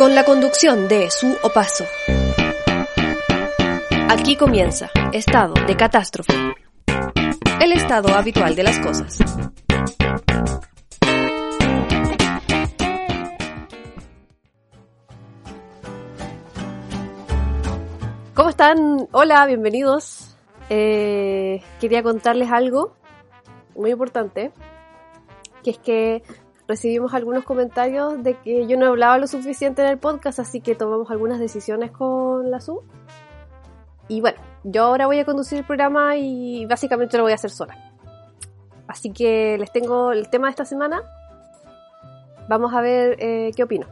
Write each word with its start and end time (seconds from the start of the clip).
Con 0.00 0.14
la 0.14 0.24
conducción 0.24 0.88
de 0.88 1.10
Su 1.10 1.36
Opaso. 1.42 1.84
Aquí 4.08 4.34
comienza 4.34 4.88
Estado 5.12 5.52
de 5.66 5.76
Catástrofe. 5.76 6.32
El 7.60 7.72
estado 7.72 8.08
habitual 8.14 8.56
de 8.56 8.62
las 8.62 8.78
cosas. 8.78 9.18
¿Cómo 18.32 18.48
están? 18.48 19.06
Hola, 19.12 19.44
bienvenidos. 19.44 20.34
Eh, 20.70 21.62
quería 21.78 22.02
contarles 22.02 22.50
algo 22.50 22.96
muy 23.74 23.90
importante, 23.90 24.50
que 25.62 25.72
es 25.72 25.78
que 25.78 26.22
recibimos 26.70 27.14
algunos 27.14 27.42
comentarios 27.42 28.22
de 28.22 28.38
que 28.38 28.68
yo 28.68 28.76
no 28.76 28.86
hablaba 28.86 29.18
lo 29.18 29.26
suficiente 29.26 29.82
en 29.82 29.88
el 29.88 29.98
podcast, 29.98 30.38
así 30.38 30.60
que 30.60 30.76
tomamos 30.76 31.10
algunas 31.10 31.40
decisiones 31.40 31.90
con 31.90 32.48
la 32.48 32.60
SU. 32.60 32.80
Y 34.06 34.20
bueno, 34.20 34.38
yo 34.62 34.84
ahora 34.84 35.06
voy 35.06 35.18
a 35.18 35.24
conducir 35.24 35.58
el 35.58 35.64
programa 35.64 36.16
y 36.16 36.66
básicamente 36.66 37.16
lo 37.16 37.24
voy 37.24 37.32
a 37.32 37.34
hacer 37.34 37.50
sola. 37.50 37.76
Así 38.86 39.12
que 39.12 39.58
les 39.58 39.72
tengo 39.72 40.12
el 40.12 40.30
tema 40.30 40.46
de 40.46 40.50
esta 40.50 40.64
semana. 40.64 41.02
Vamos 42.48 42.72
a 42.72 42.80
ver 42.80 43.16
eh, 43.18 43.50
qué 43.56 43.64
opino. 43.64 43.88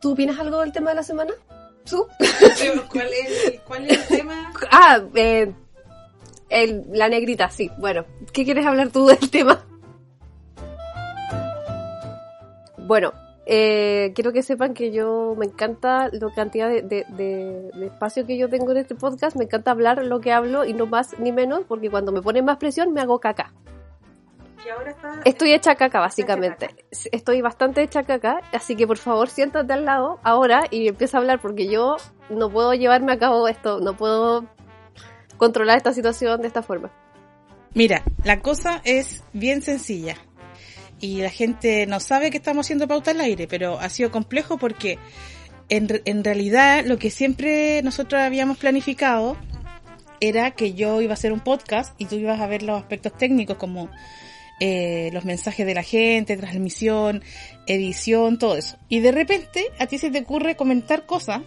¿Tú 0.00 0.12
opinas 0.12 0.38
algo 0.38 0.60
del 0.60 0.70
tema 0.70 0.90
de 0.90 0.96
la 0.96 1.02
semana? 1.02 1.32
¿Tú? 1.88 2.06
¿Cuál 2.90 3.08
es, 3.12 3.44
el, 3.46 3.60
¿Cuál 3.60 3.90
es 3.90 4.10
el 4.10 4.18
tema? 4.18 4.52
Ah, 4.70 5.00
eh, 5.14 5.52
el, 6.48 6.84
la 6.92 7.08
negrita, 7.08 7.50
sí. 7.50 7.70
Bueno, 7.78 8.04
¿qué 8.32 8.44
quieres 8.44 8.66
hablar 8.66 8.90
tú 8.90 9.06
del 9.06 9.30
tema? 9.30 9.64
Bueno, 12.78 13.12
eh, 13.46 14.12
quiero 14.14 14.32
que 14.32 14.42
sepan 14.42 14.74
que 14.74 14.90
yo 14.90 15.34
me 15.38 15.46
encanta 15.46 16.08
la 16.12 16.30
cantidad 16.34 16.68
de, 16.68 16.82
de, 16.82 17.04
de, 17.10 17.70
de, 17.74 17.86
espacio 17.86 18.26
que 18.26 18.38
yo 18.38 18.48
tengo 18.48 18.72
en 18.72 18.78
este 18.78 18.94
podcast. 18.94 19.36
Me 19.36 19.44
encanta 19.44 19.70
hablar 19.70 20.02
lo 20.04 20.20
que 20.20 20.32
hablo 20.32 20.64
y 20.64 20.72
no 20.72 20.86
más 20.86 21.18
ni 21.18 21.32
menos, 21.32 21.62
porque 21.68 21.90
cuando 21.90 22.12
me 22.12 22.22
ponen 22.22 22.44
más 22.44 22.56
presión 22.58 22.92
me 22.92 23.00
hago 23.00 23.20
caca. 23.20 23.52
Y 24.64 24.68
ahora 24.68 24.90
está, 24.90 25.20
Estoy 25.24 25.52
hecha 25.52 25.74
caca, 25.74 26.00
básicamente. 26.00 26.68
Estoy 27.12 27.40
bastante 27.42 27.82
hecha 27.82 28.04
caca, 28.04 28.40
así 28.52 28.76
que 28.76 28.86
por 28.86 28.98
favor 28.98 29.28
siéntate 29.28 29.72
al 29.72 29.84
lado 29.84 30.18
ahora 30.22 30.64
y 30.70 30.88
empieza 30.88 31.18
a 31.18 31.20
hablar, 31.20 31.40
porque 31.40 31.66
yo 31.68 31.96
no 32.30 32.50
puedo 32.50 32.72
llevarme 32.74 33.12
a 33.12 33.18
cabo 33.18 33.46
esto, 33.48 33.80
no 33.80 33.96
puedo 33.96 34.46
controlar 35.36 35.76
esta 35.76 35.92
situación 35.92 36.40
de 36.40 36.48
esta 36.48 36.62
forma. 36.62 36.90
Mira, 37.74 38.04
la 38.22 38.40
cosa 38.40 38.80
es 38.84 39.22
bien 39.32 39.60
sencilla 39.60 40.16
y 41.00 41.20
la 41.20 41.30
gente 41.30 41.86
no 41.86 42.00
sabe 42.00 42.30
que 42.30 42.38
estamos 42.38 42.66
haciendo 42.66 42.86
pauta 42.86 43.10
al 43.10 43.20
aire, 43.20 43.46
pero 43.48 43.78
ha 43.78 43.88
sido 43.88 44.10
complejo 44.10 44.58
porque 44.58 44.98
en, 45.68 45.88
en 46.04 46.24
realidad 46.24 46.84
lo 46.86 46.98
que 46.98 47.10
siempre 47.10 47.82
nosotros 47.82 48.22
habíamos 48.22 48.58
planificado 48.58 49.36
era 50.20 50.52
que 50.52 50.74
yo 50.74 51.00
iba 51.00 51.12
a 51.12 51.14
hacer 51.14 51.32
un 51.32 51.40
podcast 51.40 52.00
y 52.00 52.06
tú 52.06 52.14
ibas 52.14 52.40
a 52.40 52.46
ver 52.46 52.62
los 52.62 52.80
aspectos 52.80 53.16
técnicos 53.18 53.56
como 53.56 53.90
eh, 54.60 55.10
los 55.12 55.24
mensajes 55.24 55.66
de 55.66 55.74
la 55.74 55.82
gente, 55.82 56.36
transmisión, 56.36 57.22
edición, 57.66 58.38
todo 58.38 58.56
eso. 58.56 58.76
Y 58.88 59.00
de 59.00 59.12
repente 59.12 59.66
a 59.78 59.86
ti 59.86 59.98
se 59.98 60.10
te 60.10 60.20
ocurre 60.20 60.56
comentar 60.56 61.06
cosas. 61.06 61.42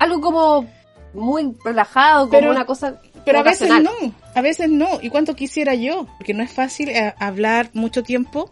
Algo 0.00 0.20
como 0.20 0.66
muy 1.12 1.54
relajado, 1.64 2.28
como 2.28 2.38
Pero- 2.40 2.50
una 2.50 2.66
cosa... 2.66 3.00
Pero 3.24 3.38
a 3.38 3.42
veces 3.42 3.70
no, 3.82 3.90
a 4.34 4.42
veces 4.42 4.68
no. 4.68 4.98
¿Y 5.00 5.08
cuánto 5.08 5.34
quisiera 5.34 5.74
yo? 5.74 6.06
Porque 6.18 6.34
no 6.34 6.42
es 6.42 6.52
fácil 6.52 6.90
eh, 6.90 7.14
hablar 7.18 7.70
mucho 7.72 8.02
tiempo 8.02 8.50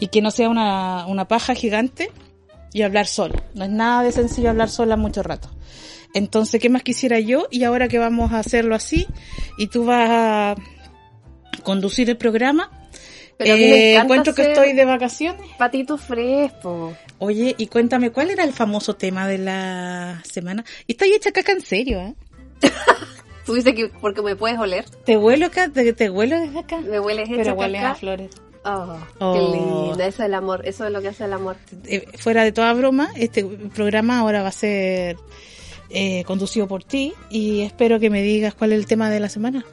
y 0.00 0.06
que 0.06 0.22
no 0.22 0.30
sea 0.30 0.48
una, 0.48 1.06
una 1.06 1.28
paja 1.28 1.54
gigante 1.54 2.10
y 2.72 2.80
hablar 2.82 3.06
sola. 3.06 3.42
No 3.54 3.64
es 3.64 3.70
nada 3.70 4.02
de 4.02 4.12
sencillo 4.12 4.48
hablar 4.48 4.70
sola 4.70 4.96
mucho 4.96 5.22
rato. 5.22 5.50
Entonces, 6.14 6.58
¿qué 6.58 6.70
más 6.70 6.82
quisiera 6.82 7.20
yo? 7.20 7.48
Y 7.50 7.64
ahora 7.64 7.86
que 7.88 7.98
vamos 7.98 8.32
a 8.32 8.38
hacerlo 8.38 8.74
así 8.74 9.06
y 9.58 9.66
tú 9.66 9.84
vas 9.84 10.08
a 10.08 10.54
conducir 11.62 12.08
el 12.10 12.16
programa, 12.16 12.70
Pero 13.36 13.54
eh, 13.54 13.96
encuentro 13.96 14.34
que 14.34 14.42
estoy 14.42 14.72
de 14.72 14.84
vacaciones. 14.84 15.48
Patito 15.58 15.96
fresco. 15.98 16.94
Oye, 17.18 17.54
y 17.58 17.66
cuéntame, 17.66 18.10
¿cuál 18.10 18.30
era 18.30 18.44
el 18.44 18.52
famoso 18.52 18.94
tema 18.94 19.26
de 19.28 19.38
la 19.38 20.22
semana? 20.30 20.64
Y 20.86 20.92
está 20.92 21.06
hecha 21.06 21.32
caca 21.32 21.52
en 21.52 21.60
serio, 21.60 22.00
¿eh? 22.00 22.14
Tú 23.46 23.54
dices 23.54 23.74
que 23.74 23.88
porque 24.00 24.22
me 24.22 24.36
puedes 24.36 24.58
oler, 24.58 24.84
Te 25.04 25.16
huelo 25.18 25.46
acá, 25.46 25.68
te, 25.68 25.92
te 25.92 26.08
huelo 26.08 26.38
desde 26.40 26.58
acá. 26.58 26.80
me 26.80 26.98
hueles 26.98 27.28
hecha 27.28 27.54
Pero 27.54 27.86
a 27.86 27.94
flores. 27.94 28.30
Oh, 28.64 28.96
Oh. 29.18 29.34
qué 29.34 29.40
linda, 29.58 30.06
eso 30.06 30.22
es 30.22 30.26
el 30.28 30.34
amor, 30.34 30.62
eso 30.66 30.86
es 30.86 30.90
lo 30.90 31.02
que 31.02 31.08
hace 31.08 31.24
el 31.26 31.34
amor. 31.34 31.56
Eh, 31.84 32.06
fuera 32.16 32.44
de 32.44 32.52
toda 32.52 32.72
broma, 32.72 33.10
este 33.14 33.44
programa 33.44 34.18
ahora 34.18 34.40
va 34.42 34.48
a 34.48 34.52
ser 34.52 35.16
eh, 35.90 36.24
conducido 36.24 36.66
por 36.66 36.82
ti 36.82 37.12
y 37.28 37.60
espero 37.60 38.00
que 38.00 38.08
me 38.08 38.22
digas 38.22 38.54
cuál 38.54 38.72
es 38.72 38.78
el 38.78 38.86
tema 38.86 39.10
de 39.10 39.20
la 39.20 39.28
semana. 39.28 39.66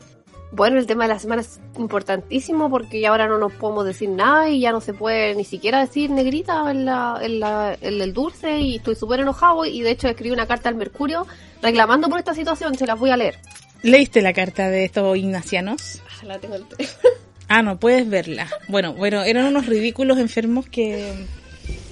Bueno, 0.53 0.79
el 0.79 0.85
tema 0.85 1.05
de 1.05 1.13
la 1.13 1.19
semana 1.19 1.41
es 1.41 1.59
importantísimo 1.77 2.69
porque 2.69 2.99
ya 2.99 3.09
ahora 3.09 3.27
no 3.27 3.37
nos 3.37 3.53
podemos 3.53 3.85
decir 3.85 4.09
nada 4.09 4.49
y 4.49 4.59
ya 4.59 4.71
no 4.73 4.81
se 4.81 4.93
puede 4.93 5.33
ni 5.35 5.45
siquiera 5.45 5.79
decir 5.79 6.09
negrita 6.09 6.69
en, 6.69 6.83
la, 6.85 7.17
en, 7.21 7.39
la, 7.39 7.77
en 7.79 8.01
el 8.01 8.11
dulce 8.13 8.59
y 8.59 8.75
estoy 8.75 8.95
súper 8.95 9.21
enojado 9.21 9.63
y 9.65 9.81
de 9.81 9.91
hecho 9.91 10.09
escribí 10.09 10.31
una 10.33 10.47
carta 10.47 10.67
al 10.67 10.75
Mercurio 10.75 11.25
reclamando 11.61 12.09
por 12.09 12.19
esta 12.19 12.33
situación, 12.33 12.75
se 12.77 12.85
las 12.85 12.99
voy 12.99 13.11
a 13.11 13.17
leer. 13.17 13.37
¿Leíste 13.81 14.21
la 14.21 14.33
carta 14.33 14.69
de 14.69 14.83
estos 14.85 15.17
ignacianos? 15.17 16.01
Ah, 16.21 16.25
La 16.25 16.39
tengo 16.39 16.55
en 16.55 16.63
el. 16.77 16.87
Ah, 17.53 17.61
no, 17.63 17.77
puedes 17.79 18.07
verla. 18.09 18.47
Bueno, 18.69 18.93
bueno, 18.93 19.23
eran 19.23 19.45
unos 19.45 19.65
ridículos 19.65 20.17
enfermos 20.19 20.67
que... 20.67 21.13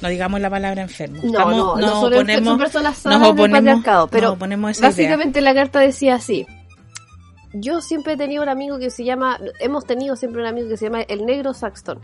No 0.02 0.08
digamos 0.08 0.40
la 0.40 0.50
palabra 0.50 0.82
enfermo. 0.82 1.20
No, 1.22 1.32
Estamos- 1.32 1.56
no, 1.58 1.76
no 1.76 1.82
nos 1.82 2.04
oponemos- 2.14 2.46
son 2.46 2.58
personas 2.58 3.06
nos 3.06 3.22
oponemos- 3.22 3.52
patriarcado, 3.58 4.08
pero 4.08 4.28
nos 4.28 4.36
oponemos 4.38 4.78
idea. 4.80 4.90
básicamente 4.90 5.42
la 5.42 5.54
carta 5.54 5.80
decía 5.82 6.16
así. 6.16 6.46
Yo 7.54 7.82
siempre 7.82 8.14
he 8.14 8.18
tenido 8.18 8.44
un 8.44 8.50
amigo 8.50 8.78
que 8.78 8.90
se 8.90 9.04
llama, 9.04 9.40
hemos 9.60 9.86
tenido 9.86 10.16
siempre 10.16 10.42
un 10.42 10.48
amigo 10.48 10.70
que 10.70 10.78
se 10.78 10.86
llama 10.86 11.02
el 11.02 11.26
negro 11.26 11.54
Saxton. 11.54 12.00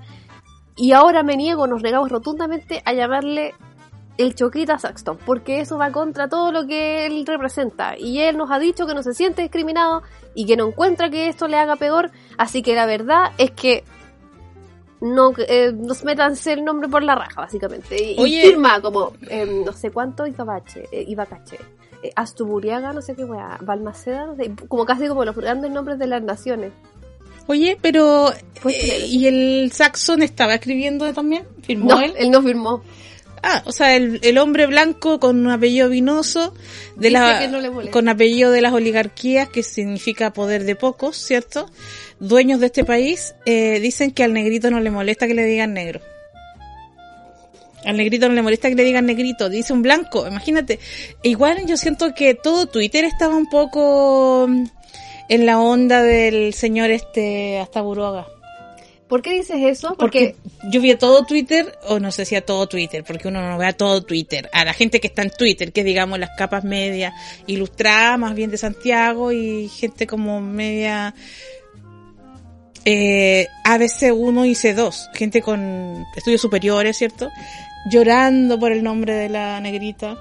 Y 0.75 0.91
ahora 0.91 1.23
me 1.23 1.37
niego, 1.37 1.67
nos 1.67 1.81
negamos 1.81 2.09
rotundamente 2.11 2.81
a 2.85 2.93
llamarle 2.93 3.53
el 4.17 4.35
choquita 4.35 4.79
Saxton, 4.79 5.17
porque 5.25 5.59
eso 5.59 5.77
va 5.77 5.91
contra 5.91 6.27
todo 6.27 6.51
lo 6.51 6.65
que 6.65 7.05
él 7.05 7.25
representa. 7.25 7.97
Y 7.97 8.19
él 8.19 8.37
nos 8.37 8.51
ha 8.51 8.59
dicho 8.59 8.87
que 8.87 8.93
no 8.93 9.03
se 9.03 9.13
siente 9.13 9.41
discriminado 9.41 10.03
y 10.33 10.45
que 10.45 10.57
no 10.57 10.67
encuentra 10.67 11.09
que 11.09 11.27
esto 11.27 11.47
le 11.47 11.57
haga 11.57 11.75
peor. 11.75 12.11
Así 12.37 12.61
que 12.61 12.75
la 12.75 12.85
verdad 12.85 13.31
es 13.37 13.51
que 13.51 13.83
no 15.01 15.33
eh, 15.37 15.71
nos 15.73 16.03
métanse 16.03 16.53
el 16.53 16.63
nombre 16.63 16.87
por 16.89 17.03
la 17.03 17.15
raja, 17.15 17.41
básicamente. 17.41 18.01
Y, 18.01 18.19
Oye. 18.19 18.41
firma 18.41 18.81
como 18.81 19.13
eh, 19.29 19.45
no 19.65 19.73
sé 19.73 19.91
cuánto 19.91 20.25
Ibacache, 20.25 20.87
eh, 20.91 21.05
Ibacache, 21.07 21.59
Astuburiaga, 22.15 22.93
no 22.93 23.01
sé 23.01 23.15
qué 23.15 23.25
weá, 23.25 23.57
Balmaceda, 23.61 24.25
no 24.25 24.35
sé, 24.35 24.51
como 24.67 24.85
casi 24.85 25.07
como 25.07 25.25
los 25.25 25.35
grandes 25.35 25.71
nombres 25.71 25.99
de 25.99 26.07
las 26.07 26.21
naciones. 26.23 26.71
Oye, 27.47 27.77
pero... 27.81 28.31
Eh, 28.67 29.05
¿Y 29.07 29.27
el 29.27 29.71
Saxon 29.71 30.23
estaba 30.23 30.55
escribiendo 30.55 31.11
también? 31.13 31.45
¿Firmó 31.61 31.91
No, 31.91 32.01
él? 32.01 32.13
él 32.17 32.31
no 32.31 32.41
firmó. 32.41 32.81
Ah, 33.43 33.61
o 33.65 33.71
sea, 33.71 33.95
el, 33.95 34.19
el 34.23 34.39
hombre 34.39 34.65
blanco 34.65 35.19
con 35.19 35.37
un 35.45 35.51
apellido 35.51 35.87
vinoso 35.87 36.55
de 36.95 37.11
la, 37.11 37.45
no 37.47 37.59
con 37.91 38.09
apellido 38.09 38.49
de 38.49 38.61
las 38.61 38.73
oligarquías, 38.73 39.49
que 39.49 39.61
significa 39.61 40.33
poder 40.33 40.63
de 40.63 40.75
pocos, 40.75 41.15
¿cierto? 41.15 41.69
Dueños 42.19 42.59
de 42.59 42.65
este 42.65 42.83
país, 42.83 43.35
eh, 43.45 43.79
dicen 43.79 44.09
que 44.09 44.23
al 44.23 44.33
negrito 44.33 44.71
no 44.71 44.79
le 44.79 44.89
molesta 44.89 45.27
que 45.27 45.35
le 45.35 45.45
digan 45.45 45.73
negro. 45.75 46.01
Al 47.85 47.97
negrito 47.97 48.27
no 48.27 48.35
le 48.35 48.41
molesta 48.41 48.69
que 48.69 48.75
le 48.75 48.83
digan 48.83 49.05
negrito, 49.05 49.49
dice 49.49 49.73
un 49.73 49.81
blanco, 49.81 50.27
imagínate. 50.27 50.79
Igual 51.23 51.65
yo 51.67 51.77
siento 51.77 52.13
que 52.13 52.33
todo 52.33 52.67
Twitter 52.67 53.05
estaba 53.05 53.35
un 53.35 53.47
poco 53.47 54.47
mm, 54.49 54.63
en 55.29 55.45
la 55.45 55.59
onda 55.59 56.01
del 56.01 56.53
señor 56.53 56.91
este 56.91 57.59
hasta 57.59 57.81
Buruaga. 57.81 58.27
¿Por 59.07 59.21
qué 59.21 59.33
dices 59.33 59.57
eso? 59.61 59.95
Porque 59.99 60.35
Porque 60.41 60.69
yo 60.69 60.81
vi 60.81 60.91
a 60.91 60.97
todo 60.97 61.25
Twitter, 61.25 61.77
o 61.87 61.99
no 61.99 62.11
sé 62.11 62.25
si 62.25 62.35
a 62.35 62.43
todo 62.43 62.67
Twitter, 62.67 63.03
porque 63.03 63.27
uno 63.27 63.39
no 63.47 63.57
ve 63.57 63.67
a 63.67 63.73
todo 63.73 64.03
Twitter, 64.03 64.49
a 64.51 64.65
la 64.65 64.73
gente 64.73 64.99
que 64.99 65.07
está 65.07 65.21
en 65.21 65.29
Twitter, 65.29 65.71
que 65.71 65.81
es, 65.81 65.85
digamos 65.85 66.17
las 66.17 66.31
capas 66.35 66.63
medias 66.63 67.13
ilustradas, 67.45 68.17
más 68.17 68.33
bien 68.33 68.49
de 68.49 68.57
Santiago, 68.57 69.31
y 69.31 69.69
gente 69.69 70.07
como 70.07 70.41
media 70.41 71.13
eh, 72.83 73.47
ABC1 73.63 74.47
y 74.47 74.51
C2, 74.53 75.11
gente 75.13 75.41
con 75.41 76.03
estudios 76.15 76.41
superiores, 76.41 76.97
¿cierto? 76.97 77.29
Llorando 77.89 78.59
por 78.59 78.71
el 78.71 78.83
nombre 78.83 79.13
de 79.13 79.29
la 79.29 79.59
negrita, 79.59 80.17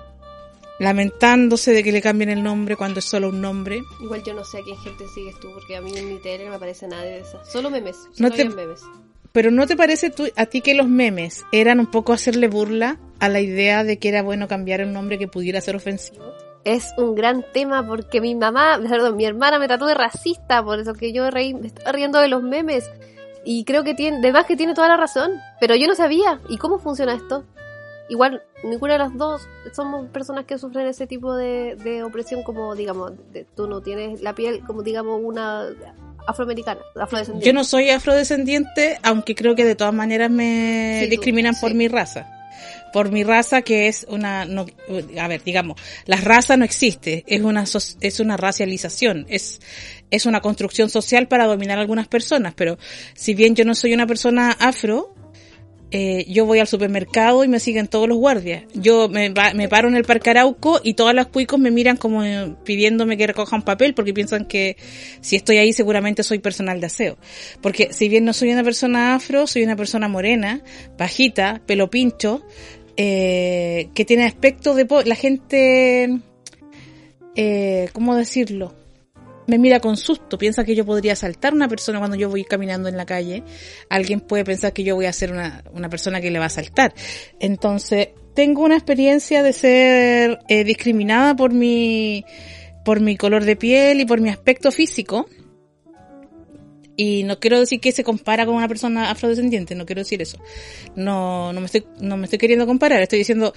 lamentándose 0.78 1.72
de 1.72 1.82
que 1.82 1.92
le 1.92 2.02
cambien 2.02 2.30
el 2.30 2.42
nombre 2.42 2.76
cuando 2.76 2.98
es 2.98 3.04
solo 3.04 3.28
un 3.28 3.40
nombre. 3.40 3.82
igual 4.00 4.22
yo 4.24 4.34
no 4.34 4.44
sé 4.44 4.58
a 4.58 4.62
quién 4.62 4.76
gente 4.78 5.04
sigues 5.14 5.38
tú, 5.40 5.50
porque 5.54 5.76
a 5.76 5.80
mí 5.80 5.92
en 5.96 6.08
mi 6.08 6.18
tele 6.20 6.44
no 6.44 6.50
me 6.50 6.56
aparece 6.56 6.86
nadie 6.88 7.10
de 7.10 7.18
esas. 7.20 7.50
Solo 7.50 7.70
memes. 7.70 7.96
No 8.18 8.28
Solo 8.28 8.34
te- 8.36 8.48
memes. 8.48 8.80
Pero 9.32 9.50
¿no 9.50 9.66
te 9.66 9.76
parece 9.76 10.10
tú, 10.10 10.28
a 10.36 10.46
ti 10.46 10.60
que 10.60 10.74
los 10.74 10.86
memes 10.86 11.42
eran 11.50 11.80
un 11.80 11.86
poco 11.90 12.12
hacerle 12.12 12.46
burla 12.46 12.98
a 13.18 13.28
la 13.28 13.40
idea 13.40 13.82
de 13.82 13.98
que 13.98 14.08
era 14.08 14.22
bueno 14.22 14.46
cambiar 14.46 14.82
un 14.84 14.92
nombre 14.92 15.18
que 15.18 15.26
pudiera 15.28 15.60
ser 15.60 15.76
ofensivo? 15.76 16.24
es 16.64 16.94
un 16.96 17.14
gran 17.14 17.44
tema 17.52 17.86
porque 17.86 18.22
mi 18.22 18.34
mamá, 18.34 18.80
perdón, 18.88 19.16
mi 19.16 19.26
hermana 19.26 19.58
me 19.58 19.66
trató 19.68 19.86
de 19.86 19.92
racista, 19.94 20.64
por 20.64 20.78
eso 20.80 20.94
que 20.94 21.12
yo 21.12 21.30
reí, 21.30 21.52
me 21.52 21.66
estaba 21.66 21.92
riendo 21.92 22.20
de 22.20 22.28
los 22.28 22.42
memes. 22.42 22.90
Y 23.44 23.64
creo 23.64 23.84
que 23.84 23.94
tiene, 23.94 24.20
de 24.20 24.32
más 24.32 24.46
que 24.46 24.56
tiene 24.56 24.74
toda 24.74 24.88
la 24.88 24.96
razón, 24.96 25.32
pero 25.60 25.74
yo 25.74 25.86
no 25.86 25.94
sabía. 25.94 26.40
¿Y 26.48 26.56
cómo 26.58 26.78
funciona 26.78 27.14
esto? 27.14 27.44
Igual, 28.08 28.42
ninguna 28.62 28.94
de 28.94 28.98
las 28.98 29.16
dos 29.16 29.46
somos 29.74 30.08
personas 30.10 30.44
que 30.44 30.58
sufren 30.58 30.86
ese 30.86 31.06
tipo 31.06 31.34
de, 31.34 31.74
de 31.76 32.02
opresión 32.04 32.42
como, 32.42 32.74
digamos, 32.74 33.12
de- 33.32 33.44
tú 33.56 33.66
no 33.66 33.80
tienes 33.80 34.20
la 34.22 34.34
piel 34.34 34.60
como, 34.66 34.82
digamos, 34.82 35.20
una 35.22 35.66
afroamericana, 36.26 36.80
afrodescendiente. 37.00 37.46
Yo 37.46 37.52
no 37.54 37.64
soy 37.64 37.90
afrodescendiente, 37.90 38.98
aunque 39.02 39.34
creo 39.34 39.54
que 39.54 39.64
de 39.64 39.74
todas 39.74 39.92
maneras 39.94 40.30
me 40.30 40.98
Sí, 41.00 41.06
tú, 41.06 41.10
discriminan 41.12 41.54
por 41.60 41.70
sí. 41.70 41.76
mi 41.76 41.88
raza. 41.88 42.26
Por 42.92 43.10
mi 43.10 43.24
raza 43.24 43.62
que 43.62 43.88
es 43.88 44.06
una, 44.08 44.44
no, 44.44 44.66
a 45.20 45.28
ver, 45.28 45.42
digamos, 45.42 45.80
la 46.06 46.16
raza 46.16 46.56
no 46.56 46.64
existe, 46.64 47.24
es 47.26 47.40
una, 47.40 47.64
es 48.00 48.20
una 48.20 48.36
racialización, 48.36 49.26
es, 49.28 49.60
es 50.10 50.26
una 50.26 50.40
construcción 50.40 50.90
social 50.90 51.28
para 51.28 51.46
dominar 51.46 51.78
a 51.78 51.80
algunas 51.80 52.08
personas, 52.08 52.54
pero 52.54 52.78
si 53.14 53.34
bien 53.34 53.54
yo 53.54 53.64
no 53.64 53.74
soy 53.74 53.94
una 53.94 54.06
persona 54.06 54.52
afro, 54.52 55.13
eh, 55.96 56.24
yo 56.28 56.44
voy 56.44 56.58
al 56.58 56.66
supermercado 56.66 57.44
y 57.44 57.48
me 57.48 57.60
siguen 57.60 57.86
todos 57.86 58.08
los 58.08 58.18
guardias. 58.18 58.64
Yo 58.74 59.08
me, 59.08 59.32
me 59.54 59.68
paro 59.68 59.86
en 59.86 59.94
el 59.94 60.02
Parque 60.02 60.30
Arauco 60.30 60.80
y 60.82 60.94
todas 60.94 61.14
las 61.14 61.28
cuicos 61.28 61.60
me 61.60 61.70
miran 61.70 61.96
como 61.96 62.24
eh, 62.24 62.52
pidiéndome 62.64 63.16
que 63.16 63.28
recoja 63.28 63.54
un 63.54 63.62
papel 63.62 63.94
porque 63.94 64.12
piensan 64.12 64.44
que 64.46 64.76
si 65.20 65.36
estoy 65.36 65.58
ahí 65.58 65.72
seguramente 65.72 66.24
soy 66.24 66.40
personal 66.40 66.80
de 66.80 66.86
aseo. 66.86 67.16
Porque 67.60 67.92
si 67.92 68.08
bien 68.08 68.24
no 68.24 68.32
soy 68.32 68.50
una 68.50 68.64
persona 68.64 69.14
afro, 69.14 69.46
soy 69.46 69.62
una 69.62 69.76
persona 69.76 70.08
morena, 70.08 70.62
bajita, 70.98 71.62
pelo 71.64 71.88
pincho, 71.90 72.42
eh, 72.96 73.88
que 73.94 74.04
tiene 74.04 74.24
aspecto 74.24 74.74
de... 74.74 74.86
po- 74.86 75.02
La 75.02 75.14
gente... 75.14 76.18
Eh, 77.36 77.88
¿Cómo 77.92 78.16
decirlo? 78.16 78.74
Me 79.46 79.58
mira 79.58 79.80
con 79.80 79.96
susto, 79.96 80.38
piensa 80.38 80.64
que 80.64 80.74
yo 80.74 80.84
podría 80.84 81.12
asaltar 81.12 81.52
a 81.52 81.56
una 81.56 81.68
persona 81.68 81.98
cuando 81.98 82.16
yo 82.16 82.28
voy 82.28 82.44
caminando 82.44 82.88
en 82.88 82.96
la 82.96 83.06
calle. 83.06 83.42
Alguien 83.90 84.20
puede 84.20 84.44
pensar 84.44 84.72
que 84.72 84.84
yo 84.84 84.94
voy 84.94 85.06
a 85.06 85.12
ser 85.12 85.32
una, 85.32 85.64
una 85.72 85.88
persona 85.88 86.20
que 86.20 86.30
le 86.30 86.38
va 86.38 86.44
a 86.44 86.48
asaltar. 86.48 86.94
Entonces, 87.40 88.08
tengo 88.34 88.62
una 88.62 88.74
experiencia 88.74 89.42
de 89.42 89.52
ser 89.52 90.38
eh, 90.48 90.64
discriminada 90.64 91.36
por 91.36 91.52
mi, 91.52 92.24
por 92.84 93.00
mi 93.00 93.16
color 93.16 93.44
de 93.44 93.56
piel 93.56 94.00
y 94.00 94.04
por 94.04 94.20
mi 94.20 94.28
aspecto 94.28 94.72
físico. 94.72 95.28
Y 96.96 97.24
no 97.24 97.40
quiero 97.40 97.58
decir 97.58 97.80
que 97.80 97.92
se 97.92 98.04
compara 98.04 98.46
con 98.46 98.54
una 98.54 98.68
persona 98.68 99.10
afrodescendiente, 99.10 99.74
no 99.74 99.84
quiero 99.84 100.02
decir 100.02 100.22
eso. 100.22 100.38
No, 100.94 101.52
no 101.52 101.60
me 101.60 101.66
estoy, 101.66 101.84
no 102.00 102.16
me 102.16 102.24
estoy 102.24 102.38
queriendo 102.38 102.66
comparar, 102.66 103.02
estoy 103.02 103.18
diciendo, 103.18 103.52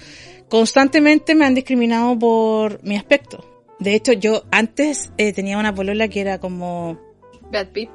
constantemente 0.48 1.34
me 1.36 1.44
han 1.44 1.54
discriminado 1.54 2.18
por 2.18 2.82
mi 2.82 2.96
aspecto. 2.96 3.47
De 3.78 3.94
hecho, 3.94 4.12
yo 4.12 4.44
antes 4.50 5.12
eh, 5.18 5.32
tenía 5.32 5.58
una 5.58 5.74
polola 5.74 6.08
que 6.08 6.20
era 6.20 6.38
como 6.38 6.98
Brad 7.50 7.68
Pitt. 7.68 7.90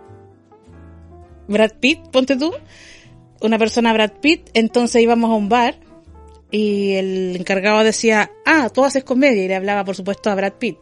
Brad 1.48 1.72
Pitt, 1.80 2.00
ponte 2.12 2.38
tú, 2.38 2.54
una 3.42 3.60
persona 3.60 3.92
Brad 3.94 4.14
Pitt, 4.22 4.50
entonces 4.54 5.02
íbamos 5.02 5.30
a 5.30 5.36
un 5.36 5.50
bar 5.50 5.76
y 6.52 6.94
el 6.94 7.36
encargado 7.36 7.84
decía, 7.84 8.32
ah, 8.46 8.70
tú 8.70 8.86
haces 8.86 9.04
comedia 9.04 9.44
y 9.44 9.48
le 9.48 9.56
hablaba 9.56 9.84
por 9.84 9.96
supuesto 9.96 10.30
a 10.30 10.36
Brad 10.36 10.54
Pitt. 10.54 10.78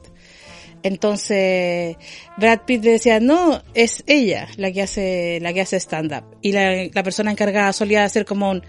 Entonces 0.83 1.95
Brad 2.38 2.62
Pitt 2.65 2.83
le 2.83 2.92
decía, 2.92 3.19
no, 3.19 3.62
es 3.74 4.04
ella 4.06 4.47
la 4.57 4.71
que 4.71 4.83
hace, 4.83 5.39
la 5.42 5.54
que 5.54 5.62
hace 5.62 5.77
stand 5.77 6.13
up. 6.13 6.38
Y 6.42 6.51
la, 6.51 6.88
la 6.94 7.04
persona 7.04 7.31
encargada 7.31 7.74
solía 7.74 8.04
hacer 8.04 8.25
como 8.25 8.51
un, 8.51 8.63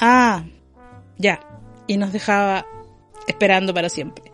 ah, 0.00 0.44
ya. 1.18 1.40
Y 1.86 1.96
nos 1.96 2.12
dejaba 2.12 2.66
esperando 3.26 3.74
para 3.74 3.88
siempre. 3.88 4.24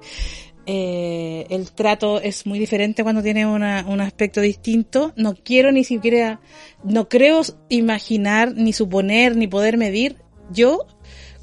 Eh, 0.68 1.46
el 1.50 1.70
trato 1.70 2.20
es 2.20 2.44
muy 2.44 2.58
diferente 2.58 3.04
cuando 3.04 3.22
tiene 3.22 3.46
una, 3.46 3.86
un 3.88 4.00
aspecto 4.00 4.40
distinto. 4.40 5.12
No 5.16 5.34
quiero 5.34 5.70
ni 5.70 5.84
siquiera, 5.84 6.40
no 6.82 7.08
creo 7.08 7.42
imaginar, 7.68 8.54
ni 8.54 8.72
suponer, 8.72 9.36
ni 9.36 9.46
poder 9.46 9.78
medir 9.78 10.16
yo 10.50 10.86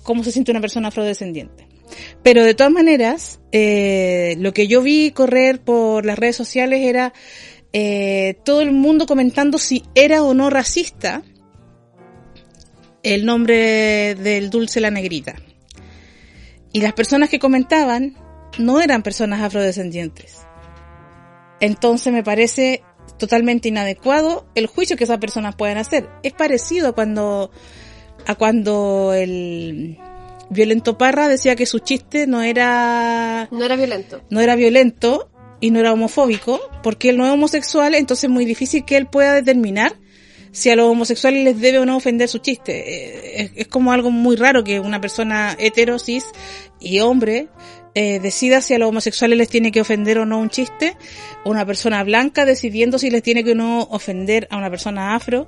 cómo 0.04 0.24
se 0.24 0.31
siente 0.31 0.52
una 0.52 0.62
persona 0.62 0.90
afrodescendiente. 0.90 1.68
Pero 2.22 2.44
de 2.44 2.54
todas 2.54 2.72
maneras, 2.72 3.40
eh, 3.52 4.36
lo 4.40 4.54
que 4.54 4.68
yo 4.68 4.81
vi 4.81 5.12
correr 5.12 5.62
por 5.62 6.06
las 6.06 6.18
redes 6.18 6.36
sociales 6.36 6.81
era 6.81 7.14
eh, 7.72 8.36
todo 8.44 8.62
el 8.62 8.72
mundo 8.72 9.06
comentando 9.06 9.58
si 9.58 9.84
era 9.96 10.24
o 10.24 10.34
no 10.34 10.50
racista 10.50 11.24
el 13.04 13.25
nombre 13.25 14.16
del 14.16 14.50
dulce 14.50 14.80
la 14.80 14.92
negrita. 14.92 15.36
Y 16.72 16.81
las 16.81 16.94
personas 16.94 17.30
que 17.30 17.40
comentaban 17.40 18.16
no 18.58 18.80
eran 18.82 19.04
personas 19.04 19.42
afrodescendientes. 19.42 20.46
Entonces 21.60 22.12
me 22.12 22.24
parece 22.24 22.84
totalmente 23.18 23.70
inadecuado 23.70 24.46
el 24.56 24.68
juicio 24.68 24.98
que 24.98 25.04
esas 25.06 25.20
personas 25.20 25.56
pueden 25.56 25.78
hacer. 25.78 26.10
Es 26.24 26.34
parecido 26.34 26.90
a 26.90 26.92
cuando, 26.94 27.52
a 28.26 28.36
cuando 28.36 29.14
el 29.14 29.98
Violento 30.50 30.98
Parra 30.98 31.28
decía 31.28 31.56
que 31.56 31.66
su 31.66 31.80
chiste 31.80 32.28
no 32.28 32.42
era, 32.42 33.48
No 33.52 33.64
era 33.64 33.76
violento. 33.76 34.22
no 34.30 34.42
era 34.42 34.56
violento 34.56 35.30
y 35.62 35.72
no 35.72 35.80
era 35.80 35.94
homofóbico, 35.94 36.60
porque 36.82 37.10
él 37.10 37.18
no 37.18 37.26
es 37.26 37.32
homosexual, 37.32 37.96
entonces 37.96 38.26
es 38.26 38.30
muy 38.30 38.44
difícil 38.44 38.84
que 38.84 38.98
él 38.98 39.08
pueda 39.08 39.34
determinar 39.34 39.98
si 40.52 40.70
a 40.70 40.76
los 40.76 40.88
homosexuales 40.92 41.44
les 41.44 41.60
debe 41.60 41.80
o 41.80 41.86
no 41.86 41.96
ofender 41.96 42.28
su 42.28 42.40
chiste. 42.40 42.74
Eh, 42.76 43.42
Es, 43.44 43.52
es 43.56 43.68
como 43.68 43.94
algo 43.94 44.12
muy 44.12 44.36
raro 44.36 44.64
que 44.64 44.80
una 44.82 45.00
persona 45.00 45.56
hetero, 45.58 45.98
cis 45.98 46.26
y 46.80 47.00
hombre 47.00 47.48
eh, 47.95 48.19
decida 48.19 48.62
si 48.62 48.74
a 48.74 48.80
los 48.80 48.90
homosexuales 48.90 49.38
les 49.38 49.50
tiene 49.50 49.72
que 49.72 49.81
ofender 49.81 50.18
o 50.18 50.25
no 50.25 50.40
un 50.40 50.50
chiste, 50.50 50.98
una 51.45 51.66
persona 51.66 52.04
blanca 52.04 52.45
decidiendo 52.45 52.98
si 53.00 53.10
les 53.12 53.22
tiene 53.24 53.44
que 53.44 53.51
o 53.51 53.56
no 53.56 53.84
ofender 53.84 54.48
a 54.51 54.57
una 54.57 54.69
persona 54.69 55.16
afro. 55.16 55.48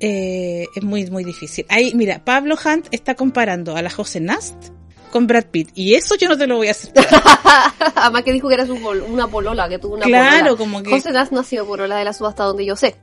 Eh, 0.00 0.66
es 0.76 0.82
muy, 0.84 1.06
muy 1.10 1.24
difícil. 1.24 1.66
Ahí, 1.68 1.92
mira, 1.94 2.24
Pablo 2.24 2.56
Hunt 2.64 2.86
está 2.92 3.14
comparando 3.16 3.74
a 3.76 3.82
la 3.82 3.90
José 3.90 4.20
Nast 4.20 4.54
con 5.10 5.26
Brad 5.26 5.46
Pitt, 5.46 5.70
y 5.74 5.94
eso 5.94 6.16
yo 6.16 6.28
no 6.28 6.36
te 6.36 6.46
lo 6.46 6.56
voy 6.58 6.68
a 6.68 6.72
hacer. 6.72 6.92
Además 7.94 8.22
que 8.24 8.32
dijo 8.32 8.46
que 8.48 8.54
era 8.54 8.64
una 8.64 9.26
polola, 9.26 9.66
que 9.68 9.78
tuvo 9.78 9.94
una 9.94 10.04
Claro, 10.04 10.38
polola. 10.38 10.56
como 10.58 10.82
que- 10.82 10.90
José 10.90 11.12
Gas 11.12 11.32
no 11.32 11.40
ha 11.40 11.44
sido 11.44 11.66
polola 11.66 11.96
de 11.96 12.04
la 12.04 12.12
subasta 12.12 12.44
donde 12.44 12.66
yo 12.66 12.76
sé. 12.76 12.94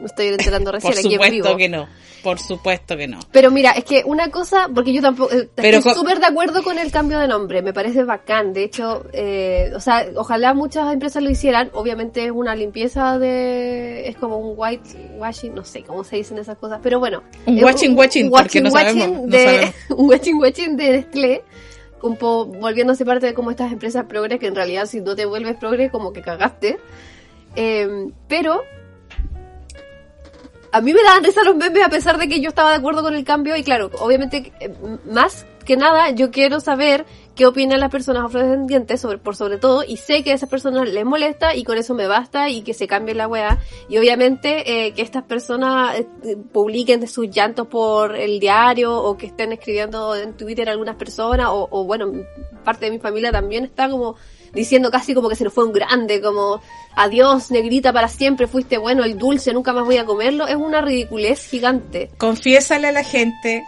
Me 0.00 0.06
estoy 0.06 0.28
enterando 0.28 0.72
recién 0.72 0.92
Por 0.92 0.98
aquí 0.98 1.06
en 1.06 1.12
supuesto 1.12 1.48
vivo. 1.48 1.56
que 1.56 1.68
no. 1.68 1.88
Por 2.22 2.38
supuesto 2.38 2.96
que 2.96 3.06
no. 3.06 3.20
Pero 3.30 3.50
mira, 3.50 3.70
es 3.72 3.84
que 3.84 4.02
una 4.04 4.30
cosa, 4.30 4.68
porque 4.74 4.92
yo 4.92 5.00
tampoco, 5.00 5.32
eh, 5.32 5.48
Pero 5.54 5.78
estoy 5.78 5.94
súper 5.94 6.18
de 6.18 6.26
acuerdo 6.26 6.62
con 6.62 6.78
el 6.78 6.90
cambio 6.90 7.18
de 7.18 7.28
nombre, 7.28 7.62
me 7.62 7.72
parece 7.72 8.04
bacán. 8.04 8.52
De 8.52 8.64
hecho, 8.64 9.04
eh, 9.12 9.70
o 9.74 9.80
sea, 9.80 10.06
ojalá 10.16 10.52
muchas 10.54 10.92
empresas 10.92 11.22
lo 11.22 11.30
hicieran. 11.30 11.70
Obviamente 11.74 12.24
es 12.24 12.30
una 12.32 12.54
limpieza 12.56 13.18
de, 13.18 14.08
es 14.08 14.16
como 14.16 14.38
un 14.38 14.54
white 14.56 14.88
washing, 15.16 15.54
no 15.54 15.64
sé 15.64 15.82
cómo 15.82 16.02
se 16.04 16.16
dicen 16.16 16.38
esas 16.38 16.58
cosas, 16.58 16.80
pero 16.82 16.98
bueno. 16.98 17.22
Un 17.46 17.58
es 17.58 17.64
watching 17.64 17.96
watching, 17.96 18.30
porque 18.30 18.60
no 18.60 18.70
sabemos, 18.70 19.22
no 19.22 19.26
de, 19.26 19.44
sabemos. 19.44 19.74
un 19.96 20.08
watching 20.08 20.36
watching 20.40 20.76
de 20.76 20.90
Nestlé, 20.90 21.44
un 22.02 22.16
po, 22.16 22.46
volviéndose 22.46 23.04
parte 23.04 23.26
de 23.26 23.34
como 23.34 23.50
estas 23.50 23.72
empresas 23.72 24.06
progres, 24.06 24.40
que 24.40 24.48
en 24.48 24.54
realidad 24.56 24.86
si 24.86 25.00
no 25.00 25.14
te 25.14 25.24
vuelves 25.24 25.56
progres 25.56 25.90
como 25.92 26.12
que 26.12 26.22
cagaste. 26.22 26.78
Eh, 27.56 28.08
pero 28.28 28.62
a 30.72 30.80
mí 30.80 30.92
me 30.92 31.02
daban 31.02 31.24
risa 31.24 31.42
los 31.44 31.56
memes 31.56 31.84
a 31.84 31.88
pesar 31.88 32.18
de 32.18 32.28
que 32.28 32.40
yo 32.40 32.48
estaba 32.48 32.70
de 32.70 32.76
acuerdo 32.76 33.02
con 33.02 33.14
el 33.14 33.24
cambio 33.24 33.56
y 33.56 33.62
claro, 33.62 33.90
obviamente 34.00 34.52
eh, 34.60 34.72
más 35.10 35.46
que 35.64 35.76
nada 35.76 36.10
yo 36.10 36.30
quiero 36.30 36.60
saber 36.60 37.04
qué 37.34 37.46
opinan 37.46 37.78
las 37.78 37.90
personas 37.90 38.24
afrodescendientes 38.24 39.00
sobre, 39.00 39.18
por 39.18 39.36
sobre 39.36 39.58
todo 39.58 39.84
y 39.84 39.96
sé 39.96 40.24
que 40.24 40.32
a 40.32 40.34
esas 40.34 40.48
personas 40.48 40.88
les 40.88 41.04
molesta 41.04 41.54
y 41.54 41.62
con 41.62 41.78
eso 41.78 41.94
me 41.94 42.06
basta 42.06 42.48
y 42.48 42.62
que 42.62 42.74
se 42.74 42.88
cambie 42.88 43.14
la 43.14 43.28
weá. 43.28 43.58
Y 43.88 43.96
obviamente 43.98 44.86
eh, 44.86 44.92
que 44.92 45.02
estas 45.02 45.22
personas 45.22 46.00
eh, 46.00 46.36
publiquen 46.52 47.00
de 47.00 47.06
sus 47.06 47.30
llantos 47.30 47.68
por 47.68 48.16
el 48.16 48.40
diario 48.40 48.96
o 48.96 49.16
que 49.16 49.26
estén 49.26 49.52
escribiendo 49.52 50.16
en 50.16 50.36
Twitter 50.36 50.68
algunas 50.68 50.96
personas 50.96 51.48
o, 51.50 51.68
o 51.70 51.84
bueno, 51.84 52.12
parte 52.64 52.86
de 52.86 52.90
mi 52.90 52.98
familia 52.98 53.30
también 53.30 53.64
está 53.64 53.88
como 53.88 54.16
diciendo 54.52 54.90
casi 54.90 55.14
como 55.14 55.28
que 55.28 55.36
se 55.36 55.44
nos 55.44 55.52
fue 55.52 55.64
un 55.64 55.72
grande, 55.72 56.20
como 56.20 56.60
adiós 56.98 57.50
negrita 57.50 57.92
para 57.92 58.08
siempre, 58.08 58.46
fuiste 58.46 58.76
bueno, 58.76 59.04
el 59.04 59.16
dulce, 59.16 59.52
nunca 59.52 59.72
más 59.72 59.84
voy 59.84 59.96
a 59.98 60.04
comerlo, 60.04 60.46
es 60.46 60.56
una 60.56 60.80
ridiculez 60.80 61.48
gigante. 61.48 62.10
Confiésale 62.18 62.88
a 62.88 62.92
la 62.92 63.04
gente 63.04 63.64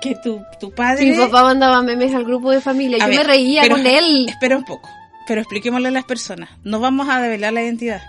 que 0.00 0.14
tu, 0.22 0.40
tu 0.60 0.70
padre... 0.72 1.04
Mi 1.06 1.16
papá 1.16 1.42
mandaba 1.42 1.82
memes 1.82 2.14
al 2.14 2.24
grupo 2.24 2.50
de 2.50 2.60
familia, 2.60 2.98
A 3.02 3.06
yo 3.06 3.08
ver, 3.08 3.18
me 3.18 3.24
reía 3.24 3.62
pero- 3.62 3.76
con 3.76 3.86
él. 3.86 4.26
Espera 4.28 4.56
un 4.56 4.64
poco, 4.64 4.88
pero 5.26 5.40
expliquémosle 5.40 5.88
a 5.88 5.92
las 5.92 6.04
personas. 6.04 6.50
No 6.62 6.78
vamos 6.78 7.08
a 7.08 7.20
develar 7.20 7.52
la 7.54 7.62
identidad. 7.62 8.02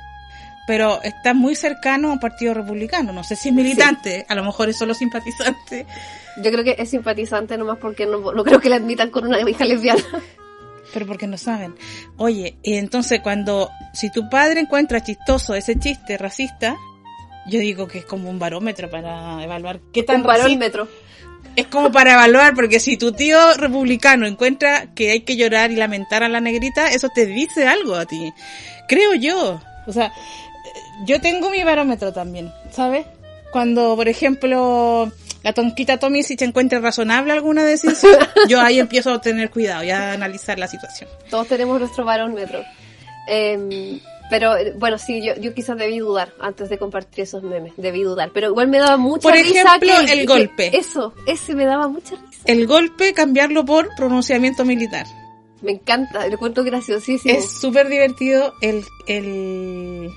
Pero 0.68 1.02
está 1.02 1.34
muy 1.34 1.56
cercano 1.56 2.10
a 2.10 2.12
un 2.12 2.20
partido 2.20 2.54
republicano. 2.54 3.14
No 3.14 3.24
sé 3.24 3.38
si 3.38 3.48
es 3.48 3.56
militante, 3.56 4.26
a 4.28 4.36
lo 4.36 4.44
mejor 4.44 4.68
es 4.68 4.78
solo 4.78 4.94
simpatizante. 4.94 5.86
Yo 6.44 6.52
creo 6.52 6.64
que 6.66 6.76
es 6.78 6.90
simpatizante 6.90 7.58
nomás 7.58 7.78
porque 7.78 8.06
no, 8.06 8.34
no 8.34 8.44
creo 8.44 8.60
que 8.60 8.68
la 8.70 8.76
admitan 8.76 9.10
con 9.10 9.26
una 9.26 9.40
hija 9.50 9.64
lesbiana. 9.64 10.04
Pero 10.94 11.06
porque 11.06 11.28
no 11.28 11.38
saben. 11.38 11.76
Oye, 12.18 12.58
y 12.64 12.76
entonces 12.76 13.20
cuando, 13.22 13.70
si 13.94 14.12
tu 14.12 14.30
padre 14.30 14.62
encuentra 14.62 15.04
chistoso 15.04 15.54
ese 15.56 15.78
chiste 15.78 16.18
racista, 16.18 16.78
yo 17.48 17.60
digo 17.60 17.88
que 17.88 18.00
es 18.00 18.06
como 18.06 18.30
un 18.30 18.40
barómetro 18.40 18.90
para 18.90 19.44
evaluar 19.44 19.80
qué 19.94 20.04
tan 20.04 20.18
un 20.18 20.28
barómetro. 20.28 20.88
es 21.56 21.68
como 21.68 21.92
para 21.92 22.14
evaluar, 22.14 22.54
porque 22.54 22.80
si 22.80 22.98
tu 22.98 23.12
tío 23.12 23.54
republicano 23.56 24.28
encuentra 24.28 24.94
que 24.94 25.12
hay 25.12 25.22
que 25.22 25.38
llorar 25.38 25.72
y 25.72 25.76
lamentar 25.76 26.24
a 26.24 26.30
la 26.30 26.40
negrita, 26.40 26.90
eso 26.90 27.10
te 27.10 27.26
dice 27.26 27.68
algo 27.68 27.96
a 27.96 28.06
ti. 28.06 28.34
Creo 28.88 29.14
yo. 29.14 29.62
O 29.86 29.94
sea, 29.94 30.12
yo 31.06 31.22
tengo 31.22 31.50
mi 31.50 31.64
barómetro 31.64 32.12
también, 32.14 32.52
¿sabes? 32.72 33.06
Cuando, 33.52 33.96
por 33.96 34.10
ejemplo, 34.10 35.12
la 35.48 35.54
tonquita 35.54 35.98
Tommy 35.98 36.24
si 36.24 36.36
se 36.36 36.44
encuentra 36.44 36.80
razonable 36.80 37.32
alguna 37.32 37.64
decisión, 37.64 38.18
yo 38.50 38.60
ahí 38.60 38.80
empiezo 38.80 39.14
a 39.14 39.22
tener 39.22 39.50
cuidado 39.50 39.82
y 39.86 39.92
a 39.92 40.12
analizar 40.12 40.60
la 40.60 40.68
situación. 40.68 41.10
Todos 41.30 41.48
tenemos 41.48 41.80
nuestro 41.80 42.04
barómetro. 42.04 42.64
Eh, 43.30 44.00
pero 44.30 44.56
bueno, 44.76 44.98
sí, 44.98 45.26
yo, 45.26 45.36
yo 45.40 45.54
quizás 45.54 45.78
debí 45.78 46.00
dudar 46.00 46.34
antes 46.42 46.68
de 46.68 46.78
compartir 46.78 47.24
esos 47.24 47.44
memes. 47.44 47.72
Debí 47.78 48.04
dudar. 48.04 48.32
Pero 48.34 48.48
igual 48.48 48.68
me 48.68 48.78
daba 48.80 48.98
mucha 48.98 49.22
Por 49.30 49.32
risa. 49.38 49.62
ejemplo, 49.62 49.90
que- 50.06 50.12
el 50.14 50.20
que- 50.20 50.26
golpe. 50.26 50.78
Eso, 50.78 51.14
ese 51.26 51.56
me 51.56 51.64
daba 51.66 51.88
mucha 51.88 52.16
risa. 52.16 52.42
El 52.44 52.68
golpe, 52.68 53.14
cambiarlo 53.14 53.64
por 53.64 53.88
pronunciamiento 53.96 54.66
militar. 54.66 55.06
Me 55.62 55.72
encanta, 55.72 56.28
lo 56.28 56.34
encuentro 56.34 56.66
graciosísimo. 56.66 57.34
Es 57.34 57.58
súper 57.58 57.88
divertido 57.88 58.54
el, 58.62 58.84
el, 59.08 60.10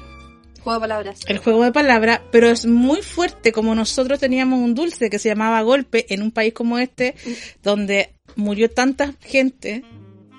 Juego 0.62 0.78
de 0.78 0.80
palabras. 0.80 1.20
el 1.26 1.38
juego 1.38 1.64
de 1.64 1.72
palabra, 1.72 2.22
pero 2.30 2.48
es 2.48 2.66
muy 2.66 3.02
fuerte 3.02 3.52
como 3.52 3.74
nosotros 3.74 4.20
teníamos 4.20 4.58
un 4.60 4.74
dulce 4.74 5.08
que 5.10 5.18
se 5.18 5.28
llamaba 5.28 5.62
golpe 5.62 6.06
en 6.12 6.22
un 6.22 6.30
país 6.30 6.52
como 6.52 6.78
este, 6.78 7.14
donde 7.62 8.12
murió 8.36 8.70
tanta 8.70 9.14
gente 9.20 9.84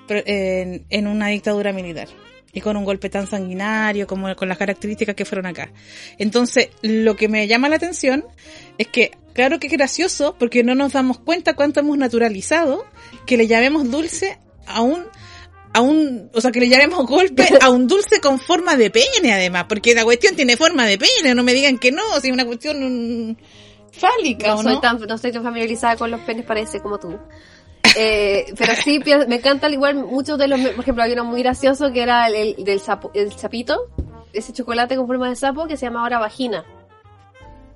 en, 0.08 0.86
en 0.88 1.06
una 1.06 1.28
dictadura 1.28 1.72
militar. 1.72 2.08
Y 2.54 2.60
con 2.60 2.76
un 2.76 2.84
golpe 2.84 3.08
tan 3.08 3.26
sanguinario 3.26 4.06
como 4.06 4.36
con 4.36 4.46
las 4.46 4.58
características 4.58 5.14
que 5.14 5.24
fueron 5.24 5.46
acá. 5.46 5.72
Entonces, 6.18 6.68
lo 6.82 7.16
que 7.16 7.26
me 7.26 7.48
llama 7.48 7.70
la 7.70 7.76
atención 7.76 8.26
es 8.76 8.88
que, 8.88 9.12
claro 9.32 9.58
que 9.58 9.68
es 9.68 9.72
gracioso, 9.72 10.36
porque 10.38 10.62
no 10.62 10.74
nos 10.74 10.92
damos 10.92 11.18
cuenta 11.18 11.54
cuánto 11.54 11.80
hemos 11.80 11.96
naturalizado 11.96 12.84
que 13.26 13.38
le 13.38 13.46
llamemos 13.46 13.90
dulce 13.90 14.38
a 14.66 14.82
un, 14.82 15.04
a 15.74 15.80
un, 15.80 16.30
o 16.32 16.40
sea, 16.40 16.50
que 16.50 16.60
le 16.60 16.68
llamemos 16.68 17.06
golpe 17.06 17.48
a 17.60 17.70
un 17.70 17.86
dulce 17.86 18.20
con 18.20 18.38
forma 18.38 18.76
de 18.76 18.90
pene, 18.90 19.32
además, 19.32 19.66
porque 19.68 19.94
la 19.94 20.04
cuestión 20.04 20.36
tiene 20.36 20.56
forma 20.56 20.86
de 20.86 20.98
pene, 20.98 21.34
no 21.34 21.42
me 21.42 21.54
digan 21.54 21.78
que 21.78 21.92
no, 21.92 22.02
si 22.20 22.28
es 22.28 22.32
una 22.32 22.44
cuestión 22.44 23.30
mm, 23.30 23.36
fálica, 23.92 24.48
No 24.48 24.54
¿o 24.54 24.62
soy, 24.62 24.74
no? 24.74 24.80
tan, 24.80 25.00
no 25.00 25.14
estoy 25.14 25.32
tan 25.32 25.42
familiarizada 25.42 25.96
con 25.96 26.10
los 26.10 26.20
penes, 26.20 26.44
parece, 26.44 26.80
como 26.80 26.98
tú. 26.98 27.18
Eh, 27.96 28.52
pero 28.56 28.74
sí, 28.74 29.00
me 29.28 29.36
encanta 29.36 29.66
al 29.66 29.74
igual 29.74 29.94
muchos 29.96 30.38
de 30.38 30.48
los, 30.48 30.60
por 30.60 30.80
ejemplo, 30.80 31.02
había 31.02 31.14
uno 31.14 31.24
muy 31.24 31.42
gracioso 31.42 31.92
que 31.92 32.02
era 32.02 32.26
el, 32.26 32.54
el 32.56 32.64
del 32.64 32.80
sapo, 32.80 33.10
el 33.14 33.32
sapito, 33.32 33.88
ese 34.32 34.52
chocolate 34.52 34.96
con 34.96 35.06
forma 35.06 35.28
de 35.28 35.36
sapo 35.36 35.66
que 35.66 35.76
se 35.76 35.86
llama 35.86 36.02
ahora 36.02 36.18
vagina. 36.18 36.64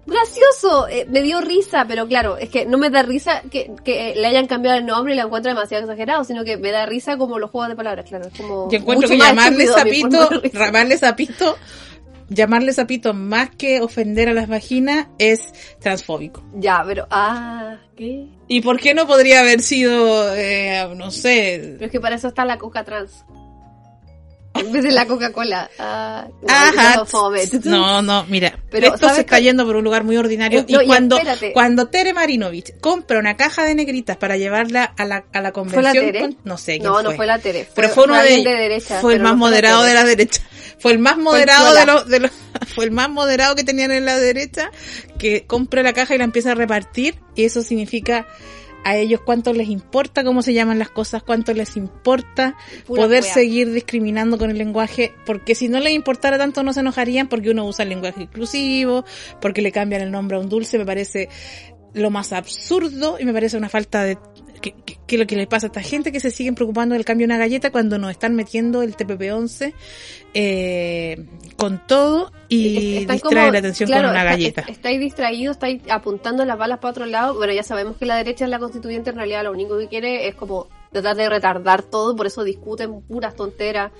Gracioso, 0.06 0.86
eh, 0.88 1.04
me 1.08 1.20
dio 1.20 1.40
risa, 1.40 1.84
pero 1.88 2.06
claro, 2.06 2.36
es 2.36 2.48
que 2.48 2.64
no 2.64 2.78
me 2.78 2.90
da 2.90 3.02
risa 3.02 3.42
que, 3.50 3.72
que 3.84 4.14
le 4.14 4.26
hayan 4.26 4.46
cambiado 4.46 4.78
el 4.78 4.86
nombre 4.86 5.14
y 5.14 5.16
lo 5.16 5.24
encuentro 5.24 5.50
demasiado 5.50 5.82
exagerado, 5.82 6.22
sino 6.22 6.44
que 6.44 6.56
me 6.56 6.70
da 6.70 6.86
risa 6.86 7.18
como 7.18 7.40
los 7.40 7.50
juegos 7.50 7.70
de 7.70 7.76
palabras, 7.76 8.06
claro, 8.06 8.28
es 8.28 8.38
como 8.38 8.70
Yo 8.70 8.78
encuentro 8.78 9.08
que 9.08 9.18
llamarle 9.18 9.66
sapito, 9.66 10.42
llamarle 10.52 10.96
sapito, 10.96 11.56
llamarle 12.28 12.72
sapito 12.72 13.14
más 13.14 13.50
que 13.50 13.80
ofender 13.80 14.28
a 14.28 14.32
las 14.32 14.46
vaginas 14.46 15.08
es 15.18 15.52
transfóbico. 15.80 16.44
Ya, 16.54 16.84
pero, 16.86 17.08
ah, 17.10 17.76
¿qué? 17.96 18.28
¿Y 18.46 18.60
por 18.60 18.78
qué 18.78 18.94
no 18.94 19.08
podría 19.08 19.40
haber 19.40 19.60
sido, 19.60 20.32
eh, 20.36 20.86
no 20.96 21.10
sé, 21.10 21.74
Pero 21.78 21.86
es 21.86 21.90
que 21.90 22.00
para 22.00 22.14
eso 22.14 22.28
está 22.28 22.44
la 22.44 22.58
coca 22.58 22.84
trans. 22.84 23.24
En 24.58 24.72
vez 24.72 24.82
de 24.84 24.92
la 24.92 25.06
Coca-Cola. 25.06 25.70
Ah, 25.78 26.26
no, 27.64 28.02
no, 28.02 28.24
mira, 28.28 28.58
Pero, 28.70 28.86
esto 28.86 28.98
se 28.98 29.04
¿sabes 29.06 29.18
está 29.20 29.38
yendo 29.40 29.64
por 29.66 29.76
un 29.76 29.84
lugar 29.84 30.04
muy 30.04 30.16
ordinario. 30.16 30.64
No, 30.68 30.82
y 30.82 30.86
cuando, 30.86 31.18
cuando 31.52 31.88
Tere 31.88 32.12
Marinovich 32.12 32.78
compra 32.80 33.18
una 33.18 33.36
caja 33.36 33.64
de 33.64 33.74
negritas 33.74 34.16
para 34.16 34.36
llevarla 34.36 34.84
a 34.96 35.04
la, 35.04 35.16
a 35.16 35.16
la 35.16 35.24
¿Fue 35.32 35.42
la 35.42 35.52
convención, 35.52 36.04
Tere? 36.06 36.20
con- 36.20 36.36
no 36.44 36.58
sé 36.58 36.78
quién 36.78 36.84
No, 36.84 37.02
no 37.02 37.10
fue. 37.10 37.16
fue 37.16 37.26
la 37.26 37.38
Tere. 37.38 37.68
pero 37.74 37.88
fue 37.90 38.04
uno 38.04 38.16
de 38.22 38.42
derecha. 38.44 39.00
fue 39.00 39.14
el 39.14 39.20
más 39.20 39.32
no 39.32 39.38
fue 39.38 39.50
moderado 39.50 39.82
de 39.84 39.94
la 39.94 40.04
derecha. 40.04 40.42
Fue 40.78 40.92
el 40.92 40.98
más 40.98 41.16
moderado 41.16 41.74
de 41.74 41.86
los, 41.86 42.06
de 42.08 42.20
los, 42.20 42.30
fue 42.74 42.84
el 42.84 42.90
más 42.90 43.08
moderado 43.08 43.54
que 43.54 43.64
tenían 43.64 43.92
en 43.92 44.04
la 44.04 44.18
derecha 44.18 44.70
que 45.18 45.46
compra 45.46 45.82
la 45.82 45.92
caja 45.92 46.14
y 46.14 46.18
la 46.18 46.24
empieza 46.24 46.52
a 46.52 46.54
repartir 46.54 47.18
y 47.34 47.44
eso 47.44 47.62
significa 47.62 48.26
a 48.86 48.96
ellos 48.96 49.20
cuánto 49.20 49.52
les 49.52 49.68
importa 49.68 50.22
cómo 50.22 50.42
se 50.42 50.54
llaman 50.54 50.78
las 50.78 50.90
cosas, 50.90 51.24
cuánto 51.24 51.52
les 51.52 51.76
importa 51.76 52.56
Pura 52.86 53.02
poder 53.02 53.24
seguir 53.24 53.72
discriminando 53.72 54.38
con 54.38 54.48
el 54.48 54.58
lenguaje, 54.58 55.12
porque 55.26 55.56
si 55.56 55.68
no 55.68 55.80
les 55.80 55.92
importara 55.92 56.38
tanto 56.38 56.62
no 56.62 56.72
se 56.72 56.80
enojarían 56.80 57.26
porque 57.26 57.50
uno 57.50 57.64
usa 57.64 57.82
el 57.82 57.88
lenguaje 57.88 58.22
inclusivo, 58.22 59.04
porque 59.40 59.60
le 59.60 59.72
cambian 59.72 60.02
el 60.02 60.12
nombre 60.12 60.36
a 60.36 60.40
un 60.40 60.48
dulce, 60.48 60.78
me 60.78 60.86
parece 60.86 61.28
lo 61.94 62.10
más 62.10 62.32
absurdo 62.32 63.16
y 63.18 63.24
me 63.24 63.32
parece 63.32 63.56
una 63.56 63.68
falta 63.68 64.04
de 64.04 64.18
que, 64.60 64.72
que, 64.72 64.98
que 65.06 65.18
lo 65.18 65.26
que 65.26 65.36
le 65.36 65.46
pasa 65.46 65.66
a 65.66 65.68
esta 65.68 65.80
gente 65.82 66.12
que 66.12 66.20
se 66.20 66.30
siguen 66.30 66.54
preocupando 66.54 66.94
del 66.94 67.04
cambio 67.04 67.26
de 67.26 67.34
una 67.34 67.38
galleta 67.38 67.70
cuando 67.70 67.98
nos 67.98 68.10
están 68.10 68.34
metiendo 68.34 68.82
el 68.82 68.96
TPP-11 68.96 69.72
eh, 70.34 71.24
con 71.56 71.80
todo 71.86 72.32
y 72.48 72.98
Están 72.98 73.16
distrae 73.16 73.40
como- 73.42 73.52
la 73.52 73.58
atención 73.58 73.86
claro, 73.88 74.08
con 74.08 74.10
una 74.12 74.20
está- 74.20 74.30
galleta. 74.32 74.60
est- 74.62 74.70
Estáis 74.70 75.00
distraídos, 75.00 75.56
estáis 75.56 75.82
apuntando 75.90 76.44
las 76.44 76.58
balas 76.58 76.78
para 76.78 76.90
otro 76.90 77.06
lado. 77.06 77.34
Bueno, 77.34 77.52
ya 77.52 77.62
sabemos 77.62 77.96
que 77.96 78.06
la 78.06 78.16
derecha 78.16 78.44
en 78.44 78.50
la 78.50 78.58
constituyente 78.58 79.10
en 79.10 79.16
realidad 79.16 79.44
lo 79.44 79.52
único 79.52 79.78
que 79.78 79.88
quiere 79.88 80.28
es 80.28 80.34
como 80.34 80.68
tratar 80.92 81.16
de 81.16 81.28
retardar 81.28 81.82
todo, 81.82 82.14
por 82.16 82.26
eso 82.26 82.44
discuten 82.44 83.00
puras 83.02 83.34
tonteras. 83.34 83.92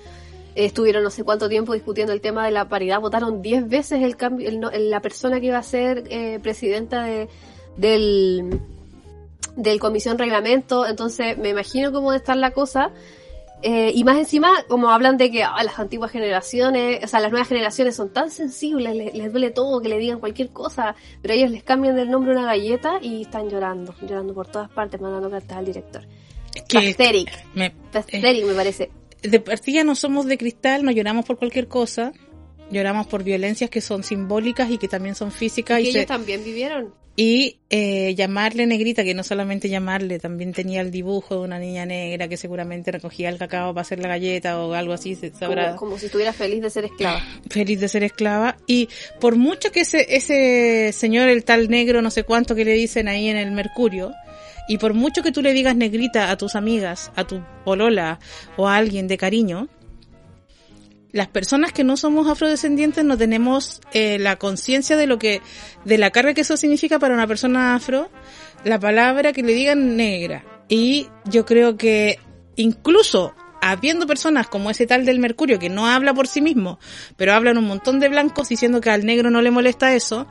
Estuvieron 0.55 1.03
no 1.03 1.11
sé 1.11 1.23
cuánto 1.23 1.49
tiempo 1.49 1.73
discutiendo 1.73 2.13
el 2.13 2.21
tema 2.21 2.43
de 2.45 2.51
la 2.51 2.67
paridad, 2.67 2.99
votaron 2.99 3.41
10 3.41 3.67
veces 3.69 4.01
el 4.01 4.15
cambio, 4.17 4.49
el- 4.49 4.89
la 4.89 5.01
persona 5.01 5.39
que 5.39 5.47
iba 5.47 5.57
a 5.59 5.63
ser 5.63 6.03
eh, 6.09 6.39
presidenta 6.41 7.03
de, 7.03 7.27
del, 7.77 8.59
del 9.55 9.79
comisión 9.79 10.17
reglamento, 10.17 10.85
entonces 10.85 11.37
me 11.37 11.49
imagino 11.49 11.91
cómo 11.91 12.11
de 12.11 12.17
estar 12.17 12.37
la 12.37 12.51
cosa. 12.51 12.91
Eh, 13.63 13.91
y 13.95 14.03
más 14.03 14.17
encima, 14.17 14.51
como 14.67 14.91
hablan 14.91 15.17
de 15.17 15.31
que 15.31 15.43
ah, 15.43 15.63
las 15.63 15.79
antiguas 15.79 16.11
generaciones, 16.11 17.03
o 17.03 17.07
sea, 17.07 17.19
las 17.19 17.31
nuevas 17.31 17.47
generaciones 17.47 17.95
son 17.95 18.13
tan 18.13 18.29
sensibles, 18.29 18.95
les, 18.95 19.15
les 19.15 19.31
duele 19.31 19.49
todo, 19.49 19.81
que 19.81 19.89
le 19.89 19.97
digan 19.97 20.19
cualquier 20.19 20.49
cosa, 20.49 20.95
pero 21.23 21.33
ellos 21.33 21.49
les 21.49 21.63
cambian 21.63 21.97
el 21.97 22.11
nombre 22.11 22.33
a 22.33 22.37
una 22.37 22.45
galleta 22.45 22.99
y 23.01 23.23
están 23.23 23.49
llorando, 23.49 23.95
llorando 24.01 24.35
por 24.35 24.45
todas 24.45 24.69
partes, 24.69 25.01
mandando 25.01 25.31
cartas 25.31 25.57
al 25.57 25.65
director. 25.65 26.03
Pathetic, 26.71 27.31
me- 27.55 27.71
pathetic 27.91 28.45
me 28.45 28.53
parece. 28.53 28.91
de 29.23 29.39
partida 29.39 29.83
no 29.83 29.95
somos 29.95 30.27
de 30.27 30.37
cristal, 30.37 30.83
no 30.83 30.91
lloramos 30.91 31.25
por 31.25 31.37
cualquier 31.39 31.67
cosa, 31.67 32.11
lloramos 32.69 33.07
por 33.07 33.23
violencias 33.23 33.69
que 33.71 33.81
son 33.81 34.03
simbólicas 34.03 34.69
y 34.69 34.77
que 34.77 34.87
también 34.87 35.15
son 35.15 35.31
físicas 35.31 35.79
y, 35.79 35.83
ellos 35.89 35.93
se- 36.01 36.05
también 36.05 36.43
vivieron. 36.43 36.93
Y 37.19 37.57
eh, 37.71 38.13
llamarle 38.15 38.67
negrita, 38.67 39.03
que 39.03 39.15
no 39.15 39.23
solamente 39.23 39.69
llamarle, 39.69 40.19
también 40.19 40.53
tenía 40.53 40.81
el 40.81 40.91
dibujo 40.91 41.33
de 41.33 41.41
una 41.41 41.57
niña 41.57 41.83
negra 41.83 42.27
que 42.27 42.37
seguramente 42.37 42.91
recogía 42.91 43.29
el 43.29 43.39
cacao 43.39 43.73
para 43.73 43.81
hacer 43.81 43.97
la 43.97 44.07
galleta 44.07 44.59
o 44.59 44.71
algo 44.73 44.93
así, 44.93 45.15
se 45.15 45.31
Como, 45.31 45.75
como 45.77 45.97
si 45.97 46.05
estuviera 46.05 46.31
feliz 46.31 46.61
de 46.61 46.69
ser 46.69 46.85
esclava. 46.85 47.19
feliz 47.49 47.79
de 47.79 47.87
ser 47.87 48.03
esclava 48.03 48.57
y 48.67 48.87
por 49.19 49.35
mucho 49.35 49.71
que 49.71 49.79
ese, 49.79 50.15
ese 50.15 50.91
señor, 50.93 51.27
el 51.27 51.43
tal 51.43 51.69
negro, 51.69 52.03
no 52.03 52.11
sé 52.11 52.23
cuánto 52.23 52.53
que 52.53 52.63
le 52.63 52.73
dicen 52.73 53.07
ahí 53.07 53.29
en 53.29 53.37
el 53.37 53.49
Mercurio, 53.49 54.13
y 54.67 54.77
por 54.77 54.93
mucho 54.93 55.23
que 55.23 55.31
tú 55.31 55.41
le 55.41 55.53
digas 55.53 55.75
negrita 55.75 56.29
a 56.29 56.37
tus 56.37 56.55
amigas, 56.55 57.11
a 57.15 57.25
tu 57.25 57.41
polola 57.65 58.19
o 58.57 58.67
a 58.67 58.75
alguien 58.75 59.07
de 59.07 59.17
cariño, 59.17 59.69
las 61.11 61.27
personas 61.27 61.71
que 61.71 61.83
no 61.83 61.97
somos 61.97 62.27
afrodescendientes 62.27 63.03
no 63.03 63.17
tenemos 63.17 63.81
eh, 63.93 64.19
la 64.19 64.35
conciencia 64.35 64.97
de 64.97 65.07
lo 65.07 65.17
que, 65.17 65.41
de 65.85 65.97
la 65.97 66.11
carga 66.11 66.33
que 66.33 66.41
eso 66.41 66.57
significa 66.57 66.99
para 66.99 67.13
una 67.13 67.27
persona 67.27 67.75
afro, 67.75 68.09
la 68.63 68.79
palabra 68.79 69.33
que 69.33 69.43
le 69.43 69.53
digan 69.53 69.95
negra. 69.95 70.43
Y 70.67 71.07
yo 71.25 71.45
creo 71.45 71.77
que 71.77 72.19
incluso 72.55 73.33
habiendo 73.61 74.05
personas 74.07 74.47
como 74.47 74.69
ese 74.69 74.85
tal 74.85 75.05
del 75.05 75.19
Mercurio 75.19 75.59
que 75.59 75.69
no 75.69 75.87
habla 75.87 76.13
por 76.13 76.27
sí 76.27 76.41
mismo, 76.41 76.79
pero 77.15 77.33
hablan 77.33 77.57
un 77.57 77.65
montón 77.65 77.99
de 77.99 78.09
blancos 78.09 78.49
diciendo 78.49 78.81
que 78.81 78.89
al 78.89 79.05
negro 79.05 79.29
no 79.29 79.41
le 79.41 79.51
molesta 79.51 79.93
eso, 79.93 80.27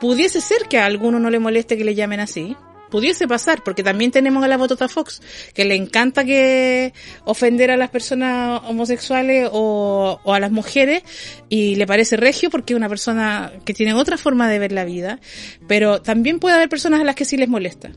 pudiese 0.00 0.40
ser 0.40 0.68
que 0.68 0.78
a 0.78 0.86
alguno 0.86 1.18
no 1.18 1.30
le 1.30 1.38
moleste 1.38 1.76
que 1.76 1.84
le 1.84 1.94
llamen 1.94 2.20
así. 2.20 2.56
Pudiese 2.90 3.28
pasar, 3.28 3.62
porque 3.62 3.82
también 3.82 4.10
tenemos 4.10 4.42
a 4.44 4.48
la 4.48 4.56
Botota 4.56 4.88
Fox, 4.88 5.20
que 5.54 5.64
le 5.64 5.74
encanta 5.74 6.24
que 6.24 6.92
ofender 7.24 7.70
a 7.70 7.76
las 7.76 7.90
personas 7.90 8.62
homosexuales 8.64 9.48
o, 9.52 10.20
a 10.24 10.40
las 10.40 10.50
mujeres, 10.50 11.02
y 11.48 11.74
le 11.76 11.86
parece 11.86 12.16
regio 12.16 12.50
porque 12.50 12.72
es 12.72 12.76
una 12.76 12.88
persona 12.88 13.52
que 13.64 13.74
tiene 13.74 13.94
otra 13.94 14.16
forma 14.16 14.48
de 14.48 14.58
ver 14.58 14.72
la 14.72 14.84
vida, 14.84 15.20
pero 15.66 16.02
también 16.02 16.38
puede 16.38 16.56
haber 16.56 16.68
personas 16.68 17.00
a 17.00 17.04
las 17.04 17.14
que 17.14 17.24
sí 17.24 17.36
les 17.36 17.48
molesta. 17.48 17.90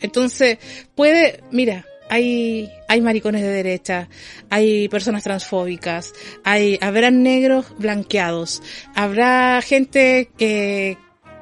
Entonces, 0.00 0.58
puede, 0.94 1.42
mira, 1.50 1.84
hay, 2.08 2.70
hay 2.88 3.00
maricones 3.00 3.42
de 3.42 3.48
derecha, 3.48 4.08
hay 4.50 4.88
personas 4.88 5.24
transfóbicas, 5.24 6.14
hay, 6.44 6.78
habrán 6.80 7.22
negros 7.22 7.66
blanqueados, 7.78 8.62
habrá 8.94 9.60
gente 9.62 10.30
que, 10.36 10.96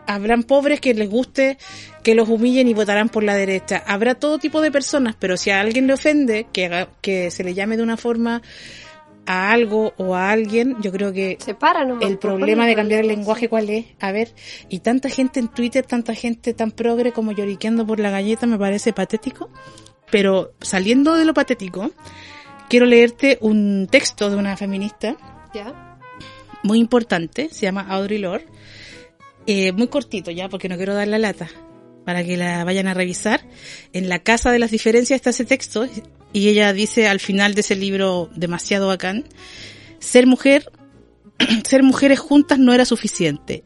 habrán 0.06 0.42
pobres 0.44 0.80
que 0.80 0.94
les 0.94 1.08
guste 1.08 1.58
que 2.02 2.14
los 2.14 2.28
humillen 2.28 2.68
y 2.68 2.74
votarán 2.74 3.08
por 3.08 3.22
la 3.24 3.34
derecha. 3.34 3.82
Habrá 3.86 4.14
todo 4.14 4.38
tipo 4.38 4.60
de 4.60 4.70
personas, 4.70 5.16
pero 5.18 5.36
si 5.36 5.50
a 5.50 5.60
alguien 5.60 5.86
le 5.86 5.94
ofende 5.94 6.46
que, 6.52 6.66
haga- 6.66 6.88
que 7.00 7.30
se 7.30 7.42
le 7.44 7.54
llame 7.54 7.76
de 7.76 7.82
una 7.82 7.96
forma 7.96 8.42
a 9.28 9.50
algo 9.50 9.92
o 9.96 10.14
a 10.14 10.30
alguien, 10.30 10.76
yo 10.80 10.92
creo 10.92 11.12
que 11.12 11.36
nomás, 11.84 12.02
el 12.02 12.10
pues, 12.10 12.16
problema 12.18 12.64
de 12.66 12.76
cambiar 12.76 13.00
el 13.00 13.08
lenguaje. 13.08 13.48
¿cuál 13.48 13.68
es? 13.70 13.86
A 13.98 14.12
ver, 14.12 14.32
y 14.68 14.78
tanta 14.78 15.08
gente 15.08 15.40
en 15.40 15.48
Twitter, 15.48 15.84
tanta 15.84 16.14
gente 16.14 16.54
tan 16.54 16.70
progre 16.70 17.10
como 17.10 17.32
lloriqueando 17.32 17.84
por 17.84 17.98
la 17.98 18.10
galleta, 18.10 18.46
me 18.46 18.56
parece 18.58 18.92
patético. 18.92 19.50
Pero 20.12 20.52
saliendo 20.60 21.16
de 21.16 21.24
lo 21.24 21.34
patético, 21.34 21.90
quiero 22.68 22.86
leerte 22.86 23.38
un 23.40 23.88
texto 23.90 24.30
de 24.30 24.36
una 24.36 24.56
feminista 24.56 25.16
Ya. 25.52 25.98
muy 26.62 26.78
importante, 26.78 27.48
se 27.50 27.62
llama 27.62 27.84
Audre 27.88 28.20
Lorde, 28.20 28.46
eh, 29.46 29.72
muy 29.72 29.88
cortito 29.88 30.30
ya, 30.30 30.48
porque 30.48 30.68
no 30.68 30.76
quiero 30.76 30.94
dar 30.94 31.08
la 31.08 31.18
lata, 31.18 31.48
para 32.04 32.24
que 32.24 32.36
la 32.36 32.64
vayan 32.64 32.88
a 32.88 32.94
revisar. 32.94 33.40
En 33.92 34.08
la 34.08 34.20
Casa 34.20 34.50
de 34.50 34.58
las 34.58 34.70
Diferencias 34.70 35.16
está 35.16 35.30
ese 35.30 35.44
texto, 35.44 35.88
y 36.32 36.48
ella 36.48 36.72
dice 36.72 37.08
al 37.08 37.20
final 37.20 37.54
de 37.54 37.62
ese 37.62 37.76
libro 37.76 38.30
demasiado 38.34 38.88
bacán, 38.88 39.24
ser 39.98 40.26
mujer, 40.26 40.70
ser 41.64 41.82
mujeres 41.82 42.18
juntas 42.18 42.58
no 42.58 42.72
era 42.72 42.84
suficiente, 42.84 43.64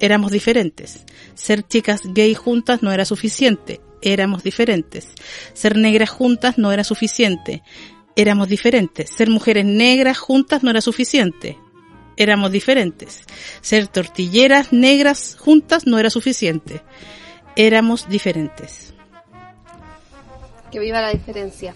éramos 0.00 0.32
diferentes. 0.32 1.04
Ser 1.34 1.62
chicas 1.66 2.00
gay 2.04 2.34
juntas 2.34 2.82
no 2.82 2.92
era 2.92 3.04
suficiente, 3.04 3.80
éramos 4.02 4.42
diferentes. 4.42 5.08
Ser 5.52 5.76
negras 5.76 6.10
juntas 6.10 6.58
no 6.58 6.72
era 6.72 6.84
suficiente, 6.84 7.62
éramos 8.16 8.48
diferentes. 8.48 9.10
Ser 9.10 9.30
mujeres 9.30 9.64
negras 9.64 10.18
juntas 10.18 10.62
no 10.62 10.70
era 10.70 10.80
suficiente, 10.80 11.56
éramos 12.22 12.52
diferentes. 12.52 13.24
Ser 13.60 13.88
tortilleras 13.88 14.72
negras 14.72 15.36
juntas 15.38 15.86
no 15.86 15.98
era 15.98 16.10
suficiente, 16.10 16.82
éramos 17.56 18.08
diferentes. 18.08 18.94
Que 20.70 20.78
viva 20.78 21.00
la 21.00 21.10
diferencia. 21.10 21.74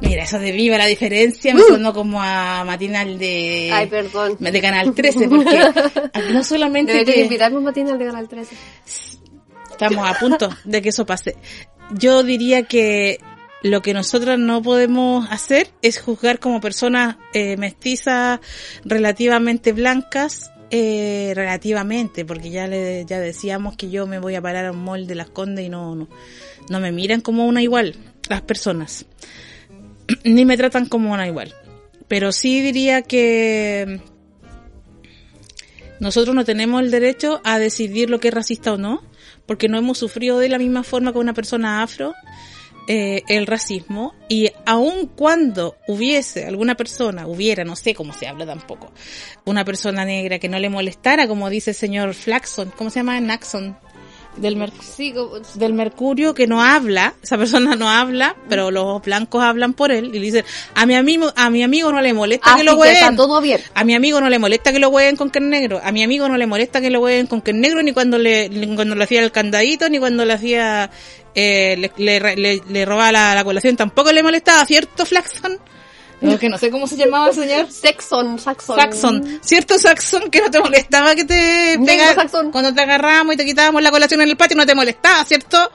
Mira, 0.00 0.24
eso 0.24 0.38
de 0.38 0.52
viva 0.52 0.78
la 0.78 0.86
diferencia 0.86 1.54
me 1.54 1.60
sonó 1.60 1.92
como 1.92 2.22
a 2.22 2.64
matinal 2.64 3.18
de, 3.18 3.70
Ay, 3.72 3.86
perdón. 3.86 4.36
de 4.38 4.60
Canal 4.60 4.94
13, 4.94 5.28
porque 5.28 5.58
no 6.32 6.42
solamente 6.42 6.92
Debería 6.92 7.14
que 7.14 7.22
invitarme 7.22 7.58
un 7.58 7.64
matinal 7.64 7.98
de 7.98 8.06
Canal 8.06 8.28
13. 8.28 8.56
estamos 9.70 10.08
a 10.08 10.18
punto 10.18 10.48
de 10.64 10.80
que 10.80 10.88
eso 10.88 11.04
pase. 11.04 11.36
Yo 11.92 12.22
diría 12.22 12.62
que 12.62 13.18
lo 13.62 13.82
que 13.82 13.92
nosotras 13.92 14.38
no 14.38 14.62
podemos 14.62 15.26
hacer 15.30 15.70
es 15.82 16.00
juzgar 16.00 16.38
como 16.38 16.60
personas 16.60 17.16
eh, 17.34 17.56
mestizas 17.56 18.40
relativamente 18.84 19.72
blancas, 19.72 20.50
eh, 20.70 21.32
relativamente, 21.34 22.24
porque 22.24 22.50
ya 22.50 22.66
le, 22.66 23.04
ya 23.04 23.20
decíamos 23.20 23.76
que 23.76 23.90
yo 23.90 24.06
me 24.06 24.18
voy 24.18 24.34
a 24.34 24.40
parar 24.40 24.66
a 24.66 24.72
un 24.72 24.82
mall 24.82 25.06
de 25.06 25.14
las 25.14 25.28
Condes 25.28 25.66
y 25.66 25.68
no, 25.68 25.94
no, 25.94 26.08
no 26.68 26.80
me 26.80 26.92
miran 26.92 27.20
como 27.20 27.46
una 27.46 27.62
igual, 27.62 27.96
las 28.28 28.42
personas. 28.42 29.04
Ni 30.24 30.44
me 30.44 30.56
tratan 30.56 30.86
como 30.86 31.12
una 31.12 31.26
igual. 31.26 31.54
Pero 32.08 32.32
sí 32.32 32.60
diría 32.62 33.02
que 33.02 34.00
nosotros 36.00 36.34
no 36.34 36.44
tenemos 36.44 36.82
el 36.82 36.90
derecho 36.90 37.40
a 37.44 37.58
decidir 37.58 38.08
lo 38.08 38.20
que 38.20 38.28
es 38.28 38.34
racista 38.34 38.72
o 38.72 38.78
no, 38.78 39.02
porque 39.46 39.68
no 39.68 39.78
hemos 39.78 39.98
sufrido 39.98 40.38
de 40.38 40.48
la 40.48 40.58
misma 40.58 40.82
forma 40.82 41.12
que 41.12 41.18
una 41.18 41.34
persona 41.34 41.82
afro 41.82 42.14
eh, 42.92 43.22
el 43.28 43.46
racismo 43.46 44.16
y 44.28 44.50
aun 44.66 45.06
cuando 45.06 45.76
hubiese 45.86 46.46
alguna 46.46 46.74
persona, 46.74 47.28
hubiera, 47.28 47.62
no 47.62 47.76
sé 47.76 47.94
cómo 47.94 48.12
se 48.12 48.26
habla 48.26 48.44
tampoco, 48.44 48.90
una 49.44 49.64
persona 49.64 50.04
negra 50.04 50.40
que 50.40 50.48
no 50.48 50.58
le 50.58 50.68
molestara, 50.70 51.28
como 51.28 51.48
dice 51.50 51.70
el 51.70 51.76
señor 51.76 52.14
Flaxon, 52.14 52.72
¿cómo 52.76 52.90
se 52.90 52.98
llama? 52.98 53.20
Naxon, 53.20 53.78
del 54.36 54.56
Mercurio 54.56 54.82
Sí, 54.96 55.12
como- 55.12 55.38
del 55.54 55.72
Mercurio 55.74 56.34
que 56.34 56.46
no 56.46 56.62
habla, 56.62 57.14
esa 57.22 57.36
persona 57.36 57.76
no 57.76 57.90
habla, 57.90 58.36
pero 58.48 58.70
los 58.70 59.02
blancos 59.02 59.42
hablan 59.42 59.74
por 59.74 59.90
él 59.92 60.06
y 60.06 60.18
le 60.18 60.20
dicen, 60.20 60.44
a 60.74 60.86
mi 60.86 60.94
amigo, 60.94 61.32
a 61.36 61.50
mi 61.50 61.62
amigo 61.62 61.92
no 61.92 62.00
le 62.00 62.12
molesta 62.14 62.50
Así 62.50 62.58
que 62.60 62.64
lo 62.64 62.72
que 62.74 62.78
hueven. 62.80 63.16
todo 63.16 63.40
bien. 63.40 63.60
A 63.74 63.84
mi 63.84 63.94
amigo 63.94 64.20
no 64.20 64.30
le 64.30 64.38
molesta 64.38 64.72
que 64.72 64.78
lo 64.78 64.88
hueven 64.88 65.16
con 65.16 65.30
que 65.30 65.38
es 65.40 65.44
negro. 65.44 65.80
A 65.82 65.92
mi 65.92 66.02
amigo 66.02 66.28
no 66.28 66.36
le 66.36 66.46
molesta 66.46 66.80
que 66.80 66.90
lo 66.90 67.00
hueven 67.00 67.26
con 67.26 67.42
que 67.42 67.50
es 67.50 67.56
negro 67.56 67.82
ni 67.82 67.92
cuando 67.92 68.18
le, 68.18 68.48
ni 68.48 68.74
cuando 68.74 68.94
le 68.94 69.04
hacía 69.04 69.22
el 69.22 69.32
candadito 69.32 69.88
ni 69.88 69.98
cuando 69.98 70.24
le 70.24 70.32
hacía, 70.32 70.90
eh, 71.34 71.76
le, 71.78 71.92
le, 72.20 72.36
le- 72.36 72.62
le 72.68 72.84
robaba 72.84 73.12
la, 73.12 73.34
la 73.34 73.44
colación. 73.44 73.76
Tampoco 73.76 74.12
le 74.12 74.22
molestaba, 74.22 74.64
¿cierto, 74.64 75.04
Flaxon? 75.04 75.58
Que 76.38 76.48
no 76.48 76.58
sé 76.58 76.70
cómo 76.70 76.86
se 76.86 76.96
llamaba 76.96 77.28
el 77.28 77.34
señor. 77.34 77.66
Saxon, 77.70 78.38
Saxon. 78.38 78.76
Saxon, 78.78 79.40
¿cierto 79.42 79.78
Saxon? 79.78 80.30
Que 80.30 80.40
no 80.40 80.50
te 80.50 80.60
molestaba 80.60 81.14
que 81.14 81.24
te 81.24 81.78
pega- 81.78 82.14
Saxon. 82.14 82.50
cuando 82.52 82.74
te 82.74 82.82
agarramos 82.82 83.34
y 83.34 83.36
te 83.38 83.44
quitábamos 83.46 83.82
la 83.82 83.90
colación 83.90 84.20
en 84.20 84.28
el 84.28 84.36
patio, 84.36 84.56
no 84.56 84.66
te 84.66 84.74
molestaba, 84.74 85.24
¿cierto? 85.24 85.70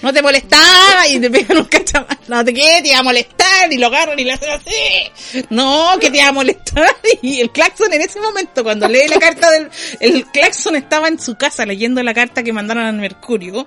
No 0.00 0.12
te 0.12 0.20
molestaba 0.20 1.06
y 1.08 1.20
te 1.20 1.30
pegan 1.30 1.58
un 1.58 1.64
cachamán. 1.66 2.18
No 2.26 2.44
te 2.44 2.52
qué, 2.52 2.80
te 2.82 2.88
iba 2.88 2.98
a 2.98 3.02
molestar 3.04 3.72
y 3.72 3.76
lo 3.78 3.86
agarran 3.86 4.18
y 4.18 4.24
le 4.24 4.32
hacen 4.32 4.50
así. 4.50 5.44
No, 5.50 5.90
que 6.00 6.10
te 6.10 6.18
iba 6.18 6.28
a 6.28 6.32
molestar. 6.32 6.96
Y 7.22 7.40
el 7.40 7.50
claxon 7.52 7.92
en 7.92 8.00
ese 8.00 8.18
momento, 8.18 8.64
cuando 8.64 8.88
lee 8.88 9.06
la 9.08 9.18
carta 9.20 9.48
del, 9.50 9.68
el 10.00 10.26
claxon 10.26 10.74
estaba 10.74 11.06
en 11.06 11.20
su 11.20 11.36
casa 11.36 11.64
leyendo 11.66 12.02
la 12.02 12.14
carta 12.14 12.42
que 12.42 12.52
mandaron 12.52 12.84
al 12.84 12.94
Mercurio. 12.96 13.64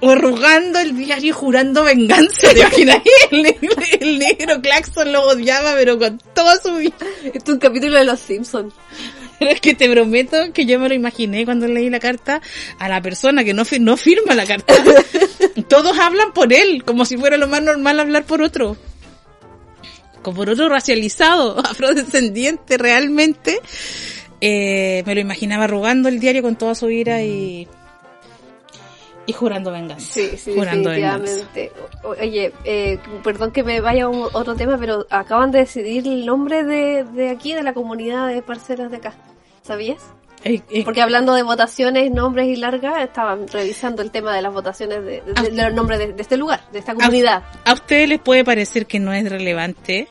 Arrugando 0.00 0.78
el 0.78 0.96
diario 0.96 1.30
y 1.30 1.32
jurando 1.32 1.82
venganza, 1.84 2.52
¿te 2.54 2.60
imaginas? 2.60 2.98
El 3.30 3.42
negro, 3.42 3.68
el 4.00 4.18
negro 4.18 4.60
Claxon 4.62 5.12
lo 5.12 5.22
odiaba, 5.22 5.74
pero 5.74 5.98
con 5.98 6.18
toda 6.34 6.56
su 6.62 6.74
vida. 6.76 6.94
Esto 7.24 7.50
es 7.50 7.54
un 7.54 7.58
capítulo 7.58 7.98
de 7.98 8.04
Los 8.04 8.20
Simpsons. 8.20 8.72
Pero 9.38 9.50
es 9.52 9.60
que 9.60 9.74
te 9.74 9.90
prometo 9.90 10.52
que 10.52 10.66
yo 10.66 10.78
me 10.78 10.88
lo 10.88 10.94
imaginé 10.94 11.44
cuando 11.44 11.66
leí 11.66 11.90
la 11.90 11.98
carta 12.00 12.40
a 12.78 12.88
la 12.88 13.02
persona 13.02 13.42
que 13.44 13.54
no, 13.54 13.64
fi- 13.64 13.80
no 13.80 13.96
firma 13.96 14.34
la 14.36 14.46
carta. 14.46 14.74
Todos 15.68 15.98
hablan 15.98 16.32
por 16.32 16.52
él, 16.52 16.84
como 16.84 17.04
si 17.04 17.16
fuera 17.16 17.36
lo 17.36 17.48
más 17.48 17.62
normal 17.62 17.98
hablar 18.00 18.24
por 18.24 18.40
otro. 18.40 18.76
Como 20.22 20.36
por 20.36 20.50
otro 20.50 20.68
racializado, 20.68 21.58
afrodescendiente 21.58 22.78
realmente. 22.78 23.60
Eh, 24.40 25.02
me 25.06 25.14
lo 25.16 25.20
imaginaba 25.20 25.64
arrugando 25.64 26.08
el 26.08 26.20
diario 26.20 26.42
con 26.42 26.54
toda 26.56 26.74
su 26.76 26.88
ira 26.90 27.22
y... 27.22 27.66
Y 29.28 29.32
jurando 29.34 29.70
venganza. 29.70 30.04
Sí, 30.04 30.36
sí, 30.38 30.54
jurando 30.54 30.88
venganza. 30.90 31.18
definitivamente. 31.22 31.72
O- 32.02 32.20
Oye, 32.20 32.52
eh, 32.64 32.98
perdón 33.22 33.52
que 33.52 33.62
me 33.62 33.80
vaya 33.80 34.04
a 34.04 34.08
un- 34.08 34.26
otro 34.32 34.56
tema, 34.56 34.78
pero 34.78 35.06
acaban 35.10 35.50
de 35.50 35.58
decidir 35.60 36.06
el 36.08 36.24
nombre 36.24 36.64
de, 36.64 37.04
de 37.04 37.28
aquí, 37.30 37.52
de 37.52 37.62
la 37.62 37.74
comunidad 37.74 38.26
de 38.28 38.40
parcelas 38.42 38.90
de 38.90 38.96
acá. 38.96 39.14
¿Sabías? 39.62 40.02
Eh, 40.44 40.62
eh, 40.70 40.82
Porque 40.84 41.02
hablando 41.02 41.34
de 41.34 41.42
votaciones, 41.42 42.10
nombres 42.12 42.46
y 42.46 42.56
largas, 42.56 43.02
estaban 43.02 43.48
revisando 43.48 44.02
el 44.02 44.10
tema 44.12 44.34
de 44.34 44.40
las 44.40 44.52
votaciones 44.54 45.04
de, 45.04 45.20
de- 45.20 45.50
de 45.50 45.62
los 45.62 45.74
nombres 45.74 45.98
de, 45.98 46.12
de 46.14 46.22
este 46.22 46.36
lugar, 46.38 46.60
de 46.72 46.78
esta 46.78 46.94
comunidad. 46.94 47.42
A 47.66 47.72
ustedes 47.74 48.08
les 48.08 48.20
puede 48.20 48.44
parecer 48.44 48.86
que 48.86 48.98
no 48.98 49.12
es 49.12 49.28
relevante 49.28 50.08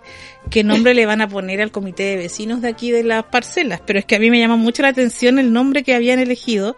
qué 0.51 0.63
nombre 0.63 0.93
le 0.93 1.06
van 1.08 1.21
a 1.21 1.27
poner 1.27 1.62
al 1.62 1.71
comité 1.71 2.03
de 2.03 2.17
vecinos 2.17 2.62
de 2.62 2.67
aquí 2.67 2.91
de 2.91 3.03
las 3.03 3.23
parcelas, 3.23 3.82
pero 3.84 3.97
es 3.99 4.06
que 4.06 4.15
a 4.15 4.19
mí 4.19 4.30
me 4.30 4.38
llama 4.39 4.58
mucho 4.58 4.84
la 4.84 4.89
atención 4.89 5.39
el 5.39 5.51
nombre 5.53 5.84
que 5.84 5.95
habían 5.95 6.19
elegido. 6.19 6.75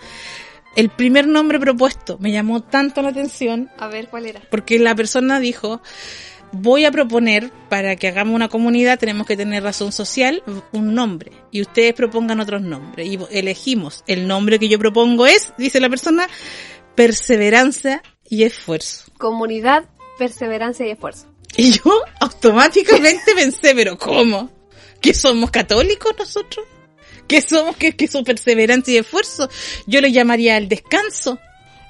El 0.79 0.89
primer 0.89 1.27
nombre 1.27 1.59
propuesto 1.59 2.17
me 2.21 2.31
llamó 2.31 2.63
tanto 2.63 3.01
la 3.01 3.09
atención 3.09 3.69
A 3.77 3.89
ver, 3.89 4.07
¿cuál 4.07 4.25
era? 4.25 4.39
porque 4.49 4.79
la 4.79 4.95
persona 4.95 5.41
dijo, 5.41 5.81
voy 6.53 6.85
a 6.85 6.91
proponer 6.91 7.51
para 7.67 7.97
que 7.97 8.07
hagamos 8.07 8.33
una 8.33 8.47
comunidad, 8.47 8.97
tenemos 8.97 9.27
que 9.27 9.35
tener 9.35 9.61
razón 9.61 9.91
social, 9.91 10.41
un 10.71 10.93
nombre, 10.95 11.33
y 11.51 11.59
ustedes 11.59 11.93
propongan 11.93 12.39
otros 12.39 12.61
nombres, 12.61 13.09
y 13.09 13.19
elegimos, 13.29 14.05
el 14.07 14.25
nombre 14.25 14.57
que 14.57 14.69
yo 14.69 14.79
propongo 14.79 15.27
es, 15.27 15.51
dice 15.57 15.81
la 15.81 15.89
persona, 15.89 16.29
perseverancia 16.95 18.01
y 18.29 18.43
esfuerzo. 18.43 19.11
Comunidad, 19.17 19.83
perseverancia 20.17 20.87
y 20.87 20.91
esfuerzo. 20.91 21.27
Y 21.57 21.71
yo 21.71 22.03
automáticamente 22.21 23.33
pensé, 23.35 23.75
pero 23.75 23.97
¿cómo? 23.97 24.49
¿Que 25.01 25.13
somos 25.13 25.51
católicos 25.51 26.13
nosotros? 26.17 26.65
¿Que 27.29 27.39
somos 27.41 27.77
que, 27.77 27.95
que 27.95 28.07
su 28.09 28.23
perseverancia 28.25 28.93
y 28.93 28.97
esfuerzo? 28.97 29.49
Yo 29.87 30.01
le 30.01 30.11
llamaría 30.11 30.57
el 30.57 30.67
descanso, 30.67 31.39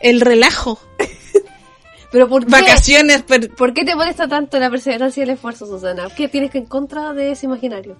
el 0.01 0.21
relajo, 0.21 0.79
Pero 2.11 2.27
¿por 2.27 2.45
qué? 2.45 2.51
vacaciones. 2.51 3.21
per- 3.23 3.49
¿Por 3.55 3.73
qué 3.73 3.85
te 3.85 3.95
molesta 3.95 4.27
tanto 4.27 4.59
la 4.59 4.69
perseverancia 4.69 5.21
y 5.21 5.23
el 5.25 5.29
esfuerzo, 5.31 5.65
Susana? 5.67 6.07
¿Qué 6.15 6.27
tienes 6.27 6.53
en 6.55 6.65
contra 6.65 7.13
de 7.13 7.31
ese 7.31 7.45
imaginario? 7.45 7.97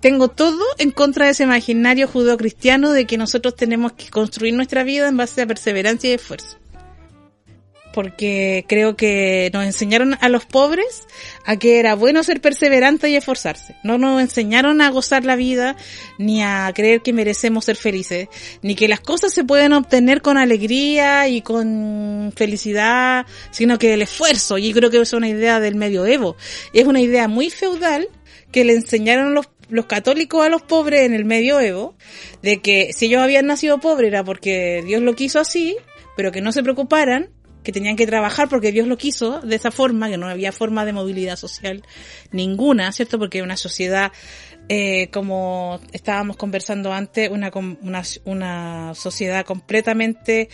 Tengo 0.00 0.28
todo 0.28 0.62
en 0.78 0.90
contra 0.90 1.26
de 1.26 1.32
ese 1.32 1.44
imaginario 1.44 2.08
judeocristiano 2.08 2.92
de 2.92 3.06
que 3.06 3.16
nosotros 3.16 3.54
tenemos 3.56 3.92
que 3.92 4.08
construir 4.10 4.52
nuestra 4.54 4.84
vida 4.84 5.08
en 5.08 5.16
base 5.16 5.42
a 5.42 5.46
perseverancia 5.46 6.10
y 6.10 6.14
esfuerzo. 6.14 6.58
Porque 7.96 8.66
creo 8.68 8.94
que 8.94 9.48
nos 9.54 9.64
enseñaron 9.64 10.18
a 10.20 10.28
los 10.28 10.44
pobres 10.44 11.06
a 11.46 11.56
que 11.56 11.78
era 11.78 11.94
bueno 11.94 12.22
ser 12.22 12.42
perseverante 12.42 13.08
y 13.08 13.16
esforzarse. 13.16 13.74
No 13.84 13.96
nos 13.96 14.20
enseñaron 14.20 14.82
a 14.82 14.90
gozar 14.90 15.24
la 15.24 15.34
vida, 15.34 15.76
ni 16.18 16.42
a 16.42 16.70
creer 16.74 17.00
que 17.00 17.14
merecemos 17.14 17.64
ser 17.64 17.76
felices, 17.76 18.28
ni 18.60 18.74
que 18.74 18.86
las 18.86 19.00
cosas 19.00 19.32
se 19.32 19.44
pueden 19.44 19.72
obtener 19.72 20.20
con 20.20 20.36
alegría 20.36 21.26
y 21.28 21.40
con 21.40 22.34
felicidad, 22.36 23.24
sino 23.50 23.78
que 23.78 23.94
el 23.94 24.02
esfuerzo. 24.02 24.58
Y 24.58 24.74
creo 24.74 24.90
que 24.90 25.00
es 25.00 25.14
una 25.14 25.30
idea 25.30 25.58
del 25.58 25.76
medioevo. 25.76 26.36
Es 26.74 26.84
una 26.84 27.00
idea 27.00 27.28
muy 27.28 27.48
feudal 27.48 28.08
que 28.52 28.66
le 28.66 28.74
enseñaron 28.74 29.32
los, 29.32 29.48
los 29.70 29.86
católicos 29.86 30.44
a 30.44 30.50
los 30.50 30.60
pobres 30.60 31.06
en 31.06 31.14
el 31.14 31.24
medioevo, 31.24 31.96
de 32.42 32.60
que 32.60 32.92
si 32.92 33.06
ellos 33.06 33.22
habían 33.22 33.46
nacido 33.46 33.80
pobres 33.80 34.08
era 34.08 34.22
porque 34.22 34.82
Dios 34.86 35.00
lo 35.00 35.14
quiso 35.14 35.40
así, 35.40 35.78
pero 36.16 36.32
que 36.32 36.40
no 36.40 36.52
se 36.52 36.62
preocuparan, 36.62 37.30
que 37.66 37.72
tenían 37.72 37.96
que 37.96 38.06
trabajar 38.06 38.48
porque 38.48 38.70
Dios 38.70 38.86
lo 38.86 38.96
quiso 38.96 39.40
de 39.40 39.56
esa 39.56 39.72
forma, 39.72 40.08
que 40.08 40.16
no 40.16 40.28
había 40.28 40.52
forma 40.52 40.84
de 40.84 40.92
movilidad 40.92 41.34
social 41.34 41.82
ninguna, 42.30 42.92
¿cierto? 42.92 43.18
Porque 43.18 43.42
una 43.42 43.56
sociedad, 43.56 44.12
eh, 44.68 45.08
como 45.10 45.80
estábamos 45.92 46.36
conversando 46.36 46.92
antes, 46.92 47.28
una, 47.28 47.50
una, 47.82 48.04
una 48.24 48.94
sociedad 48.94 49.44
completamente 49.44 50.48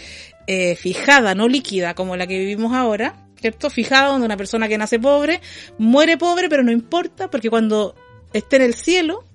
eh, 0.46 0.74
fijada, 0.74 1.34
no 1.34 1.48
líquida, 1.48 1.92
como 1.92 2.16
la 2.16 2.26
que 2.26 2.38
vivimos 2.38 2.72
ahora, 2.72 3.26
¿cierto? 3.38 3.68
Fijada 3.68 4.06
donde 4.06 4.24
una 4.24 4.38
persona 4.38 4.66
que 4.66 4.78
nace 4.78 4.98
pobre, 4.98 5.42
muere 5.76 6.16
pobre, 6.16 6.48
pero 6.48 6.62
no 6.62 6.72
importa, 6.72 7.28
porque 7.28 7.50
cuando 7.50 7.94
esté 8.32 8.56
en 8.56 8.62
el 8.62 8.74
cielo, 8.74 9.26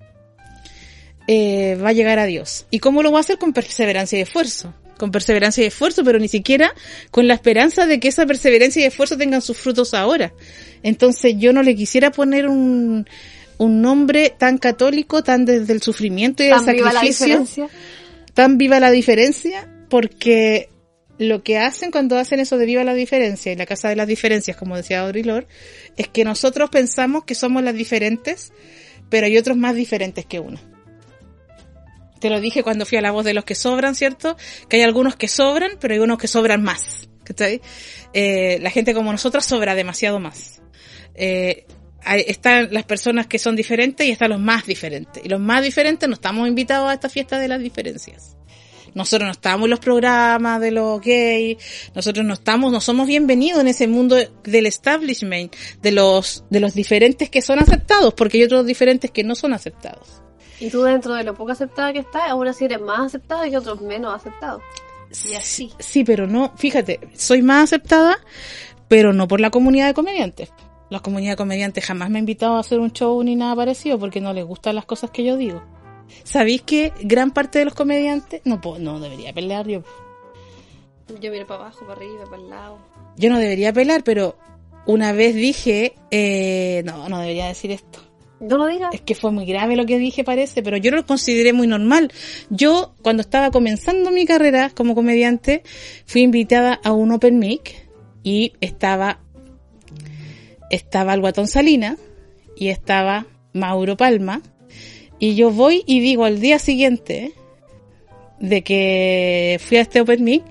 eh, 1.28 1.78
va 1.80 1.90
a 1.90 1.92
llegar 1.92 2.18
a 2.18 2.26
Dios. 2.26 2.66
¿Y 2.72 2.80
cómo 2.80 3.04
lo 3.04 3.12
va 3.12 3.18
a 3.18 3.20
hacer? 3.20 3.38
Con 3.38 3.52
perseverancia 3.52 4.18
y 4.18 4.22
esfuerzo. 4.22 4.74
Con 4.98 5.10
perseverancia 5.10 5.64
y 5.64 5.68
esfuerzo, 5.68 6.04
pero 6.04 6.18
ni 6.18 6.28
siquiera 6.28 6.74
con 7.10 7.26
la 7.26 7.34
esperanza 7.34 7.86
de 7.86 7.98
que 7.98 8.08
esa 8.08 8.26
perseverancia 8.26 8.82
y 8.82 8.84
esfuerzo 8.84 9.16
tengan 9.16 9.40
sus 9.40 9.56
frutos 9.56 9.94
ahora. 9.94 10.34
Entonces 10.82 11.36
yo 11.38 11.52
no 11.52 11.62
le 11.62 11.74
quisiera 11.74 12.10
poner 12.10 12.48
un, 12.48 13.06
un 13.58 13.82
nombre 13.82 14.34
tan 14.36 14.58
católico, 14.58 15.22
tan 15.22 15.44
desde 15.44 15.72
el 15.72 15.82
sufrimiento 15.82 16.42
y 16.42 16.48
el 16.48 16.60
sacrificio. 16.60 17.68
tan 18.34 18.58
viva 18.58 18.80
la 18.80 18.90
diferencia, 18.90 19.68
porque 19.88 20.68
lo 21.18 21.42
que 21.42 21.58
hacen 21.58 21.90
cuando 21.90 22.16
hacen 22.16 22.38
eso 22.38 22.56
de 22.56 22.66
viva 22.66 22.84
la 22.84 22.94
diferencia 22.94 23.52
y 23.52 23.56
la 23.56 23.66
casa 23.66 23.88
de 23.88 23.96
las 23.96 24.06
diferencias, 24.06 24.56
como 24.56 24.76
decía 24.76 25.00
Audre 25.00 25.24
Lorde, 25.24 25.48
es 25.96 26.08
que 26.08 26.24
nosotros 26.24 26.70
pensamos 26.70 27.24
que 27.24 27.34
somos 27.34 27.62
las 27.62 27.74
diferentes, 27.74 28.52
pero 29.10 29.26
hay 29.26 29.36
otros 29.36 29.56
más 29.56 29.74
diferentes 29.74 30.24
que 30.24 30.38
uno. 30.38 30.60
Te 32.20 32.30
lo 32.30 32.40
dije 32.40 32.62
cuando 32.62 32.86
fui 32.86 32.98
a 32.98 33.00
la 33.00 33.10
voz 33.10 33.24
de 33.24 33.34
los 33.34 33.44
que 33.44 33.54
sobran, 33.54 33.94
¿cierto? 33.94 34.36
Que 34.68 34.76
hay 34.76 34.82
algunos 34.82 35.16
que 35.16 35.28
sobran, 35.28 35.72
pero 35.80 35.94
hay 35.94 36.00
unos 36.00 36.18
que 36.18 36.28
sobran 36.28 36.62
más. 36.62 37.08
Eh, 38.12 38.58
la 38.60 38.70
gente 38.70 38.94
como 38.94 39.12
nosotros 39.12 39.44
sobra 39.44 39.74
demasiado 39.74 40.18
más. 40.18 40.62
Eh, 41.14 41.66
están 42.04 42.68
las 42.70 42.84
personas 42.84 43.26
que 43.26 43.38
son 43.38 43.56
diferentes 43.56 44.06
y 44.06 44.10
están 44.10 44.30
los 44.30 44.40
más 44.40 44.66
diferentes. 44.66 45.24
Y 45.24 45.28
los 45.28 45.40
más 45.40 45.62
diferentes 45.62 46.08
no 46.08 46.14
estamos 46.14 46.48
invitados 46.48 46.88
a 46.90 46.94
esta 46.94 47.08
fiesta 47.08 47.38
de 47.38 47.48
las 47.48 47.60
diferencias. 47.60 48.36
Nosotros 48.94 49.26
no 49.26 49.32
estamos 49.32 49.66
en 49.66 49.70
los 49.70 49.80
programas 49.80 50.60
de 50.60 50.70
los 50.70 51.00
gays, 51.00 51.58
nosotros 51.94 52.24
no 52.24 52.34
estamos, 52.34 52.72
no 52.72 52.80
somos 52.80 53.06
bienvenidos 53.06 53.60
en 53.60 53.68
ese 53.68 53.86
mundo 53.86 54.16
del 54.44 54.66
establishment, 54.66 55.54
de 55.82 55.92
los, 55.92 56.44
de 56.48 56.60
los 56.60 56.74
diferentes 56.74 57.28
que 57.28 57.42
son 57.42 57.58
aceptados, 57.58 58.14
porque 58.14 58.38
hay 58.38 58.44
otros 58.44 58.64
diferentes 58.64 59.10
que 59.10 59.24
no 59.24 59.34
son 59.34 59.52
aceptados. 59.52 60.22
Y 60.60 60.70
tú 60.70 60.82
dentro 60.82 61.14
de 61.14 61.24
lo 61.24 61.34
poco 61.34 61.52
aceptada 61.52 61.92
que 61.92 62.00
estás, 62.00 62.30
aún 62.30 62.48
así 62.48 62.64
eres 62.64 62.80
más 62.80 63.00
aceptada 63.00 63.48
que 63.48 63.56
otros 63.56 63.80
menos 63.80 64.14
aceptados. 64.14 64.62
Y 65.28 65.34
así. 65.34 65.72
Sí, 65.78 66.04
pero 66.04 66.26
no, 66.26 66.52
fíjate, 66.56 67.00
soy 67.14 67.42
más 67.42 67.64
aceptada, 67.64 68.18
pero 68.88 69.12
no 69.12 69.28
por 69.28 69.40
la 69.40 69.50
comunidad 69.50 69.86
de 69.86 69.94
comediantes. 69.94 70.50
La 70.90 71.00
comunidad 71.00 71.32
de 71.32 71.36
comediantes 71.36 71.84
jamás 71.84 72.10
me 72.10 72.18
ha 72.18 72.20
invitado 72.20 72.56
a 72.56 72.60
hacer 72.60 72.80
un 72.80 72.92
show 72.92 73.22
ni 73.22 73.36
nada 73.36 73.54
parecido 73.54 73.98
porque 73.98 74.20
no 74.20 74.32
les 74.32 74.44
gustan 74.44 74.74
las 74.74 74.86
cosas 74.86 75.10
que 75.10 75.24
yo 75.24 75.36
digo. 75.36 75.62
¿Sabéis 76.24 76.62
que 76.62 76.92
gran 77.02 77.30
parte 77.32 77.58
de 77.58 77.66
los 77.66 77.74
comediantes 77.74 78.40
no 78.44 78.60
no 78.78 78.98
debería 78.98 79.32
pelear 79.32 79.66
yo? 79.66 79.82
Yo 81.20 81.30
miro 81.30 81.46
para 81.46 81.62
abajo, 81.62 81.80
para 81.86 82.00
arriba, 82.00 82.24
para 82.24 82.42
el 82.42 82.50
lado. 82.50 82.78
Yo 83.16 83.30
no 83.30 83.38
debería 83.38 83.72
pelear, 83.72 84.04
pero 84.04 84.36
una 84.86 85.12
vez 85.12 85.34
dije, 85.34 85.94
eh, 86.10 86.82
no, 86.84 87.08
no 87.08 87.20
debería 87.20 87.46
decir 87.46 87.70
esto. 87.70 88.00
No 88.40 88.56
lo 88.56 88.66
digas. 88.66 88.94
Es 88.94 89.00
que 89.00 89.14
fue 89.14 89.32
muy 89.32 89.46
grave 89.46 89.76
lo 89.76 89.84
que 89.86 89.98
dije, 89.98 90.22
parece, 90.24 90.62
pero 90.62 90.76
yo 90.76 90.90
lo 90.90 91.04
consideré 91.04 91.52
muy 91.52 91.66
normal. 91.66 92.12
Yo, 92.50 92.94
cuando 93.02 93.22
estaba 93.22 93.50
comenzando 93.50 94.10
mi 94.10 94.26
carrera 94.26 94.70
como 94.74 94.94
comediante, 94.94 95.62
fui 96.06 96.22
invitada 96.22 96.80
a 96.84 96.92
un 96.92 97.10
Open 97.10 97.38
Mic 97.38 97.88
y 98.22 98.52
estaba, 98.60 99.20
estaba 100.70 101.14
el 101.14 101.20
Guatón 101.20 101.48
Salina 101.48 101.96
y 102.56 102.68
estaba 102.68 103.26
Mauro 103.52 103.96
Palma. 103.96 104.42
Y 105.18 105.34
yo 105.34 105.50
voy 105.50 105.82
y 105.86 106.00
digo 106.00 106.24
al 106.24 106.40
día 106.40 106.60
siguiente 106.60 107.32
de 108.38 108.62
que 108.62 109.60
fui 109.60 109.78
a 109.78 109.80
este 109.80 110.00
Open 110.00 110.22
Mic, 110.22 110.44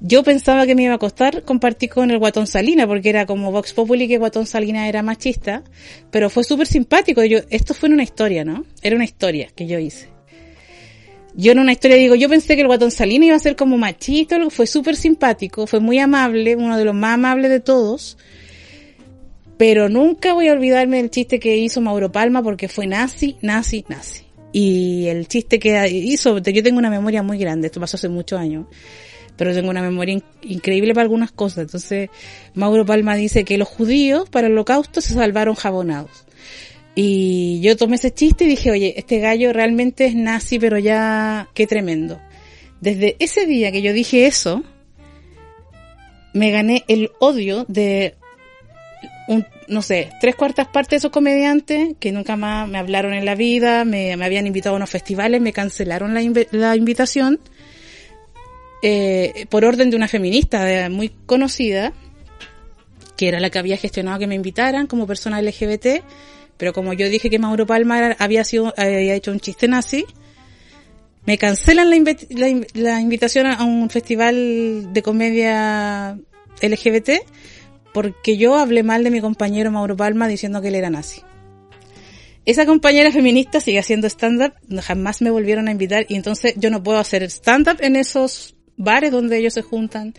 yo 0.00 0.22
pensaba 0.22 0.66
que 0.66 0.74
me 0.74 0.84
iba 0.84 0.94
a 0.94 0.98
costar 0.98 1.42
compartir 1.42 1.90
con 1.90 2.10
el 2.10 2.18
Guatón 2.18 2.46
Salina, 2.46 2.86
porque 2.86 3.10
era 3.10 3.26
como 3.26 3.52
Vox 3.52 3.74
Populi 3.74 4.08
que 4.08 4.16
Guatón 4.16 4.46
Salina 4.46 4.88
era 4.88 5.02
machista, 5.02 5.62
pero 6.10 6.30
fue 6.30 6.42
súper 6.42 6.66
simpático. 6.66 7.22
Yo, 7.24 7.40
esto 7.50 7.74
fue 7.74 7.90
una 7.90 8.02
historia, 8.02 8.44
¿no? 8.44 8.64
Era 8.82 8.96
una 8.96 9.04
historia 9.04 9.48
que 9.54 9.66
yo 9.66 9.78
hice. 9.78 10.08
Yo 11.34 11.52
en 11.52 11.58
una 11.58 11.72
historia 11.72 11.96
digo, 11.96 12.14
yo 12.14 12.28
pensé 12.28 12.56
que 12.56 12.62
el 12.62 12.66
Guatón 12.66 12.90
Salina 12.90 13.26
iba 13.26 13.36
a 13.36 13.40
ser 13.40 13.56
como 13.56 13.76
machista, 13.76 14.38
fue 14.48 14.66
súper 14.66 14.96
simpático, 14.96 15.66
fue 15.66 15.80
muy 15.80 15.98
amable, 15.98 16.56
uno 16.56 16.78
de 16.78 16.84
los 16.84 16.94
más 16.94 17.14
amables 17.14 17.50
de 17.50 17.60
todos. 17.60 18.16
Pero 19.58 19.90
nunca 19.90 20.32
voy 20.32 20.48
a 20.48 20.54
olvidarme 20.54 20.96
del 20.96 21.10
chiste 21.10 21.38
que 21.38 21.58
hizo 21.58 21.82
Mauro 21.82 22.10
Palma 22.10 22.42
porque 22.42 22.68
fue 22.68 22.86
nazi, 22.86 23.36
nazi, 23.42 23.84
nazi. 23.88 24.24
Y 24.52 25.06
el 25.08 25.28
chiste 25.28 25.58
que 25.58 25.88
hizo, 25.88 26.38
yo 26.38 26.62
tengo 26.62 26.78
una 26.78 26.90
memoria 26.90 27.22
muy 27.22 27.38
grande, 27.38 27.66
esto 27.66 27.78
pasó 27.78 27.96
hace 27.96 28.08
muchos 28.08 28.40
años 28.40 28.66
pero 29.36 29.54
tengo 29.54 29.70
una 29.70 29.82
memoria 29.82 30.20
increíble 30.42 30.94
para 30.94 31.02
algunas 31.02 31.32
cosas. 31.32 31.62
Entonces, 31.62 32.10
Mauro 32.54 32.84
Palma 32.84 33.14
dice 33.14 33.44
que 33.44 33.58
los 33.58 33.68
judíos 33.68 34.28
para 34.28 34.46
el 34.46 34.52
holocausto 34.52 35.00
se 35.00 35.14
salvaron 35.14 35.54
jabonados. 35.54 36.26
Y 36.94 37.60
yo 37.62 37.76
tomé 37.76 37.96
ese 37.96 38.12
chiste 38.12 38.44
y 38.44 38.48
dije, 38.48 38.70
oye, 38.70 38.94
este 38.96 39.20
gallo 39.20 39.52
realmente 39.52 40.06
es 40.06 40.14
nazi, 40.14 40.58
pero 40.58 40.78
ya, 40.78 41.48
qué 41.54 41.66
tremendo. 41.66 42.20
Desde 42.80 43.16
ese 43.18 43.46
día 43.46 43.70
que 43.72 43.82
yo 43.82 43.92
dije 43.92 44.26
eso, 44.26 44.62
me 46.32 46.50
gané 46.50 46.84
el 46.88 47.10
odio 47.20 47.64
de 47.68 48.14
un, 49.28 49.46
no 49.68 49.82
sé, 49.82 50.10
tres 50.20 50.34
cuartas 50.34 50.66
partes 50.68 50.90
de 50.90 50.96
esos 50.96 51.10
comediantes 51.12 51.94
que 52.00 52.10
nunca 52.10 52.36
más 52.36 52.68
me 52.68 52.78
hablaron 52.78 53.14
en 53.14 53.24
la 53.24 53.34
vida, 53.34 53.84
me, 53.84 54.12
habían 54.12 54.46
invitado 54.46 54.74
a 54.74 54.76
unos 54.76 54.90
festivales, 54.90 55.40
me 55.40 55.52
cancelaron 55.52 56.14
la, 56.14 56.20
la 56.50 56.76
invitación 56.76 57.38
eh, 58.82 59.46
por 59.48 59.64
orden 59.64 59.90
de 59.90 59.96
una 59.96 60.08
feminista 60.08 60.88
muy 60.90 61.10
conocida, 61.26 61.92
que 63.16 63.28
era 63.28 63.40
la 63.40 63.50
que 63.50 63.58
había 63.58 63.76
gestionado 63.76 64.18
que 64.18 64.26
me 64.26 64.34
invitaran 64.34 64.86
como 64.86 65.06
persona 65.06 65.42
LGBT, 65.42 66.02
pero 66.56 66.72
como 66.72 66.92
yo 66.92 67.08
dije 67.08 67.30
que 67.30 67.38
Mauro 67.38 67.66
Palma 67.66 68.16
había 68.18 68.44
sido, 68.44 68.72
hecho 68.76 69.32
un 69.32 69.40
chiste 69.40 69.68
nazi, 69.68 70.04
me 71.26 71.38
cancelan 71.38 71.90
la, 71.90 72.60
la, 72.74 73.00
invitación 73.00 73.46
a 73.46 73.62
un 73.64 73.90
festival 73.90 74.92
de 74.92 75.02
comedia 75.02 76.18
LGBT 76.62 77.10
porque 77.92 78.36
yo 78.36 78.56
hablé 78.56 78.82
mal 78.82 79.04
de 79.04 79.10
mi 79.10 79.20
compañero 79.20 79.70
Mauro 79.70 79.96
Palma 79.96 80.28
diciendo 80.28 80.60
que 80.62 80.68
él 80.68 80.74
era 80.76 80.90
nazi. 80.90 81.22
Esa 82.46 82.64
compañera 82.64 83.12
feminista 83.12 83.60
sigue 83.60 83.78
haciendo 83.78 84.06
stand-up, 84.06 84.54
jamás 84.80 85.20
me 85.20 85.30
volvieron 85.30 85.68
a 85.68 85.72
invitar 85.72 86.06
y 86.08 86.14
entonces 86.14 86.54
yo 86.56 86.70
no 86.70 86.82
puedo 86.82 86.98
hacer 86.98 87.22
stand-up 87.24 87.76
en 87.80 87.96
esos 87.96 88.56
bares 88.80 89.12
donde 89.12 89.38
ellos 89.38 89.54
se 89.54 89.62
juntan. 89.62 90.14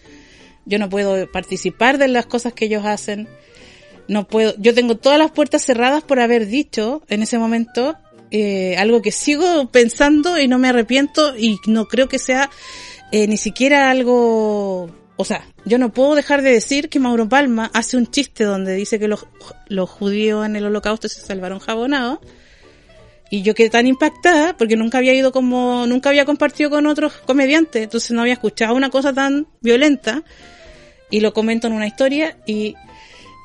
Yo 0.65 0.79
no 0.79 0.89
puedo 0.89 1.29
participar 1.31 1.97
de 1.97 2.07
las 2.07 2.25
cosas 2.25 2.53
que 2.53 2.65
ellos 2.65 2.85
hacen. 2.85 3.27
No 4.07 4.27
puedo, 4.27 4.53
yo 4.57 4.73
tengo 4.73 4.95
todas 4.95 5.17
las 5.17 5.31
puertas 5.31 5.63
cerradas 5.63 6.03
por 6.03 6.19
haber 6.19 6.47
dicho 6.47 7.01
en 7.09 7.23
ese 7.23 7.37
momento 7.37 7.95
eh, 8.29 8.75
algo 8.77 9.01
que 9.01 9.11
sigo 9.11 9.69
pensando 9.71 10.39
y 10.39 10.47
no 10.47 10.59
me 10.59 10.69
arrepiento 10.69 11.35
y 11.37 11.57
no 11.67 11.87
creo 11.87 12.07
que 12.07 12.19
sea 12.19 12.49
eh, 13.11 13.27
ni 13.27 13.37
siquiera 13.37 13.89
algo, 13.91 14.89
o 15.17 15.25
sea, 15.25 15.45
yo 15.65 15.77
no 15.77 15.91
puedo 15.91 16.15
dejar 16.15 16.41
de 16.41 16.51
decir 16.51 16.89
que 16.89 16.99
Mauro 16.99 17.27
Palma 17.27 17.69
hace 17.73 17.97
un 17.97 18.07
chiste 18.07 18.43
donde 18.43 18.73
dice 18.75 18.99
que 18.99 19.07
los, 19.07 19.27
los 19.67 19.89
judíos 19.89 20.45
en 20.45 20.55
el 20.55 20.65
holocausto 20.65 21.09
se 21.09 21.21
salvaron 21.21 21.59
jabonados 21.59 22.19
y 23.31 23.43
yo 23.43 23.55
quedé 23.55 23.69
tan 23.69 23.87
impactada 23.87 24.55
porque 24.57 24.75
nunca 24.75 24.97
había 24.97 25.13
ido 25.13 25.31
como, 25.31 25.87
nunca 25.87 26.09
había 26.09 26.25
compartido 26.25 26.69
con 26.69 26.85
otros 26.85 27.13
comediantes, 27.13 27.81
entonces 27.81 28.11
no 28.11 28.21
había 28.21 28.33
escuchado 28.33 28.75
una 28.75 28.89
cosa 28.89 29.13
tan 29.13 29.47
violenta 29.61 30.23
y 31.09 31.21
lo 31.21 31.33
comento 31.33 31.67
en 31.67 31.73
una 31.73 31.87
historia 31.87 32.37
y 32.45 32.75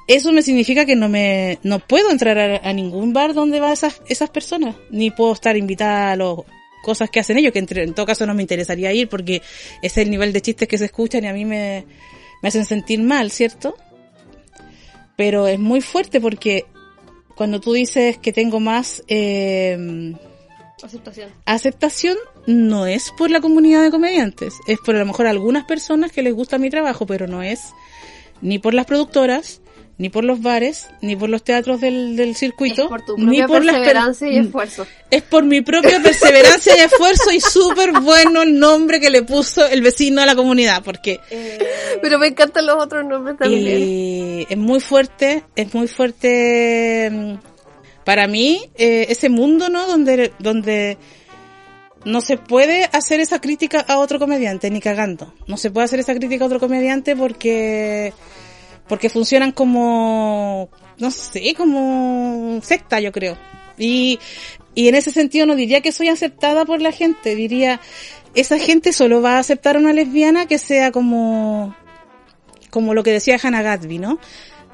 eso 0.08 0.32
me 0.32 0.42
significa 0.42 0.84
que 0.84 0.96
no 0.96 1.08
me, 1.08 1.60
no 1.62 1.78
puedo 1.78 2.10
entrar 2.10 2.60
a, 2.64 2.72
ningún 2.72 3.12
bar 3.12 3.32
donde 3.32 3.60
van 3.60 3.72
esas, 3.72 4.02
esas 4.08 4.28
personas, 4.28 4.74
ni 4.90 5.12
puedo 5.12 5.32
estar 5.32 5.56
invitada 5.56 6.12
a 6.12 6.16
las 6.16 6.34
cosas 6.82 7.08
que 7.08 7.20
hacen 7.20 7.38
ellos, 7.38 7.52
que 7.52 7.60
en 7.60 7.94
todo 7.94 8.06
caso 8.06 8.26
no 8.26 8.34
me 8.34 8.42
interesaría 8.42 8.92
ir 8.92 9.08
porque 9.08 9.40
es 9.82 9.96
el 9.98 10.10
nivel 10.10 10.32
de 10.32 10.42
chistes 10.42 10.66
que 10.66 10.78
se 10.78 10.86
escuchan 10.86 11.22
y 11.22 11.28
a 11.28 11.32
mí 11.32 11.44
me, 11.44 11.84
me 12.42 12.48
hacen 12.48 12.64
sentir 12.64 13.00
mal, 13.02 13.30
¿cierto? 13.30 13.76
Pero 15.16 15.46
es 15.46 15.60
muy 15.60 15.80
fuerte 15.80 16.20
porque 16.20 16.66
cuando 17.36 17.60
tú 17.60 17.74
dices 17.74 18.18
que 18.18 18.32
tengo 18.32 18.58
más 18.58 19.04
eh, 19.06 20.14
aceptación. 20.82 21.30
aceptación, 21.44 22.16
no 22.46 22.86
es 22.86 23.12
por 23.16 23.30
la 23.30 23.40
comunidad 23.40 23.82
de 23.82 23.90
comediantes, 23.90 24.54
es 24.66 24.78
por 24.80 24.96
a 24.96 25.00
lo 25.00 25.06
mejor 25.06 25.26
algunas 25.26 25.64
personas 25.64 26.10
que 26.10 26.22
les 26.22 26.34
gusta 26.34 26.58
mi 26.58 26.70
trabajo, 26.70 27.06
pero 27.06 27.26
no 27.26 27.42
es 27.42 27.72
ni 28.40 28.58
por 28.58 28.74
las 28.74 28.86
productoras, 28.86 29.60
ni 29.98 30.10
por 30.10 30.24
los 30.24 30.42
bares, 30.42 30.88
ni 31.00 31.16
por 31.16 31.30
los 31.30 31.42
teatros 31.42 31.80
del, 31.80 32.16
del 32.16 32.36
circuito, 32.36 32.82
Es 32.82 32.88
por 32.88 33.02
tu 33.04 33.16
ni 33.16 33.42
por 33.44 33.64
las 33.64 33.76
per- 33.76 33.84
perseverancia 33.84 34.28
y 34.30 34.36
esfuerzo. 34.38 34.86
es 35.10 35.22
por 35.22 35.44
mi 35.44 35.62
propia 35.62 36.00
perseverancia 36.02 36.74
y 36.76 36.80
esfuerzo 36.80 37.30
y 37.32 37.40
súper 37.40 37.92
bueno 38.00 38.42
el 38.42 38.58
nombre 38.58 39.00
que 39.00 39.08
le 39.08 39.22
puso 39.22 39.66
el 39.66 39.80
vecino 39.80 40.20
a 40.20 40.26
la 40.26 40.34
comunidad, 40.36 40.82
porque 40.84 41.18
Pero 42.02 42.18
me 42.18 42.26
encantan 42.26 42.66
los 42.66 42.76
otros 42.82 43.06
nombres 43.06 43.38
también. 43.38 43.62
y 43.82 44.46
es 44.50 44.58
muy 44.58 44.80
fuerte, 44.80 45.44
es 45.56 45.72
muy 45.72 45.88
fuerte 45.88 47.08
mm, 47.10 47.34
para 48.04 48.26
mí 48.26 48.60
eh, 48.76 49.06
ese 49.08 49.28
mundo, 49.30 49.68
¿no? 49.70 49.86
Donde, 49.86 50.32
donde 50.38 50.98
no 52.04 52.20
se 52.20 52.36
puede 52.36 52.84
hacer 52.92 53.18
esa 53.20 53.40
crítica 53.40 53.80
a 53.80 53.98
otro 53.98 54.18
comediante, 54.18 54.70
ni 54.70 54.80
cagando. 54.80 55.32
No 55.48 55.56
se 55.56 55.70
puede 55.70 55.86
hacer 55.86 55.98
esa 56.00 56.14
crítica 56.14 56.44
a 56.44 56.46
otro 56.46 56.60
comediante 56.60 57.16
porque, 57.16 58.12
porque 58.88 59.08
funcionan 59.10 59.52
como, 59.52 60.68
no 60.98 61.10
sé, 61.10 61.54
como 61.56 62.60
secta, 62.62 63.00
yo 63.00 63.12
creo. 63.12 63.36
Y, 63.78 64.18
y 64.74 64.88
en 64.88 64.94
ese 64.94 65.10
sentido 65.10 65.46
no 65.46 65.54
diría 65.54 65.80
que 65.80 65.92
soy 65.92 66.08
aceptada 66.08 66.64
por 66.64 66.80
la 66.80 66.92
gente, 66.92 67.34
diría, 67.34 67.80
esa 68.34 68.58
gente 68.58 68.92
solo 68.92 69.22
va 69.22 69.36
a 69.36 69.38
aceptar 69.40 69.76
a 69.76 69.78
una 69.78 69.92
lesbiana 69.92 70.46
que 70.46 70.58
sea 70.58 70.92
como, 70.92 71.74
como 72.70 72.94
lo 72.94 73.02
que 73.02 73.12
decía 73.12 73.38
Hannah 73.42 73.62
Gatsby, 73.62 73.98
¿no? 73.98 74.18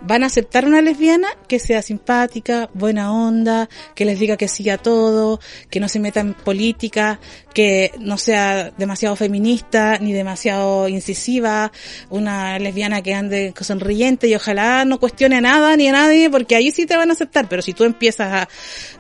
Van 0.05 0.25
a 0.25 0.27
aceptar 0.27 0.65
una 0.65 0.83
lesbiana 0.83 1.29
que 1.47 1.61
sea 1.61 1.81
simpática, 1.81 2.69
buena 2.75 3.13
onda, 3.13 3.69
que 3.95 4.05
les 4.05 4.19
diga 4.19 4.37
que 4.37 4.49
sí 4.49 4.69
a 4.69 4.77
todo, 4.77 5.39
que 5.71 5.79
no 5.79 5.89
se 5.89 6.01
meta 6.01 6.19
en 6.21 6.35
política, 6.35 7.21
que 7.55 7.93
no 8.01 8.19
sea 8.19 8.73
demasiado 8.73 9.15
feminista 9.15 9.99
ni 10.01 10.13
demasiado 10.13 10.89
incisiva, 10.89 11.71
una 12.11 12.59
lesbiana 12.59 13.01
que 13.01 13.15
ande 13.15 13.55
sonriente 13.61 14.27
y 14.27 14.35
ojalá 14.35 14.85
no 14.85 14.99
cuestione 14.99 15.37
a 15.37 15.41
nada 15.41 15.77
ni 15.77 15.87
a 15.87 15.93
nadie, 15.93 16.29
porque 16.31 16.57
ahí 16.57 16.73
sí 16.73 16.85
te 16.85 16.97
van 16.97 17.11
a 17.11 17.13
aceptar, 17.13 17.49
pero 17.49 17.63
si 17.63 17.73
tú 17.73 17.85
empiezas 17.85 18.33
a, 18.33 18.49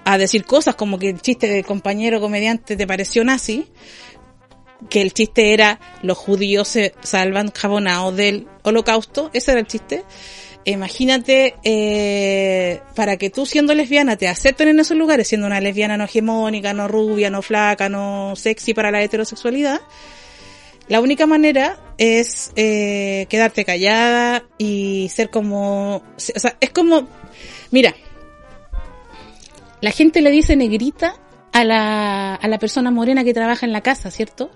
a 0.05 0.19
decir 0.19 0.45
cosas 0.45 0.77
como 0.77 1.01
que 1.01 1.11
el 1.11 1.21
chiste 1.21 1.49
del 1.49 1.65
compañero 1.65 2.21
comediante 2.21 2.77
te 2.77 2.87
pareció 2.87 3.25
nazi, 3.25 3.67
que 4.88 5.03
el 5.03 5.12
chiste 5.12 5.53
era 5.53 5.81
los 6.03 6.19
judíos 6.19 6.69
se 6.69 6.95
salvan 7.03 7.51
jabonados 7.51 8.17
del 8.17 8.47
holocausto, 8.62 9.31
ese 9.33 9.53
era 9.53 9.61
el 9.61 9.67
chiste. 9.67 10.05
Imagínate, 10.64 11.57
eh, 11.64 12.81
para 12.94 13.16
que 13.16 13.31
tú 13.31 13.46
siendo 13.46 13.75
lesbiana 13.75 14.16
te 14.16 14.29
acepten 14.29 14.68
en 14.68 14.79
esos 14.79 14.96
lugares, 14.96 15.27
siendo 15.27 15.46
una 15.46 15.61
lesbiana 15.61 15.96
no 15.96 16.05
hegemónica, 16.05 16.72
no 16.72 16.87
rubia, 16.87 17.31
no 17.31 17.42
flaca, 17.42 17.88
no 17.88 18.35
sexy 18.37 18.72
para 18.72 18.92
la 18.92 19.03
heterosexualidad, 19.03 19.81
la 20.88 21.01
única 21.01 21.27
manera 21.27 21.79
es 21.98 22.53
eh, 22.55 23.27
quedarte 23.29 23.64
callada 23.64 24.44
y 24.59 25.09
ser 25.12 25.31
como, 25.31 25.96
o 25.96 26.03
sea, 26.16 26.57
es 26.61 26.70
como, 26.70 27.09
mira, 27.70 27.94
la 29.81 29.90
gente 29.90 30.20
le 30.20 30.31
dice 30.31 30.55
negrita 30.55 31.16
a 31.53 31.64
la, 31.64 32.35
a 32.35 32.48
la 32.48 32.59
persona 32.59 32.90
morena 32.90 33.25
que 33.25 33.35
trabaja 33.35 33.66
en 33.66 33.72
la 33.72 33.81
casa, 33.81 34.11
¿cierto? 34.11 34.51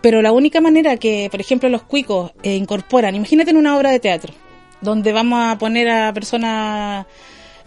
Pero 0.00 0.22
la 0.22 0.32
única 0.32 0.60
manera 0.60 0.96
que, 0.96 1.28
por 1.30 1.40
ejemplo, 1.40 1.68
los 1.68 1.82
cuicos 1.82 2.32
eh, 2.42 2.54
incorporan, 2.54 3.14
imagínate 3.14 3.50
en 3.50 3.56
una 3.56 3.76
obra 3.76 3.90
de 3.90 4.00
teatro, 4.00 4.32
donde 4.80 5.12
vamos 5.12 5.40
a 5.42 5.58
poner 5.58 5.88
a 5.88 6.12
personas 6.12 7.06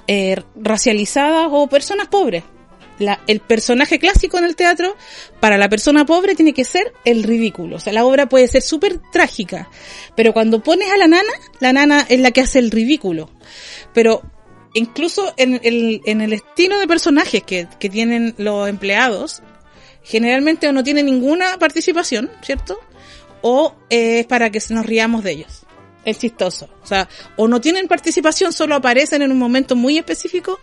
eh, 0.08 0.42
racializadas 0.56 1.48
o 1.52 1.68
personas 1.68 2.08
pobres. 2.08 2.44
La, 2.98 3.22
el 3.28 3.40
personaje 3.40 3.98
clásico 3.98 4.38
en 4.38 4.44
el 4.44 4.58
teatro, 4.58 4.96
para 5.40 5.58
la 5.58 5.70
persona 5.70 6.06
pobre, 6.06 6.36
tiene 6.36 6.54
que 6.54 6.66
ser 6.66 6.94
el 7.06 7.24
ridículo. 7.24 7.78
O 7.78 7.80
sea, 7.80 7.94
la 7.94 8.04
obra 8.04 8.28
puede 8.28 8.48
ser 8.48 8.62
súper 8.62 9.00
trágica, 9.12 9.70
pero 10.16 10.34
cuando 10.34 10.62
pones 10.62 10.92
a 10.92 10.98
la 10.98 11.08
nana, 11.08 11.32
la 11.60 11.72
nana 11.72 12.06
es 12.10 12.20
la 12.20 12.32
que 12.32 12.42
hace 12.42 12.60
el 12.60 12.72
ridículo. 12.72 13.30
Pero 13.94 14.22
incluso 14.74 15.34
en 15.38 15.60
el, 15.64 16.02
en 16.06 16.22
el 16.22 16.34
estilo 16.34 16.80
de 16.80 16.88
personajes 16.88 17.44
que, 17.44 17.68
tienen 17.80 18.36
los 18.38 18.68
empleados, 18.68 19.42
generalmente 20.04 20.68
o 20.68 20.74
no 20.74 20.84
tienen 20.84 21.06
ninguna 21.06 21.58
participación, 21.58 22.30
¿cierto? 22.42 22.80
O 23.42 23.76
es 23.90 24.26
para 24.26 24.50
que 24.50 24.60
nos 24.70 24.86
riamos 24.86 25.24
de 25.24 25.32
ellos. 25.32 25.66
Es 26.10 26.18
chistoso. 26.18 26.70
O 26.82 26.88
sea, 26.88 27.08
o 27.36 27.48
no 27.48 27.62
tienen 27.62 27.88
participación, 27.88 28.52
solo 28.52 28.76
aparecen 28.76 29.22
en 29.22 29.32
un 29.32 29.38
momento 29.38 29.76
muy 29.76 29.98
específico 29.98 30.60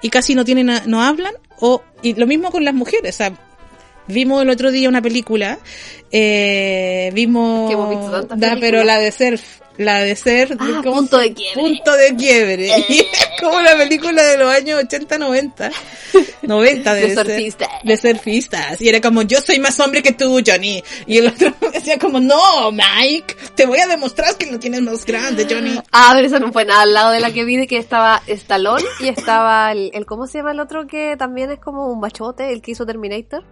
y 0.00 0.08
casi 0.08 0.34
no 0.34 0.44
tienen, 0.44 0.70
no 0.86 1.02
hablan, 1.02 1.34
o, 1.60 1.82
y 2.02 2.14
lo 2.14 2.26
mismo 2.26 2.50
con 2.50 2.64
las 2.64 2.74
mujeres, 2.74 3.16
o 3.16 3.18
sea, 3.18 3.32
vimos 4.06 4.42
el 4.42 4.50
otro 4.50 4.70
día 4.70 4.88
una 4.88 5.02
película, 5.02 5.58
eh, 6.10 7.10
vimos, 7.14 7.70
da, 8.36 8.56
pero 8.60 8.84
la 8.84 8.98
de 8.98 9.12
Surf, 9.12 9.60
la 9.78 10.00
de 10.00 10.14
Surf, 10.16 10.52
Ah, 10.58 10.80
¿cómo 10.82 10.96
Punto 10.96 11.18
se- 11.18 11.22
de 11.24 11.34
Quiebre. 11.34 11.60
Punto 11.62 11.92
de 11.96 12.16
quiebre. 12.16 12.84
Y 12.88 12.98
es 13.12 13.28
como 13.40 13.60
la 13.60 13.76
película 13.76 14.22
de 14.24 14.36
los 14.36 14.52
años 14.54 14.80
80, 14.84 15.18
90. 15.18 15.70
90 16.42 16.94
De 16.94 17.14
ser. 17.14 17.26
surfistas. 17.26 17.68
De 17.84 17.96
surfistas. 17.96 18.80
Y 18.82 18.88
era 18.88 19.00
como, 19.00 19.22
yo 19.22 19.40
soy 19.40 19.58
más 19.60 19.78
hombre 19.80 20.02
que 20.02 20.12
tú, 20.12 20.40
Johnny. 20.44 20.82
Y 21.06 21.18
el 21.18 21.28
otro 21.28 21.54
decía 21.72 21.98
como, 21.98 22.18
no, 22.20 22.72
Mike, 22.72 23.36
te 23.54 23.66
voy 23.66 23.78
a 23.78 23.86
demostrar 23.86 24.36
que 24.36 24.50
lo 24.50 24.58
tienes 24.58 24.82
más 24.82 25.04
grande, 25.04 25.46
Johnny. 25.48 25.78
Ah, 25.92 26.10
pero 26.14 26.26
eso 26.26 26.40
no 26.40 26.52
fue 26.52 26.64
nada 26.64 26.82
al 26.82 26.92
lado 26.94 27.12
de 27.12 27.20
la 27.20 27.32
que 27.32 27.44
vi 27.44 27.56
de 27.56 27.66
que 27.66 27.76
estaba 27.78 28.20
Stallone 28.26 28.84
y 29.00 29.08
estaba 29.08 29.70
el, 29.72 29.90
el- 29.94 30.06
¿cómo 30.06 30.26
se 30.26 30.38
llama 30.38 30.50
el 30.52 30.60
otro 30.60 30.86
que 30.86 31.16
también 31.16 31.50
es 31.52 31.60
como 31.60 31.86
un 31.86 32.00
bachote, 32.00 32.52
el 32.52 32.62
que 32.62 32.72
hizo 32.72 32.84
Terminator? 32.84 33.44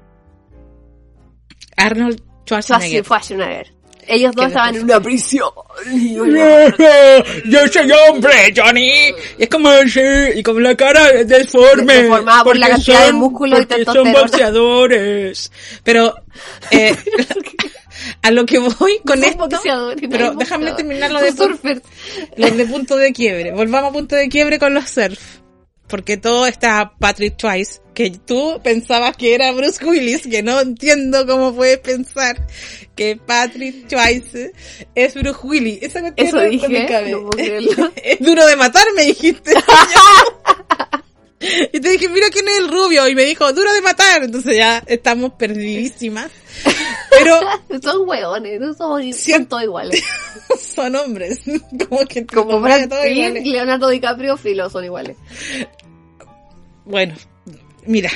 Arnold 1.77 2.21
Schwarzenegger. 2.47 3.05
Schwarzenegger. 3.05 3.75
Ellos 4.09 4.35
dos 4.35 4.47
estaban 4.47 4.77
en 4.77 4.85
una 4.85 5.01
prisión. 5.01 5.49
Y 5.93 6.15
yo- 6.15 6.25
yo 7.47 7.69
soy 7.69 7.91
hombre, 8.09 8.53
Johnny. 8.57 9.09
Y 9.39 9.43
es 9.43 9.49
como 9.49 9.69
así, 9.69 10.01
y 10.35 10.43
con 10.43 10.63
la 10.63 10.77
cara 10.77 11.11
deforme. 11.25 12.03
Deformada 12.03 12.45
por 12.45 12.57
la 12.57 12.67
porque 12.69 12.77
cantidad 12.77 13.07
de 13.07 13.13
músculo 13.13 13.61
y 13.61 13.67
porque 13.67 13.85
son 13.85 14.13
boxeadores. 14.13 15.53
Pero, 15.85 16.15
eh, 16.71 16.95
a 18.23 18.31
lo 18.31 18.47
que 18.47 18.59
voy 18.59 19.01
con 19.05 19.21
Son 19.23 19.25
esto, 19.25 19.49
pero 20.11 20.35
déjame 20.35 20.73
terminar 20.73 21.11
lo 21.11 21.19
Son 21.19 21.27
de 21.29 21.33
surfers. 21.37 21.83
los 22.37 22.57
de 22.57 22.67
punto 22.67 22.97
de 22.97 23.13
quiebre. 23.13 23.53
Volvamos 23.53 23.91
a 23.91 23.93
punto 23.93 24.17
de 24.17 24.29
quiebre 24.29 24.59
con 24.59 24.75
los 24.75 24.89
surf. 24.89 25.19
Porque 25.89 26.17
todo 26.17 26.47
está 26.47 26.93
Patrick 26.99 27.37
Twice, 27.37 27.81
que 27.95 28.11
tú 28.11 28.61
pensabas 28.63 29.17
que 29.17 29.35
era 29.35 29.53
Bruce 29.53 29.85
Willis, 29.85 30.27
que 30.27 30.43
no 30.43 30.61
entiendo 30.61 31.27
cómo 31.27 31.55
puedes 31.55 31.79
pensar 31.79 32.47
que 32.97 33.17
Patrick 33.17 33.87
Twice 33.89 34.53
es 34.95 35.15
Bruce 35.15 35.41
Willis. 35.43 35.83
Esa 35.83 36.13
Eso 36.17 36.37
no 36.37 36.43
dije, 36.43 36.89
no 37.11 37.31
puedo 37.31 37.91
es 37.97 38.19
duro 38.19 38.47
de 38.47 38.57
matar, 38.57 38.85
me 38.97 39.05
dijiste. 39.05 39.53
y 41.73 41.81
te 41.81 41.89
dije, 41.91 42.09
mira 42.09 42.29
quién 42.31 42.47
es 42.49 42.59
el 42.59 42.69
rubio, 42.69 43.07
y 43.09 43.15
me 43.15 43.25
dijo, 43.25 43.53
duro 43.53 43.73
de 43.73 43.81
matar. 43.83 44.23
Entonces 44.25 44.57
ya 44.57 44.83
estamos 44.87 45.33
perdidísimas. 45.33 46.31
Pero 47.11 47.39
Son 47.83 48.09
hueones, 48.09 48.61
no 48.61 48.75
son, 48.75 49.03
son 49.03 49.13
Cien- 49.13 49.49
todos 49.49 49.63
iguales. 49.63 50.03
son 50.75 50.95
hombres. 50.97 51.41
Como 51.89 52.07
que 52.07 52.27
Como 52.27 52.61
Brad 52.61 52.89
Pitt. 52.89 53.45
Leonardo 53.45 53.89
DiCaprio, 53.89 54.37
Filo, 54.37 54.69
son 54.71 54.85
iguales. 54.85 55.17
Bueno, 56.85 57.15
mira. 57.87 58.11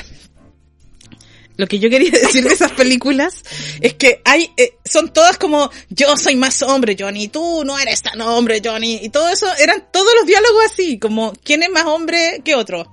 Lo 1.57 1.67
que 1.67 1.77
yo 1.77 1.89
quería 1.91 2.09
decir 2.11 2.43
de 2.43 2.53
esas 2.53 2.71
películas 2.71 3.43
es 3.81 3.93
que 3.93 4.21
hay, 4.25 4.49
eh, 4.57 4.77
son 4.83 5.13
todas 5.13 5.37
como, 5.37 5.69
yo 5.89 6.17
soy 6.17 6.35
más 6.35 6.61
hombre, 6.63 6.95
Johnny, 6.97 7.27
tú 7.27 7.63
no 7.65 7.77
eres 7.77 8.01
tan 8.01 8.19
hombre, 8.21 8.61
Johnny, 8.65 8.99
y 9.03 9.09
todo 9.09 9.29
eso, 9.29 9.45
eran 9.59 9.85
todos 9.91 10.07
los 10.19 10.25
diálogos 10.25 10.63
así, 10.65 10.97
como, 10.97 11.33
¿quién 11.43 11.61
es 11.61 11.69
más 11.69 11.85
hombre 11.85 12.41
que 12.43 12.55
otro? 12.55 12.91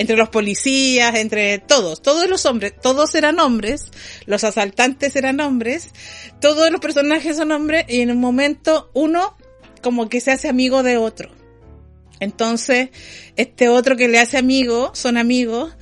Entre 0.00 0.16
los 0.16 0.30
policías, 0.30 1.14
entre 1.14 1.58
todos, 1.58 2.00
todos 2.00 2.26
los 2.26 2.46
hombres, 2.46 2.72
todos 2.80 3.14
eran 3.14 3.38
hombres, 3.38 3.90
los 4.24 4.44
asaltantes 4.44 5.14
eran 5.14 5.40
hombres, 5.40 5.88
todos 6.40 6.70
los 6.70 6.80
personajes 6.80 7.36
son 7.36 7.52
hombres, 7.52 7.84
y 7.86 8.00
en 8.00 8.10
un 8.10 8.18
momento 8.18 8.90
uno 8.94 9.36
como 9.82 10.08
que 10.08 10.22
se 10.22 10.30
hace 10.30 10.48
amigo 10.48 10.82
de 10.82 10.96
otro. 10.96 11.30
Entonces, 12.18 12.88
este 13.36 13.68
otro 13.68 13.94
que 13.98 14.08
le 14.08 14.18
hace 14.18 14.38
amigo, 14.38 14.90
son 14.94 15.18
amigos, 15.18 15.76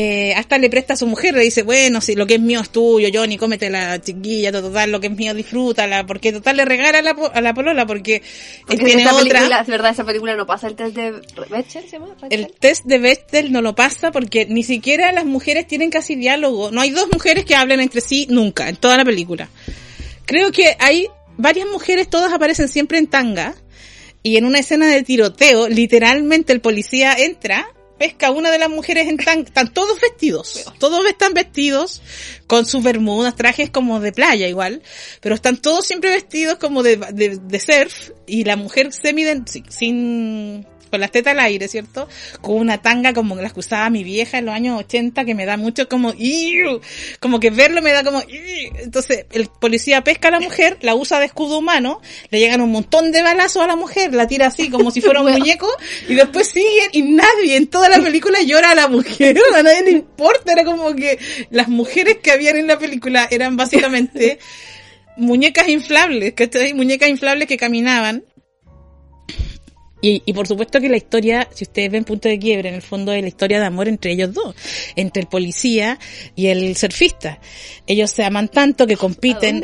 eh, 0.00 0.32
hasta 0.36 0.58
le 0.58 0.70
presta 0.70 0.94
a 0.94 0.96
su 0.96 1.08
mujer, 1.08 1.34
le 1.34 1.42
dice, 1.42 1.64
bueno, 1.64 2.00
si 2.00 2.14
lo 2.14 2.24
que 2.24 2.34
es 2.34 2.40
mío 2.40 2.60
es 2.60 2.70
tuyo, 2.70 3.08
Johnny, 3.12 3.36
cómete 3.36 3.68
la 3.68 4.00
chiquilla, 4.00 4.52
total, 4.52 4.92
lo 4.92 5.00
que 5.00 5.08
es 5.08 5.12
mío 5.16 5.34
disfrútala, 5.34 6.06
porque 6.06 6.30
total 6.30 6.56
le 6.58 6.64
regala 6.64 7.00
a 7.00 7.02
la, 7.02 7.16
a 7.34 7.40
la 7.40 7.52
polola, 7.52 7.84
porque 7.84 8.22
Porque 8.64 8.84
tiene 8.84 9.02
esa 9.02 9.12
otra. 9.12 9.24
película, 9.24 9.60
es 9.60 9.66
verdad, 9.66 9.90
esa 9.90 10.04
película 10.04 10.36
no 10.36 10.46
pasa 10.46 10.68
el 10.68 10.76
test 10.76 10.94
de 10.94 11.10
Bechdel, 11.50 11.84
¿se 11.84 11.90
llama? 11.90 12.14
El 12.30 12.52
test 12.52 12.84
de 12.84 12.98
Bechdel 12.98 13.50
no 13.50 13.60
lo 13.60 13.74
pasa 13.74 14.12
porque 14.12 14.46
ni 14.46 14.62
siquiera 14.62 15.10
las 15.10 15.24
mujeres 15.24 15.66
tienen 15.66 15.90
casi 15.90 16.14
diálogo. 16.14 16.70
No 16.70 16.80
hay 16.80 16.90
dos 16.90 17.08
mujeres 17.12 17.44
que 17.44 17.56
hablen 17.56 17.80
entre 17.80 18.00
sí 18.00 18.28
nunca, 18.30 18.68
en 18.68 18.76
toda 18.76 18.96
la 18.96 19.04
película. 19.04 19.48
Creo 20.26 20.52
que 20.52 20.76
hay 20.78 21.08
varias 21.36 21.66
mujeres, 21.66 22.08
todas 22.08 22.32
aparecen 22.32 22.68
siempre 22.68 22.98
en 22.98 23.08
tanga. 23.08 23.56
Y 24.22 24.36
en 24.36 24.44
una 24.44 24.60
escena 24.60 24.86
de 24.86 25.02
tiroteo, 25.02 25.68
literalmente 25.68 26.52
el 26.52 26.60
policía 26.60 27.14
entra 27.18 27.66
pesca 27.98 28.30
una 28.30 28.50
de 28.50 28.58
las 28.58 28.70
mujeres 28.70 29.08
en 29.08 29.16
tan, 29.16 29.40
están 29.40 29.72
todos 29.72 30.00
vestidos, 30.00 30.64
todos 30.78 31.04
están 31.06 31.34
vestidos 31.34 32.00
con 32.46 32.64
sus 32.64 32.82
bermudas, 32.82 33.36
trajes 33.36 33.70
como 33.70 34.00
de 34.00 34.12
playa 34.12 34.48
igual, 34.48 34.82
pero 35.20 35.34
están 35.34 35.56
todos 35.56 35.86
siempre 35.86 36.10
vestidos 36.10 36.58
como 36.58 36.82
de, 36.82 36.96
de, 36.96 37.36
de 37.36 37.60
surf 37.60 38.10
y 38.26 38.44
la 38.44 38.56
mujer 38.56 38.92
semi 38.92 39.24
sin 39.68 40.66
con 40.88 41.00
las 41.00 41.10
tetas 41.10 41.32
al 41.32 41.40
aire, 41.40 41.68
¿cierto? 41.68 42.08
Con 42.40 42.56
una 42.56 42.78
tanga 42.78 43.12
como 43.12 43.36
las 43.36 43.52
que 43.52 43.60
usaba 43.60 43.88
mi 43.90 44.04
vieja 44.04 44.38
en 44.38 44.46
los 44.46 44.54
años 44.54 44.78
80 44.80 45.24
que 45.24 45.34
me 45.34 45.46
da 45.46 45.56
mucho 45.56 45.88
como, 45.88 46.14
como 47.20 47.40
que 47.40 47.50
verlo 47.50 47.82
me 47.82 47.92
da 47.92 48.04
como, 48.04 48.22
entonces 48.82 49.26
el 49.32 49.48
policía 49.48 50.02
pesca 50.02 50.28
a 50.28 50.30
la 50.32 50.40
mujer, 50.40 50.78
la 50.82 50.94
usa 50.94 51.20
de 51.20 51.26
escudo 51.26 51.58
humano, 51.58 52.00
le 52.30 52.38
llegan 52.38 52.60
un 52.60 52.72
montón 52.72 53.12
de 53.12 53.22
balazos 53.22 53.62
a 53.62 53.66
la 53.66 53.76
mujer, 53.76 54.14
la 54.14 54.26
tira 54.26 54.46
así 54.46 54.70
como 54.70 54.90
si 54.90 55.00
fuera 55.00 55.20
un 55.20 55.32
muñeco 55.38 55.68
y 56.08 56.14
después 56.14 56.48
sigue 56.48 56.88
y 56.92 57.02
nadie 57.02 57.56
en 57.56 57.66
toda 57.66 57.88
la 57.88 58.00
película 58.00 58.40
llora 58.42 58.70
a 58.70 58.74
la 58.74 58.88
mujer, 58.88 59.38
a 59.54 59.62
nadie 59.62 59.82
le 59.82 59.90
importa, 59.90 60.52
era 60.52 60.64
como 60.64 60.94
que 60.94 61.18
las 61.50 61.68
mujeres 61.68 62.18
que 62.22 62.30
habían 62.30 62.56
en 62.56 62.66
la 62.66 62.78
película 62.78 63.28
eran 63.30 63.56
básicamente 63.56 64.38
muñecas 65.16 65.68
inflables, 65.68 66.32
que 66.34 66.48
muñecas 66.74 67.08
inflables 67.08 67.48
que 67.48 67.56
caminaban 67.56 68.24
y, 70.00 70.22
y, 70.24 70.32
por 70.32 70.46
supuesto 70.46 70.80
que 70.80 70.88
la 70.88 70.96
historia, 70.96 71.48
si 71.52 71.64
ustedes 71.64 71.90
ven 71.90 72.04
punto 72.04 72.28
de 72.28 72.38
quiebre, 72.38 72.68
en 72.68 72.76
el 72.76 72.82
fondo 72.82 73.12
es 73.12 73.22
la 73.22 73.28
historia 73.28 73.58
de 73.58 73.66
amor 73.66 73.88
entre 73.88 74.12
ellos 74.12 74.32
dos, 74.32 74.54
entre 74.96 75.22
el 75.22 75.28
policía 75.28 75.98
y 76.36 76.46
el 76.46 76.76
surfista. 76.76 77.40
Ellos 77.86 78.10
se 78.10 78.24
aman 78.24 78.48
tanto 78.48 78.86
que 78.86 78.96
compiten. 78.96 79.62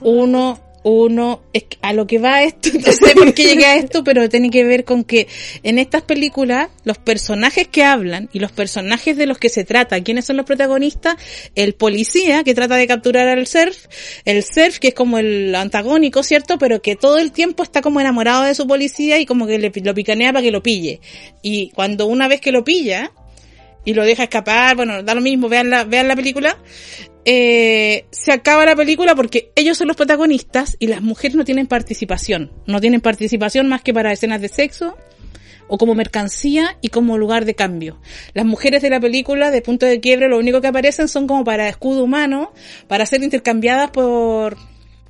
Uno 0.00 0.63
uno, 0.84 1.42
es 1.52 1.64
a 1.82 1.92
lo 1.92 2.06
que 2.06 2.18
va 2.18 2.42
esto, 2.44 2.68
no 2.74 2.92
sé 2.92 3.14
por 3.14 3.34
qué 3.34 3.44
llegué 3.44 3.66
a 3.66 3.76
esto, 3.76 4.04
pero 4.04 4.28
tiene 4.28 4.50
que 4.50 4.64
ver 4.64 4.84
con 4.84 5.02
que 5.02 5.26
en 5.62 5.78
estas 5.78 6.02
películas 6.02 6.68
los 6.84 6.98
personajes 6.98 7.66
que 7.68 7.82
hablan 7.82 8.28
y 8.32 8.38
los 8.38 8.52
personajes 8.52 9.16
de 9.16 9.26
los 9.26 9.38
que 9.38 9.48
se 9.48 9.64
trata, 9.64 10.00
¿quiénes 10.02 10.26
son 10.26 10.36
los 10.36 10.46
protagonistas? 10.46 11.16
El 11.54 11.74
policía 11.74 12.44
que 12.44 12.54
trata 12.54 12.76
de 12.76 12.86
capturar 12.86 13.26
al 13.28 13.46
surf, 13.46 13.86
el 14.24 14.42
surf 14.44 14.78
que 14.78 14.88
es 14.88 14.94
como 14.94 15.18
el 15.18 15.54
antagónico, 15.54 16.22
¿cierto? 16.22 16.58
Pero 16.58 16.82
que 16.82 16.96
todo 16.96 17.18
el 17.18 17.32
tiempo 17.32 17.62
está 17.62 17.80
como 17.80 18.00
enamorado 18.00 18.44
de 18.44 18.54
su 18.54 18.66
policía 18.66 19.18
y 19.18 19.26
como 19.26 19.46
que 19.46 19.58
le, 19.58 19.72
lo 19.74 19.94
picanea 19.94 20.32
para 20.32 20.42
que 20.42 20.50
lo 20.50 20.62
pille. 20.62 21.00
Y 21.42 21.70
cuando 21.70 22.06
una 22.06 22.28
vez 22.28 22.40
que 22.40 22.52
lo 22.52 22.62
pilla, 22.62 23.10
y 23.84 23.94
lo 23.94 24.04
deja 24.04 24.24
escapar, 24.24 24.76
bueno, 24.76 25.02
da 25.02 25.14
lo 25.14 25.20
mismo, 25.20 25.48
vean 25.48 25.70
la, 25.70 25.84
vean 25.84 26.08
la 26.08 26.16
película, 26.16 26.56
eh, 27.24 28.06
se 28.10 28.32
acaba 28.32 28.64
la 28.64 28.76
película 28.76 29.14
porque 29.14 29.50
ellos 29.56 29.78
son 29.78 29.88
los 29.88 29.96
protagonistas 29.96 30.76
y 30.78 30.88
las 30.88 31.02
mujeres 31.02 31.36
no 31.36 31.44
tienen 31.44 31.66
participación. 31.66 32.52
No 32.66 32.80
tienen 32.80 33.00
participación 33.00 33.68
más 33.68 33.82
que 33.82 33.94
para 33.94 34.12
escenas 34.12 34.40
de 34.40 34.48
sexo 34.48 34.96
o 35.66 35.78
como 35.78 35.94
mercancía 35.94 36.76
y 36.80 36.88
como 36.88 37.16
lugar 37.18 37.44
de 37.44 37.54
cambio. 37.54 37.98
Las 38.34 38.44
mujeres 38.44 38.82
de 38.82 38.90
la 38.90 39.00
película, 39.00 39.50
de 39.50 39.62
punto 39.62 39.86
de 39.86 40.00
quiebre, 40.00 40.28
lo 40.28 40.38
único 40.38 40.60
que 40.60 40.66
aparecen 40.66 41.08
son 41.08 41.26
como 41.26 41.44
para 41.44 41.68
escudo 41.68 42.04
humano, 42.04 42.52
para 42.88 43.06
ser 43.06 43.22
intercambiadas 43.22 43.90
por, 43.90 44.56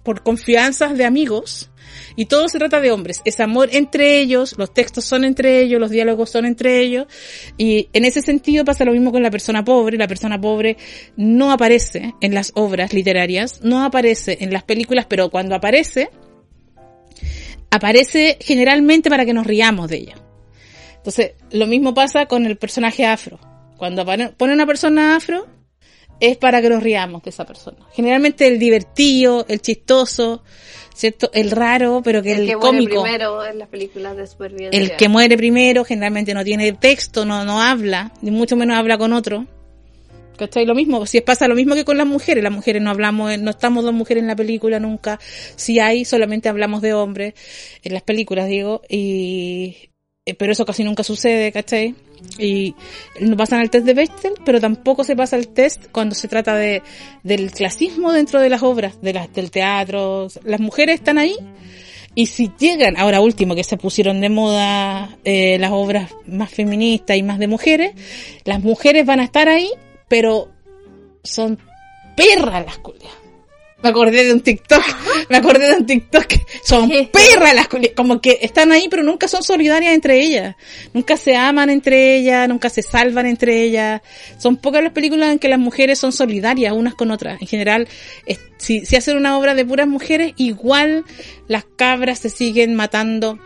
por 0.05 0.23
confianzas 0.23 0.97
de 0.97 1.05
amigos 1.05 1.71
y 2.17 2.27
todo 2.27 2.49
se 2.49 2.59
trata 2.59 2.81
de 2.81 2.93
hombres. 2.93 3.23
Es 3.25 3.41
amor 3.41 3.71
entre 3.73 4.21
ellos, 4.21 4.55
los 4.59 4.73
textos 4.73 5.05
son 5.05 5.25
entre 5.25 5.61
ellos, 5.61 5.81
los 5.81 5.91
diálogos 5.91 6.31
son 6.31 6.45
entre 6.47 6.81
ellos. 6.81 7.07
Y 7.59 7.89
en 7.93 8.05
ese 8.05 8.23
sentido 8.23 8.65
pasa 8.65 8.85
lo 8.85 8.93
mismo 8.93 9.11
con 9.11 9.23
la 9.23 9.31
persona 9.31 9.65
pobre. 9.65 9.97
La 9.97 10.07
persona 10.07 10.41
pobre 10.41 10.77
no 11.17 11.51
aparece 11.51 12.15
en 12.21 12.35
las 12.35 12.53
obras 12.55 12.93
literarias, 12.93 13.61
no 13.63 13.85
aparece 13.85 14.39
en 14.41 14.53
las 14.53 14.63
películas, 14.63 15.07
pero 15.09 15.31
cuando 15.31 15.55
aparece, 15.55 16.11
aparece 17.71 18.39
generalmente 18.41 19.11
para 19.11 19.25
que 19.25 19.35
nos 19.35 19.47
riamos 19.47 19.89
de 19.89 19.97
ella. 19.97 20.15
Entonces, 20.97 21.33
lo 21.51 21.67
mismo 21.67 21.95
pasa 21.95 22.27
con 22.27 22.47
el 22.47 22.57
personaje 22.57 23.05
afro. 23.05 23.39
Cuando 23.77 24.05
pone 24.05 24.55
una 24.55 24.67
persona 24.67 25.17
afro, 25.17 25.47
es 26.21 26.37
para 26.37 26.63
que 26.63 26.69
nos 26.69 26.83
riamos 26.83 27.23
de 27.23 27.31
esa 27.31 27.45
persona. 27.45 27.79
Generalmente 27.93 28.47
el 28.47 28.59
divertido, 28.59 29.45
el 29.49 29.61
chistoso, 29.61 30.43
¿cierto? 30.95 31.31
El 31.33 31.51
raro, 31.51 32.01
pero 32.05 32.23
que 32.23 32.33
el, 32.33 32.41
el 32.41 32.47
que 32.49 32.55
cómico. 32.55 33.01
Muere 33.01 33.17
primero 33.17 33.45
en 33.45 33.59
las 33.59 33.69
películas 33.69 34.17
de 34.17 34.27
supervivencia. 34.27 34.81
El 34.81 34.97
que 34.97 35.09
muere 35.09 35.37
primero 35.37 35.85
generalmente 35.85 36.35
no 36.35 36.45
tiene 36.45 36.73
texto, 36.73 37.25
no, 37.25 37.45
no 37.45 37.61
habla, 37.61 38.13
ni 38.23 38.31
mucho 38.31 38.57
menos 38.57 38.77
habla 38.77 38.99
con 38.99 39.13
otro. 39.13 39.47
¿Cachai? 40.37 40.67
Lo 40.67 40.75
mismo, 40.75 41.07
si 41.07 41.21
pasa 41.21 41.47
lo 41.47 41.55
mismo 41.55 41.77
que 41.77 41.85
con 41.85 41.97
las 41.97 42.07
mujeres, 42.07 42.43
las 42.43 42.53
mujeres 42.53 42.83
no 42.83 42.91
hablamos, 42.91 43.39
no 43.39 43.51
estamos 43.51 43.85
dos 43.85 43.93
mujeres 43.93 44.23
en 44.23 44.27
la 44.27 44.35
película 44.35 44.81
nunca, 44.81 45.21
si 45.55 45.79
hay, 45.79 46.05
solamente 46.05 46.49
hablamos 46.49 46.83
de 46.83 46.93
hombres, 46.93 47.35
en 47.85 47.95
las 47.95 48.03
películas 48.03 48.49
digo, 48.49 48.83
y, 48.89 49.91
pero 50.33 50.53
eso 50.53 50.65
casi 50.65 50.85
nunca 50.85 51.03
sucede, 51.03 51.53
¿cachai? 51.53 51.95
Y 52.39 52.75
no 53.21 53.37
pasan 53.37 53.61
el 53.61 53.69
test 53.69 53.85
de 53.85 53.93
Bechtel, 53.93 54.33
pero 54.45 54.61
tampoco 54.61 55.05
se 55.05 55.15
pasa 55.15 55.37
el 55.37 55.49
test 55.49 55.87
cuando 55.93 56.15
se 56.15 56.29
trata 56.29 56.57
de, 56.57 56.83
del 57.23 57.51
clasismo 57.51 58.13
dentro 58.13 58.41
de 58.41 58.49
las 58.49 58.63
obras, 58.63 59.01
de 59.03 59.13
las, 59.13 59.33
del 59.35 59.51
teatro. 59.51 60.29
Las 60.45 60.61
mujeres 60.61 60.95
están 60.95 61.19
ahí, 61.19 61.37
y 62.15 62.27
si 62.27 62.53
llegan, 62.59 62.97
ahora 62.97 63.21
último 63.21 63.55
que 63.55 63.65
se 63.65 63.77
pusieron 63.77 64.21
de 64.21 64.29
moda 64.29 65.19
eh, 65.25 65.59
las 65.59 65.73
obras 65.73 66.15
más 66.27 66.51
feministas 66.51 67.17
y 67.17 67.23
más 67.23 67.39
de 67.39 67.49
mujeres, 67.49 67.93
las 68.45 68.63
mujeres 68.63 69.05
van 69.05 69.21
a 69.21 69.25
estar 69.25 69.49
ahí, 69.49 69.69
pero 70.09 70.49
son 71.25 71.59
perras 72.17 72.65
las 72.65 72.79
culias. 72.79 73.24
Me 73.85 73.91
acordé 73.91 74.25
de 74.25 74.33
un 74.33 74.41
TikTok, 74.41 74.83
me 75.29 75.37
acordé 75.37 75.69
de 75.69 75.75
un 75.75 75.85
TikTok. 75.85 76.25
Son 76.63 76.89
perras 76.89 77.55
las 77.55 77.69
como 77.95 78.19
que 78.23 78.39
están 78.41 78.73
ahí 78.73 78.89
pero 78.89 79.03
nunca 79.03 79.29
son 79.29 79.43
solidarias 79.43 79.93
entre 79.93 80.21
ellas. 80.23 80.57
Nunca 80.95 81.19
se 81.19 81.37
aman 81.37 81.69
entre 81.69 82.17
ellas, 82.17 82.49
nunca 82.49 82.71
se 82.71 82.81
salvan 82.81 83.27
entre 83.27 83.63
ellas. 83.63 84.01
Son 84.39 84.57
pocas 84.57 84.83
las 84.83 84.95
películas 84.95 85.33
en 85.33 85.39
que 85.39 85.49
las 85.49 85.59
mujeres 85.59 85.99
son 85.99 86.13
solidarias 86.13 86.73
unas 86.73 86.95
con 86.95 87.11
otras. 87.11 87.43
En 87.43 87.47
general, 87.47 87.87
si, 88.57 88.87
si 88.87 88.97
hacen 88.97 89.19
una 89.19 89.37
obra 89.37 89.55
de 89.55 89.67
puras 89.67 89.87
mujeres, 89.87 90.33
igual 90.39 91.05
las 91.47 91.67
cabras 91.77 92.21
se 92.21 92.31
siguen 92.31 92.75
matando 92.75 93.39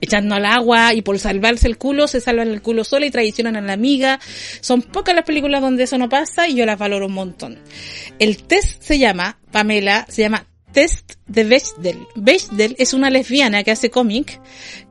echando 0.00 0.34
al 0.34 0.44
agua 0.44 0.94
y 0.94 1.02
por 1.02 1.18
salvarse 1.18 1.66
el 1.66 1.78
culo 1.78 2.06
se 2.06 2.20
salvan 2.20 2.48
el 2.48 2.62
culo 2.62 2.84
sola 2.84 3.06
y 3.06 3.10
traicionan 3.10 3.56
a 3.56 3.60
la 3.60 3.72
amiga. 3.72 4.20
Son 4.60 4.82
pocas 4.82 5.14
las 5.14 5.24
películas 5.24 5.60
donde 5.60 5.84
eso 5.84 5.98
no 5.98 6.08
pasa 6.08 6.48
y 6.48 6.54
yo 6.54 6.66
las 6.66 6.78
valoro 6.78 7.06
un 7.06 7.14
montón. 7.14 7.58
El 8.18 8.42
test 8.44 8.82
se 8.82 8.98
llama, 8.98 9.38
Pamela, 9.50 10.06
se 10.08 10.22
llama 10.22 10.46
Test 10.72 11.14
de 11.26 11.44
Bechdel. 11.44 12.06
Bechdel 12.16 12.76
es 12.78 12.92
una 12.92 13.10
lesbiana 13.10 13.64
que 13.64 13.70
hace 13.70 13.90
cómic, 13.90 14.40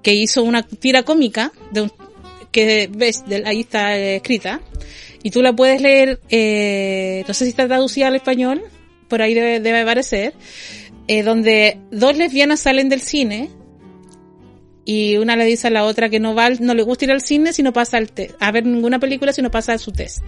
que 0.01 0.13
hizo 0.13 0.43
una 0.43 0.63
tira 0.63 1.03
cómica 1.03 1.51
de 1.71 1.81
un, 1.81 1.91
que 2.51 2.89
Bechdel, 2.91 3.45
ahí 3.45 3.61
está 3.61 3.97
escrita, 3.97 4.61
y 5.21 5.29
tú 5.29 5.41
la 5.41 5.53
puedes 5.53 5.81
leer, 5.81 6.19
eh, 6.29 7.23
no 7.27 7.33
sé 7.33 7.45
si 7.45 7.49
está 7.49 7.67
traducida 7.67 8.07
al 8.07 8.15
español, 8.15 8.63
por 9.07 9.21
ahí 9.21 9.33
debe, 9.33 9.59
debe 9.59 9.81
aparecer, 9.81 10.33
eh, 11.07 11.21
donde 11.21 11.77
dos 11.91 12.17
lesbianas 12.17 12.61
salen 12.61 12.89
del 12.89 13.01
cine, 13.01 13.49
y 14.85 15.17
una 15.17 15.35
le 15.35 15.45
dice 15.45 15.67
a 15.67 15.71
la 15.71 15.83
otra 15.83 16.09
que 16.09 16.19
no 16.19 16.35
va, 16.35 16.51
no 16.51 16.75
le 16.75 16.83
gusta 16.83 17.05
ir 17.05 17.11
al 17.11 17.21
cine 17.21 17.51
si 17.51 17.63
no 17.63 17.73
pasa 17.73 17.97
el 17.97 18.11
test, 18.11 18.35
a 18.39 18.51
ver 18.51 18.65
ninguna 18.65 18.99
película 18.99 19.33
si 19.33 19.41
no 19.41 19.49
pasa 19.49 19.77
su 19.79 19.91
test. 19.91 20.19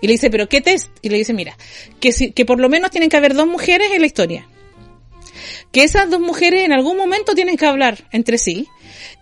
Y 0.00 0.06
le 0.06 0.12
dice, 0.12 0.30
pero 0.30 0.48
¿qué 0.48 0.60
test? 0.60 0.88
Y 1.02 1.08
le 1.08 1.18
dice, 1.18 1.32
mira, 1.32 1.58
que 1.98 2.12
si, 2.12 2.30
que 2.30 2.44
por 2.44 2.60
lo 2.60 2.68
menos 2.68 2.92
tienen 2.92 3.10
que 3.10 3.16
haber 3.16 3.34
dos 3.34 3.48
mujeres 3.48 3.88
en 3.92 4.00
la 4.00 4.06
historia. 4.06 4.48
Que 5.72 5.82
esas 5.82 6.08
dos 6.08 6.20
mujeres 6.20 6.64
en 6.64 6.72
algún 6.72 6.96
momento 6.96 7.34
tienen 7.34 7.56
que 7.56 7.66
hablar 7.66 8.08
entre 8.12 8.38
sí 8.38 8.68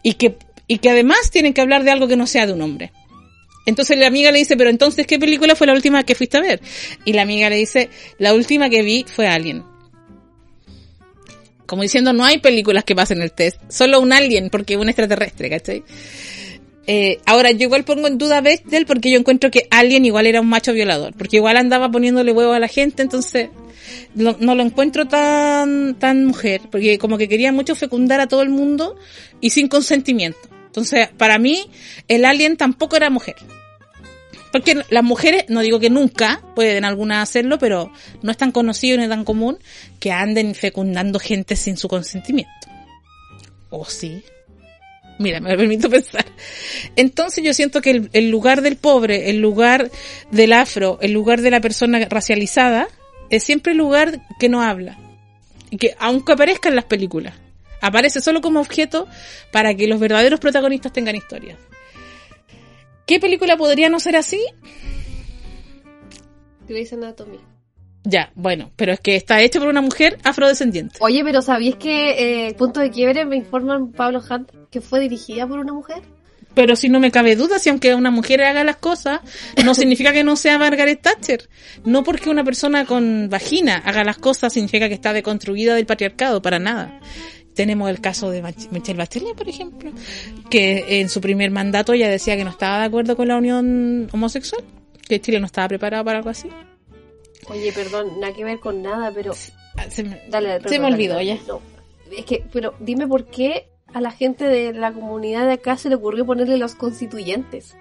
y 0.03 0.15
que, 0.15 0.37
y 0.67 0.79
que 0.79 0.91
además 0.91 1.31
tienen 1.31 1.55
que 1.55 1.63
hablar 1.63 1.85
de 1.85 1.91
algo 1.91 2.07
que 2.07 2.17
no 2.17 2.27
sea 2.27 2.47
de 2.47 2.53
un 2.53 2.61
hombre. 2.61 2.93
Entonces 3.65 3.97
la 3.97 4.09
amiga 4.09 4.31
le 4.31 4.41
dice, 4.41 4.59
pero 4.59 4.69
entonces, 4.69 5.07
¿qué 5.07 5.19
película 5.19 5.57
fue 5.57 5.67
la 5.67 5.73
última 5.73 6.03
que 6.03 6.15
fuiste 6.15 6.37
a 6.37 6.41
ver? 6.43 6.61
Y 7.07 7.15
la 7.15 7.23
amiga 7.23 7.49
le 7.49 7.57
dice, 7.57 7.89
la 8.19 8.35
última 8.35 8.69
que 8.69 8.83
vi 8.83 9.07
fue 9.09 9.27
Alien 9.27 9.72
como 11.67 11.83
diciendo, 11.83 12.13
no 12.13 12.25
hay 12.25 12.39
películas 12.39 12.85
que 12.85 12.95
pasen 12.95 13.23
el 13.23 13.33
test, 13.33 13.61
solo 13.69 14.01
un 14.01 14.13
alien, 14.13 14.51
porque 14.51 14.77
un 14.77 14.89
extraterrestre, 14.89 15.51
¿cachai? 15.51 15.85
Eh, 16.87 17.19
ahora, 17.27 17.53
yo 17.53 17.65
igual 17.65 17.85
pongo 17.85 18.09
en 18.09 18.19
duda 18.19 18.39
a 18.39 18.41
Bechdel 18.41 18.87
porque 18.87 19.11
yo 19.11 19.19
encuentro 19.19 19.51
que 19.51 19.69
Alien 19.71 20.05
igual 20.05 20.27
era 20.27 20.41
un 20.41 20.49
macho 20.49 20.73
violador, 20.73 21.15
porque 21.17 21.37
igual 21.37 21.57
andaba 21.57 21.91
poniéndole 21.91 22.33
huevo 22.33 22.53
a 22.53 22.59
la 22.59 22.67
gente, 22.67 23.03
entonces 23.03 23.51
no, 24.15 24.37
no, 24.41 24.55
lo 24.55 24.63
encuentro 24.63 25.07
tan, 25.07 25.95
tan 25.99 26.25
mujer, 26.25 26.63
porque 26.71 26.99
como 26.99 27.19
que 27.19 27.29
quería 27.29 27.53
mucho 27.53 27.77
fecundar 27.77 28.21
a 28.21 28.27
todo 28.27 28.43
el 28.43 28.49
mundo 28.49 28.97
y 29.41 29.51
sin 29.51 29.69
consentimiento. 29.69 30.41
Entonces, 30.67 31.09
para 31.17 31.39
mí, 31.39 31.67
el 32.09 32.25
Alien 32.25 32.57
tampoco 32.57 32.97
era 32.97 33.11
mujer. 33.11 33.37
Porque 34.53 34.83
las 34.91 35.03
mujeres, 35.03 35.47
no 35.49 35.63
digo 35.63 35.81
que 35.81 35.89
nunca, 35.89 36.43
pueden 36.55 36.85
algunas 36.85 37.23
hacerlo, 37.23 37.59
pero 37.59 37.91
no 38.21 38.31
es 38.31 38.37
tan 38.37 38.53
conocido 38.53 38.99
ni 38.99 39.09
tan 39.09 39.25
común 39.25 39.59
que 39.99 40.13
anden 40.13 40.55
fecundando 40.55 41.19
gente 41.19 41.57
sin 41.57 41.79
su 41.79 41.89
consentimiento. 41.89 42.53
¿O 43.71 43.87
sí? 43.87 44.23
Mira, 45.19 45.41
me 45.41 45.57
permito 45.57 45.89
pensar. 45.89 46.27
Entonces 46.97 47.43
yo 47.43 47.55
siento 47.55 47.81
que 47.81 48.09
el, 48.13 48.31
lugar 48.31 48.61
del 48.61 48.77
pobre, 48.77 49.31
el 49.31 49.41
lugar 49.41 49.91
del 50.31 50.53
afro, 50.53 50.99
el 51.01 51.13
lugar 51.13 51.41
de 51.41 51.51
la 51.51 51.61
persona 51.61 51.99
racializada, 52.11 52.89
es 53.31 53.43
siempre 53.43 53.73
el 53.73 53.79
lugar 53.79 54.21
que 54.39 54.51
no 54.51 54.63
habla. 54.63 54.99
Y 55.71 55.79
que 55.79 55.95
aunque 55.99 56.33
aparezca 56.33 56.69
en 56.69 56.77
las 56.77 56.85
películas, 56.85 57.35
aparece 57.81 58.21
solo 58.21 58.43
como 58.43 58.61
objeto 58.61 59.09
para 59.51 59.75
que 59.75 59.87
los 59.87 59.99
verdaderos 59.99 60.41
protagonistas 60.41 60.93
tengan 60.93 61.17
historias. 61.17 61.57
¿Qué 63.07 63.21
película 63.21 63.57
podría 63.57 63.89
no 63.89 64.01
ser 64.01 64.17
así? 64.17 64.41
Grey's 66.69 66.93
Anatomy. 66.93 67.39
Ya, 68.05 68.33
bueno, 68.35 68.73
pero 68.77 68.93
es 68.93 69.01
que 69.01 69.15
está 69.15 69.41
hecho 69.43 69.61
por 69.61 69.69
una 69.69 69.81
mujer 69.81 70.19
afrodescendiente. 70.25 70.97
Oye, 71.01 71.23
pero 71.25 71.41
¿sabías 71.41 71.77
que 71.77 72.49
eh, 72.49 72.55
Punto 72.55 72.81
de 72.81 72.91
Quiebre 72.91 73.25
me 73.25 73.37
informan 73.37 73.93
Pablo 73.93 74.21
Hunt 74.29 74.51
que 74.71 74.81
fue 74.81 75.01
dirigida 75.01 75.47
por 75.47 75.61
una 75.61 75.73
mujer? 75.73 76.03
Pero 76.55 76.77
si 76.77 76.89
no 76.89 77.01
me 77.01 77.11
cabe 77.11 77.37
duda, 77.37 77.59
si 77.59 77.71
aunque 77.71 77.95
una 77.95 78.11
mujer 78.11 78.43
haga 78.43 78.65
las 78.65 78.77
cosas, 78.77 79.21
no 79.65 79.75
significa 79.75 80.13
que 80.13 80.25
no 80.25 80.37
sea 80.37 80.59
Margaret 80.59 81.01
Thatcher. 81.01 81.49
No 81.85 82.03
porque 82.03 82.29
una 82.29 82.45
persona 82.45 82.85
con 82.85 83.29
vagina 83.31 83.77
haga 83.77 84.05
las 84.05 84.19
cosas 84.19 84.53
significa 84.53 84.89
que 84.89 84.95
está 84.95 85.13
deconstruida 85.13 85.75
del 85.75 85.87
patriarcado, 85.87 86.43
para 86.43 86.59
nada. 86.59 87.01
Tenemos 87.55 87.91
el 87.91 88.01
caso 88.01 88.31
de 88.31 88.43
Michelle 88.71 88.99
Bachelet, 88.99 89.37
por 89.37 89.49
ejemplo, 89.49 89.93
que 90.49 91.01
en 91.01 91.09
su 91.09 91.21
primer 91.21 91.51
mandato 91.51 91.95
ya 91.95 92.09
decía 92.09 92.37
que 92.37 92.45
no 92.45 92.51
estaba 92.51 92.81
de 92.81 92.85
acuerdo 92.87 93.17
con 93.17 93.29
la 93.29 93.37
unión 93.37 94.09
homosexual, 94.13 94.65
que 95.07 95.21
Chile 95.21 95.39
no 95.39 95.47
estaba 95.47 95.69
preparado 95.69 96.05
para 96.05 96.19
algo 96.19 96.31
así. 96.31 96.49
Oye, 97.49 97.73
perdón, 97.73 98.21
nada 98.21 98.33
que 98.33 98.45
ver 98.45 98.59
con 98.59 98.83
nada, 98.83 99.13
pero... 99.13 99.33
Ah, 99.77 99.91
se 99.91 100.03
me, 100.03 100.21
Dale, 100.29 100.61
se 100.67 100.79
me 100.79 100.87
olvidó 100.87 101.21
ya. 101.21 101.39
No, 101.47 101.61
es 102.17 102.25
que, 102.25 102.45
pero 102.53 102.75
dime 102.81 103.07
por 103.07 103.27
qué 103.27 103.69
a 103.93 104.01
la 104.01 104.11
gente 104.11 104.45
de 104.45 104.73
la 104.73 104.93
comunidad 104.93 105.47
de 105.47 105.55
acá 105.55 105.77
se 105.77 105.89
le 105.89 105.97
ocurrió 105.97 106.25
ponerle 106.25 106.57
los 106.57 106.75
constituyentes. 106.75 107.77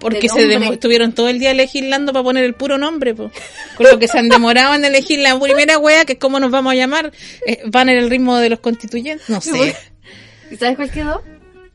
Porque 0.00 0.28
se 0.28 0.54
estuvieron 0.72 1.12
todo 1.12 1.28
el 1.28 1.38
día 1.38 1.54
legislando 1.54 2.12
para 2.12 2.22
poner 2.22 2.44
el 2.44 2.54
puro 2.54 2.78
nombre, 2.78 3.14
po. 3.14 3.30
Con 3.76 3.86
lo 3.86 3.98
que 3.98 4.08
se 4.08 4.18
han 4.18 4.28
demorado 4.28 4.74
en 4.74 4.84
elegir 4.84 5.18
la 5.18 5.38
primera 5.38 5.78
wea, 5.78 6.04
que 6.04 6.12
es 6.14 6.18
cómo 6.18 6.38
nos 6.38 6.50
vamos 6.50 6.72
a 6.72 6.76
llamar, 6.76 7.12
eh, 7.46 7.60
van 7.66 7.88
en 7.88 7.98
el 7.98 8.10
ritmo 8.10 8.36
de 8.38 8.50
los 8.50 8.60
constituyentes. 8.60 9.28
No 9.28 9.40
sé. 9.40 9.74
¿Y 10.50 10.56
sabes 10.56 10.76
cuál 10.76 10.90
quedó? 10.90 11.22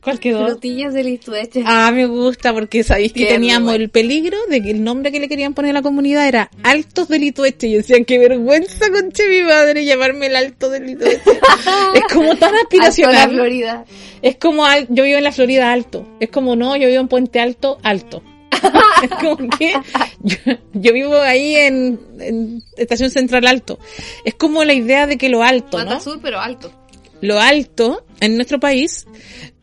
¿Cuál 0.04 0.20
quedó? 0.20 0.46
Frutillas 0.46 0.92
del 0.92 1.08
Istueche. 1.08 1.62
Ah, 1.66 1.90
me 1.90 2.04
gusta 2.06 2.52
porque 2.52 2.84
sabéis 2.84 3.12
que 3.14 3.24
teníamos 3.24 3.74
el 3.74 3.88
peligro 3.88 4.36
de 4.50 4.62
que 4.62 4.70
el 4.70 4.84
nombre 4.84 5.10
que 5.10 5.18
le 5.18 5.28
querían 5.28 5.54
poner 5.54 5.70
a 5.70 5.74
la 5.74 5.82
comunidad 5.82 6.28
era 6.28 6.50
Altos 6.62 7.08
del 7.08 7.22
Litueste. 7.22 7.68
Y 7.68 7.74
decían, 7.74 8.04
qué 8.04 8.18
vergüenza, 8.18 8.90
conche 8.90 9.26
mi 9.28 9.42
madre, 9.42 9.84
llamarme 9.84 10.26
el 10.26 10.36
Alto 10.36 10.68
del 10.68 10.86
Litueste. 10.86 11.30
es 11.94 12.02
como 12.12 12.36
tan 12.36 12.50
Hasta 12.50 12.50
la 12.52 12.60
aspiracional. 12.60 13.30
Florida. 13.30 13.84
Es 14.20 14.36
como, 14.36 14.66
al- 14.66 14.86
yo 14.90 15.04
vivo 15.04 15.16
en 15.18 15.24
la 15.24 15.32
Florida 15.32 15.72
Alto. 15.72 16.06
Es 16.20 16.28
como, 16.28 16.54
no, 16.54 16.76
yo 16.76 16.86
vivo 16.88 17.00
en 17.00 17.08
Puente 17.08 17.40
Alto, 17.40 17.78
Alto. 17.82 18.22
es 19.02 19.10
como 19.10 19.48
que 19.58 19.74
yo, 20.22 20.36
yo 20.74 20.92
vivo 20.92 21.18
ahí 21.20 21.56
en, 21.56 21.98
en 22.20 22.62
Estación 22.76 23.10
Central 23.10 23.46
Alto. 23.46 23.78
Es 24.24 24.34
como 24.34 24.64
la 24.64 24.74
idea 24.74 25.06
de 25.06 25.16
que 25.18 25.28
lo 25.28 25.42
alto, 25.42 25.78
Mata 25.78 25.94
¿no? 25.94 26.00
Sur, 26.00 26.20
pero 26.22 26.40
alto. 26.40 26.70
Lo 27.20 27.40
alto 27.40 28.04
en 28.20 28.36
nuestro 28.36 28.60
país, 28.60 29.06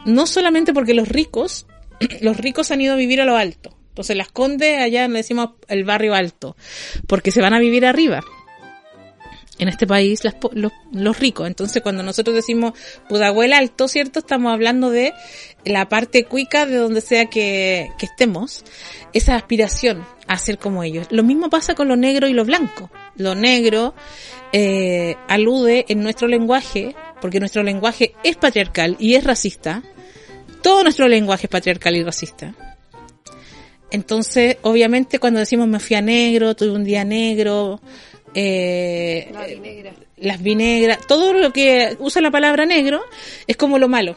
no 0.05 0.27
solamente 0.27 0.73
porque 0.73 0.93
los 0.93 1.07
ricos, 1.09 1.67
los 2.21 2.37
ricos 2.37 2.71
han 2.71 2.81
ido 2.81 2.93
a 2.93 2.97
vivir 2.97 3.21
a 3.21 3.25
lo 3.25 3.37
alto. 3.37 3.75
Entonces 3.89 4.15
las 4.15 4.31
Condes 4.31 4.79
allá 4.79 5.07
le 5.07 5.17
decimos 5.17 5.49
el 5.67 5.83
barrio 5.83 6.13
alto, 6.13 6.55
porque 7.07 7.31
se 7.31 7.41
van 7.41 7.53
a 7.53 7.59
vivir 7.59 7.85
arriba. 7.85 8.21
En 9.59 9.67
este 9.67 9.85
país 9.85 10.23
las 10.23 10.35
los, 10.53 10.71
los 10.91 11.19
ricos. 11.19 11.45
Entonces 11.45 11.83
cuando 11.83 12.01
nosotros 12.01 12.35
decimos 12.35 12.73
Pudahuel 13.09 13.53
alto, 13.53 13.87
¿cierto? 13.87 14.19
Estamos 14.19 14.53
hablando 14.53 14.89
de 14.89 15.13
la 15.65 15.87
parte 15.89 16.23
cuica 16.23 16.65
de 16.65 16.77
donde 16.77 17.01
sea 17.01 17.25
que, 17.25 17.89
que 17.99 18.05
estemos. 18.05 18.63
Esa 19.13 19.35
aspiración 19.35 20.05
a 20.27 20.37
ser 20.37 20.57
como 20.57 20.83
ellos. 20.83 21.07
Lo 21.11 21.21
mismo 21.21 21.49
pasa 21.49 21.75
con 21.75 21.89
lo 21.89 21.97
negro 21.97 22.27
y 22.27 22.33
lo 22.33 22.45
blanco. 22.45 22.89
Lo 23.21 23.35
negro 23.35 23.93
eh, 24.51 25.15
alude 25.27 25.85
en 25.87 26.01
nuestro 26.01 26.27
lenguaje, 26.27 26.95
porque 27.21 27.39
nuestro 27.39 27.63
lenguaje 27.63 28.13
es 28.23 28.35
patriarcal 28.35 28.97
y 28.99 29.15
es 29.15 29.23
racista. 29.23 29.83
Todo 30.61 30.83
nuestro 30.83 31.07
lenguaje 31.07 31.45
es 31.45 31.49
patriarcal 31.49 31.95
y 31.95 32.03
racista. 32.03 32.53
Entonces, 33.91 34.57
obviamente, 34.61 35.19
cuando 35.19 35.39
decimos 35.39 35.67
me 35.67 35.79
fui 35.79 35.95
a 35.95 36.01
negro, 36.01 36.55
tuve 36.55 36.71
un 36.71 36.83
día 36.83 37.03
negro, 37.03 37.79
eh, 38.33 39.29
La 39.33 39.93
las 40.17 40.41
vinegras, 40.41 40.99
todo 41.07 41.33
lo 41.33 41.51
que 41.51 41.97
usa 41.99 42.21
la 42.21 42.29
palabra 42.29 42.65
negro 42.65 43.01
es 43.47 43.57
como 43.57 43.79
lo 43.79 43.87
malo. 43.87 44.15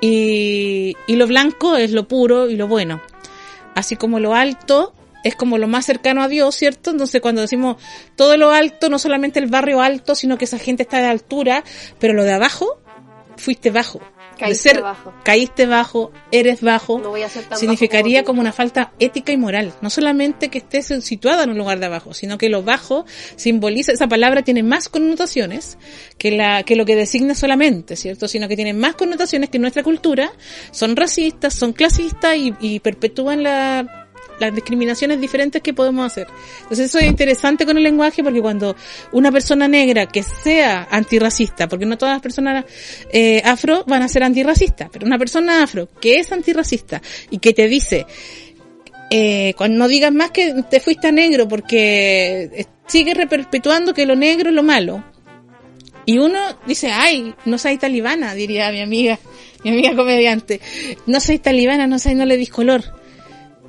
Y, 0.00 0.96
y 1.06 1.16
lo 1.16 1.26
blanco 1.26 1.76
es 1.76 1.92
lo 1.92 2.08
puro 2.08 2.50
y 2.50 2.56
lo 2.56 2.66
bueno. 2.66 3.00
Así 3.74 3.96
como 3.96 4.18
lo 4.18 4.34
alto 4.34 4.92
es 5.24 5.34
como 5.36 5.58
lo 5.58 5.68
más 5.68 5.86
cercano 5.86 6.22
a 6.22 6.28
Dios, 6.28 6.54
¿cierto? 6.54 6.90
Entonces 6.90 7.20
cuando 7.20 7.40
decimos 7.42 7.76
todo 8.16 8.36
lo 8.36 8.50
alto, 8.50 8.88
no 8.88 8.98
solamente 8.98 9.38
el 9.38 9.46
barrio 9.46 9.80
alto, 9.80 10.14
sino 10.14 10.38
que 10.38 10.44
esa 10.44 10.58
gente 10.58 10.82
está 10.82 10.98
de 10.98 11.06
altura, 11.06 11.64
pero 11.98 12.14
lo 12.14 12.24
de 12.24 12.32
abajo, 12.32 12.80
fuiste 13.36 13.70
bajo. 13.70 13.98
De 14.00 14.46
Caíste 14.46 14.70
ser- 14.70 14.80
bajo. 14.82 15.12
Caíste 15.22 15.66
bajo, 15.66 16.12
eres 16.32 16.62
bajo 16.62 16.98
No 16.98 17.10
voy 17.10 17.20
a 17.22 17.28
ser 17.28 17.44
tan 17.44 17.58
significaría 17.58 18.20
bajo 18.20 18.26
como 18.28 18.40
una 18.40 18.52
falta 18.52 18.92
ética 18.98 19.32
y 19.32 19.36
moral. 19.36 19.74
No 19.82 19.90
solamente 19.90 20.48
que 20.48 20.56
estés 20.58 20.86
situada 21.04 21.44
en 21.44 21.50
un 21.50 21.58
lugar 21.58 21.78
de 21.78 21.84
abajo, 21.86 22.14
sino 22.14 22.38
que 22.38 22.48
lo 22.48 22.62
bajo 22.62 23.04
simboliza, 23.36 23.92
esa 23.92 24.08
palabra 24.08 24.40
tiene 24.42 24.62
más 24.62 24.88
connotaciones 24.88 25.76
que 26.16 26.30
la, 26.30 26.62
que 26.62 26.74
lo 26.74 26.86
que 26.86 26.96
designa 26.96 27.34
solamente, 27.34 27.96
¿cierto? 27.96 28.28
Sino 28.28 28.48
que 28.48 28.56
tiene 28.56 28.72
más 28.72 28.94
connotaciones 28.94 29.50
que 29.50 29.58
en 29.58 29.62
nuestra 29.62 29.82
cultura 29.82 30.32
son 30.70 30.96
racistas, 30.96 31.52
son 31.52 31.74
clasistas 31.74 32.34
y, 32.36 32.54
y 32.60 32.80
perpetúan 32.80 33.42
la, 33.42 33.99
las 34.40 34.54
discriminaciones 34.54 35.20
diferentes 35.20 35.62
que 35.62 35.74
podemos 35.74 36.06
hacer. 36.06 36.26
Entonces 36.62 36.86
eso 36.86 36.98
es 36.98 37.06
interesante 37.06 37.66
con 37.66 37.76
el 37.76 37.82
lenguaje 37.82 38.24
porque 38.24 38.40
cuando 38.40 38.74
una 39.12 39.30
persona 39.30 39.68
negra 39.68 40.06
que 40.06 40.22
sea 40.22 40.88
antirracista, 40.90 41.68
porque 41.68 41.86
no 41.86 41.96
todas 41.98 42.14
las 42.14 42.22
personas 42.22 42.64
eh, 43.12 43.42
afro 43.44 43.84
van 43.86 44.02
a 44.02 44.08
ser 44.08 44.24
antirracistas, 44.24 44.88
pero 44.90 45.06
una 45.06 45.18
persona 45.18 45.62
afro 45.62 45.88
que 46.00 46.18
es 46.18 46.32
antirracista 46.32 47.02
y 47.30 47.38
que 47.38 47.52
te 47.52 47.68
dice, 47.68 48.06
eh, 49.10 49.54
no 49.68 49.88
digas 49.88 50.12
más 50.12 50.30
que 50.30 50.54
te 50.70 50.80
fuiste 50.80 51.12
negro 51.12 51.48
porque 51.48 52.50
eh, 52.52 52.66
sigue 52.86 53.12
reperpetuando 53.14 53.92
que 53.92 54.06
lo 54.06 54.16
negro 54.16 54.48
es 54.48 54.54
lo 54.54 54.62
malo. 54.62 55.04
Y 56.06 56.18
uno 56.18 56.38
dice, 56.66 56.90
ay, 56.92 57.34
no 57.44 57.58
soy 57.58 57.76
talibana, 57.76 58.34
diría 58.34 58.72
mi 58.72 58.80
amiga, 58.80 59.18
mi 59.64 59.70
amiga 59.70 59.94
comediante. 59.94 60.60
No 61.06 61.20
soy 61.20 61.38
talibana, 61.38 61.86
no 61.86 61.98
soy, 61.98 62.14
no 62.14 62.24
le 62.24 62.36
dis 62.36 62.50
color. 62.50 62.99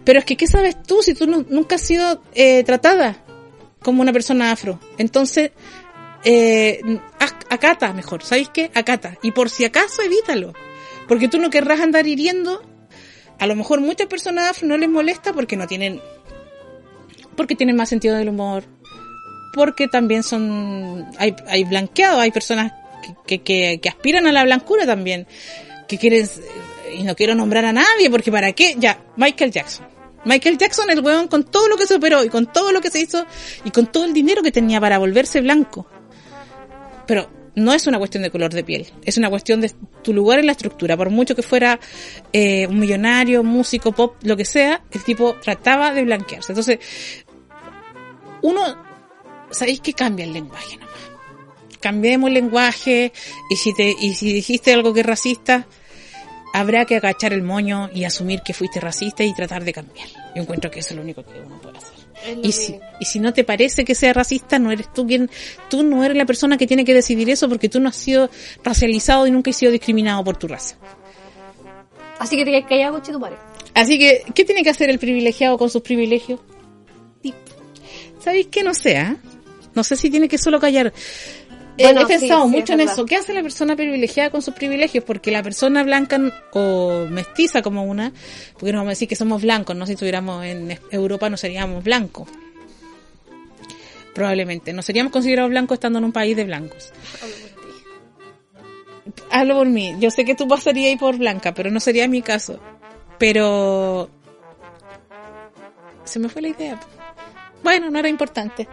Pero 0.04 0.20
es 0.20 0.26
que, 0.26 0.36
¿qué 0.38 0.48
sabes 0.48 0.82
tú 0.84 1.02
si 1.02 1.14
tú 1.14 1.28
nu- 1.28 1.46
nunca 1.50 1.76
has 1.76 1.82
sido 1.82 2.22
eh, 2.34 2.64
tratada 2.64 3.24
como 3.82 4.02
una 4.02 4.12
persona 4.14 4.52
afro? 4.52 4.80
Entonces, 4.98 5.52
eh, 6.24 6.82
acata 7.50 7.94
mejor, 7.94 8.24
¿sabéis 8.24 8.50
qué? 8.50 8.72
Acata. 8.74 9.18
Y 9.22 9.32
por 9.32 9.50
si 9.50 9.66
acaso, 9.66 10.02
evítalo. 10.02 10.54
Porque 11.08 11.28
tú 11.28 11.40
no 11.40 11.50
querrás 11.50 11.80
andar 11.82 12.08
hiriendo. 12.08 12.62
A 13.40 13.48
lo 13.48 13.56
mejor 13.56 13.82
muchas 13.82 14.08
personas 14.08 14.50
afro 14.52 14.68
no 14.68 14.78
les 14.78 14.90
molesta 14.90 15.34
porque 15.34 15.56
no 15.58 15.66
tienen, 15.68 16.00
porque 17.36 17.56
tienen 17.56 17.76
más 17.76 17.90
sentido 17.90 18.16
del 18.16 18.30
humor, 18.30 18.64
porque 19.54 19.88
también 19.88 20.22
son, 20.22 21.08
hay, 21.18 21.36
hay 21.48 21.64
blanqueados, 21.64 22.20
hay 22.20 22.30
personas 22.32 22.72
que, 23.26 23.42
que, 23.42 23.82
aspiran 23.90 24.28
a 24.28 24.32
la 24.32 24.44
blancura 24.44 24.86
también, 24.86 25.26
que 25.88 25.98
quieren, 25.98 26.30
y 26.96 27.02
no 27.02 27.16
quiero 27.16 27.34
nombrar 27.34 27.66
a 27.66 27.74
nadie, 27.74 28.12
porque 28.12 28.32
para 28.32 28.52
qué, 28.54 28.76
ya, 28.78 29.00
Michael 29.18 29.52
Jackson. 29.52 29.88
Michael 30.26 30.58
Jackson, 30.58 30.90
el 30.90 31.00
weón, 31.00 31.28
con 31.28 31.44
todo 31.44 31.68
lo 31.68 31.78
que 31.78 31.88
se 31.88 31.96
operó 31.96 32.24
y 32.24 32.30
con 32.30 32.52
todo 32.52 32.72
lo 32.72 32.82
que 32.82 32.92
se 32.92 33.00
hizo 33.00 33.26
y 33.64 33.72
con 33.72 33.88
todo 33.88 34.06
el 34.06 34.14
dinero 34.14 34.44
que 34.44 34.52
tenía 34.52 34.80
para 34.80 34.98
volverse 34.98 35.42
blanco. 35.42 35.88
Pero 37.08 37.30
no 37.56 37.74
es 37.74 37.88
una 37.88 37.98
cuestión 37.98 38.24
de 38.24 38.32
color 38.32 38.54
de 38.54 38.64
piel, 38.64 38.88
es 39.04 39.18
una 39.18 39.30
cuestión 39.30 39.62
de 39.62 39.72
tu 40.04 40.14
lugar 40.14 40.40
en 40.40 40.46
la 40.46 40.54
estructura. 40.54 40.96
Por 40.96 41.10
mucho 41.10 41.36
que 41.36 41.42
fuera 41.42 41.80
eh, 42.32 42.68
un 42.68 42.80
millonario, 42.80 43.44
músico, 43.44 43.92
pop, 43.92 44.16
lo 44.24 44.38
que 44.38 44.46
sea, 44.46 44.84
el 44.92 45.04
tipo 45.04 45.36
trataba 45.42 45.94
de 45.94 46.04
blanquearse. 46.04 46.52
Entonces, 46.52 46.80
uno, 48.42 48.62
¿sabéis 49.50 49.82
que 49.82 49.94
cambia 49.94 50.26
el 50.26 50.34
lenguaje 50.34 50.78
nomás? 50.78 50.92
Cambiemos 51.80 52.28
el 52.28 52.36
lenguaje 52.36 53.12
y 53.50 53.56
si 53.56 53.74
te, 53.74 53.96
y 54.00 54.14
si 54.14 54.32
dijiste 54.32 54.72
algo 54.72 54.94
que 54.94 55.00
es 55.00 55.06
racista, 55.06 55.68
habrá 56.54 56.86
que 56.86 56.98
agachar 56.98 57.34
el 57.34 57.44
moño 57.44 57.90
y 57.94 58.04
asumir 58.04 58.42
que 58.42 58.54
fuiste 58.54 58.80
racista 58.80 59.24
y 59.24 59.34
tratar 59.34 59.64
de 59.64 59.74
cambiar. 59.74 60.08
Yo 60.36 60.42
encuentro 60.42 60.70
que 60.72 60.80
eso 60.80 60.90
es 60.92 60.96
lo 60.98 61.02
único 61.04 61.24
que 61.24 61.40
uno 61.40 61.60
puede 61.62 61.78
hacer. 61.78 61.92
Y 62.38 62.42
que- 62.44 62.52
si, 62.52 62.80
y 63.00 63.06
si 63.06 63.20
no 63.20 63.34
te 63.34 63.44
parece 63.44 63.84
que 63.84 63.96
sea 63.96 64.14
racista, 64.14 64.60
no 64.60 64.72
eres 64.72 64.92
tú 64.94 65.08
quien, 65.08 65.30
tú 65.70 65.82
no 65.84 66.04
eres 66.04 66.16
la 66.18 66.26
persona 66.26 66.58
que 66.58 66.68
tiene 66.68 66.86
que 66.86 66.94
decidir 66.94 67.30
eso 67.30 67.50
porque 67.50 67.68
tú 67.70 67.80
no 67.80 67.90
has 67.90 67.96
sido 67.96 68.30
racializado 68.64 69.26
y 69.28 69.32
nunca 69.32 69.50
has 69.50 69.58
sido 69.58 69.72
discriminado 69.72 70.24
por 70.24 70.38
tu 70.38 70.48
raza. 70.48 70.76
Así 72.20 72.36
que 72.38 72.46
te 72.46 72.52
quedas 72.52 72.70
callado, 72.70 72.94
coche 73.00 73.12
tu 73.12 73.20
madre. 73.20 73.38
Así 73.74 73.98
que, 73.98 74.24
¿qué 74.36 74.46
tiene 74.46 74.64
que 74.64 74.70
hacer 74.70 74.90
el 74.90 75.00
privilegiado 75.00 75.58
con 75.58 75.70
sus 75.70 75.82
privilegios? 75.82 76.40
¿Sabéis 78.20 78.48
que 78.48 78.64
no 78.64 78.74
sea? 78.76 79.18
No 79.74 79.84
sé 79.84 79.96
si 79.96 80.10
tiene 80.12 80.28
que 80.28 80.38
solo 80.38 80.60
callar. 80.60 80.94
Eh, 81.78 81.84
Bueno, 81.84 82.02
he 82.02 82.06
pensado 82.06 82.44
sí, 82.44 82.50
sí, 82.50 82.58
mucho 82.58 82.74
en 82.74 82.80
verdad. 82.80 82.94
eso. 82.94 83.06
¿Qué 83.06 83.16
hace 83.16 83.34
la 83.34 83.42
persona 83.42 83.76
privilegiada 83.76 84.30
con 84.30 84.42
sus 84.42 84.54
privilegios? 84.54 85.04
Porque 85.04 85.32
la 85.32 85.42
persona 85.42 85.84
blanca 85.84 86.20
o 86.54 87.06
mestiza 87.10 87.62
como 87.62 87.84
una, 87.84 88.12
porque 88.54 88.72
no 88.72 88.80
vamos 88.80 88.90
a 88.90 88.94
decir 88.94 89.08
que 89.08 89.16
somos 89.16 89.42
blancos, 89.42 89.76
no 89.76 89.86
si 89.86 89.94
estuviéramos 89.94 90.44
en 90.46 90.78
Europa 90.92 91.30
no 91.30 91.38
seríamos 91.38 91.84
blancos. 91.84 92.28
Probablemente. 94.14 94.74
No 94.74 94.82
seríamos 94.82 95.14
considerados 95.14 95.50
blancos 95.50 95.76
estando 95.76 96.00
en 96.00 96.06
un 96.06 96.12
país 96.12 96.36
de 96.36 96.44
blancos. 96.44 96.92
Hablo 99.30 99.56
por 99.56 99.68
mí. 99.68 99.96
Yo 100.00 100.12
sé 100.12 100.26
que 100.26 100.36
tú 100.36 100.48
pasarías 100.48 100.90
ahí 100.90 100.98
por 100.98 101.18
blanca, 101.18 101.54
pero 101.54 101.72
no 101.72 101.80
sería 101.80 102.08
mi 102.08 102.22
caso. 102.22 102.60
Pero 103.18 104.10
se 106.04 106.20
me 106.20 106.28
fue 106.28 106.42
la 106.42 106.50
idea. 106.50 106.80
Bueno, 107.64 107.90
no 107.90 108.00
era 108.00 108.10
importante. 108.10 108.68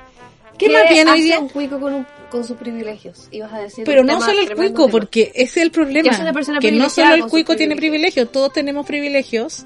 ¿Qué, 0.59 0.69
más 0.71 0.89
viene 0.89 1.11
hoy 1.13 1.23
día? 1.23 1.39
un 1.39 1.49
cuico 1.49 1.79
con, 1.79 2.05
con 2.31 2.45
sus 2.45 2.57
privilegios? 2.57 3.29
Ibas 3.31 3.53
a 3.53 3.59
decir 3.61 3.85
Pero 3.85 4.03
un 4.03 4.07
no 4.09 4.21
solo 4.21 4.41
el 4.41 4.55
cuico, 4.55 4.87
tema. 4.87 4.93
porque 4.93 5.33
ese 5.35 5.61
es 5.61 5.65
el 5.65 5.71
problema. 5.71 6.09
Que 6.09 6.15
es 6.15 6.21
una 6.21 6.33
persona 6.33 6.59
que 6.61 6.73
no 6.73 6.89
solo 6.91 7.15
el 7.15 7.27
cuico 7.27 7.57
tiene 7.57 7.75
privilegios. 7.77 8.13
privilegios, 8.27 8.33
todos 8.33 8.53
tenemos 8.53 8.87
privilegios, 8.87 9.65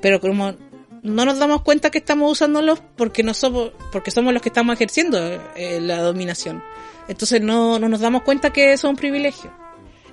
pero 0.00 0.20
como 0.20 0.54
no 1.02 1.24
nos 1.24 1.38
damos 1.38 1.62
cuenta 1.62 1.90
que 1.90 1.98
estamos 1.98 2.30
usándolos 2.32 2.82
porque 2.96 3.22
no 3.22 3.32
somos, 3.34 3.72
porque 3.92 4.10
somos 4.10 4.32
los 4.34 4.42
que 4.42 4.48
estamos 4.50 4.74
ejerciendo 4.74 5.18
eh, 5.56 5.78
la 5.80 6.02
dominación. 6.02 6.62
Entonces 7.08 7.40
no, 7.40 7.78
no 7.78 7.88
nos 7.88 8.00
damos 8.00 8.22
cuenta 8.22 8.52
que 8.52 8.76
son 8.76 8.96
privilegios. 8.96 9.52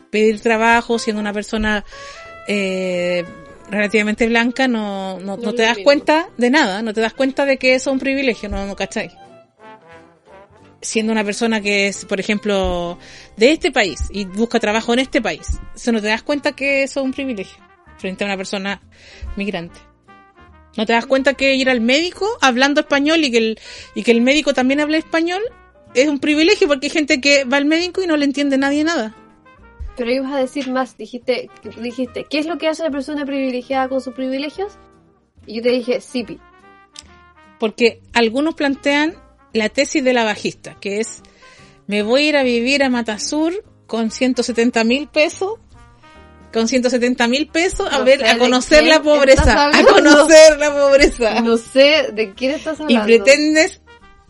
Pedir 0.09 0.39
trabajo 0.39 0.97
siendo 0.99 1.19
una 1.19 1.33
persona 1.33 1.83
eh, 2.47 3.25
relativamente 3.69 4.25
blanca 4.27 4.67
no, 4.67 5.19
no, 5.19 5.35
no 5.35 5.43
No 5.43 5.53
te 5.53 5.63
das 5.63 5.75
mismo. 5.75 5.83
cuenta 5.83 6.29
de 6.37 6.49
nada, 6.49 6.81
no 6.81 6.93
te 6.93 7.01
das 7.01 7.13
cuenta 7.13 7.45
de 7.45 7.57
que 7.57 7.75
eso 7.75 7.89
es 7.89 7.93
un 7.93 7.99
privilegio, 7.99 8.47
no, 8.49 8.65
no 8.65 8.75
cachai 8.75 9.11
siendo 10.87 11.11
una 11.11 11.23
persona 11.23 11.61
que 11.61 11.87
es, 11.87 12.05
por 12.05 12.19
ejemplo, 12.19 12.97
de 13.35 13.51
este 13.51 13.71
país 13.71 13.99
y 14.09 14.25
busca 14.25 14.59
trabajo 14.59 14.93
en 14.93 14.99
este 14.99 15.21
país, 15.21 15.59
eso 15.75 15.91
no 15.91 16.01
te 16.01 16.07
das 16.07 16.23
cuenta 16.23 16.53
que 16.53 16.83
eso 16.83 17.01
es 17.01 17.05
un 17.05 17.13
privilegio 17.13 17.57
frente 17.97 18.23
a 18.23 18.27
una 18.27 18.37
persona 18.37 18.81
migrante. 19.35 19.79
No 20.77 20.85
te 20.85 20.93
das 20.93 21.05
cuenta 21.05 21.33
que 21.33 21.55
ir 21.55 21.69
al 21.69 21.81
médico 21.81 22.25
hablando 22.39 22.81
español 22.81 23.23
y 23.23 23.31
que 23.31 23.37
el, 23.37 23.59
y 23.95 24.03
que 24.03 24.11
el 24.11 24.21
médico 24.21 24.53
también 24.53 24.79
hable 24.79 24.97
español 24.97 25.41
es 25.93 26.07
un 26.07 26.19
privilegio 26.19 26.67
porque 26.67 26.87
hay 26.87 26.91
gente 26.91 27.19
que 27.19 27.43
va 27.43 27.57
al 27.57 27.65
médico 27.65 28.01
y 28.01 28.07
no 28.07 28.15
le 28.15 28.25
entiende 28.25 28.57
nadie 28.57 28.83
nada. 28.83 29.15
Pero 29.97 30.11
ibas 30.11 30.31
a 30.31 30.37
decir 30.37 30.69
más, 30.71 30.95
dijiste, 30.95 31.49
dijiste, 31.81 32.25
¿qué 32.29 32.37
es 32.37 32.45
lo 32.45 32.59
que 32.59 32.67
hace 32.67 32.83
una 32.83 32.91
persona 32.91 33.25
privilegiada 33.25 33.89
con 33.89 33.99
sus 33.99 34.13
privilegios? 34.13 34.77
Y 35.47 35.55
yo 35.55 35.63
te 35.63 35.71
dije, 35.71 35.99
SIPI. 35.99 36.39
Porque 37.59 38.01
algunos 38.13 38.53
plantean 38.53 39.15
la 39.57 39.69
tesis 39.69 40.03
de 40.03 40.13
la 40.13 40.23
bajista, 40.23 40.77
que 40.79 40.99
es, 40.99 41.21
me 41.87 42.03
voy 42.03 42.23
a 42.23 42.29
ir 42.29 42.37
a 42.37 42.43
vivir 42.43 42.83
a 42.83 42.89
Matasur 42.89 43.63
con 43.85 44.11
170 44.11 44.83
mil 44.83 45.07
pesos, 45.07 45.53
con 46.53 46.67
170 46.67 47.27
mil 47.27 47.47
pesos, 47.47 47.87
a 47.91 47.99
No 47.99 48.05
ver, 48.05 48.25
a 48.25 48.37
conocer 48.37 48.83
la 48.83 49.01
pobreza, 49.01 49.69
a 49.69 49.83
conocer 49.83 50.57
la 50.57 50.73
pobreza. 50.73 51.41
No 51.41 51.57
sé 51.57 52.09
de 52.13 52.33
quién 52.33 52.51
estás 52.51 52.79
y 52.79 52.83
hablando. 52.83 53.05
pretendes 53.05 53.81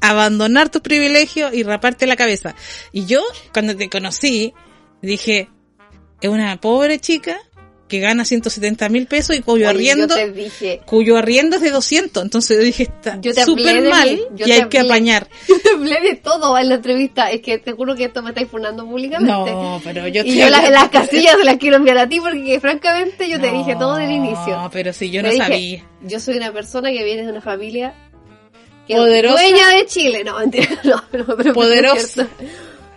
abandonar 0.02 0.70
tus 0.70 0.82
privilegios 0.82 1.54
y 1.54 1.64
raparte 1.64 2.06
la 2.06 2.16
cabeza. 2.16 2.56
Y 2.92 3.06
yo, 3.06 3.22
cuando 3.54 3.76
te 3.76 3.90
conocí, 3.90 4.54
dije, 5.02 5.50
es 6.22 6.30
una 6.30 6.60
pobre 6.60 7.00
chica 7.00 7.40
que 7.88 8.00
gana 8.00 8.26
170 8.26 8.90
mil 8.90 9.08
pesos 9.08 9.36
y 9.36 9.42
cuyo 9.42 9.68
Oye, 9.70 9.92
arriendo, 9.92 10.14
dije, 10.34 10.82
cuyo 10.86 11.18
arriendo 11.18 11.56
es 11.56 11.62
de 11.62 11.72
200. 11.72 12.24
Entonces 12.24 12.58
yo 12.58 12.64
dije, 12.64 12.84
está 12.84 13.46
súper 13.46 13.90
mal 13.90 14.20
yo 14.36 14.46
y 14.46 14.52
hay 14.52 14.68
que 14.68 14.80
apañar. 14.80 15.28
yo 15.48 15.60
te 15.60 15.70
hablé 15.70 16.02
de 16.02 16.16
todo 16.16 16.58
en 16.58 16.70
la 16.70 16.76
entrevista. 16.76 17.32
Es 17.32 17.42
que 17.42 17.58
te 17.60 17.72
juro 17.72 17.96
que 17.96 18.06
esto 18.06 18.22
me 18.22 18.30
estáis 18.30 18.50
funando 18.50 18.86
públicamente. 18.86 19.32
No, 19.52 19.80
pero 19.84 20.08
yo 20.08 20.22
y 20.26 20.32
te 20.32 20.36
yo 20.36 20.50
las, 20.50 20.70
las 20.70 20.90
casillas 20.90 21.38
se 21.38 21.46
las 21.46 21.58
quiero 21.58 21.78
enviar 21.78 21.98
a 21.98 22.10
ti 22.10 22.20
porque 22.20 22.60
francamente 22.60 23.30
yo 23.30 23.40
te 23.40 23.52
dije 23.52 23.76
todo 23.78 23.96
del 23.96 24.12
inicio. 24.12 24.58
No, 24.58 24.70
pero 24.70 24.92
si 24.92 25.10
yo 25.10 25.22
no 25.24 25.30
dije, 25.30 25.44
sabía. 25.44 25.84
Yo 26.02 26.20
soy 26.20 26.38
una 26.38 26.52
persona 26.52 26.92
que 26.92 27.04
viene 27.04 27.24
de 27.24 27.32
una 27.32 27.42
familia 27.42 27.94
que 28.86 28.96
Poderosa. 28.96 29.42
dueña 29.42 29.70
de 29.70 29.86
Chile. 29.86 30.24
No, 30.26 30.40
mentira, 30.40 30.68
no, 30.84 31.02
no, 31.14 31.36
pero- 31.38 31.54
Poderosa. 31.54 32.28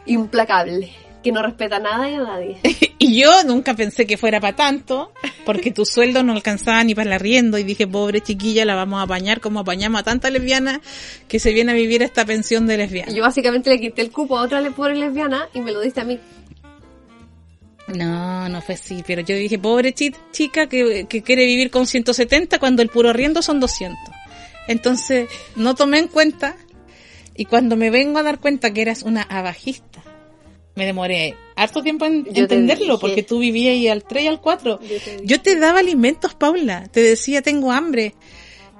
Implacable. 0.07 0.91
Que 1.22 1.32
no 1.32 1.42
respeta 1.42 1.78
nada 1.78 2.08
y 2.10 2.14
a 2.14 2.20
nadie. 2.22 2.56
Y 3.02 3.18
yo 3.18 3.30
nunca 3.44 3.72
pensé 3.74 4.06
que 4.06 4.18
fuera 4.18 4.40
para 4.40 4.54
tanto, 4.54 5.10
porque 5.46 5.70
tu 5.70 5.86
sueldo 5.86 6.22
no 6.22 6.34
alcanzaba 6.34 6.84
ni 6.84 6.94
para 6.94 7.06
el 7.08 7.12
arriendo 7.14 7.56
y 7.56 7.62
dije, 7.64 7.86
pobre 7.86 8.20
chiquilla, 8.20 8.66
la 8.66 8.74
vamos 8.74 9.00
a 9.00 9.04
apañar 9.04 9.40
como 9.40 9.60
apañamos 9.60 10.02
a 10.02 10.04
tanta 10.04 10.28
lesbiana 10.28 10.82
que 11.26 11.38
se 11.40 11.52
viene 11.54 11.72
a 11.72 11.74
vivir 11.74 12.02
esta 12.02 12.26
pensión 12.26 12.66
de 12.66 12.76
lesbiana. 12.76 13.10
Yo 13.10 13.22
básicamente 13.22 13.70
le 13.70 13.80
quité 13.80 14.02
el 14.02 14.10
cupo 14.12 14.36
a 14.38 14.42
otra 14.42 14.60
pobre 14.72 14.96
lesbiana 14.96 15.48
y 15.54 15.60
me 15.62 15.72
lo 15.72 15.80
diste 15.80 16.02
a 16.02 16.04
mí. 16.04 16.20
No, 17.88 18.48
no 18.48 18.60
fue 18.60 18.74
así, 18.74 19.02
pero 19.06 19.22
yo 19.22 19.34
dije, 19.34 19.58
pobre 19.58 19.92
chi- 19.94 20.14
chica 20.30 20.68
que, 20.68 21.06
que 21.08 21.22
quiere 21.22 21.46
vivir 21.46 21.70
con 21.70 21.86
170 21.86 22.58
cuando 22.58 22.82
el 22.82 22.88
puro 22.90 23.08
arriendo 23.08 23.40
son 23.42 23.60
200. 23.60 23.98
Entonces, 24.68 25.28
no 25.56 25.74
tomé 25.74 25.98
en 26.00 26.08
cuenta 26.08 26.54
y 27.34 27.46
cuando 27.46 27.76
me 27.76 27.90
vengo 27.90 28.18
a 28.18 28.22
dar 28.22 28.38
cuenta 28.38 28.72
que 28.72 28.82
eras 28.82 29.02
una 29.02 29.22
abajista, 29.22 30.02
me 30.74 30.86
demoré 30.86 31.36
harto 31.56 31.82
tiempo 31.82 32.06
en 32.06 32.24
Yo 32.24 32.42
entenderlo 32.42 32.94
dije. 32.94 32.98
porque 33.00 33.22
tú 33.22 33.38
vivías 33.38 33.72
ahí 33.72 33.88
al 33.88 34.04
3 34.04 34.24
y 34.24 34.26
al 34.28 34.40
4. 34.40 34.80
Yo 34.80 34.86
te 34.86 34.94
dije. 34.94 35.16
Yo 35.24 35.40
te 35.40 35.56
daba 35.56 35.80
alimentos, 35.80 36.34
Paula. 36.34 36.88
Te 36.90 37.02
decía, 37.02 37.42
tengo 37.42 37.70
hambre. 37.72 38.14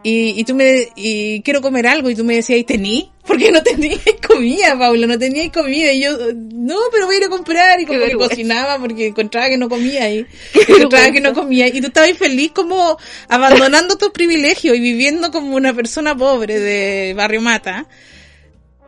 Y, 0.03 0.41
y 0.41 0.45
tú 0.45 0.55
me, 0.55 0.89
y 0.97 1.43
quiero 1.43 1.61
comer 1.61 1.87
algo. 1.87 2.09
Y 2.09 2.15
tú 2.15 2.25
me 2.25 2.37
decías, 2.37 2.59
¿y 2.59 2.65
tení? 2.65 3.11
Porque 3.27 3.53
no 3.53 3.63
tenías 3.63 4.01
comida, 4.27 4.79
Paula, 4.79 5.07
no 5.07 5.19
tenías 5.19 5.51
comida. 5.53 5.93
Y 5.93 6.03
yo, 6.03 6.17
no, 6.35 6.77
pero 6.91 7.07
voy 7.07 7.17
a 7.17 7.19
ir 7.19 7.25
a 7.25 7.29
comprar. 7.29 7.81
Y 7.81 7.85
como 7.87 8.01
que 8.01 8.15
cocinaba 8.15 8.79
porque 8.79 9.09
encontraba 9.09 9.49
que 9.49 9.59
no 9.59 9.69
comía 9.69 10.05
ahí. 10.05 10.27
Qué 10.53 10.73
encontraba 10.73 11.13
que 11.13 11.21
no 11.21 11.35
comía. 11.35 11.69
Y 11.69 11.81
tú 11.81 11.89
estabas 11.89 12.17
feliz 12.17 12.51
como 12.53 12.97
abandonando 13.29 13.97
tus 13.99 14.11
privilegios 14.11 14.75
y 14.77 14.81
viviendo 14.81 15.31
como 15.31 15.55
una 15.55 15.75
persona 15.75 16.17
pobre 16.17 16.59
de 16.59 17.15
Barrio 17.15 17.43
Mata. 17.43 17.87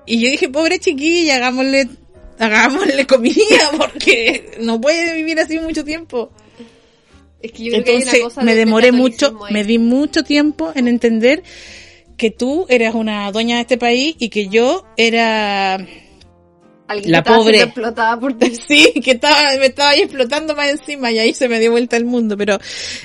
Y 0.07 0.21
yo 0.21 0.31
dije, 0.31 0.49
pobre 0.49 0.81
chiquilla, 0.81 1.37
hagámosle, 1.37 1.89
hagámosle 2.43 3.07
comida 3.07 3.71
porque 3.79 4.57
no 4.61 4.81
puede 4.81 5.15
vivir 5.15 5.39
así 5.41 5.59
mucho 5.59 5.85
tiempo. 5.85 6.31
Es 7.41 7.53
que 7.53 7.65
yo 7.65 7.71
creo 7.73 7.85
que 7.85 7.91
hay 7.91 7.97
una 7.97 8.05
Entonces 8.05 8.23
cosa 8.23 8.43
me 8.43 8.53
de- 8.53 8.59
de 8.59 8.65
demoré 8.65 8.93
mucho, 8.93 9.39
ahí. 9.45 9.53
me 9.53 9.65
di 9.65 9.79
mucho 9.79 10.23
tiempo 10.23 10.73
en 10.75 10.87
entender 10.89 11.43
que 12.17 12.31
tú 12.31 12.67
eras 12.69 12.95
una 12.95 13.31
dueña 13.33 13.57
de 13.57 13.63
este 13.63 13.79
país 13.79 14.15
y 14.19 14.29
que 14.29 14.49
yo 14.49 14.85
era 14.97 15.75
Alguien 16.89 17.13
la 17.13 17.23
que 17.23 17.31
pobre. 17.33 17.63
explotada 17.63 18.21
por 18.21 18.35
ti. 18.39 18.55
sí, 18.69 18.93
que 19.03 19.13
estaba 19.13 19.37
me 19.59 19.67
estaba 19.67 19.91
ahí 19.91 20.03
explotando 20.03 20.55
más 20.55 20.69
encima 20.69 21.11
y 21.11 21.19
ahí 21.19 21.35
se 21.35 21.49
me 21.49 21.59
dio 21.59 21.71
vuelta 21.73 21.97
el 21.97 22.05
mundo, 22.05 22.37
pero 22.37 22.59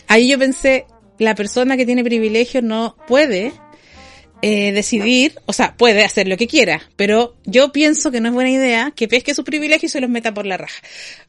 ahí 0.08 0.30
yo 0.30 0.38
pensé, 0.38 0.86
la 1.20 1.34
persona 1.36 1.78
que 1.78 1.86
tiene 1.86 2.04
privilegios 2.04 2.64
no 2.64 2.96
puede 3.08 3.54
eh, 4.42 4.72
decidir, 4.72 5.40
o 5.46 5.54
sea, 5.54 5.76
puede 5.76 6.04
hacer 6.04 6.28
lo 6.28 6.38
que 6.38 6.48
quiera, 6.48 6.82
pero 6.96 7.36
yo 7.46 7.72
pienso 7.72 8.12
que 8.12 8.22
no 8.22 8.30
es 8.30 8.34
buena 8.34 8.52
idea 8.52 8.92
que 8.96 9.08
pesque 9.08 9.34
sus 9.34 9.46
privilegios 9.46 9.92
y 9.92 9.94
se 9.94 10.02
los 10.02 10.10
meta 10.10 10.34
por 10.34 10.46
la 10.46 10.58
raja. 10.58 10.82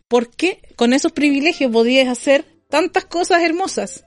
Porque 0.09 0.61
con 0.77 0.93
esos 0.93 1.13
privilegios 1.13 1.73
podías 1.73 2.09
hacer 2.09 2.45
tantas 2.69 3.07
cosas 3.07 3.43
hermosas 3.43 4.05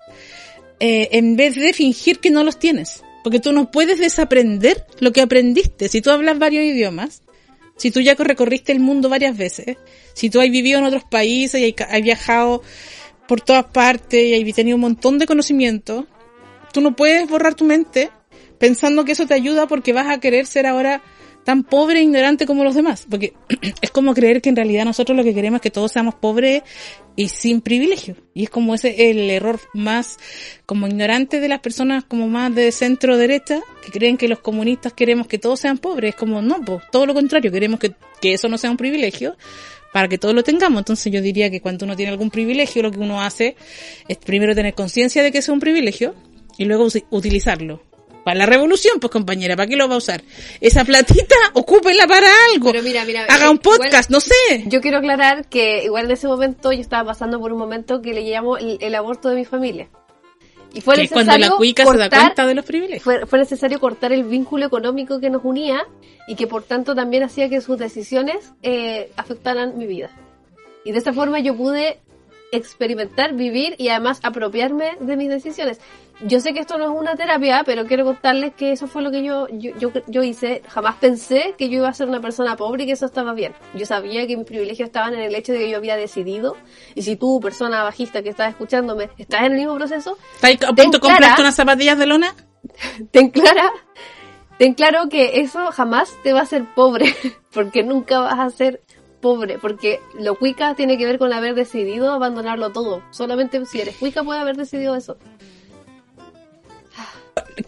eh, 0.80 1.10
en 1.14 1.36
vez 1.36 1.56
de 1.56 1.74
fingir 1.74 2.20
que 2.20 2.32
no 2.32 2.44
los 2.44 2.60
tienes. 2.60 3.04
Porque 3.24 3.40
tú 3.40 3.54
no 3.54 3.70
puedes 3.70 4.00
desaprender 4.00 4.86
lo 5.00 5.12
que 5.12 5.22
aprendiste. 5.22 5.90
Si 5.90 6.02
tú 6.02 6.10
hablas 6.10 6.40
varios 6.40 6.64
idiomas, 6.64 7.22
si 7.78 7.92
tú 7.92 8.02
ya 8.02 8.16
recorriste 8.16 8.72
el 8.72 8.80
mundo 8.80 9.10
varias 9.10 9.38
veces, 9.38 9.78
si 10.14 10.30
tú 10.30 10.40
has 10.40 10.50
vivido 10.50 10.80
en 10.80 10.86
otros 10.86 11.04
países 11.04 11.62
y 11.62 11.76
has 11.82 12.02
viajado 12.02 12.62
por 13.28 13.42
todas 13.42 13.66
partes 13.66 14.24
y 14.24 14.50
has 14.50 14.56
tenido 14.56 14.76
un 14.76 14.82
montón 14.82 15.18
de 15.18 15.26
conocimiento, 15.26 16.06
tú 16.74 16.82
no 16.82 16.96
puedes 16.96 17.28
borrar 17.28 17.56
tu 17.56 17.66
mente 17.66 18.10
pensando 18.62 19.04
que 19.06 19.14
eso 19.14 19.26
te 19.26 19.34
ayuda 19.34 19.68
porque 19.68 19.92
vas 19.92 20.08
a 20.08 20.20
querer 20.20 20.46
ser 20.46 20.68
ahora 20.68 21.02
tan 21.44 21.64
pobre 21.64 22.00
e 22.00 22.04
ignorante 22.04 22.46
como 22.46 22.64
los 22.64 22.76
demás. 22.76 23.08
Porque 23.10 23.34
es 23.82 23.90
como 23.90 24.14
creer 24.14 24.40
que 24.40 24.50
en 24.50 24.56
realidad 24.56 24.86
nosotros 24.86 25.18
lo 25.18 25.24
que 25.24 25.34
queremos 25.34 25.58
es 25.58 25.62
que 25.64 25.72
todos 25.72 25.92
seamos 25.92 26.14
pobres 26.14 26.62
y 27.16 27.30
sin 27.30 27.62
privilegio. 27.62 28.16
Y 28.36 28.44
es 28.44 28.52
como 28.52 28.76
ese 28.76 29.10
el 29.10 29.32
error 29.32 29.60
más 29.74 30.20
como 30.68 30.86
ignorante 30.86 31.40
de 31.40 31.50
las 31.50 31.60
personas 31.60 32.04
como 32.04 32.28
más 32.28 32.54
de 32.54 32.72
centro 32.72 33.18
derecha 33.18 33.62
que 33.84 33.92
creen 33.92 34.16
que 34.16 34.28
los 34.28 34.40
comunistas 34.40 34.94
queremos 34.94 35.26
que 35.26 35.40
todos 35.40 35.60
sean 35.60 35.80
pobres. 35.80 36.10
Es 36.10 36.16
como 36.16 36.44
no, 36.44 36.62
pues, 36.64 36.84
todo 36.92 37.08
lo 37.08 37.16
contrario, 37.16 37.52
queremos 37.52 37.80
que, 37.80 37.96
que 38.22 38.34
eso 38.34 38.48
no 38.48 38.60
sea 38.60 38.70
un 38.70 38.78
privilegio 38.78 39.36
para 39.92 40.08
que 40.08 40.20
todos 40.20 40.36
lo 40.36 40.44
tengamos. 40.44 40.82
Entonces 40.82 41.12
yo 41.12 41.20
diría 41.20 41.50
que 41.50 41.62
cuando 41.62 41.86
uno 41.86 41.96
tiene 41.96 42.12
algún 42.12 42.30
privilegio, 42.30 42.84
lo 42.84 42.92
que 42.92 43.00
uno 43.00 43.24
hace 43.24 43.56
es 44.08 44.18
primero 44.18 44.54
tener 44.54 44.76
conciencia 44.76 45.24
de 45.24 45.32
que 45.32 45.40
es 45.40 45.50
un 45.50 45.60
privilegio 45.60 46.14
y 46.60 46.66
luego 46.66 46.88
utilizarlo. 47.10 47.82
Para 48.24 48.38
la 48.38 48.46
revolución, 48.46 49.00
pues 49.00 49.12
compañera, 49.12 49.56
¿para 49.56 49.68
qué 49.68 49.76
lo 49.76 49.88
va 49.88 49.96
a 49.96 49.98
usar? 49.98 50.22
Esa 50.60 50.84
platita, 50.86 51.36
ocúpenla 51.54 52.06
para 52.08 52.28
algo. 52.54 52.72
Pero 52.72 52.84
mira, 52.84 53.04
mira, 53.06 53.26
Haga 53.26 53.50
un 53.50 53.60
igual- 53.64 53.80
podcast, 53.80 54.10
no 54.12 54.20
sé. 54.20 54.34
Yo 54.68 54.80
quiero 54.82 54.98
aclarar 55.00 55.48
que 55.50 55.84
igual 55.86 56.06
en 56.06 56.12
ese 56.12 56.28
momento 56.28 56.72
yo 56.72 56.82
estaba 56.82 57.06
pasando 57.06 57.40
por 57.40 57.52
un 57.52 57.58
momento 57.60 58.02
que 58.02 58.14
le 58.14 58.22
llamo 58.22 58.58
el, 58.58 58.78
el 58.80 58.94
aborto 58.96 59.30
de 59.30 59.36
mi 59.36 59.46
familia. 59.46 59.90
Y 60.74 60.80
fue 60.82 60.96
necesario 60.96 61.26
cuando 61.26 61.46
la 61.50 61.58
cuica 61.58 61.84
se 61.84 61.98
da 61.98 62.06
cortar- 62.10 62.22
cuenta 62.22 62.46
de 62.46 62.56
los 62.56 62.64
privilegios. 62.66 63.04
fue, 63.04 63.26
fue 63.26 63.40
necesario 63.40 63.80
cortar 63.80 64.14
el 64.14 64.24
vínculo 64.24 64.66
económico 64.68 65.20
que 65.20 65.30
nos 65.30 65.44
unía 65.44 65.86
y 66.28 66.36
que 66.36 66.48
por 66.48 66.64
tanto 66.64 66.96
también 66.96 67.24
hacía 67.24 67.50
que 67.50 67.60
sus 67.60 67.78
decisiones 67.78 68.54
eh, 68.62 69.12
afectaran 69.18 69.78
mi 69.78 69.86
vida. 69.86 70.12
Y 70.86 70.94
de 70.94 71.00
esa 71.00 71.12
forma 71.12 71.40
yo 71.40 71.58
pude 71.58 72.00
experimentar, 72.52 73.34
vivir 73.34 73.76
y 73.78 73.90
además 73.90 74.20
apropiarme 74.24 74.98
de 75.00 75.18
mis 75.18 75.30
decisiones. 75.30 75.80
Yo 76.24 76.40
sé 76.40 76.54
que 76.54 76.60
esto 76.60 76.78
no 76.78 76.86
es 76.86 77.00
una 77.00 77.16
terapia, 77.16 77.64
pero 77.66 77.88
quiero 77.88 78.06
contarles 78.06 78.54
que 78.54 78.72
eso 78.72 78.86
fue 78.86 79.02
lo 79.02 79.10
que 79.10 79.24
yo, 79.24 79.48
yo, 79.50 79.72
yo, 79.80 79.92
yo 80.06 80.22
hice. 80.22 80.62
Jamás 80.68 80.96
pensé 80.98 81.56
que 81.58 81.68
yo 81.68 81.78
iba 81.78 81.90
a 81.90 81.94
ser 81.94 82.08
una 82.08 82.22
persona 82.22 82.56
pobre 82.56 82.84
y 82.84 82.86
que 82.86 82.92
eso 82.92 83.08
estaba 83.08 83.34
bien. 83.34 83.54
Yo 83.74 83.88
sabía 83.88 84.28
que 84.28 84.38
mis 84.38 84.46
privilegios 84.46 84.88
estaban 84.88 85.16
en 85.16 85.22
el 85.22 85.34
hecho 85.34 85.52
de 85.52 85.60
que 85.60 85.70
yo 85.72 85.78
había 85.78 85.96
decidido. 85.96 86.56
Y 86.94 87.02
si 87.02 87.16
tú, 87.16 87.40
persona 87.40 87.84
bajista 87.84 88.22
que 88.22 88.30
estás 88.30 88.50
escuchándome, 88.50 89.10
estás 89.18 89.42
en 89.42 89.54
el 89.54 89.58
mismo 89.58 89.76
proceso, 89.76 90.18
¿Estás 90.36 90.70
a 90.70 90.74
punto 90.74 90.98
de 90.98 91.00
comprarte 91.00 91.42
unas 91.42 91.56
zapatillas 91.56 91.98
de 91.98 92.06
lona? 92.06 92.36
ten 93.12 93.30
clara, 93.30 93.72
ten 94.60 94.76
claro 94.76 95.10
que 95.10 95.42
eso 95.42 95.72
jamás 95.72 96.14
te 96.24 96.34
va 96.34 96.42
a 96.42 96.44
hacer 96.44 96.66
pobre, 96.76 97.16
porque 97.52 97.84
nunca 97.84 98.20
vas 98.20 98.40
a 98.40 98.50
ser 98.52 98.82
pobre, 99.22 99.58
porque 99.60 100.00
lo 100.20 100.36
cuica 100.36 100.76
tiene 100.76 100.98
que 100.98 101.06
ver 101.06 101.18
con 101.20 101.32
haber 101.32 101.56
decidido 101.56 102.12
abandonarlo 102.12 102.72
todo. 102.72 103.02
Solamente 103.12 103.66
si 103.66 103.80
eres 103.80 103.96
cuica 103.98 104.24
puede 104.24 104.40
haber 104.40 104.58
decidido 104.58 104.96
eso. 104.96 105.18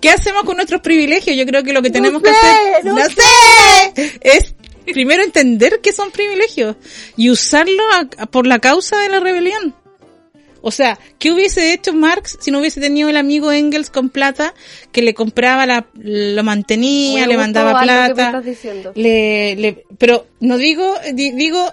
¿Qué 0.02 0.10
hacemos 0.10 0.44
con 0.44 0.56
nuestros 0.58 0.82
privilegios? 0.82 1.36
Yo 1.38 1.46
creo 1.46 1.64
que 1.64 1.74
lo 1.74 1.82
que 1.82 1.90
tenemos 1.90 2.22
sé, 2.22 2.30
que 2.30 2.36
hacer, 2.36 2.86
no 2.86 2.96
no 2.96 3.06
sé, 3.06 4.18
es 4.22 4.56
primero 4.86 5.24
entender 5.24 5.80
que 5.82 5.94
son 5.94 6.12
privilegios 6.12 6.76
y 7.16 7.30
usarlo 7.30 7.84
a- 8.18 8.26
por 8.26 8.48
la 8.48 8.60
causa 8.60 8.98
de 9.00 9.10
la 9.10 9.20
rebelión. 9.20 9.76
O 10.66 10.72
sea, 10.72 10.98
¿qué 11.20 11.30
hubiese 11.34 11.74
hecho 11.74 11.92
Marx 11.94 12.38
si 12.40 12.50
no 12.50 12.60
hubiese 12.60 12.80
tenido 12.80 13.10
el 13.10 13.18
amigo 13.18 13.52
Engels 13.52 13.90
con 13.90 14.10
plata 14.10 14.54
que 14.94 15.02
le 15.02 15.14
compraba 15.14 15.66
la, 15.66 15.88
lo 15.94 16.42
mantenía, 16.44 17.28
le 17.28 17.34
mandaba 17.38 17.72
plata? 18.08 18.32
le, 18.96 19.56
le, 19.58 19.84
pero 19.98 20.26
no 20.40 20.58
digo, 20.58 20.96
di- 21.14 21.32
digo, 21.32 21.70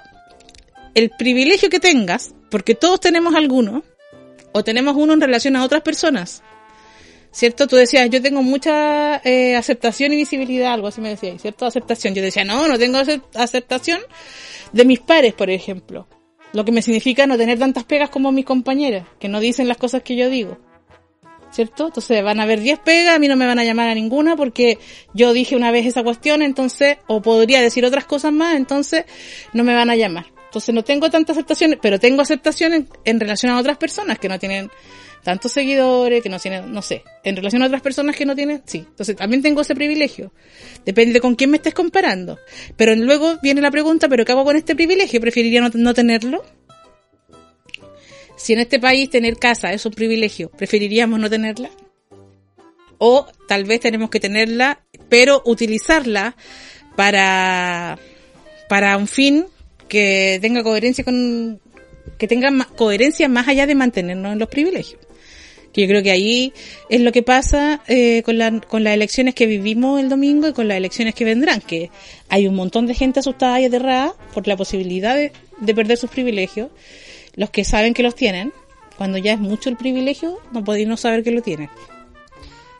el 0.94 1.10
privilegio 1.10 1.70
que 1.70 1.78
tengas, 1.78 2.34
porque 2.50 2.74
todos 2.74 2.98
tenemos 2.98 3.36
alguno, 3.36 3.84
o 4.50 4.64
tenemos 4.64 4.96
uno 4.96 5.12
en 5.12 5.20
relación 5.20 5.54
a 5.54 5.62
otras 5.64 5.82
personas. 5.82 6.42
¿Cierto? 7.32 7.68
Tú 7.68 7.76
decías, 7.76 8.10
yo 8.10 8.20
tengo 8.20 8.42
mucha 8.42 9.18
eh, 9.24 9.54
aceptación 9.54 10.12
y 10.12 10.16
visibilidad, 10.16 10.72
algo 10.72 10.88
así 10.88 11.00
me 11.00 11.10
decías, 11.10 11.40
¿cierto? 11.40 11.64
Aceptación. 11.64 12.12
Yo 12.12 12.22
decía, 12.22 12.42
no, 12.44 12.66
no 12.66 12.76
tengo 12.76 12.98
acep- 12.98 13.22
aceptación 13.36 14.00
de 14.72 14.84
mis 14.84 14.98
pares, 14.98 15.32
por 15.34 15.48
ejemplo. 15.48 16.08
Lo 16.52 16.64
que 16.64 16.72
me 16.72 16.82
significa 16.82 17.26
no 17.26 17.38
tener 17.38 17.58
tantas 17.58 17.84
pegas 17.84 18.10
como 18.10 18.32
mis 18.32 18.44
compañeras, 18.44 19.06
que 19.18 19.28
no 19.28 19.40
dicen 19.40 19.68
las 19.68 19.76
cosas 19.76 20.02
que 20.02 20.16
yo 20.16 20.28
digo. 20.28 20.58
¿Cierto? 21.52 21.86
Entonces 21.86 22.22
van 22.22 22.38
a 22.38 22.44
haber 22.44 22.60
10 22.60 22.78
pegas, 22.80 23.16
a 23.16 23.18
mí 23.18 23.26
no 23.26 23.36
me 23.36 23.46
van 23.46 23.58
a 23.58 23.64
llamar 23.64 23.88
a 23.88 23.94
ninguna 23.94 24.36
porque 24.36 24.78
yo 25.14 25.32
dije 25.32 25.56
una 25.56 25.72
vez 25.72 25.84
esa 25.84 26.04
cuestión, 26.04 26.42
entonces, 26.42 26.98
o 27.08 27.20
podría 27.22 27.60
decir 27.60 27.84
otras 27.84 28.04
cosas 28.04 28.32
más, 28.32 28.56
entonces 28.56 29.04
no 29.52 29.64
me 29.64 29.74
van 29.74 29.90
a 29.90 29.96
llamar. 29.96 30.26
Entonces 30.44 30.74
no 30.74 30.84
tengo 30.84 31.10
tanta 31.10 31.32
aceptación, 31.32 31.78
pero 31.82 31.98
tengo 31.98 32.22
aceptación 32.22 32.72
en, 32.72 32.88
en 33.04 33.20
relación 33.20 33.52
a 33.52 33.58
otras 33.58 33.78
personas 33.78 34.18
que 34.18 34.28
no 34.28 34.38
tienen 34.38 34.70
tantos 35.22 35.52
seguidores, 35.52 36.22
que 36.22 36.28
no 36.28 36.38
tienen, 36.38 36.72
no 36.72 36.82
sé, 36.82 37.02
en 37.24 37.36
relación 37.36 37.62
a 37.62 37.66
otras 37.66 37.82
personas 37.82 38.16
que 38.16 38.24
no 38.24 38.34
tienen, 38.34 38.62
sí. 38.64 38.78
Entonces 38.78 39.16
también 39.16 39.42
tengo 39.42 39.60
ese 39.60 39.74
privilegio. 39.74 40.32
Depende 40.84 41.20
con 41.20 41.34
quién 41.34 41.50
me 41.50 41.58
estés 41.58 41.74
comparando. 41.74 42.38
Pero 42.76 42.94
luego 42.94 43.38
viene 43.42 43.60
la 43.60 43.70
pregunta, 43.70 44.08
¿pero 44.08 44.24
qué 44.24 44.32
hago 44.32 44.44
con 44.44 44.56
este 44.56 44.74
privilegio? 44.74 45.20
¿Preferiría 45.20 45.60
no, 45.60 45.70
no 45.74 45.94
tenerlo? 45.94 46.42
Si 48.36 48.54
en 48.54 48.60
este 48.60 48.80
país 48.80 49.10
tener 49.10 49.36
casa 49.36 49.72
es 49.72 49.84
un 49.84 49.92
privilegio, 49.92 50.50
¿preferiríamos 50.50 51.20
no 51.20 51.28
tenerla? 51.28 51.70
O 52.96 53.26
tal 53.46 53.64
vez 53.64 53.80
tenemos 53.80 54.08
que 54.08 54.20
tenerla, 54.20 54.80
pero 55.10 55.42
utilizarla 55.44 56.36
para, 56.96 57.98
para 58.68 58.96
un 58.96 59.06
fin 59.06 59.46
que 59.88 60.38
tenga 60.40 60.62
coherencia 60.62 61.04
con, 61.04 61.60
que 62.16 62.28
tenga 62.28 62.50
coherencia 62.76 63.28
más 63.28 63.48
allá 63.48 63.66
de 63.66 63.74
mantenernos 63.74 64.32
en 64.32 64.38
los 64.38 64.48
privilegios. 64.48 65.09
Que 65.72 65.82
yo 65.82 65.88
creo 65.88 66.02
que 66.02 66.10
ahí 66.10 66.52
es 66.88 67.00
lo 67.00 67.12
que 67.12 67.22
pasa 67.22 67.80
eh, 67.86 68.22
con, 68.24 68.38
la- 68.38 68.60
con 68.60 68.82
las 68.82 68.94
elecciones 68.94 69.34
que 69.34 69.46
vivimos 69.46 70.00
el 70.00 70.08
domingo 70.08 70.48
y 70.48 70.52
con 70.52 70.66
las 70.68 70.76
elecciones 70.76 71.14
que 71.14 71.24
vendrán, 71.24 71.60
que 71.60 71.90
hay 72.28 72.48
un 72.48 72.54
montón 72.56 72.86
de 72.86 72.94
gente 72.94 73.20
asustada 73.20 73.60
y 73.60 73.66
aterrada 73.66 74.14
por 74.34 74.48
la 74.48 74.56
posibilidad 74.56 75.14
de, 75.14 75.32
de 75.58 75.74
perder 75.74 75.96
sus 75.96 76.10
privilegios, 76.10 76.70
los 77.36 77.50
que 77.50 77.64
saben 77.64 77.94
que 77.94 78.02
los 78.02 78.14
tienen, 78.16 78.52
cuando 78.98 79.16
ya 79.18 79.32
es 79.32 79.38
mucho 79.38 79.70
el 79.70 79.76
privilegio, 79.76 80.38
no 80.52 80.64
podéis 80.64 80.88
no 80.88 80.96
saber 80.96 81.22
que 81.22 81.30
lo 81.30 81.40
tienen. 81.40 81.70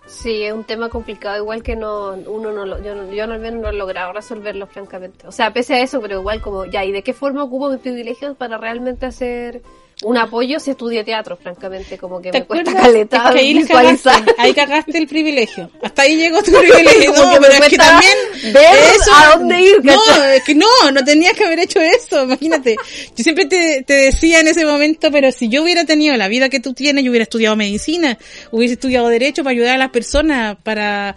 Sí, 0.07 0.43
es 0.43 0.53
un 0.53 0.65
tema 0.65 0.89
complicado, 0.89 1.37
igual 1.39 1.63
que 1.63 1.77
no, 1.77 2.15
uno 2.27 2.51
no 2.51 2.67
lo, 2.67 2.83
yo, 2.83 2.97
no- 2.97 3.13
yo 3.13 3.27
menos 3.29 3.63
no 3.63 3.69
he 3.69 3.73
logrado 3.73 4.13
resolverlo 4.13 4.67
francamente. 4.67 5.27
O 5.29 5.33
sea, 5.33 5.53
pese 5.53 5.75
a 5.75 5.81
eso, 5.83 6.01
pero 6.01 6.19
igual 6.19 6.43
como, 6.43 6.65
ya, 6.67 6.85
¿y 6.85 6.91
de 6.91 7.03
qué 7.03 7.13
forma 7.15 7.45
ocupo 7.45 7.71
mis 7.71 7.79
privilegios 7.79 8.37
para 8.37 8.59
realmente 8.59 9.07
hacer 9.07 9.63
un 10.03 10.17
apoyo 10.17 10.59
si 10.59 10.71
estudié 10.71 11.05
teatro, 11.05 11.37
francamente? 11.37 11.99
Como 11.99 12.21
que 12.23 12.31
¿Te 12.31 12.41
me 12.41 12.47
cuesta 12.47 12.73
caleta 12.73 13.17
Es 13.27 13.33
que 13.33 13.39
ahí 13.39 13.55
visualizar. 13.55 14.15
cagaste, 14.25 14.35
ahí 14.43 14.55
cagaste 14.55 14.99
el 14.99 15.07
privilegio. 15.07 15.71
Hasta 15.83 16.03
ahí 16.03 16.17
llegó 16.17 16.43
tu 16.43 16.53
privilegio. 16.59 17.13
No, 17.13 17.33
pero 17.41 17.53
es 17.53 17.69
que 17.69 17.77
también 17.77 18.17
ver 18.53 18.67
a 19.15 19.37
dónde 19.37 19.61
ir, 19.61 19.85
No, 19.85 19.93
¿cachai? 20.07 20.37
es 20.39 20.45
que 20.45 20.55
no, 20.55 20.67
no 20.93 21.05
tenías 21.05 21.35
que 21.35 21.45
haber 21.45 21.61
hecho 21.61 21.81
eso, 21.81 22.23
imagínate. 22.25 22.77
Yo 23.15 23.23
siempre 23.23 23.45
te, 23.45 23.83
te 23.87 23.93
decía 23.95 24.41
en 24.41 24.49
ese 24.49 24.65
momento, 24.65 25.11
pero 25.13 25.31
si 25.33 25.49
yo 25.49 25.63
hubiera 25.63 25.85
tenido 25.85 26.17
la 26.17 26.29
vida 26.29 26.49
que 26.49 26.61
tú 26.61 26.73
tienes, 26.73 27.05
yo 27.05 27.11
hubiera 27.11 27.25
estudiado 27.25 27.55
medicina, 27.57 28.17
hubiese 28.51 28.75
estudiado 28.75 29.09
derecho 29.09 29.43
para 29.45 29.53
ayudar 29.53 29.75
a 29.75 29.79
las 29.79 29.91
personas, 29.91 30.57
para 30.63 31.15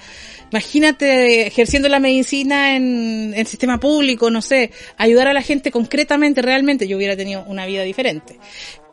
imagínate 0.54 1.48
ejerciendo 1.48 1.90
la 1.90 2.00
medicina 2.00 2.76
en 2.76 3.34
el 3.36 3.48
sistema 3.48 3.80
público, 3.80 4.30
no 4.30 4.40
sé, 4.40 4.70
ayudar 4.98 5.28
a 5.28 5.34
la 5.34 5.42
gente 5.42 5.72
concretamente, 5.72 6.44
realmente, 6.44 6.88
yo 6.88 6.96
hubiera 6.96 7.18
tenido 7.18 7.44
una 7.48 7.66
vida 7.66 7.82
diferente. 7.82 8.38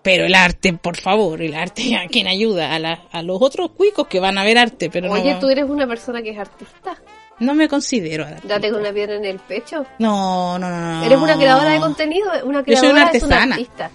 Pero 0.02 0.24
el 0.24 0.34
arte, 0.34 0.72
por 0.72 0.96
favor, 0.96 1.42
el 1.42 1.54
arte 1.54 1.94
a 1.96 2.08
quien 2.08 2.28
ayuda, 2.28 2.74
a, 2.74 2.78
la, 2.78 3.02
a 3.12 3.22
los 3.22 3.42
otros 3.42 3.72
cuicos 3.72 4.06
que 4.06 4.18
van 4.20 4.38
a 4.38 4.44
ver 4.44 4.56
arte, 4.56 4.88
pero 4.88 5.12
Oye, 5.12 5.34
no, 5.34 5.38
tú 5.38 5.50
eres 5.50 5.66
una 5.66 5.86
persona 5.86 6.22
que 6.22 6.30
es 6.30 6.38
artista. 6.38 6.96
no 7.40 7.52
me 7.54 7.68
considero 7.68 8.24
artista. 8.24 8.48
Date 8.48 8.70
con 8.70 8.80
una 8.80 8.92
piedra 8.94 9.16
en 9.16 9.26
el 9.26 9.38
pecho. 9.40 9.84
No, 9.98 10.58
no, 10.58 10.70
no, 10.70 11.00
no. 11.00 11.04
Eres 11.04 11.18
una 11.18 11.36
creadora 11.36 11.72
de 11.72 11.80
contenido, 11.80 12.30
una 12.44 12.64
Yo 12.64 12.76
soy 12.76 12.88
creadora 12.88 13.02
una 13.02 13.10
es 13.10 13.22
una 13.22 13.42
artista. 13.42 13.90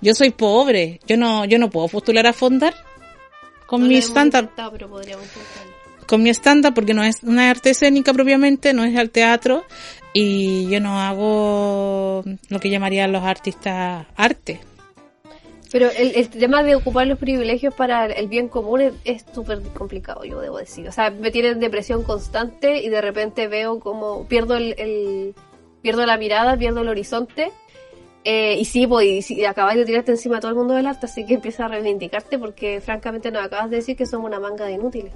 Yo 0.00 0.14
soy 0.14 0.30
pobre. 0.30 1.00
Yo 1.08 1.16
no, 1.16 1.44
yo 1.46 1.58
no 1.58 1.68
puedo 1.68 1.88
postular 1.88 2.28
a 2.28 2.32
fondar 2.32 2.74
con 3.66 3.80
No 3.80 3.88
mi 3.88 3.96
lo 3.96 4.02
con 6.12 6.22
mi 6.22 6.28
stand-up 6.28 6.74
porque 6.74 6.92
no 6.92 7.02
es 7.02 7.22
una 7.22 7.48
arte 7.48 7.70
escénica 7.70 8.12
propiamente, 8.12 8.74
no 8.74 8.84
es 8.84 8.94
al 8.98 9.08
teatro 9.08 9.64
y 10.12 10.68
yo 10.68 10.78
no 10.78 11.00
hago 11.00 12.22
lo 12.50 12.60
que 12.60 12.68
llamarían 12.68 13.12
los 13.12 13.22
artistas 13.22 14.04
arte. 14.14 14.60
Pero 15.70 15.88
el, 15.90 16.28
tema 16.28 16.62
de 16.64 16.74
ocupar 16.74 17.06
los 17.06 17.18
privilegios 17.18 17.72
para 17.72 18.04
el 18.04 18.28
bien 18.28 18.48
común 18.48 18.92
es- 19.04 19.24
súper 19.32 19.62
complicado, 19.72 20.22
yo 20.24 20.38
debo 20.42 20.58
decir. 20.58 20.86
O 20.86 20.92
sea, 20.92 21.08
me 21.08 21.30
tiene 21.30 21.48
en 21.48 21.60
depresión 21.60 22.02
constante 22.02 22.82
y 22.82 22.90
de 22.90 23.00
repente 23.00 23.48
veo 23.48 23.80
como 23.80 24.28
pierdo 24.28 24.56
el, 24.56 25.34
pierdo 25.80 26.04
la 26.04 26.18
mirada, 26.18 26.58
pierdo 26.58 26.82
el 26.82 26.88
horizonte. 26.88 27.52
Eh, 28.24 28.58
y 28.58 28.66
sí, 28.66 28.86
pues, 28.86 29.30
y, 29.30 29.46
acabas 29.46 29.76
de 29.76 29.86
tirarte 29.86 30.10
encima 30.10 30.36
a 30.36 30.40
todo 30.40 30.50
el 30.50 30.58
mundo 30.58 30.74
del 30.74 30.86
arte, 30.86 31.06
así 31.06 31.24
que 31.24 31.34
empieza 31.34 31.64
a 31.64 31.68
reivindicarte 31.68 32.38
porque 32.38 32.82
francamente 32.82 33.30
nos 33.30 33.46
acabas 33.46 33.70
de 33.70 33.76
decir 33.76 33.96
que 33.96 34.04
somos 34.04 34.26
una 34.26 34.40
manga 34.40 34.66
de 34.66 34.72
inútiles. 34.72 35.14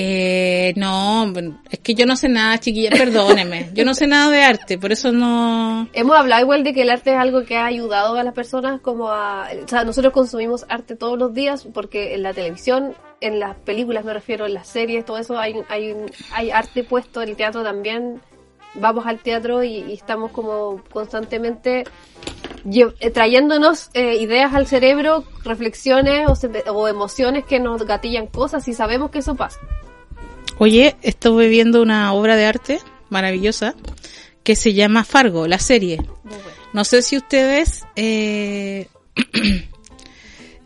Eh, 0.00 0.74
no, 0.76 1.32
es 1.70 1.80
que 1.80 1.94
yo 1.94 2.06
no 2.06 2.14
sé 2.14 2.28
nada, 2.28 2.58
chiquilla, 2.58 2.90
perdóneme. 2.90 3.70
Yo 3.74 3.84
no 3.84 3.94
sé 3.94 4.06
nada 4.06 4.30
de 4.30 4.42
arte, 4.42 4.78
por 4.78 4.92
eso 4.92 5.10
no... 5.10 5.88
Hemos 5.92 6.16
hablado 6.16 6.42
igual 6.42 6.62
de 6.62 6.72
que 6.72 6.82
el 6.82 6.90
arte 6.90 7.14
es 7.14 7.18
algo 7.18 7.44
que 7.44 7.56
ha 7.56 7.66
ayudado 7.66 8.14
a 8.14 8.22
las 8.22 8.32
personas 8.32 8.80
como 8.80 9.10
a... 9.10 9.48
O 9.64 9.66
sea, 9.66 9.82
nosotros 9.82 10.12
consumimos 10.12 10.66
arte 10.68 10.94
todos 10.94 11.18
los 11.18 11.34
días 11.34 11.66
porque 11.74 12.14
en 12.14 12.22
la 12.22 12.32
televisión, 12.32 12.94
en 13.20 13.40
las 13.40 13.56
películas 13.56 14.04
me 14.04 14.14
refiero, 14.14 14.46
en 14.46 14.54
las 14.54 14.68
series, 14.68 15.04
todo 15.04 15.18
eso 15.18 15.36
hay, 15.36 15.56
hay, 15.68 15.96
hay 16.32 16.50
arte 16.52 16.84
puesto, 16.84 17.20
en 17.20 17.30
el 17.30 17.36
teatro 17.36 17.64
también. 17.64 18.20
Vamos 18.74 19.04
al 19.06 19.18
teatro 19.18 19.64
y, 19.64 19.92
estamos 19.92 20.30
como 20.30 20.80
constantemente 20.92 21.84
eh, 23.00 23.10
trayéndonos 23.10 23.90
eh, 23.94 24.16
ideas 24.16 24.54
al 24.54 24.68
cerebro, 24.68 25.24
reflexiones 25.42 26.28
o, 26.28 26.72
o 26.72 26.86
emociones 26.86 27.44
que 27.44 27.58
nos 27.58 27.84
gatillan 27.84 28.28
cosas 28.28 28.68
y 28.68 28.74
sabemos 28.74 29.10
que 29.10 29.18
eso 29.18 29.34
pasa. 29.34 29.58
Oye, 30.58 30.96
estuve 31.02 31.48
viendo 31.48 31.82
una 31.82 32.12
obra 32.12 32.36
de 32.36 32.44
arte 32.46 32.78
maravillosa 33.10 33.74
que 34.42 34.56
se 34.56 34.74
llama 34.74 35.04
Fargo, 35.04 35.46
la 35.46 35.58
serie. 35.58 35.98
No 36.72 36.84
sé 36.84 37.02
si 37.02 37.16
ustedes 37.16 37.84
eh, 37.96 38.88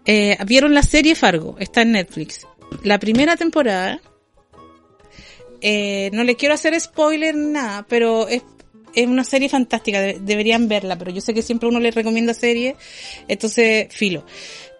eh, 0.06 0.38
vieron 0.46 0.74
la 0.74 0.82
serie 0.82 1.14
Fargo, 1.14 1.56
está 1.58 1.82
en 1.82 1.92
Netflix. 1.92 2.46
La 2.82 2.98
primera 2.98 3.36
temporada, 3.36 4.00
eh, 5.60 6.10
no 6.12 6.24
le 6.24 6.36
quiero 6.36 6.54
hacer 6.54 6.78
spoiler 6.80 7.34
nada, 7.34 7.84
pero 7.88 8.28
es, 8.28 8.42
es 8.94 9.06
una 9.06 9.24
serie 9.24 9.48
fantástica, 9.48 10.00
de- 10.00 10.18
deberían 10.20 10.68
verla, 10.68 10.96
pero 10.96 11.10
yo 11.10 11.20
sé 11.20 11.34
que 11.34 11.42
siempre 11.42 11.68
uno 11.68 11.80
le 11.80 11.90
recomienda 11.90 12.34
series, 12.34 12.74
entonces 13.28 13.88
filo. 13.90 14.24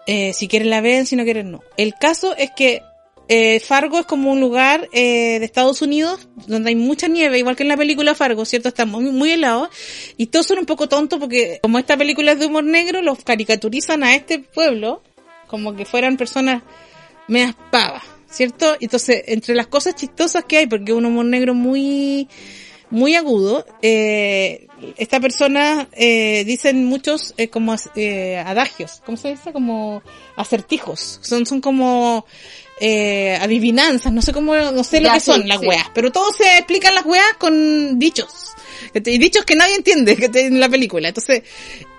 Eh, 0.06 0.32
si 0.32 0.48
quieren 0.48 0.70
la 0.70 0.80
ven, 0.80 1.06
si 1.06 1.14
no 1.16 1.24
quieren 1.24 1.50
no. 1.52 1.60
El 1.76 1.94
caso 1.94 2.34
es 2.36 2.50
que 2.56 2.82
eh, 3.28 3.60
Fargo 3.60 3.98
es 3.98 4.06
como 4.06 4.32
un 4.32 4.40
lugar 4.40 4.88
eh, 4.92 5.38
de 5.38 5.44
Estados 5.44 5.82
Unidos 5.82 6.28
donde 6.46 6.70
hay 6.70 6.76
mucha 6.76 7.08
nieve, 7.08 7.38
igual 7.38 7.56
que 7.56 7.62
en 7.62 7.68
la 7.68 7.76
película 7.76 8.14
Fargo, 8.14 8.44
¿cierto? 8.44 8.68
Está 8.68 8.84
muy, 8.86 9.04
muy 9.04 9.32
helado. 9.32 9.70
Y 10.16 10.26
todos 10.26 10.46
son 10.46 10.58
un 10.58 10.66
poco 10.66 10.88
tontos 10.88 11.18
porque 11.18 11.58
como 11.62 11.78
esta 11.78 11.96
película 11.96 12.32
es 12.32 12.38
de 12.38 12.46
humor 12.46 12.64
negro, 12.64 13.02
los 13.02 13.22
caricaturizan 13.24 14.02
a 14.02 14.14
este 14.14 14.38
pueblo 14.38 15.02
como 15.46 15.74
que 15.76 15.84
fueran 15.84 16.16
personas 16.16 16.62
medias 17.28 17.54
pavas, 17.70 18.02
¿cierto? 18.30 18.76
Entonces, 18.80 19.22
entre 19.26 19.54
las 19.54 19.66
cosas 19.66 19.94
chistosas 19.94 20.44
que 20.44 20.58
hay, 20.58 20.66
porque 20.66 20.92
es 20.92 20.98
un 20.98 21.06
humor 21.06 21.26
negro 21.26 21.54
muy 21.54 22.28
muy 22.92 23.14
agudo. 23.14 23.64
Eh, 23.80 24.66
esta 24.96 25.18
persona, 25.18 25.88
eh, 25.92 26.44
dicen 26.44 26.84
muchos 26.84 27.34
eh, 27.36 27.48
como 27.48 27.74
eh, 27.96 28.36
adagios, 28.38 29.02
¿cómo 29.04 29.16
se 29.16 29.30
dice? 29.30 29.52
Como 29.52 30.02
acertijos. 30.36 31.18
Son, 31.22 31.46
son 31.46 31.60
como 31.60 32.26
eh, 32.80 33.38
adivinanzas, 33.40 34.12
no 34.12 34.22
sé 34.22 34.32
cómo, 34.32 34.54
no 34.54 34.84
sé 34.84 35.00
lo 35.00 35.12
que 35.12 35.20
son 35.20 35.46
las 35.46 35.60
sí. 35.60 35.66
weas, 35.66 35.86
pero 35.94 36.10
todos 36.10 36.36
se 36.36 36.58
explican 36.58 36.94
las 36.94 37.04
weas 37.04 37.34
con 37.38 37.98
dichos. 37.98 38.52
Y 38.94 39.18
dichos 39.18 39.44
que 39.44 39.56
nadie 39.56 39.76
entiende 39.76 40.16
en 40.34 40.60
la 40.60 40.68
película. 40.68 41.08
Entonces, 41.08 41.42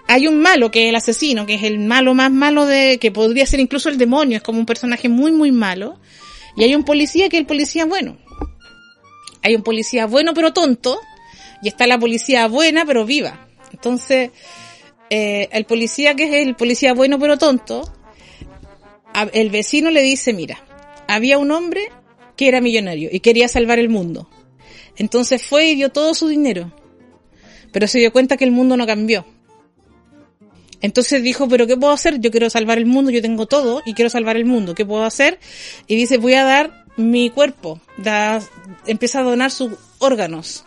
hay 0.07 0.27
un 0.27 0.41
malo 0.41 0.71
que 0.71 0.83
es 0.83 0.89
el 0.89 0.95
asesino, 0.95 1.45
que 1.45 1.55
es 1.55 1.63
el 1.63 1.79
malo 1.79 2.13
más 2.13 2.31
malo 2.31 2.65
de, 2.65 2.97
que 2.99 3.11
podría 3.11 3.45
ser 3.45 3.59
incluso 3.59 3.89
el 3.89 3.97
demonio, 3.97 4.37
es 4.37 4.43
como 4.43 4.59
un 4.59 4.65
personaje 4.65 5.09
muy, 5.09 5.31
muy 5.31 5.51
malo. 5.51 5.99
Y 6.55 6.63
hay 6.63 6.75
un 6.75 6.83
policía 6.83 7.29
que 7.29 7.37
es 7.37 7.41
el 7.41 7.47
policía 7.47 7.85
bueno. 7.85 8.17
Hay 9.41 9.55
un 9.55 9.63
policía 9.63 10.05
bueno 10.05 10.33
pero 10.33 10.53
tonto, 10.53 10.99
y 11.61 11.67
está 11.67 11.87
la 11.87 11.97
policía 11.97 12.47
buena 12.47 12.85
pero 12.85 13.05
viva. 13.05 13.47
Entonces, 13.71 14.31
eh, 15.09 15.49
el 15.51 15.65
policía 15.65 16.15
que 16.15 16.25
es 16.25 16.47
el 16.47 16.55
policía 16.55 16.93
bueno 16.93 17.17
pero 17.19 17.37
tonto, 17.37 17.91
el 19.33 19.49
vecino 19.49 19.91
le 19.91 20.01
dice, 20.01 20.33
mira, 20.33 20.63
había 21.07 21.37
un 21.37 21.51
hombre 21.51 21.81
que 22.35 22.47
era 22.47 22.61
millonario 22.61 23.09
y 23.11 23.19
quería 23.19 23.47
salvar 23.47 23.79
el 23.79 23.89
mundo. 23.89 24.29
Entonces 24.95 25.41
fue 25.41 25.67
y 25.67 25.75
dio 25.75 25.89
todo 25.89 26.13
su 26.13 26.27
dinero. 26.27 26.71
Pero 27.71 27.87
se 27.87 27.99
dio 27.99 28.11
cuenta 28.11 28.37
que 28.37 28.45
el 28.45 28.51
mundo 28.51 28.77
no 28.77 28.85
cambió. 28.85 29.25
Entonces 30.81 31.23
dijo, 31.23 31.47
pero 31.47 31.65
¿qué 31.65 31.77
puedo 31.77 31.93
hacer? 31.93 32.19
Yo 32.19 32.29
quiero 32.29 32.49
salvar 32.49 32.77
el 32.77 32.85
mundo, 32.85 33.09
yo 33.09 33.21
tengo 33.21 33.45
todo 33.45 33.81
y 33.85 33.93
quiero 33.93 34.09
salvar 34.09 34.35
el 34.35 34.45
mundo. 34.45 34.75
¿Qué 34.75 34.85
puedo 34.85 35.03
hacer? 35.03 35.39
Y 35.87 35.95
dice, 35.95 36.17
voy 36.17 36.33
a 36.33 36.43
dar 36.43 36.85
mi 36.97 37.29
cuerpo. 37.29 37.79
Da, 37.97 38.41
empieza 38.85 39.21
a 39.21 39.23
donar 39.23 39.49
sus 39.49 39.71
órganos. 39.99 40.65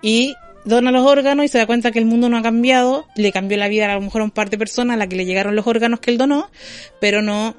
Y 0.00 0.34
dona 0.64 0.90
los 0.90 1.06
órganos 1.06 1.44
y 1.44 1.48
se 1.48 1.58
da 1.58 1.66
cuenta 1.66 1.92
que 1.92 1.98
el 1.98 2.06
mundo 2.06 2.28
no 2.28 2.38
ha 2.38 2.42
cambiado. 2.42 3.06
Le 3.14 3.30
cambió 3.30 3.58
la 3.58 3.68
vida 3.68 3.92
a 3.92 3.94
lo 3.94 4.00
mejor 4.00 4.22
a 4.22 4.24
un 4.24 4.30
par 4.30 4.48
de 4.48 4.58
personas 4.58 4.94
a 4.94 4.98
la 4.98 5.06
que 5.06 5.16
le 5.16 5.26
llegaron 5.26 5.54
los 5.54 5.66
órganos 5.66 6.00
que 6.00 6.10
él 6.10 6.18
donó, 6.18 6.50
pero 6.98 7.20
no 7.20 7.54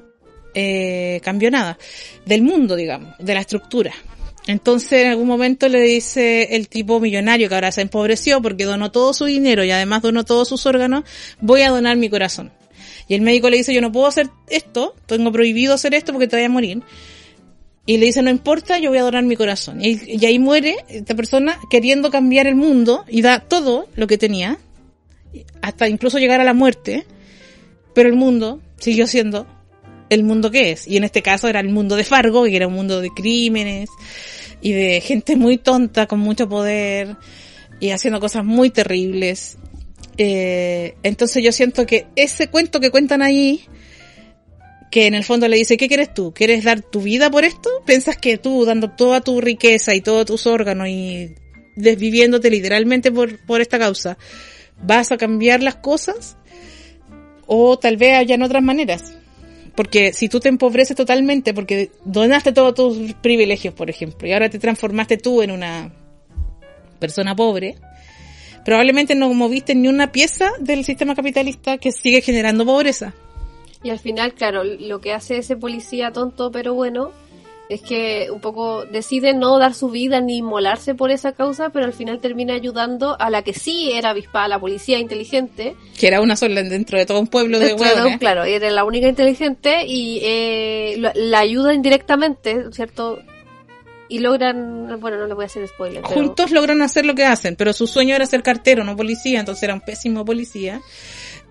eh, 0.54 1.22
cambió 1.24 1.52
nada. 1.52 1.78
Del 2.26 2.42
mundo, 2.42 2.76
digamos, 2.76 3.16
de 3.20 3.34
la 3.34 3.42
estructura. 3.42 3.94
Entonces 4.48 5.04
en 5.04 5.10
algún 5.10 5.28
momento 5.28 5.70
le 5.70 5.80
dice 5.82 6.56
el 6.56 6.70
tipo 6.70 7.00
millonario 7.00 7.50
que 7.50 7.56
ahora 7.56 7.72
se 7.72 7.82
empobreció 7.82 8.42
porque 8.42 8.66
donó 8.66 8.92
todo 8.92 9.14
su 9.14 9.26
dinero 9.26 9.64
y 9.64 9.70
además 9.70 10.02
donó 10.02 10.26
todos 10.26 10.48
sus 10.48 10.66
órganos, 10.66 11.04
voy 11.40 11.62
a 11.62 11.70
donar 11.70 11.98
mi 11.98 12.10
corazón. 12.10 12.52
Y 13.08 13.14
el 13.14 13.22
médico 13.22 13.50
le 13.50 13.58
dice, 13.58 13.74
yo 13.74 13.82
no 13.82 13.92
puedo 13.92 14.08
hacer 14.08 14.30
esto, 14.50 14.96
tengo 15.06 15.32
prohibido 15.32 15.74
hacer 15.74 15.94
esto 15.94 16.14
porque 16.14 16.28
te 16.28 16.36
voy 16.36 16.46
a 16.46 16.50
morir. 16.50 16.82
Y 17.86 17.98
le 17.98 18.08
dice, 18.08 18.22
no 18.22 18.30
importa, 18.30 18.80
yo 18.80 18.90
voy 18.90 19.00
a 19.00 19.04
donar 19.04 19.24
mi 19.24 19.36
corazón. 19.36 19.84
Y, 19.84 20.00
y 20.04 20.26
ahí 20.26 20.40
muere 20.40 20.78
esta 20.90 21.16
persona 21.16 21.60
queriendo 21.70 22.10
cambiar 22.12 22.48
el 22.48 22.56
mundo 22.56 23.06
y 23.08 23.22
da 23.22 23.40
todo 23.40 23.88
lo 23.96 24.08
que 24.08 24.18
tenía, 24.18 24.58
hasta 25.62 25.88
incluso 25.88 26.18
llegar 26.18 26.42
a 26.42 26.44
la 26.44 26.54
muerte, 26.54 27.06
pero 27.94 28.10
el 28.10 28.16
mundo 28.16 28.62
siguió 28.78 29.06
siendo 29.08 29.46
el 30.10 30.24
mundo 30.24 30.52
que 30.52 30.72
es. 30.72 30.88
Y 30.88 30.98
en 30.98 31.04
este 31.04 31.22
caso 31.22 31.48
era 31.48 31.60
el 31.60 31.70
mundo 31.70 31.96
de 31.96 32.04
Fargo, 32.04 32.44
que 32.44 32.56
era 32.56 32.68
un 32.68 32.74
mundo 32.74 33.02
de 33.02 33.10
crímenes 33.10 33.90
y 34.62 34.72
de 34.72 35.02
gente 35.02 35.36
muy 35.36 35.58
tonta, 35.58 36.08
con 36.08 36.20
mucho 36.20 36.50
poder 36.50 37.16
y 37.80 37.92
haciendo 37.92 38.20
cosas 38.20 38.44
muy 38.44 38.70
terribles. 38.70 39.58
Eh, 40.18 40.96
entonces 41.04 41.44
yo 41.44 41.52
siento 41.52 41.86
que 41.86 42.08
ese 42.16 42.48
cuento 42.48 42.80
que 42.80 42.92
cuentan 42.92 43.22
ahí, 43.22 43.62
que 44.92 45.08
en 45.08 45.16
el 45.16 45.24
fondo 45.24 45.48
le 45.48 45.58
dice, 45.58 45.78
¿qué 45.78 45.88
quieres 45.88 46.14
tú? 46.14 46.34
¿Quieres 46.34 46.64
dar 46.64 46.82
tu 46.82 47.02
vida 47.02 47.30
por 47.30 47.46
esto? 47.46 47.70
¿Piensas 47.86 48.18
que 48.18 48.38
tú, 48.38 48.66
dando 48.66 48.92
toda 48.92 49.22
tu 49.22 49.40
riqueza 49.40 49.96
y 49.96 50.02
todos 50.02 50.26
tus 50.26 50.48
órganos 50.48 50.88
y 50.90 51.36
desviviéndote 51.76 52.50
literalmente 52.50 53.12
por, 53.12 53.40
por 53.46 53.62
esta 53.62 53.80
causa, 53.80 54.18
vas 54.82 55.12
a 55.12 55.18
cambiar 55.18 55.64
las 55.64 55.76
cosas? 55.76 56.36
O 57.46 57.80
tal 57.80 57.98
vez 57.98 58.18
hayan 58.18 58.42
otras 58.44 58.62
maneras. 58.62 59.19
Porque 59.80 60.12
si 60.12 60.28
tú 60.28 60.42
te 60.42 60.50
empobreces 60.50 60.94
totalmente 60.98 61.54
porque 61.54 61.90
donaste 62.04 62.52
todos 62.52 62.76
tus 62.76 63.14
privilegios, 63.14 63.74
por 63.74 63.90
ejemplo, 63.90 64.28
y 64.28 64.34
ahora 64.34 64.50
te 64.50 64.60
transformaste 64.60 65.16
tú 65.16 65.42
en 65.42 65.52
una 65.52 65.94
persona 67.00 67.34
pobre, 67.34 67.78
probablemente 68.66 69.16
no 69.16 69.34
moviste 69.34 69.76
ni 69.76 69.88
una 69.88 70.12
pieza 70.12 70.52
del 70.60 70.84
sistema 70.84 71.16
capitalista 71.16 71.78
que 71.78 71.94
sigue 71.94 72.20
generando 72.20 72.66
pobreza. 72.66 73.14
Y 73.82 73.90
al 73.90 74.00
final, 74.00 74.34
claro, 74.34 74.66
lo 74.66 75.00
que 75.00 75.14
hace 75.14 75.38
ese 75.38 75.56
policía 75.56 76.12
tonto 76.12 76.52
pero 76.52 76.74
bueno 76.74 77.14
es 77.70 77.82
que 77.82 78.30
un 78.32 78.42
poco 78.42 78.84
decide 78.86 79.34
no 79.36 79.60
dar 79.60 79.76
su 79.76 79.90
vida 79.92 80.20
ni 80.22 80.38
inmolarse 80.38 80.96
por 80.96 81.12
esa 81.12 81.34
causa, 81.34 81.70
pero 81.70 81.86
al 81.86 81.94
final 81.94 82.20
termina 82.20 82.56
ayudando 82.56 83.16
a 83.20 83.30
la 83.30 83.44
que 83.44 83.54
sí 83.54 83.92
era 83.94 84.10
avispada, 84.10 84.48
la 84.48 84.60
policía 84.60 84.98
inteligente. 84.98 85.76
Que 86.00 86.08
era 86.08 86.20
una 86.20 86.36
sola 86.36 86.64
dentro 86.64 86.98
de 86.98 87.06
todo 87.06 87.20
un 87.20 87.28
pueblo 87.28 87.60
de 87.60 87.76
hueones. 87.76 88.18
claro, 88.18 88.44
era 88.44 88.72
la 88.72 88.84
única 88.84 89.08
inteligente 89.08 89.86
y 89.86 90.20
eh, 90.24 90.96
la, 90.98 91.12
la 91.16 91.40
ayuda 91.40 91.74
indirectamente, 91.76 92.72
¿cierto? 92.72 93.20
Y 94.12 94.18
logran, 94.18 95.00
bueno, 95.00 95.18
no 95.18 95.28
le 95.28 95.36
voy 95.36 95.44
a 95.44 95.46
hacer 95.46 95.68
spoiler. 95.68 96.02
pero- 96.02 96.16
Juntos 96.16 96.50
logran 96.50 96.82
hacer 96.82 97.06
lo 97.06 97.14
que 97.14 97.26
hacen, 97.26 97.56
pero 97.56 97.72
su 97.74 97.86
sueño 97.86 98.16
era 98.16 98.26
ser 98.26 98.42
cartero, 98.42 98.84
no 98.84 98.96
policía, 98.98 99.40
entonces 99.42 99.62
era 99.62 99.76
un 99.76 99.82
pésimo 99.82 100.26
policía. 100.26 100.82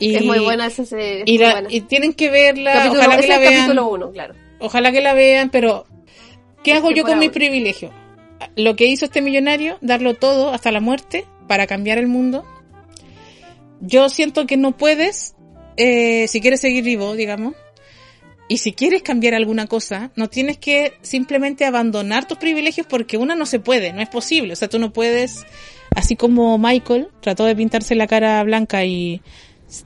Y, 0.01 0.16
es 0.16 0.25
muy 0.25 0.41
buena 0.41 0.66
esa 0.66 0.83
es 0.83 0.93
y, 1.27 1.39
la- 1.39 1.53
buena. 1.53 1.69
y 1.71 1.83
tienen 1.83 2.12
que 2.12 2.29
verla, 2.31 2.73
Capítulo- 2.73 3.01
ojalá 3.03 3.21
que 3.21 3.29
la 3.29 3.39
vean. 3.39 3.55
capítulo 3.55 3.87
1, 3.89 4.11
claro. 4.11 4.35
Ojalá 4.61 4.91
que 4.91 5.01
la 5.01 5.14
vean, 5.14 5.51
pero 5.51 5.87
¿qué 6.73 6.79
hago 6.79 6.91
yo 6.91 7.05
con 7.05 7.19
mis 7.19 7.31
privilegios? 7.31 7.93
Lo 8.57 8.77
que 8.77 8.87
hizo 8.87 9.07
este 9.07 9.21
millonario, 9.21 9.79
darlo 9.81 10.14
todo 10.14 10.53
hasta 10.53 10.71
la 10.71 10.81
muerte 10.81 11.25
para 11.47 11.66
cambiar 11.66 11.99
el 11.99 12.07
mundo. 12.07 12.45
Yo 13.81 14.09
siento 14.09 14.47
que 14.47 14.57
no 14.57 14.77
puedes, 14.77 15.35
eh, 15.77 16.27
si 16.29 16.41
quieres 16.41 16.61
seguir 16.61 16.85
vivo, 16.85 17.14
digamos, 17.14 17.55
y 18.49 18.59
si 18.59 18.73
quieres 18.73 19.03
cambiar 19.03 19.35
alguna 19.35 19.66
cosa, 19.66 20.11
no 20.16 20.29
tienes 20.29 20.59
que 20.59 20.95
simplemente 21.03 21.64
abandonar 21.64 22.27
tus 22.27 22.39
privilegios 22.39 22.87
porque 22.87 23.16
una 23.16 23.35
no 23.35 23.45
se 23.45 23.61
puede, 23.61 23.93
no 23.93 24.01
es 24.01 24.09
posible. 24.09 24.55
O 24.55 24.57
sea, 24.57 24.69
tú 24.69 24.79
no 24.79 24.93
puedes, 24.93 25.45
así 25.95 26.16
como 26.16 26.57
Michael 26.59 27.09
trató 27.21 27.45
de 27.45 27.55
pintarse 27.55 27.95
la 27.95 28.07
cara 28.07 28.43
blanca 28.45 28.85
y 28.85 29.21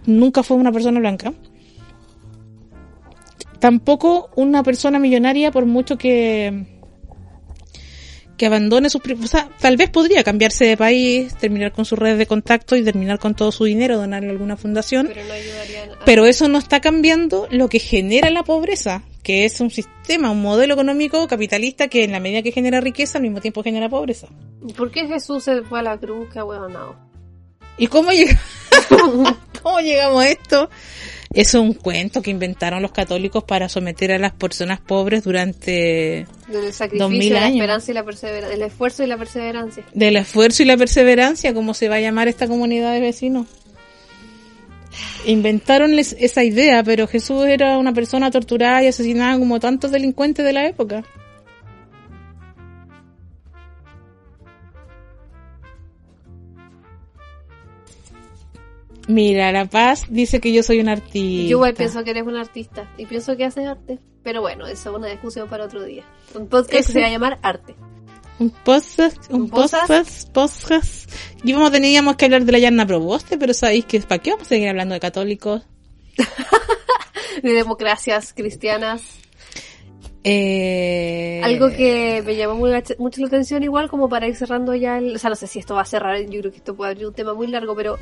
nunca 0.07 0.43
fue 0.43 0.57
una 0.57 0.73
persona 0.73 1.01
blanca 1.01 1.33
tampoco 3.63 4.29
una 4.35 4.65
persona 4.65 4.99
millonaria, 4.99 5.53
por 5.53 5.67
mucho 5.67 5.97
que 5.97 6.67
que 8.37 8.47
abandone 8.47 8.91
sus 8.91 9.01
o 9.07 9.27
sea, 9.29 9.49
tal 9.61 9.77
vez 9.77 9.89
podría 9.89 10.25
cambiarse 10.25 10.65
de 10.65 10.77
país, 10.77 11.33
terminar 11.37 11.71
con 11.71 11.85
sus 11.85 11.97
redes 11.97 12.19
de 12.19 12.27
contacto 12.27 12.75
y 12.75 12.83
terminar 12.83 13.21
con 13.21 13.37
todo 13.37 13.53
su 13.53 13.63
dinero, 13.63 13.99
donarle 13.99 14.31
a 14.31 14.33
alguna 14.33 14.57
fundación, 14.57 15.07
Pero 15.07 15.25
no 15.25 15.33
ayudaría 15.33 15.85
a... 15.85 16.05
pero 16.05 16.27
eso 16.27 16.49
no 16.49 16.59
está 16.59 16.81
cambiando 16.81 17.47
lo 17.53 17.69
que 17.69 17.79
genera 17.79 18.31
la 18.31 18.43
pobreza, 18.43 19.05
que 19.23 19.45
es 19.45 19.61
un 19.61 19.71
sistema, 19.71 20.33
un 20.33 20.43
modelo 20.43 20.75
económico 20.75 21.29
capitalista 21.29 21.87
que 21.87 22.03
en 22.03 22.11
la 22.11 22.19
medida 22.19 22.43
que 22.43 22.51
genera 22.51 22.81
riqueza 22.81 23.19
al 23.19 23.23
mismo 23.23 23.41
tiempo 23.41 23.63
genera 23.63 23.89
pobreza. 23.89 24.27
¿Por 24.77 24.91
qué 24.91 25.07
Jesús 25.07 25.45
se 25.45 25.63
fue 25.63 25.79
a 25.79 25.83
la 25.83 25.99
cruz? 25.99 26.27
Qué 26.33 26.43
huevonao. 26.43 26.97
¿Y 27.79 27.87
cómo 27.87 28.09
cómo 29.63 29.81
llegamos 29.81 30.25
a 30.25 30.29
esto? 30.29 30.69
Es 31.35 31.55
un 31.55 31.73
cuento 31.73 32.21
que 32.21 32.31
inventaron 32.31 32.83
los 32.83 32.93
católicos 32.93 33.43
para 33.45 33.69
someter 33.69 34.13
a 34.13 34.19
las 34.19 34.33
personas 34.33 34.81
pobres 34.81 35.25
durante 35.25 36.27
Del 36.49 36.65
2000 36.65 36.73
sacrificio, 36.75 37.35
la 37.35 37.45
años. 37.45 37.57
esperanza 37.57 37.91
y 37.91 37.95
la 37.95 38.05
perseverancia. 38.05 38.49
Del 38.59 38.63
esfuerzo 38.63 39.03
y 39.03 39.07
la 39.07 39.17
perseverancia. 39.17 39.85
del 39.95 40.17
esfuerzo 40.17 40.63
y 40.63 40.67
la 40.67 40.77
perseverancia, 40.77 41.55
como 41.55 41.73
se 41.75 41.89
va 41.89 41.97
a 41.97 42.01
llamar 42.01 42.29
esta 42.29 42.47
comunidad 42.49 42.93
de 42.93 43.01
vecinos. 43.01 43.47
Inventaron 45.25 45.99
esa 45.99 46.45
idea, 46.45 46.83
pero 46.83 47.07
Jesús 47.07 47.47
era 47.47 47.79
una 47.79 47.95
persona 47.95 48.31
torturada 48.31 48.83
y 48.83 48.89
asesinada 48.89 49.39
como 49.39 49.59
tantos 49.61 49.91
delincuentes 49.91 50.45
de 50.45 50.53
la 50.53 50.67
época. 50.67 51.03
Mira, 59.13 59.53
La 59.53 59.67
Paz 59.67 60.05
dice 60.09 60.41
que 60.41 60.53
yo 60.53 60.63
soy 60.63 60.81
un 60.81 60.89
artista. 60.89 61.43
Yo 61.49 61.57
igual 61.59 61.75
pienso 61.75 62.03
que 62.03 62.11
eres 62.11 62.23
un 62.25 62.37
artista 62.37 62.91
y 62.97 63.05
pienso 63.07 63.37
que 63.37 63.45
haces 63.45 63.67
arte. 63.67 63.99
Pero 64.23 64.41
bueno, 64.41 64.67
eso 64.67 64.91
es 64.91 64.97
una 64.97 65.09
discusión 65.09 65.49
para 65.49 65.65
otro 65.65 65.83
día. 65.85 66.05
Un 66.35 66.47
podcast 66.49 66.73
Ese- 66.75 66.87
que 66.87 66.93
se 66.93 67.01
va 67.01 67.07
a 67.07 67.11
llamar 67.11 67.39
Arte. 67.43 67.75
Un 68.39 68.51
podcast, 68.51 69.31
un 69.31 69.43
¿Un 69.43 69.51
podcast? 69.51 70.31
podcast. 70.33 71.13
Íbamos, 71.45 71.71
teníamos 71.71 72.17
que 72.17 72.25
hablar 72.25 72.45
de 72.45 72.53
la 72.53 72.59
Yarna 72.59 72.87
Proboste, 72.87 73.37
pero 73.37 73.53
sabéis 73.53 73.85
que 73.85 74.01
¿para 74.01 74.21
qué 74.23 74.31
vamos 74.31 74.47
a 74.47 74.49
seguir 74.49 74.69
hablando 74.69 74.95
de 74.95 75.01
católicos? 75.01 75.63
De 77.43 77.53
democracias 77.53 78.33
cristianas. 78.33 79.03
Eh... 80.25 81.41
Algo 81.43 81.69
que 81.71 82.23
me 82.25 82.37
llamó 82.37 82.55
muy, 82.55 82.71
mucho 82.99 83.21
la 83.21 83.27
atención 83.27 83.63
igual 83.63 83.89
como 83.91 84.09
para 84.09 84.29
ir 84.29 84.37
cerrando 84.37 84.75
ya 84.75 84.99
el... 84.99 85.17
O 85.17 85.19
sea, 85.19 85.31
no 85.31 85.37
sé 85.37 85.47
si 85.47 85.59
esto 85.59 85.75
va 85.75 85.83
a 85.83 85.87
cerrar, 85.87 86.19
yo 86.29 86.41
creo 86.41 86.53
que 86.53 86.59
esto 86.59 86.77
puede 86.77 86.93
abrir 86.93 87.07
un 87.09 87.15
tema 87.15 87.35
muy 87.35 87.47
largo, 87.49 87.75
pero... 87.75 87.99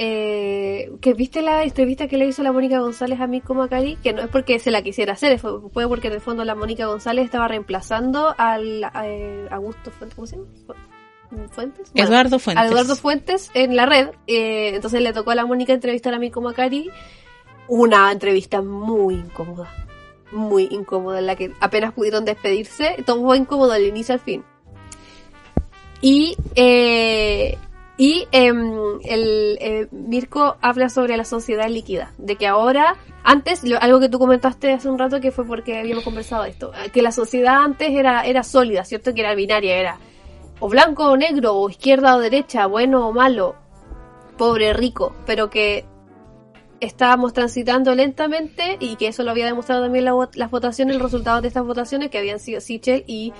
Eh, 0.00 0.92
que 1.00 1.12
viste 1.12 1.42
la 1.42 1.64
entrevista 1.64 2.06
que 2.06 2.18
le 2.18 2.26
hizo 2.26 2.44
la 2.44 2.52
Mónica 2.52 2.78
González 2.78 3.20
a 3.20 3.26
Mico 3.26 3.52
Macari, 3.52 3.96
que 3.96 4.12
no 4.12 4.22
es 4.22 4.28
porque 4.28 4.60
se 4.60 4.70
la 4.70 4.80
quisiera 4.82 5.14
hacer, 5.14 5.40
fue, 5.40 5.60
fue 5.72 5.88
porque 5.88 6.06
en 6.06 6.14
el 6.14 6.20
fondo 6.20 6.44
la 6.44 6.54
Mónica 6.54 6.86
González 6.86 7.24
estaba 7.24 7.48
reemplazando 7.48 8.32
al 8.38 8.84
eh, 9.04 9.48
Augusto 9.50 9.90
Fuentes, 9.90 10.14
¿cómo 10.14 10.26
se 10.28 10.36
llama? 10.36 10.48
Fuentes. 11.50 11.90
Eduardo 11.94 12.38
Fuentes. 12.38 12.70
Eduardo 12.70 12.96
Fuentes 12.96 13.50
en 13.54 13.76
la 13.76 13.86
red. 13.86 14.10
Eh, 14.26 14.74
entonces 14.74 15.02
le 15.02 15.12
tocó 15.12 15.32
a 15.32 15.34
la 15.34 15.44
Mónica 15.44 15.72
entrevistar 15.72 16.14
a 16.14 16.18
Mirko 16.18 16.40
Macari. 16.40 16.90
Una 17.66 18.10
entrevista 18.10 18.62
muy 18.62 19.16
incómoda. 19.16 19.68
Muy 20.32 20.68
incómoda, 20.70 21.18
en 21.18 21.26
la 21.26 21.36
que 21.36 21.52
apenas 21.60 21.92
pudieron 21.92 22.24
despedirse. 22.24 23.02
Todo 23.04 23.22
fue 23.22 23.36
incómodo 23.36 23.72
del 23.72 23.86
inicio 23.86 24.14
al 24.14 24.20
fin. 24.20 24.44
Y, 26.00 26.36
eh, 26.54 27.58
y 27.98 28.28
em, 28.30 29.00
el 29.04 29.58
eh, 29.60 29.88
Mirko 29.90 30.56
habla 30.62 30.88
sobre 30.88 31.16
la 31.16 31.24
sociedad 31.24 31.68
líquida, 31.68 32.12
de 32.16 32.36
que 32.36 32.46
ahora, 32.46 32.96
antes, 33.24 33.62
algo 33.80 33.98
que 33.98 34.08
tú 34.08 34.20
comentaste 34.20 34.72
hace 34.72 34.88
un 34.88 35.00
rato 35.00 35.20
que 35.20 35.32
fue 35.32 35.44
porque 35.44 35.80
habíamos 35.80 36.04
conversado 36.04 36.44
esto, 36.44 36.70
que 36.92 37.02
la 37.02 37.10
sociedad 37.10 37.56
antes 37.56 37.90
era, 37.90 38.24
era 38.24 38.44
sólida, 38.44 38.84
¿cierto? 38.84 39.12
Que 39.12 39.22
era 39.22 39.34
binaria, 39.34 39.76
era 39.76 39.98
o 40.60 40.68
blanco 40.68 41.10
o 41.10 41.16
negro, 41.16 41.56
o 41.56 41.68
izquierda 41.68 42.16
o 42.16 42.20
derecha, 42.20 42.66
bueno 42.66 43.08
o 43.08 43.12
malo, 43.12 43.56
pobre 44.36 44.72
rico, 44.72 45.16
pero 45.26 45.50
que 45.50 45.84
estábamos 46.80 47.32
transitando 47.32 47.96
lentamente 47.96 48.76
y 48.78 48.94
que 48.94 49.08
eso 49.08 49.24
lo 49.24 49.32
había 49.32 49.46
demostrado 49.46 49.82
también 49.82 50.04
las 50.04 50.50
votaciones, 50.50 50.94
el 50.94 51.02
resultado 51.02 51.40
de 51.40 51.48
estas 51.48 51.64
votaciones 51.64 52.10
que 52.10 52.18
habían 52.18 52.38
sido 52.38 52.60
Sichel 52.60 53.02
y 53.08 53.32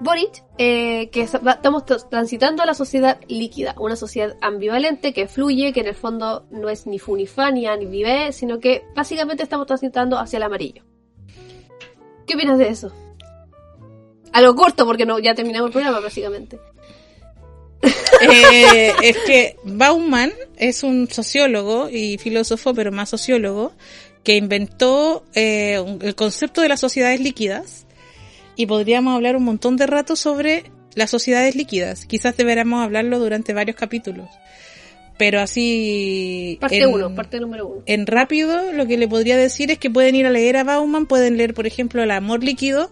Boric, 0.00 0.44
eh, 0.58 1.10
que 1.10 1.22
estamos 1.22 1.84
transitando 2.08 2.62
a 2.62 2.66
la 2.66 2.74
sociedad 2.74 3.18
líquida, 3.26 3.74
una 3.78 3.96
sociedad 3.96 4.36
ambivalente 4.40 5.12
que 5.12 5.26
fluye, 5.26 5.72
que 5.72 5.80
en 5.80 5.88
el 5.88 5.94
fondo 5.94 6.46
no 6.50 6.68
es 6.68 6.86
ni 6.86 6.98
funifania 6.98 7.76
ni 7.76 7.86
vive, 7.86 8.32
sino 8.32 8.60
que 8.60 8.84
básicamente 8.94 9.42
estamos 9.42 9.66
transitando 9.66 10.18
hacia 10.18 10.36
el 10.36 10.44
amarillo. 10.44 10.84
¿Qué 12.26 12.34
opinas 12.34 12.58
de 12.58 12.68
eso? 12.68 12.92
Algo 14.32 14.54
corto 14.54 14.86
porque 14.86 15.06
ya 15.22 15.34
terminamos 15.34 15.68
el 15.68 15.72
programa 15.72 16.00
básicamente. 16.00 16.58
Eh, 18.20 18.92
es 19.02 19.16
que 19.18 19.56
Bauman 19.62 20.32
es 20.56 20.82
un 20.82 21.08
sociólogo 21.08 21.88
y 21.88 22.18
filósofo, 22.18 22.74
pero 22.74 22.90
más 22.90 23.10
sociólogo, 23.10 23.72
que 24.24 24.36
inventó 24.36 25.24
eh, 25.34 25.82
el 26.00 26.14
concepto 26.16 26.60
de 26.60 26.68
las 26.68 26.80
sociedades 26.80 27.20
líquidas 27.20 27.86
y 28.58 28.66
podríamos 28.66 29.14
hablar 29.14 29.36
un 29.36 29.44
montón 29.44 29.76
de 29.76 29.86
rato 29.86 30.16
sobre 30.16 30.64
las 30.96 31.10
sociedades 31.10 31.54
líquidas. 31.54 32.06
Quizás 32.06 32.36
deberíamos 32.36 32.84
hablarlo 32.84 33.20
durante 33.20 33.54
varios 33.54 33.76
capítulos. 33.76 34.28
Pero 35.16 35.40
así... 35.40 36.58
Parte 36.60 36.84
uno, 36.88 37.14
parte 37.14 37.38
número 37.38 37.68
uno. 37.68 37.82
En 37.86 38.08
rápido, 38.08 38.72
lo 38.72 38.88
que 38.88 38.98
le 38.98 39.06
podría 39.06 39.36
decir 39.36 39.70
es 39.70 39.78
que 39.78 39.90
pueden 39.90 40.16
ir 40.16 40.26
a 40.26 40.30
leer 40.30 40.56
a 40.56 40.64
Bauman, 40.64 41.06
pueden 41.06 41.36
leer, 41.36 41.54
por 41.54 41.68
ejemplo, 41.68 42.02
El 42.02 42.10
amor 42.10 42.42
líquido, 42.42 42.90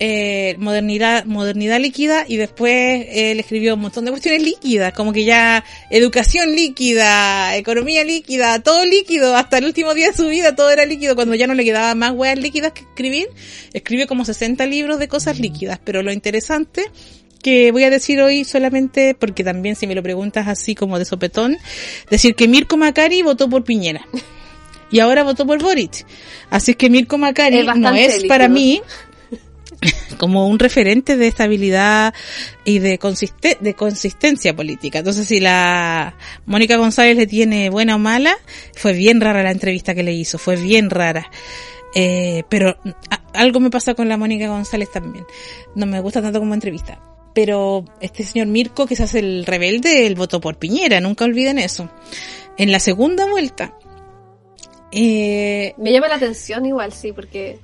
eh, 0.00 0.54
modernidad, 0.58 1.24
modernidad 1.24 1.80
líquida 1.80 2.24
y 2.28 2.36
después 2.36 2.72
eh, 2.72 3.32
él 3.32 3.40
escribió 3.40 3.74
un 3.74 3.80
montón 3.80 4.04
de 4.04 4.12
cuestiones 4.12 4.42
líquidas, 4.42 4.92
como 4.92 5.12
que 5.12 5.24
ya 5.24 5.64
educación 5.90 6.54
líquida, 6.54 7.56
economía 7.56 8.04
líquida, 8.04 8.62
todo 8.62 8.84
líquido, 8.84 9.34
hasta 9.34 9.58
el 9.58 9.64
último 9.64 9.94
día 9.94 10.08
de 10.08 10.16
su 10.16 10.28
vida 10.28 10.54
todo 10.54 10.70
era 10.70 10.86
líquido, 10.86 11.16
cuando 11.16 11.34
ya 11.34 11.48
no 11.48 11.54
le 11.54 11.64
quedaba 11.64 11.94
más 11.96 12.12
hueas 12.12 12.38
líquidas 12.38 12.72
que 12.72 12.82
escribir, 12.82 13.28
escribió 13.72 14.06
como 14.06 14.24
60 14.24 14.64
libros 14.66 15.00
de 15.00 15.08
cosas 15.08 15.40
líquidas, 15.40 15.80
pero 15.82 16.02
lo 16.02 16.12
interesante 16.12 16.84
que 17.42 17.72
voy 17.72 17.84
a 17.84 17.90
decir 17.90 18.20
hoy 18.20 18.44
solamente 18.44 19.14
porque 19.14 19.42
también 19.42 19.74
si 19.76 19.86
me 19.86 19.94
lo 19.94 20.02
preguntas 20.02 20.46
así 20.48 20.74
como 20.74 20.98
de 20.98 21.04
sopetón, 21.04 21.56
decir 22.10 22.34
que 22.34 22.46
Mirko 22.46 22.76
Macari 22.76 23.22
votó 23.22 23.48
por 23.48 23.64
Piñera. 23.64 24.06
Y 24.90 25.00
ahora 25.00 25.22
votó 25.22 25.46
por 25.46 25.62
Boric. 25.62 26.06
Así 26.48 26.70
es 26.70 26.76
que 26.78 26.88
Mirko 26.88 27.18
Macari 27.18 27.62
no 27.62 27.94
es 27.94 28.24
para 28.24 28.48
mí 28.48 28.80
como 30.18 30.46
un 30.48 30.58
referente 30.58 31.16
de 31.16 31.28
estabilidad 31.28 32.14
y 32.64 32.78
de, 32.78 32.98
de 33.60 33.74
consistencia 33.74 34.54
política. 34.54 34.98
Entonces, 34.98 35.26
si 35.26 35.40
la 35.40 36.14
Mónica 36.46 36.76
González 36.76 37.16
le 37.16 37.26
tiene 37.26 37.70
buena 37.70 37.96
o 37.96 37.98
mala, 37.98 38.36
fue 38.74 38.92
bien 38.92 39.20
rara 39.20 39.42
la 39.42 39.50
entrevista 39.50 39.94
que 39.94 40.02
le 40.02 40.12
hizo, 40.12 40.38
fue 40.38 40.56
bien 40.56 40.90
rara. 40.90 41.30
Eh, 41.94 42.44
pero 42.48 42.76
algo 43.32 43.60
me 43.60 43.70
pasa 43.70 43.94
con 43.94 44.08
la 44.08 44.16
Mónica 44.16 44.48
González 44.48 44.90
también. 44.90 45.24
No 45.74 45.86
me 45.86 46.00
gusta 46.00 46.20
tanto 46.20 46.38
como 46.38 46.54
entrevista. 46.54 47.00
Pero 47.34 47.84
este 48.00 48.24
señor 48.24 48.48
Mirko, 48.48 48.86
que 48.86 48.96
se 48.96 49.04
hace 49.04 49.20
el 49.20 49.46
rebelde, 49.46 50.06
él 50.06 50.16
votó 50.16 50.40
por 50.40 50.58
Piñera, 50.58 51.00
nunca 51.00 51.24
olviden 51.24 51.58
eso. 51.58 51.88
En 52.56 52.72
la 52.72 52.80
segunda 52.80 53.26
vuelta, 53.26 53.74
eh, 54.90 55.74
me 55.76 55.92
llama 55.92 56.08
la 56.08 56.14
atención 56.16 56.64
igual, 56.64 56.92
sí, 56.92 57.12
porque 57.12 57.58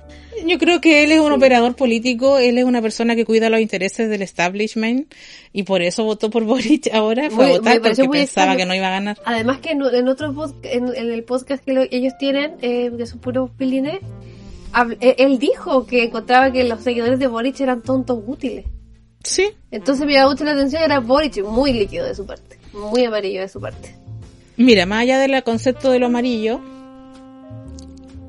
yo 0.45 0.59
creo 0.59 0.79
que 0.79 1.03
él 1.03 1.11
es 1.11 1.19
un 1.19 1.31
operador 1.31 1.75
político, 1.75 2.37
él 2.37 2.57
es 2.57 2.65
una 2.65 2.81
persona 2.81 3.15
que 3.15 3.25
cuida 3.25 3.49
los 3.49 3.59
intereses 3.59 4.09
del 4.09 4.21
establishment 4.21 5.11
y 5.51 5.63
por 5.63 5.81
eso 5.81 6.03
votó 6.03 6.29
por 6.29 6.43
Boric 6.45 6.93
ahora, 6.93 7.29
fue 7.29 7.45
a 7.45 7.49
votar 7.57 7.81
porque 7.81 8.07
pensaba 8.07 8.55
que 8.55 8.65
no 8.65 8.75
iba 8.75 8.87
a 8.87 8.91
ganar. 8.91 9.17
Además 9.25 9.59
que 9.59 9.71
en, 9.71 9.81
en 9.83 10.07
otros 10.07 10.53
en, 10.63 10.87
el 10.87 11.23
podcast 11.23 11.63
que 11.63 11.87
ellos 11.91 12.13
tienen, 12.19 12.55
eh, 12.61 12.91
que 12.95 13.05
son 13.07 13.19
puros 13.19 13.49
pilines, 13.57 13.99
e, 14.99 15.15
él 15.17 15.39
dijo 15.39 15.87
que 15.87 16.03
encontraba 16.03 16.51
que 16.51 16.63
los 16.63 16.81
seguidores 16.81 17.17
de 17.17 17.27
Boric 17.27 17.59
eran 17.59 17.81
tontos 17.81 18.19
útiles. 18.25 18.65
Sí. 19.23 19.47
Entonces 19.71 20.05
me 20.05 20.13
llamó 20.13 20.31
mucho 20.31 20.43
la 20.43 20.51
atención, 20.51 20.83
era 20.83 20.99
Boric 20.99 21.43
muy 21.43 21.73
líquido 21.73 22.05
de 22.05 22.13
su 22.13 22.25
parte, 22.27 22.59
muy 22.73 23.03
amarillo 23.03 23.41
de 23.41 23.49
su 23.49 23.59
parte. 23.59 23.95
Mira, 24.57 24.85
más 24.85 25.01
allá 25.01 25.19
del 25.19 25.43
concepto 25.43 25.89
de 25.89 25.99
lo 25.99 26.05
amarillo, 26.05 26.61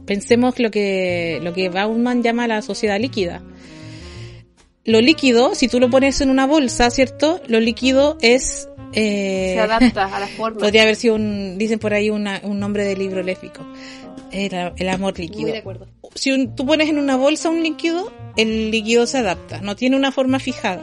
Pensemos 0.07 0.59
lo 0.59 0.71
que, 0.71 1.41
lo 1.43 1.53
que 1.53 1.69
Bauman 1.69 2.23
llama 2.23 2.47
la 2.47 2.63
sociedad 2.63 2.99
líquida. 3.01 3.43
Lo 4.85 5.01
líquido, 5.01 5.55
si 5.55 5.67
tú 5.67 5.81
lo 5.81 5.91
pones 5.91 6.21
en 6.21 6.31
una 6.31 6.47
bolsa, 6.47 6.91
¿cierto? 6.91 7.41
Lo 7.49 7.59
líquido 7.59 8.17
es... 8.21 8.69
Eh, 8.93 9.55
Se 9.57 9.61
adapta 9.61 10.17
a 10.17 10.21
la 10.21 10.29
forma. 10.29 10.59
Podría 10.61 10.83
haber 10.83 10.95
sido 10.95 11.17
un, 11.17 11.59
dicen 11.59 11.81
por 11.81 11.93
ahí 11.93 12.09
un 12.09 12.25
nombre 12.61 12.85
de 12.85 12.97
libro 12.97 13.23
léfico. 13.23 13.67
El, 14.31 14.89
amor 14.89 15.19
líquido. 15.19 15.43
Muy 15.43 15.53
de 15.53 15.59
acuerdo. 15.59 15.89
Si 16.15 16.47
tú 16.49 16.67
pones 16.67 16.89
en 16.89 16.99
una 16.99 17.17
bolsa 17.17 17.51
un 17.51 17.63
líquido, 17.63 18.13
el 18.37 18.71
líquido 18.71 19.07
se 19.07 19.19
adapta, 19.19 19.61
no 19.61 19.77
tiene 19.77 19.97
una 19.97 20.13
forma 20.13 20.39
fijada. 20.39 20.83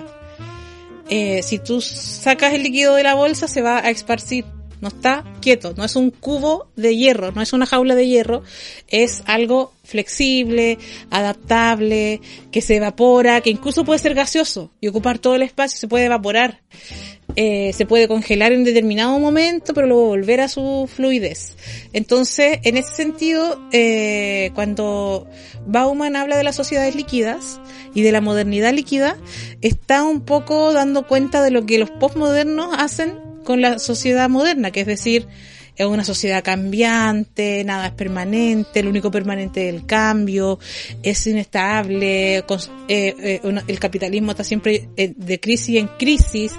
Eh, 1.09 1.41
si 1.43 1.59
tú 1.59 1.81
sacas 1.81 2.53
el 2.53 2.63
líquido 2.63 2.95
de 2.95 3.03
la 3.03 3.15
bolsa, 3.15 3.47
se 3.47 3.61
va 3.61 3.79
a 3.79 3.89
esparcir 3.89 4.45
no 4.83 4.89
está 4.89 5.23
quieto, 5.39 5.73
no 5.77 5.85
es 5.85 5.95
un 5.95 6.11
cubo 6.11 6.67
de 6.75 6.95
hierro, 6.95 7.31
no 7.31 7.41
es 7.41 7.53
una 7.53 7.65
jaula 7.65 7.95
de 7.95 8.05
hierro, 8.05 8.43
es 8.89 9.23
algo 9.25 9.71
flexible, 9.85 10.77
adaptable, 11.09 12.19
que 12.51 12.61
se 12.61 12.75
evapora, 12.75 13.39
que 13.39 13.49
incluso 13.49 13.85
puede 13.85 13.99
ser 13.99 14.13
gaseoso 14.13 14.71
y 14.81 14.89
ocupar 14.89 15.19
todo 15.19 15.35
el 15.35 15.41
espacio, 15.41 15.79
se 15.79 15.87
puede 15.87 16.05
evaporar. 16.05 16.59
Eh, 17.35 17.71
se 17.73 17.87
puede 17.87 18.07
congelar 18.07 18.51
en 18.51 18.63
determinado 18.63 19.17
momento, 19.17 19.73
pero 19.73 19.87
luego 19.87 20.07
volver 20.07 20.41
a 20.41 20.49
su 20.49 20.87
fluidez. 20.93 21.55
Entonces, 21.93 22.59
en 22.63 22.77
ese 22.77 22.93
sentido, 22.93 23.59
eh, 23.71 24.51
cuando 24.53 25.27
Bauman 25.65 26.15
habla 26.15 26.37
de 26.37 26.43
las 26.43 26.55
sociedades 26.55 26.93
líquidas 26.95 27.59
y 27.95 28.03
de 28.03 28.11
la 28.11 28.21
modernidad 28.21 28.73
líquida, 28.73 29.17
está 29.61 30.03
un 30.03 30.21
poco 30.21 30.73
dando 30.73 31.07
cuenta 31.07 31.41
de 31.41 31.49
lo 31.49 31.65
que 31.65 31.79
los 31.79 31.89
postmodernos 31.89 32.75
hacen 32.77 33.32
con 33.43 33.61
la 33.61 33.79
sociedad 33.79 34.29
moderna, 34.29 34.71
que 34.71 34.81
es 34.81 34.87
decir, 34.87 35.27
es 35.75 35.85
una 35.85 36.03
sociedad 36.03 36.43
cambiante, 36.43 37.63
nada 37.63 37.87
es 37.87 37.93
permanente, 37.93 38.83
lo 38.83 38.89
único 38.89 39.09
permanente 39.09 39.67
es 39.67 39.73
el 39.73 39.85
cambio, 39.85 40.59
es 41.01 41.25
inestable, 41.25 42.37
eh, 42.37 42.43
eh, 42.87 43.41
el 43.67 43.79
capitalismo 43.79 44.31
está 44.31 44.43
siempre 44.43 44.89
eh, 44.97 45.13
de 45.15 45.39
crisis 45.39 45.77
en 45.77 45.87
crisis, 45.97 46.53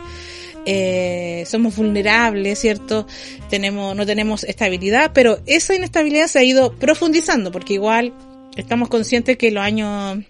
somos 1.47 1.77
vulnerables, 1.77 2.59
¿cierto? 2.59 3.07
Tenemos, 3.51 3.95
no 3.95 4.07
tenemos 4.07 4.45
estabilidad, 4.45 5.13
pero 5.15 5.39
esa 5.47 5.75
inestabilidad 5.75 6.27
se 6.27 6.39
ha 6.39 6.45
ido 6.45 6.75
profundizando, 6.75 7.53
porque 7.53 7.75
igual 7.75 8.15
estamos 8.57 8.89
conscientes 8.89 9.37
que 9.37 9.51
los 9.51 9.63
años 9.63 10.25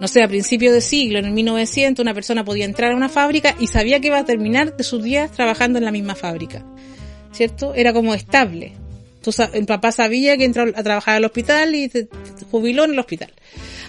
no 0.00 0.08
sé, 0.08 0.22
a 0.22 0.28
principios 0.28 0.74
de 0.74 0.80
siglo, 0.80 1.18
en 1.18 1.26
el 1.26 1.32
1900, 1.32 2.02
una 2.02 2.14
persona 2.14 2.44
podía 2.44 2.64
entrar 2.64 2.92
a 2.92 2.96
una 2.96 3.08
fábrica 3.08 3.54
y 3.58 3.66
sabía 3.66 4.00
que 4.00 4.08
iba 4.08 4.18
a 4.18 4.24
terminar 4.24 4.76
de 4.76 4.84
sus 4.84 5.02
días 5.02 5.30
trabajando 5.32 5.78
en 5.78 5.84
la 5.84 5.92
misma 5.92 6.14
fábrica. 6.14 6.64
¿Cierto? 7.32 7.74
Era 7.74 7.92
como 7.92 8.14
estable. 8.14 8.72
el 9.52 9.66
papá 9.66 9.92
sabía 9.92 10.36
que 10.36 10.44
entró 10.44 10.64
a 10.74 10.82
trabajar 10.82 11.16
al 11.16 11.24
hospital 11.24 11.74
y 11.74 11.88
se 11.88 12.08
jubiló 12.50 12.84
en 12.84 12.92
el 12.92 12.98
hospital. 12.98 13.32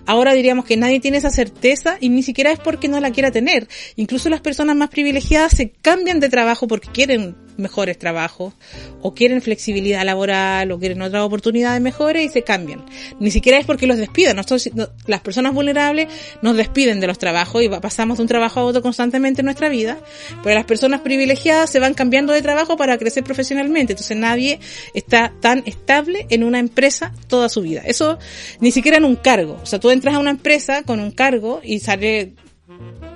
Ahora 0.06 0.34
diríamos 0.34 0.66
que 0.66 0.78
nadie 0.78 1.00
tiene 1.00 1.18
esa 1.18 1.30
certeza 1.30 1.98
y 2.00 2.10
ni 2.10 2.24
siquiera 2.24 2.52
es 2.52 2.60
porque 2.60 2.88
no 2.88 3.00
la 3.00 3.12
quiera 3.12 3.32
tener. 3.32 3.68
Incluso 3.96 4.30
las 4.30 4.42
personas 4.42 4.76
más 4.76 4.90
privilegiadas 4.90 5.52
se 5.52 5.70
cambian 5.70 6.20
de 6.20 6.30
trabajo 6.30 6.68
porque 6.68 6.90
quieren 6.92 7.36
mejores 7.58 7.98
trabajos 7.98 8.54
o 9.02 9.14
quieren 9.14 9.42
flexibilidad 9.42 10.06
laboral 10.06 10.72
o 10.72 10.80
quieren 10.80 11.02
otras 11.02 11.24
oportunidades 11.24 11.82
mejores 11.82 12.26
y 12.26 12.30
se 12.30 12.44
cambian. 12.44 12.86
Ni 13.20 13.32
siquiera 13.32 13.58
es 13.58 13.66
porque 13.66 13.88
los 13.88 13.98
despidan. 13.98 14.36
Nosotros, 14.36 14.70
las 15.06 15.22
personas 15.22 15.54
vulnerables 15.54 16.08
nos 16.42 16.56
despiden 16.56 17.00
de 17.00 17.08
los 17.08 17.18
trabajos 17.18 17.64
y 17.64 17.70
pasamos 17.70 18.18
de 18.18 18.24
un 18.24 18.28
trabajo 18.28 18.60
a 18.60 18.64
otro 18.64 18.82
constantemente 18.82 19.42
en 19.42 19.46
nuestra 19.46 19.70
vida, 19.70 19.98
pero 20.44 20.56
las 20.56 20.66
personas 20.66 21.02
privilegiadas 21.02 21.70
se 21.70 21.80
van 21.80 21.94
cambiando 21.94 22.34
de 22.34 22.42
trabajo 22.42 22.78
para 22.78 22.98
crecer 22.98 23.24
profesionalmente. 23.24 23.94
Entonces 23.94 24.18
nadie 24.18 24.60
está 24.94 25.34
tan 25.42 25.64
estable 25.66 26.28
en 26.30 26.44
una 26.44 26.60
empresa 26.60 27.14
toda 27.28 27.50
su 27.50 27.62
vida. 27.62 27.82
Eso 27.86 28.18
ni 28.60 28.72
siquiera 28.72 28.98
en 28.98 29.06
un 29.06 29.16
cargo. 29.16 29.47
O 29.54 29.66
sea, 29.66 29.80
tú 29.80 29.90
entras 29.90 30.16
a 30.16 30.20
una 30.20 30.32
empresa 30.32 30.84
con 30.84 31.00
un 31.00 31.12
cargo 31.12 31.62
y 31.64 31.80
sale 31.80 32.34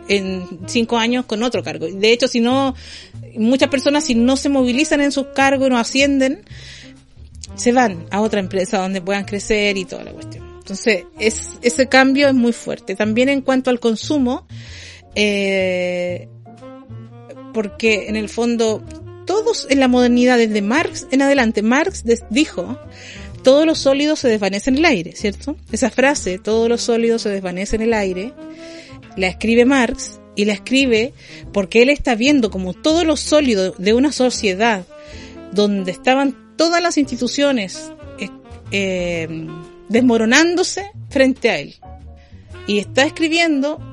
en 0.07 0.59
cinco 0.67 0.97
años 0.97 1.25
con 1.25 1.43
otro 1.43 1.63
cargo. 1.63 1.87
De 1.87 2.11
hecho, 2.11 2.27
si 2.27 2.39
no, 2.39 2.75
muchas 3.35 3.69
personas 3.69 4.05
si 4.05 4.15
no 4.15 4.37
se 4.37 4.49
movilizan 4.49 5.01
en 5.01 5.11
sus 5.11 5.27
cargos 5.27 5.69
no 5.69 5.77
ascienden, 5.77 6.43
se 7.55 7.71
van 7.71 8.05
a 8.11 8.21
otra 8.21 8.39
empresa 8.39 8.77
donde 8.77 9.01
puedan 9.01 9.25
crecer 9.25 9.77
y 9.77 9.85
toda 9.85 10.03
la 10.03 10.11
cuestión. 10.11 10.51
Entonces, 10.57 11.05
es, 11.19 11.59
ese 11.61 11.87
cambio 11.87 12.27
es 12.27 12.33
muy 12.33 12.53
fuerte. 12.53 12.95
También 12.95 13.29
en 13.29 13.41
cuanto 13.41 13.69
al 13.69 13.79
consumo, 13.79 14.47
eh, 15.15 16.29
porque 17.53 18.07
en 18.07 18.15
el 18.15 18.29
fondo 18.29 18.83
todos 19.25 19.67
en 19.69 19.79
la 19.79 19.87
modernidad, 19.87 20.37
desde 20.37 20.61
Marx 20.61 21.07
en 21.11 21.21
adelante, 21.21 21.61
Marx 21.61 22.03
dijo, 22.29 22.77
todos 23.43 23.65
los 23.65 23.79
sólidos 23.79 24.19
se 24.19 24.27
desvanecen 24.27 24.75
en 24.75 24.79
el 24.79 24.85
aire, 24.85 25.15
¿cierto? 25.15 25.55
Esa 25.71 25.89
frase, 25.89 26.39
todos 26.39 26.69
los 26.69 26.81
sólidos 26.81 27.21
se 27.23 27.29
desvanecen 27.29 27.81
en 27.81 27.87
el 27.87 27.93
aire, 27.93 28.33
la 29.17 29.27
escribe 29.27 29.65
Marx 29.65 30.19
y 30.35 30.45
la 30.45 30.53
escribe 30.53 31.13
porque 31.51 31.81
él 31.81 31.89
está 31.89 32.15
viendo 32.15 32.49
como 32.49 32.73
todos 32.73 33.05
los 33.05 33.19
sólidos 33.19 33.75
de 33.77 33.93
una 33.93 34.11
sociedad 34.11 34.85
donde 35.51 35.91
estaban 35.91 36.55
todas 36.55 36.81
las 36.81 36.97
instituciones 36.97 37.91
eh, 38.19 38.29
eh, 38.71 39.47
desmoronándose 39.89 40.91
frente 41.09 41.49
a 41.49 41.59
él. 41.59 41.75
Y 42.67 42.79
está 42.79 43.03
escribiendo 43.03 43.90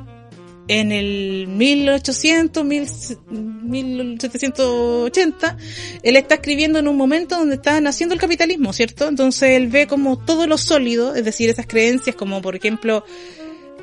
en 0.68 0.92
el 0.92 1.48
1800, 1.48 2.64
1780, 2.64 5.56
él 6.02 6.16
está 6.16 6.36
escribiendo 6.36 6.78
en 6.78 6.86
un 6.88 6.96
momento 6.96 7.36
donde 7.36 7.56
está 7.56 7.78
naciendo 7.80 8.14
el 8.14 8.20
capitalismo, 8.20 8.74
¿cierto? 8.74 9.08
Entonces 9.08 9.50
él 9.52 9.68
ve 9.68 9.86
como 9.86 10.18
todo 10.18 10.46
lo 10.46 10.58
sólido, 10.58 11.14
es 11.14 11.24
decir, 11.24 11.48
esas 11.50 11.66
creencias 11.66 12.14
como 12.14 12.42
por 12.42 12.54
ejemplo 12.54 13.04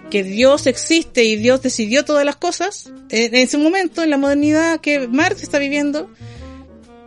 que 0.10 0.24
Dios 0.24 0.68
existe 0.68 1.24
y 1.24 1.36
Dios 1.36 1.64
decidió 1.64 2.06
todas 2.06 2.24
las 2.26 2.36
cosas, 2.36 2.92
en 3.10 3.34
ese 3.36 3.58
momento, 3.58 4.04
en 4.04 4.12
la 4.12 4.18
modernidad 4.18 4.80
que 4.80 5.08
Marx 5.08 5.42
está 5.42 5.58
viviendo, 5.58 6.12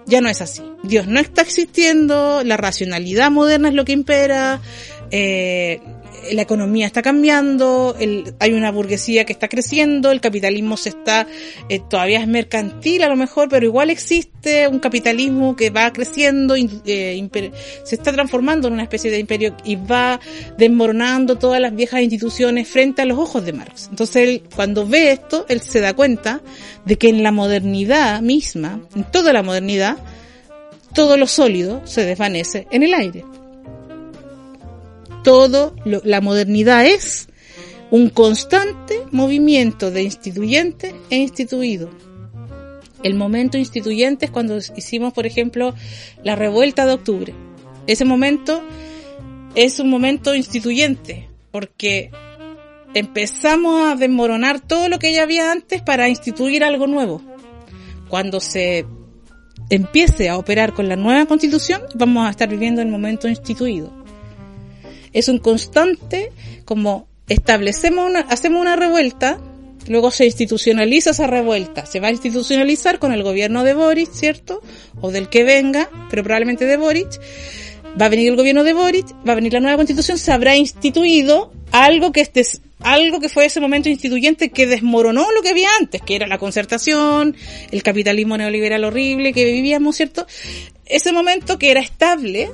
ya 0.07 0.21
no 0.21 0.29
es 0.29 0.41
así. 0.41 0.65
Dios 0.83 1.07
no 1.07 1.21
está 1.21 1.43
existiendo, 1.43 2.43
la 2.43 2.57
racionalidad 2.57 3.31
moderna 3.31 3.69
es 3.69 3.75
lo 3.75 3.85
que 3.85 3.93
impera, 3.93 4.61
eh, 5.11 5.81
la 6.33 6.43
economía 6.43 6.87
está 6.87 7.03
cambiando, 7.03 7.97
el, 7.99 8.35
hay 8.39 8.53
una 8.53 8.71
burguesía 8.71 9.25
que 9.25 9.33
está 9.33 9.49
creciendo, 9.49 10.11
el 10.11 10.21
capitalismo 10.21 10.77
se 10.77 10.91
está, 10.91 11.27
eh, 11.69 11.81
todavía 11.81 12.21
es 12.21 12.29
mercantil 12.29 13.03
a 13.03 13.09
lo 13.09 13.17
mejor, 13.17 13.49
pero 13.49 13.67
igual 13.67 13.91
existe 13.91 14.69
un 14.69 14.79
capitalismo 14.79 15.57
que 15.57 15.71
va 15.71 15.93
creciendo, 15.93 16.55
eh, 16.57 17.29
se 17.85 17.95
está 17.95 18.13
transformando 18.13 18.69
en 18.69 18.75
una 18.75 18.83
especie 18.83 19.11
de 19.11 19.19
imperio 19.19 19.57
y 19.65 19.77
va 19.77 20.21
desmoronando 20.57 21.37
todas 21.37 21.61
las 21.61 21.75
viejas 21.75 22.03
instituciones 22.03 22.69
frente 22.69 23.03
a 23.03 23.05
los 23.05 23.19
ojos 23.19 23.45
de 23.45 23.53
Marx. 23.53 23.89
Entonces 23.91 24.17
él, 24.29 24.43
cuando 24.55 24.87
ve 24.87 25.13
esto, 25.13 25.47
él 25.49 25.61
se 25.61 25.81
da 25.81 25.95
cuenta 25.95 26.41
de 26.85 26.97
que 26.97 27.09
en 27.09 27.23
la 27.23 27.33
modernidad 27.33 28.21
misma, 28.23 28.81
en 28.95 29.05
toda 29.05 29.33
la 29.33 29.43
modernidad, 29.43 29.99
todo 30.95 31.17
lo 31.17 31.27
sólido 31.27 31.83
se 31.85 32.05
desvanece 32.05 32.67
en 32.71 32.83
el 32.83 32.95
aire 32.95 33.25
todo 35.23 35.75
la 35.85 36.21
modernidad 36.21 36.87
es 36.87 37.29
un 37.91 38.11
constante 38.11 39.03
movimiento 39.11 39.91
de 39.91 40.03
instituyente 40.03 40.95
e 41.11 41.17
instituido. 41.17 41.91
El 43.03 43.15
momento 43.15 43.57
instituyente 43.57 44.27
es 44.27 44.31
cuando 44.31 44.59
hicimos, 44.59 45.13
por 45.13 45.27
ejemplo, 45.27 45.75
la 46.25 46.35
revuelta 46.35 46.85
de 46.85 46.93
octubre. 46.93 47.35
Ese 47.87 48.05
momento 48.05 48.63
es 49.55 49.79
un 49.79 49.89
momento 49.89 50.35
instituyente, 50.35 51.29
porque 51.51 52.11
empezamos 52.95 53.91
a 53.91 53.97
desmoronar 53.97 54.61
todo 54.61 54.89
lo 54.89 54.99
que 54.99 55.13
ya 55.13 55.23
había 55.23 55.53
antes 55.53 55.81
para 55.81 56.09
instituir 56.09 56.65
algo 56.65 56.87
nuevo. 56.87 57.23
Cuando 58.09 58.41
se 58.41 58.85
empiece 59.71 60.29
a 60.29 60.39
operar 60.39 60.75
con 60.75 60.89
la 60.89 60.97
nueva 60.97 61.27
constitución, 61.27 61.83
vamos 61.95 62.27
a 62.27 62.31
estar 62.31 62.49
viviendo 62.49 62.83
el 62.83 62.89
momento 62.89 63.29
instituido 63.29 63.98
es 65.19 65.29
un 65.29 65.39
constante 65.39 66.33
como 66.65 67.09
establecemos 67.29 68.09
una, 68.09 68.21
hacemos 68.21 68.61
una 68.61 68.77
revuelta, 68.77 69.41
luego 69.89 70.11
se 70.11 70.27
institucionaliza 70.27 71.11
esa 71.11 71.27
revuelta, 71.27 71.87
se 71.87 72.01
va 72.01 72.09
a 72.09 72.13
institucionalizar 72.13 72.99
con 72.99 73.13
el 73.13 73.23
gobierno 73.23 73.65
de 73.65 73.75
Boric, 73.75 74.11
¿cierto? 74.13 74.63
O 75.01 75.11
del 75.11 75.29
que 75.29 75.45
venga, 75.45 75.91
pero 76.11 76.23
probablemente 76.23 76.65
de 76.65 76.77
Boric. 76.77 77.21
Va 78.01 78.07
a 78.07 78.09
venir 78.11 78.29
el 78.29 78.37
gobierno 78.37 78.65
de 78.65 78.75
Boric, 78.75 79.07
va 79.27 79.33
a 79.33 79.37
venir 79.37 79.53
la 79.55 79.61
nueva 79.61 79.77
constitución, 79.77 80.19
se 80.19 80.31
habrá 80.31 80.57
instituido 80.57 81.53
algo 81.73 82.13
que 82.13 82.21
este, 82.21 82.45
algo 82.81 83.19
que 83.21 83.29
fue 83.29 83.47
ese 83.47 83.61
momento 83.61 83.89
instituyente 83.89 84.51
que 84.51 84.67
desmoronó 84.67 85.33
lo 85.33 85.43
que 85.43 85.49
había 85.49 85.69
antes, 85.81 86.03
que 86.03 86.15
era 86.15 86.27
la 86.27 86.39
concertación, 86.39 87.35
el 87.71 87.83
capitalismo 87.83 88.37
neoliberal 88.37 88.85
horrible 88.85 89.33
que 89.33 89.45
vivíamos, 89.45 89.97
¿cierto? 89.97 90.27
Ese 90.85 91.13
momento 91.13 91.59
que 91.59 91.71
era 91.71 91.81
estable, 91.81 92.51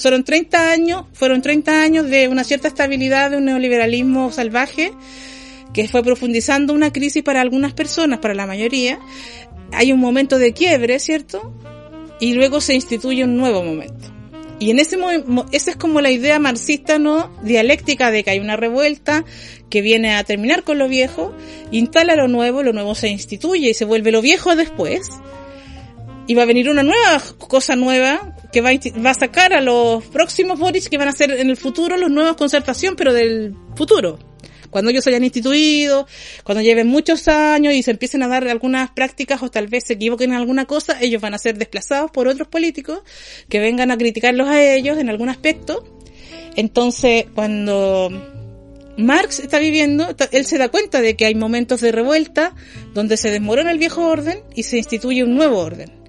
fueron 0.00 0.24
30 0.24 0.70
años, 0.70 1.04
fueron 1.12 1.42
30 1.42 1.82
años 1.82 2.08
de 2.08 2.28
una 2.28 2.44
cierta 2.44 2.68
estabilidad 2.68 3.30
de 3.30 3.36
un 3.36 3.44
neoliberalismo 3.46 4.32
salvaje 4.32 4.92
que 5.72 5.88
fue 5.88 6.02
profundizando 6.02 6.72
una 6.72 6.92
crisis 6.92 7.22
para 7.22 7.40
algunas 7.40 7.72
personas, 7.72 8.20
para 8.20 8.34
la 8.34 8.46
mayoría. 8.46 8.98
Hay 9.72 9.92
un 9.92 10.00
momento 10.00 10.38
de 10.38 10.52
quiebre, 10.52 10.98
¿cierto? 11.00 11.52
Y 12.20 12.34
luego 12.34 12.60
se 12.60 12.74
instituye 12.74 13.24
un 13.24 13.36
nuevo 13.36 13.62
momento. 13.62 14.14
Y 14.60 14.70
en 14.70 14.78
ese 14.78 14.96
esa 15.50 15.70
es 15.72 15.76
como 15.76 16.00
la 16.00 16.12
idea 16.12 16.38
marxista, 16.38 16.98
¿no? 16.98 17.30
Dialéctica 17.42 18.10
de 18.12 18.22
que 18.22 18.30
hay 18.30 18.38
una 18.38 18.56
revuelta 18.56 19.24
que 19.68 19.82
viene 19.82 20.14
a 20.14 20.22
terminar 20.22 20.62
con 20.62 20.78
lo 20.78 20.88
viejo, 20.88 21.34
instala 21.72 22.14
lo 22.14 22.28
nuevo, 22.28 22.62
lo 22.62 22.72
nuevo 22.72 22.94
se 22.94 23.08
instituye 23.08 23.70
y 23.70 23.74
se 23.74 23.84
vuelve 23.84 24.12
lo 24.12 24.22
viejo 24.22 24.54
después. 24.54 25.10
Y 26.26 26.34
va 26.34 26.42
a 26.42 26.46
venir 26.46 26.70
una 26.70 26.82
nueva 26.82 27.22
cosa 27.38 27.76
nueva 27.76 28.34
que 28.52 28.60
va 28.60 28.70
a, 28.70 29.14
sacar 29.14 29.52
a 29.52 29.60
los 29.60 30.04
próximos 30.06 30.58
Boris 30.58 30.88
que 30.88 30.96
van 30.96 31.08
a 31.08 31.12
ser 31.12 31.32
en 31.32 31.50
el 31.50 31.56
futuro 31.56 31.96
los 31.96 32.10
nuevos 32.10 32.36
concertación, 32.36 32.94
pero 32.96 33.12
del 33.12 33.54
futuro. 33.74 34.18
Cuando 34.70 34.90
ellos 34.90 35.06
hayan 35.06 35.22
instituido, 35.22 36.06
cuando 36.42 36.62
lleven 36.62 36.88
muchos 36.88 37.28
años 37.28 37.74
y 37.74 37.82
se 37.82 37.92
empiecen 37.92 38.22
a 38.22 38.28
dar 38.28 38.48
algunas 38.48 38.90
prácticas 38.90 39.42
o 39.42 39.50
tal 39.50 39.68
vez 39.68 39.84
se 39.86 39.94
equivoquen 39.94 40.30
en 40.30 40.36
alguna 40.36 40.64
cosa, 40.64 41.00
ellos 41.00 41.20
van 41.20 41.34
a 41.34 41.38
ser 41.38 41.58
desplazados 41.58 42.10
por 42.10 42.26
otros 42.26 42.48
políticos 42.48 43.00
que 43.48 43.60
vengan 43.60 43.90
a 43.90 43.98
criticarlos 43.98 44.48
a 44.48 44.62
ellos 44.62 44.98
en 44.98 45.10
algún 45.10 45.28
aspecto. 45.28 45.84
Entonces, 46.56 47.26
cuando 47.34 48.10
Marx 48.96 49.40
está 49.40 49.58
viviendo, 49.58 50.14
él 50.32 50.46
se 50.46 50.58
da 50.58 50.68
cuenta 50.68 51.00
de 51.00 51.16
que 51.16 51.26
hay 51.26 51.34
momentos 51.34 51.80
de 51.80 51.92
revuelta 51.92 52.54
donde 52.94 53.16
se 53.16 53.30
desmorona 53.30 53.70
el 53.70 53.78
viejo 53.78 54.06
orden 54.06 54.40
y 54.54 54.64
se 54.64 54.78
instituye 54.78 55.24
un 55.24 55.34
nuevo 55.34 55.58
orden. 55.58 56.03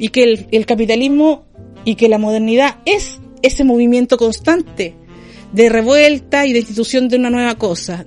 Y 0.00 0.08
que 0.08 0.46
el, 0.50 0.66
capitalismo 0.66 1.46
y 1.84 1.94
que 1.94 2.08
la 2.08 2.18
modernidad 2.18 2.78
es 2.84 3.20
ese 3.42 3.62
movimiento 3.62 4.16
constante 4.16 4.96
de 5.52 5.68
revuelta 5.68 6.46
y 6.46 6.52
de 6.52 6.60
institución 6.60 7.08
de 7.08 7.16
una 7.16 7.30
nueva 7.30 7.54
cosa. 7.56 8.04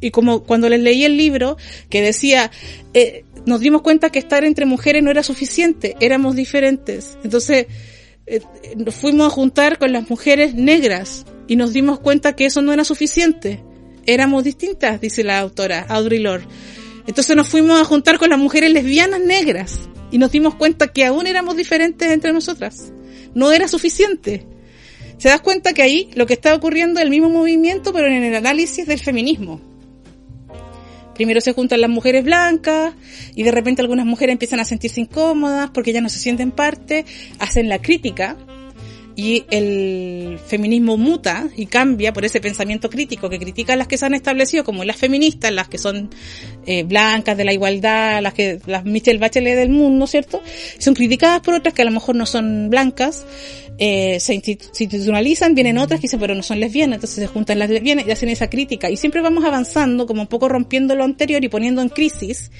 Y 0.00 0.10
como 0.10 0.42
cuando 0.42 0.68
les 0.68 0.80
leí 0.80 1.04
el 1.04 1.16
libro 1.16 1.56
que 1.88 2.02
decía, 2.02 2.50
eh, 2.94 3.24
nos 3.46 3.60
dimos 3.60 3.82
cuenta 3.82 4.10
que 4.10 4.18
estar 4.18 4.42
entre 4.44 4.66
mujeres 4.66 5.02
no 5.02 5.10
era 5.10 5.22
suficiente, 5.22 5.96
éramos 6.00 6.34
diferentes. 6.34 7.18
Entonces, 7.22 7.66
eh, 8.26 8.40
nos 8.76 8.94
fuimos 8.94 9.26
a 9.26 9.30
juntar 9.30 9.78
con 9.78 9.92
las 9.92 10.08
mujeres 10.08 10.54
negras 10.54 11.26
y 11.46 11.56
nos 11.56 11.72
dimos 11.72 12.00
cuenta 12.00 12.34
que 12.34 12.46
eso 12.46 12.62
no 12.62 12.72
era 12.72 12.84
suficiente. 12.84 13.62
Éramos 14.06 14.44
distintas, 14.44 15.00
dice 15.00 15.24
la 15.24 15.38
autora 15.38 15.84
Audrey 15.88 16.18
Lorde. 16.20 16.46
Entonces 17.06 17.36
nos 17.36 17.48
fuimos 17.48 17.80
a 17.80 17.84
juntar 17.84 18.18
con 18.18 18.30
las 18.30 18.38
mujeres 18.38 18.72
lesbianas 18.72 19.20
negras 19.20 19.80
y 20.10 20.18
nos 20.18 20.32
dimos 20.32 20.54
cuenta 20.54 20.88
que 20.88 21.04
aún 21.04 21.26
éramos 21.26 21.56
diferentes 21.56 22.10
entre 22.10 22.32
nosotras 22.32 22.92
no 23.34 23.52
era 23.52 23.68
suficiente. 23.68 24.46
Se 25.18 25.28
das 25.28 25.40
cuenta 25.40 25.72
que 25.72 25.82
ahí 25.82 26.10
lo 26.14 26.26
que 26.26 26.34
está 26.34 26.54
ocurriendo 26.54 27.00
es 27.00 27.04
el 27.04 27.10
mismo 27.10 27.28
movimiento, 27.28 27.92
pero 27.92 28.06
en 28.06 28.24
el 28.24 28.34
análisis 28.34 28.86
del 28.86 28.98
feminismo. 28.98 29.60
Primero 31.14 31.40
se 31.40 31.52
juntan 31.52 31.80
las 31.80 31.90
mujeres 31.90 32.24
blancas 32.24 32.94
y 33.36 33.44
de 33.44 33.52
repente 33.52 33.82
algunas 33.82 34.04
mujeres 34.04 34.32
empiezan 34.32 34.58
a 34.58 34.64
sentirse 34.64 35.00
incómodas 35.00 35.70
porque 35.70 35.92
ya 35.92 36.00
no 36.00 36.08
se 36.08 36.18
sienten 36.18 36.50
parte, 36.50 37.04
hacen 37.38 37.68
la 37.68 37.80
crítica 37.80 38.36
y 39.16 39.44
el 39.50 40.38
feminismo 40.44 40.96
muta 40.96 41.48
y 41.56 41.66
cambia 41.66 42.12
por 42.12 42.24
ese 42.24 42.40
pensamiento 42.40 42.90
crítico 42.90 43.30
que 43.30 43.38
critica 43.38 43.76
las 43.76 43.86
que 43.86 43.96
se 43.96 44.06
han 44.06 44.14
establecido 44.14 44.64
como 44.64 44.84
las 44.84 44.96
feministas, 44.96 45.52
las 45.52 45.68
que 45.68 45.78
son 45.78 46.10
eh, 46.66 46.82
blancas 46.82 47.36
de 47.36 47.44
la 47.44 47.52
igualdad, 47.52 48.20
las 48.22 48.34
que 48.34 48.60
las 48.66 48.84
Michelle 48.84 49.18
Bachelet 49.18 49.56
del 49.56 49.70
mundo, 49.70 50.06
¿cierto? 50.06 50.42
Son 50.78 50.94
criticadas 50.94 51.40
por 51.40 51.54
otras 51.54 51.74
que 51.74 51.82
a 51.82 51.84
lo 51.84 51.92
mejor 51.92 52.16
no 52.16 52.26
son 52.26 52.70
blancas, 52.70 53.24
eh, 53.78 54.18
se 54.18 54.34
institucionalizan, 54.34 55.54
vienen 55.54 55.78
otras 55.78 56.00
que 56.00 56.06
dicen 56.06 56.20
pero 56.20 56.34
no 56.34 56.42
son 56.42 56.58
lesbianas, 56.58 56.96
entonces 56.96 57.18
se 57.18 57.26
juntan 57.26 57.58
las 57.58 57.70
lesbianas 57.70 58.06
y 58.06 58.10
hacen 58.10 58.28
esa 58.28 58.50
crítica 58.50 58.90
y 58.90 58.96
siempre 58.96 59.20
vamos 59.20 59.44
avanzando 59.44 60.06
como 60.06 60.22
un 60.22 60.28
poco 60.28 60.48
rompiendo 60.48 60.94
lo 60.96 61.04
anterior 61.04 61.42
y 61.44 61.48
poniendo 61.48 61.82
en 61.82 61.88
crisis 61.88 62.50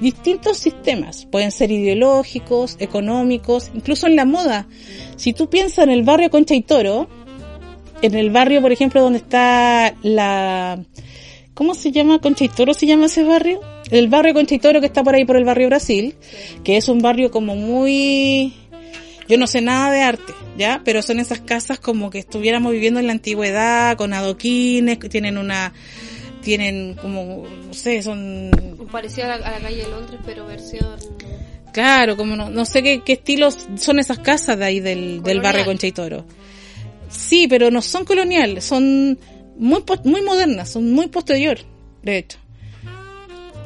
distintos 0.00 0.58
sistemas. 0.58 1.26
Pueden 1.26 1.50
ser 1.50 1.70
ideológicos, 1.70 2.76
económicos, 2.78 3.70
incluso 3.74 4.06
en 4.06 4.16
la 4.16 4.24
moda. 4.24 4.66
Si 5.16 5.32
tú 5.32 5.48
piensas 5.48 5.84
en 5.84 5.90
el 5.90 6.02
barrio 6.02 6.30
Concha 6.30 6.54
y 6.54 6.62
Toro, 6.62 7.08
en 8.02 8.14
el 8.14 8.30
barrio, 8.30 8.60
por 8.60 8.72
ejemplo, 8.72 9.00
donde 9.00 9.18
está 9.18 9.94
la 10.02 10.78
¿cómo 11.56 11.74
se 11.74 11.90
llama? 11.90 12.20
Concha 12.20 12.44
y 12.44 12.48
Toro 12.50 12.74
se 12.74 12.86
llama 12.86 13.06
ese 13.06 13.24
barrio. 13.24 13.60
El 13.90 14.08
barrio 14.08 14.34
Concha 14.34 14.54
y 14.54 14.58
Toro 14.58 14.80
que 14.80 14.86
está 14.86 15.02
por 15.02 15.14
ahí 15.14 15.24
por 15.24 15.36
el 15.36 15.44
barrio 15.44 15.68
Brasil, 15.68 16.14
que 16.62 16.76
es 16.76 16.88
un 16.88 17.00
barrio 17.00 17.30
como 17.30 17.56
muy, 17.56 18.52
yo 19.26 19.38
no 19.38 19.46
sé 19.46 19.62
nada 19.62 19.90
de 19.90 20.02
arte, 20.02 20.34
¿ya? 20.58 20.82
Pero 20.84 21.00
son 21.00 21.18
esas 21.18 21.40
casas 21.40 21.80
como 21.80 22.10
que 22.10 22.18
estuviéramos 22.18 22.72
viviendo 22.72 23.00
en 23.00 23.06
la 23.06 23.12
antigüedad, 23.12 23.96
con 23.96 24.12
adoquines, 24.12 24.98
que 24.98 25.08
tienen 25.08 25.38
una, 25.38 25.72
tienen 26.46 26.94
como, 26.94 27.44
no 27.66 27.74
sé, 27.74 28.04
son... 28.04 28.52
Parecido 28.92 29.26
a 29.26 29.36
la, 29.36 29.46
a 29.48 29.50
la 29.50 29.60
calle 29.62 29.78
de 29.78 29.88
Londres, 29.88 30.20
pero 30.24 30.46
versión... 30.46 30.94
Claro, 31.72 32.16
como 32.16 32.36
no, 32.36 32.50
no 32.50 32.64
sé 32.64 32.84
qué, 32.84 33.02
qué 33.04 33.14
estilos 33.14 33.66
son 33.76 33.98
esas 33.98 34.20
casas 34.20 34.56
de 34.56 34.64
ahí 34.64 34.78
del, 34.78 35.24
del 35.24 35.40
barrio 35.40 35.64
Concha 35.64 35.88
y 35.88 35.92
Toro. 35.92 36.24
Sí, 37.08 37.48
pero 37.48 37.72
no 37.72 37.82
son 37.82 38.04
coloniales, 38.04 38.64
son 38.64 39.18
muy, 39.58 39.82
muy 40.04 40.22
modernas, 40.22 40.70
son 40.70 40.92
muy 40.92 41.08
posterior, 41.08 41.58
de 42.04 42.18
hecho. 42.18 42.38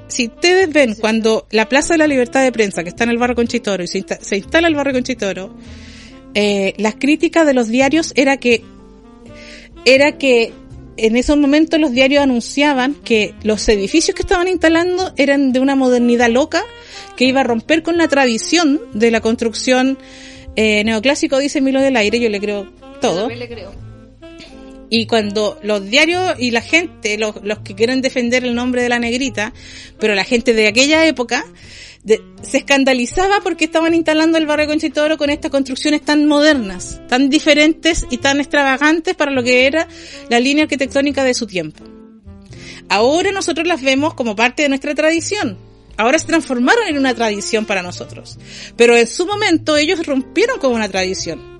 Si 0.08 0.28
ustedes 0.28 0.72
ven 0.72 0.94
cuando 0.94 1.46
la 1.50 1.68
Plaza 1.68 1.92
de 1.94 1.98
la 1.98 2.06
Libertad 2.06 2.42
de 2.42 2.50
Prensa, 2.50 2.82
que 2.82 2.88
está 2.88 3.04
en 3.04 3.10
el 3.10 3.18
barrio 3.18 3.36
Conchitoro, 3.36 3.84
y 3.84 3.88
se, 3.88 3.98
insta 3.98 4.18
se 4.22 4.38
instala 4.38 4.68
el 4.68 4.74
barrio 4.74 4.94
Conchitoro, 4.94 5.54
eh, 6.32 6.72
las 6.78 6.94
críticas 6.94 7.46
de 7.46 7.52
los 7.52 7.68
diarios 7.68 8.14
era 8.16 8.38
que, 8.38 8.64
era 9.84 10.16
que 10.16 10.54
en 10.96 11.16
esos 11.16 11.36
momentos 11.36 11.80
los 11.80 11.92
diarios 11.92 12.22
anunciaban 12.22 12.94
que 12.94 13.34
los 13.42 13.68
edificios 13.68 14.14
que 14.14 14.22
estaban 14.22 14.48
instalando 14.48 15.12
eran 15.16 15.52
de 15.52 15.60
una 15.60 15.76
modernidad 15.76 16.30
loca 16.30 16.64
que 17.16 17.24
iba 17.24 17.40
a 17.40 17.44
romper 17.44 17.82
con 17.82 17.96
la 17.96 18.08
tradición 18.08 18.80
de 18.92 19.10
la 19.10 19.20
construcción 19.20 19.98
eh, 20.56 20.84
neoclásico, 20.84 21.38
dice 21.38 21.60
Milo 21.60 21.80
del 21.80 21.96
Aire, 21.96 22.20
yo 22.20 22.28
le 22.28 22.40
creo 22.40 22.70
todo. 23.00 23.28
Yo 23.28 23.36
le 23.36 23.48
creo. 23.48 23.72
Y 24.92 25.06
cuando 25.06 25.58
los 25.62 25.88
diarios 25.88 26.34
y 26.38 26.50
la 26.50 26.60
gente, 26.60 27.16
los, 27.16 27.36
los 27.44 27.60
que 27.60 27.76
quieren 27.76 28.02
defender 28.02 28.44
el 28.44 28.56
nombre 28.56 28.82
de 28.82 28.88
la 28.88 28.98
negrita, 28.98 29.52
pero 30.00 30.16
la 30.16 30.24
gente 30.24 30.52
de 30.52 30.66
aquella 30.66 31.06
época, 31.06 31.46
se 32.04 32.58
escandalizaba 32.58 33.40
porque 33.42 33.66
estaban 33.66 33.94
instalando 33.94 34.38
el 34.38 34.46
barrio 34.46 34.66
Conchitoro 34.66 35.18
con 35.18 35.30
estas 35.30 35.50
construcciones 35.50 36.02
tan 36.02 36.26
modernas, 36.26 37.00
tan 37.08 37.28
diferentes 37.28 38.06
y 38.10 38.18
tan 38.18 38.40
extravagantes 38.40 39.14
para 39.14 39.30
lo 39.30 39.42
que 39.42 39.66
era 39.66 39.86
la 40.28 40.40
línea 40.40 40.64
arquitectónica 40.64 41.24
de 41.24 41.34
su 41.34 41.46
tiempo. 41.46 41.84
Ahora 42.88 43.32
nosotros 43.32 43.66
las 43.66 43.82
vemos 43.82 44.14
como 44.14 44.34
parte 44.34 44.62
de 44.62 44.68
nuestra 44.68 44.94
tradición. 44.94 45.58
Ahora 45.96 46.18
se 46.18 46.26
transformaron 46.26 46.88
en 46.88 46.96
una 46.96 47.14
tradición 47.14 47.66
para 47.66 47.82
nosotros. 47.82 48.38
Pero 48.76 48.96
en 48.96 49.06
su 49.06 49.26
momento 49.26 49.76
ellos 49.76 50.06
rompieron 50.06 50.58
con 50.58 50.72
una 50.72 50.88
tradición. 50.88 51.59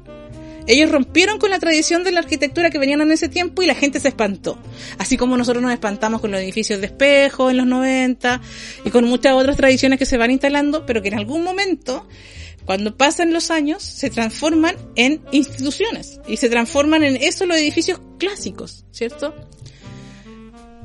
Ellos 0.71 0.93
rompieron 0.93 1.41
con 1.41 1.51
la 1.51 1.59
tradición 1.59 2.05
de 2.05 2.13
la 2.13 2.21
arquitectura 2.21 2.71
que 2.71 2.79
venían 2.79 3.01
en 3.01 3.11
ese 3.11 3.29
tiempo 3.29 3.61
y 3.61 3.67
la 3.67 3.75
gente 3.75 3.99
se 3.99 4.07
espantó. 4.07 4.57
Así 4.99 5.17
como 5.17 5.37
nosotros 5.37 5.61
nos 5.61 5.73
espantamos 5.73 6.21
con 6.21 6.31
los 6.31 6.41
edificios 6.41 6.81
de 6.81 6.87
espejo 6.87 7.51
en 7.51 7.57
los 7.57 7.67
90 7.67 8.41
y 8.85 8.91
con 8.91 9.05
muchas 9.07 9.35
otras 9.35 9.57
tradiciones 9.57 9.99
que 9.99 10.07
se 10.07 10.17
van 10.17 10.31
instalando, 10.31 10.87
pero 10.87 11.03
que 11.03 11.09
en 11.09 11.19
algún 11.19 11.43
momento, 11.43 12.07
cuando 12.67 12.97
pasan 12.97 13.33
los 13.33 13.51
años, 13.51 13.83
se 13.83 14.11
transforman 14.11 14.77
en 14.95 15.21
instituciones 15.33 16.21
y 16.29 16.37
se 16.37 16.49
transforman 16.49 17.03
en 17.03 17.17
eso 17.17 17.47
los 17.47 17.57
edificios 17.57 18.01
clásicos, 18.19 18.85
¿cierto? 18.93 19.35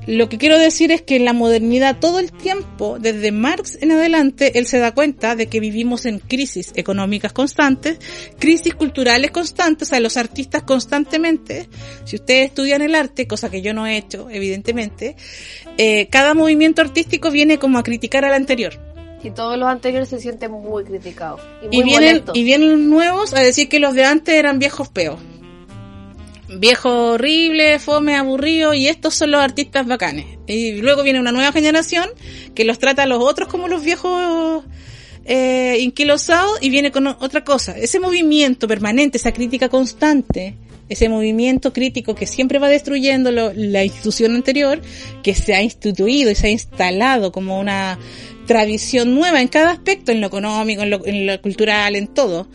Lo 0.07 0.29
que 0.29 0.37
quiero 0.37 0.59
decir 0.59 0.91
es 0.91 1.01
que 1.01 1.15
en 1.15 1.25
la 1.25 1.33
modernidad 1.33 1.97
todo 1.99 2.19
el 2.19 2.31
tiempo, 2.31 2.97
desde 2.99 3.31
Marx 3.31 3.77
en 3.81 3.91
adelante, 3.91 4.59
él 4.59 4.67
se 4.67 4.77
da 4.79 4.93
cuenta 4.93 5.35
de 5.35 5.47
que 5.47 5.59
vivimos 5.59 6.05
en 6.05 6.19
crisis 6.19 6.73
económicas 6.75 7.33
constantes, 7.33 7.99
crisis 8.37 8.75
culturales 8.75 9.31
constantes, 9.31 9.87
o 9.87 9.89
sea, 9.89 9.99
los 9.99 10.17
artistas 10.17 10.63
constantemente, 10.63 11.67
si 12.03 12.17
ustedes 12.17 12.47
estudian 12.49 12.81
el 12.81 12.93
arte, 12.93 13.27
cosa 13.27 13.49
que 13.49 13.61
yo 13.61 13.73
no 13.73 13.87
he 13.87 13.97
hecho, 13.97 14.29
evidentemente, 14.29 15.15
eh, 15.77 16.07
cada 16.09 16.33
movimiento 16.33 16.81
artístico 16.81 17.31
viene 17.31 17.57
como 17.57 17.79
a 17.79 17.83
criticar 17.83 18.25
al 18.25 18.33
anterior. 18.33 18.79
Y 19.23 19.31
todos 19.31 19.57
los 19.57 19.67
anteriores 19.67 20.09
se 20.09 20.19
sienten 20.19 20.51
muy 20.51 20.83
criticados. 20.83 21.41
Y, 21.63 21.67
muy 21.67 21.77
Y 21.77 21.83
vienen, 21.83 22.07
molestos. 22.09 22.37
y 22.37 22.43
vienen 22.43 22.71
los 22.71 22.79
nuevos 22.79 23.33
a 23.33 23.39
decir 23.39 23.67
que 23.67 23.79
los 23.79 23.95
de 23.95 24.05
antes 24.05 24.35
eran 24.35 24.59
viejos 24.59 24.89
peos. 24.89 25.19
Viejo 26.47 27.13
horrible, 27.13 27.79
fome, 27.79 28.15
aburrido, 28.15 28.73
y 28.73 28.87
estos 28.87 29.15
son 29.15 29.31
los 29.31 29.41
artistas 29.41 29.87
bacanes. 29.87 30.25
Y 30.47 30.73
luego 30.73 31.01
viene 31.03 31.19
una 31.19 31.31
nueva 31.31 31.51
generación 31.51 32.07
que 32.53 32.65
los 32.65 32.77
trata 32.77 33.03
a 33.03 33.05
los 33.07 33.23
otros 33.23 33.47
como 33.49 33.67
los 33.67 33.83
viejos 33.83 34.63
eh, 35.25 35.77
inquilosados 35.79 36.59
y 36.61 36.69
viene 36.69 36.91
con 36.91 37.07
otra 37.07 37.43
cosa. 37.43 37.75
Ese 37.77 37.99
movimiento 37.99 38.67
permanente, 38.67 39.17
esa 39.17 39.31
crítica 39.33 39.69
constante, 39.69 40.55
ese 40.87 41.09
movimiento 41.09 41.73
crítico 41.73 42.13
que 42.13 42.27
siempre 42.27 42.59
va 42.59 42.69
destruyendo 42.69 43.31
lo- 43.31 43.51
la 43.53 43.83
institución 43.83 44.35
anterior, 44.35 44.79
que 45.23 45.33
se 45.33 45.55
ha 45.55 45.63
instituido 45.63 46.29
y 46.29 46.35
se 46.35 46.45
ha 46.45 46.51
instalado 46.51 47.31
como 47.31 47.59
una 47.59 47.97
tradición 48.45 49.15
nueva 49.15 49.41
en 49.41 49.47
cada 49.47 49.71
aspecto, 49.71 50.11
en 50.11 50.21
lo 50.21 50.27
económico, 50.27 50.83
en 50.83 50.91
lo, 50.91 51.03
en 51.07 51.25
lo 51.25 51.41
cultural, 51.41 51.95
en 51.95 52.05
todo. 52.05 52.47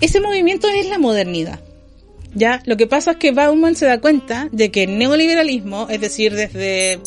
Ese 0.00 0.20
movimiento 0.20 0.68
es 0.68 0.86
la 0.86 0.98
modernidad. 0.98 1.60
Ya, 2.34 2.62
lo 2.64 2.76
que 2.76 2.86
pasa 2.86 3.12
es 3.12 3.16
que 3.16 3.32
Bauman 3.32 3.74
se 3.74 3.86
da 3.86 4.00
cuenta 4.00 4.48
de 4.52 4.70
que 4.70 4.84
el 4.84 4.98
neoliberalismo, 4.98 5.88
es 5.90 6.00
decir, 6.00 6.34
desde 6.34 7.00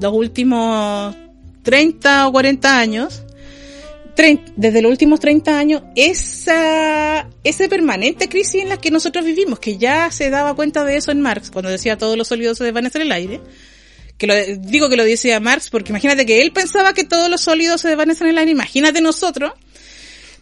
los 0.00 0.12
últimos 0.12 1.14
30 1.62 2.28
o 2.28 2.32
40 2.32 2.78
años, 2.78 3.22
desde 4.56 4.82
los 4.82 4.90
últimos 4.90 5.20
30 5.20 5.58
años, 5.58 5.82
esa, 5.94 7.28
esa 7.44 7.68
permanente 7.68 8.28
crisis 8.28 8.62
en 8.62 8.68
la 8.68 8.76
que 8.76 8.90
nosotros 8.90 9.24
vivimos, 9.24 9.60
que 9.60 9.78
ya 9.78 10.10
se 10.10 10.28
daba 10.28 10.54
cuenta 10.54 10.84
de 10.84 10.96
eso 10.96 11.12
en 11.12 11.20
Marx, 11.20 11.52
cuando 11.52 11.70
decía 11.70 11.96
todos 11.96 12.16
los 12.16 12.26
sólidos 12.26 12.58
se 12.58 12.64
desvanecen 12.64 13.02
en 13.02 13.06
el 13.06 13.12
aire, 13.12 13.40
que 14.16 14.26
lo, 14.26 14.34
digo 14.58 14.88
que 14.88 14.96
lo 14.96 15.04
decía 15.04 15.38
Marx 15.38 15.70
porque 15.70 15.92
imagínate 15.92 16.26
que 16.26 16.42
él 16.42 16.50
pensaba 16.50 16.92
que 16.92 17.04
todos 17.04 17.30
los 17.30 17.40
sólidos 17.40 17.80
se 17.80 17.88
desvanecen 17.88 18.26
en 18.26 18.32
el 18.32 18.38
aire, 18.38 18.50
imagínate 18.50 19.00
nosotros, 19.00 19.52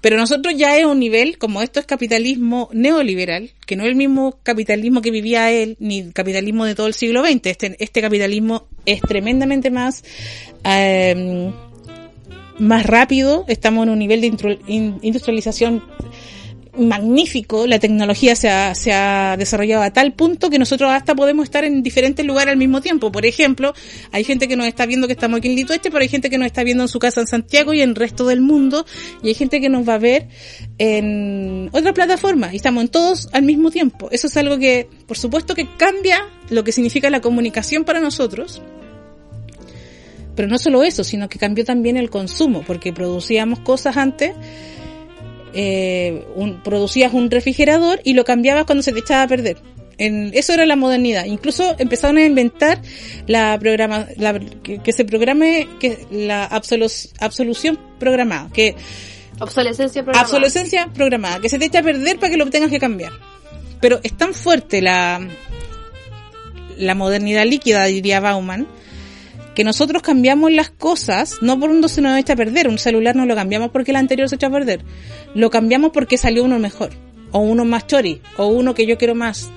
pero 0.07 0.19
nosotros 0.19 0.55
ya 0.57 0.79
es 0.79 0.85
un 0.85 1.01
nivel, 1.01 1.37
como 1.37 1.63
esto 1.63 1.81
es 1.81 1.87
capitalismo 1.87 2.71
neoliberal, 2.73 3.51
que 3.67 3.75
no 3.75 3.83
es 3.83 3.89
el 3.89 3.97
mismo 3.97 4.39
capitalismo 4.45 5.03
que 5.03 5.11
vivía 5.11 5.51
él, 5.51 5.77
ni 5.81 5.99
el 5.99 6.13
capitalismo 6.13 6.65
de 6.65 6.77
todo 6.77 6.87
el 6.87 6.95
siglo 6.95 7.25
XX. 7.25 7.47
Este, 7.47 7.77
este 7.81 8.03
capitalismo 8.03 8.69
es 8.85 9.01
tremendamente 9.01 9.69
más, 9.73 10.05
eh, 10.63 11.51
más 12.61 12.87
rápido, 12.87 13.47
estamos 13.49 13.83
en 13.83 13.91
un 13.91 13.99
nivel 13.99 14.21
de 14.21 14.29
industrialización 15.03 15.83
magnífico, 16.79 17.67
la 17.67 17.79
tecnología 17.79 18.37
se 18.37 18.49
ha, 18.49 18.75
se 18.75 18.93
ha 18.93 19.37
desarrollado 19.37 19.83
a 19.83 19.91
tal 19.91 20.13
punto 20.13 20.51
que 20.51 20.59
nosotros 20.59 20.91
hasta 20.91 21.15
podemos 21.15 21.45
estar 21.45 21.65
en 21.65 21.83
diferentes 21.83 22.25
lugares 22.25 22.53
al 22.53 22.59
mismo 22.59 22.81
tiempo. 22.81 23.11
Por 23.11 23.27
ejemplo, 23.27 23.75
hay 24.13 24.25
gente 24.25 24.49
que 24.49 24.57
nos 24.57 24.67
está 24.67 24.87
viendo 24.87 25.07
que 25.07 25.15
estamos 25.15 25.39
aquí 25.39 25.49
en 25.49 25.55
Litueste, 25.55 25.91
pero 25.91 26.03
hay 26.03 26.09
gente 26.09 26.31
que 26.31 26.39
nos 26.39 26.47
está 26.47 26.65
viendo 26.65 26.85
en 26.85 26.89
su 26.89 26.99
casa 26.99 27.21
en 27.21 27.27
Santiago 27.27 27.73
y 27.73 27.83
en 27.83 27.91
el 27.91 27.95
resto 27.97 28.27
del 28.27 28.41
mundo, 28.41 28.87
y 29.23 29.29
hay 29.29 29.35
gente 29.35 29.61
que 29.61 29.69
nos 29.69 29.89
va 29.89 29.95
a 29.95 29.99
ver 29.99 30.29
en 30.79 31.69
otra 31.73 31.93
plataforma, 31.93 32.53
y 32.53 32.57
estamos 32.57 32.85
en 32.85 32.89
todos 32.89 33.29
al 33.33 33.43
mismo 33.43 33.71
tiempo. 33.71 34.09
Eso 34.11 34.27
es 34.27 34.37
algo 34.37 34.59
que, 34.59 34.89
por 35.07 35.17
supuesto, 35.19 35.55
que 35.55 35.69
cambia 35.77 36.19
lo 36.51 36.65
que 36.65 36.73
significa 36.73 37.11
la 37.11 37.21
comunicación 37.21 37.85
para 37.85 38.01
nosotros, 38.01 38.63
pero 40.35 40.49
no 40.49 40.59
solo 40.59 40.83
eso, 40.83 41.03
sino 41.03 41.29
que 41.29 41.39
cambió 41.39 41.65
también 41.65 41.97
el 41.97 42.11
consumo, 42.11 42.63
porque 42.67 42.93
producíamos 42.93 43.61
cosas 43.61 43.97
antes 43.97 44.33
eh, 45.57 46.27
un, 46.35 46.63
producías 46.63 47.15
un 47.15 47.31
refrigerador 47.31 48.01
y 48.05 48.13
lo 48.13 48.25
cambiabas 48.25 48.67
cuando 48.67 48.83
se 48.83 48.93
te 48.93 49.01
echaba 49.01 49.23
a 49.23 49.29
perder. 49.29 49.57
En, 49.99 50.31
eso 50.35 50.53
era 50.53 50.67
la 50.67 50.77
modernidad. 50.77 51.25
Incluso 51.25 51.75
empezaron 51.79 52.19
a 52.19 52.25
inventar 52.25 52.83
la 53.27 53.59
programa, 53.59 54.07
la, 54.19 54.39
que, 54.39 54.79
que, 54.79 54.93
se 54.93 55.07
programe 55.07 55.67
que 55.81 56.07
la 56.11 56.45
absolu, 56.45 56.87
absolución 57.21 57.81
programada, 57.99 58.51
que 58.53 58.77
obsolescencia 59.41 60.03
programada. 60.03 60.27
Obsolescencia 60.27 60.91
programada, 60.93 61.41
que 61.41 61.49
se 61.49 61.59
te 61.59 61.65
echa 61.65 61.79
a 61.79 61.83
perder 61.83 62.19
para 62.19 62.31
que 62.31 62.37
lo 62.37 62.51
tengas 62.51 62.71
que 62.71 62.79
cambiar. 62.79 63.13
Pero 63.81 63.99
es 64.03 64.15
tan 64.15 64.35
fuerte 64.35 64.83
la 64.83 65.27
la 66.77 66.95
modernidad 66.95 67.45
líquida, 67.45 67.85
diría 67.85 68.21
Bauman, 68.21 68.67
que 69.57 69.65
nosotros 69.65 70.03
cambiamos 70.03 70.53
las 70.53 70.69
cosas, 70.69 71.39
no 71.41 71.59
por 71.59 71.71
un 71.71 71.89
se 71.89 72.03
nos 72.03 72.19
echa 72.19 72.35
a 72.35 72.37
perder, 72.37 72.69
un 72.69 72.77
celular 72.77 73.17
no 73.17 73.25
lo 73.25 73.35
cambiamos 73.35 73.71
porque 73.71 73.91
el 73.91 73.97
anterior 73.97 74.29
se 74.29 74.35
echa 74.35 74.49
a 74.49 74.51
perder, 74.51 74.85
lo 75.35 75.49
cambiamos 75.49 75.93
porque 75.93 76.19
salió 76.19 76.45
uno 76.45 76.59
mejor, 76.59 76.91
o 77.33 77.39
uno 77.39 77.65
más 77.65 77.87
chori, 77.87 78.21
o 78.37 78.49
uno 78.49 78.75
que 78.75 78.87
yo 78.87 78.99
quiero 78.99 79.15
más, 79.15 79.51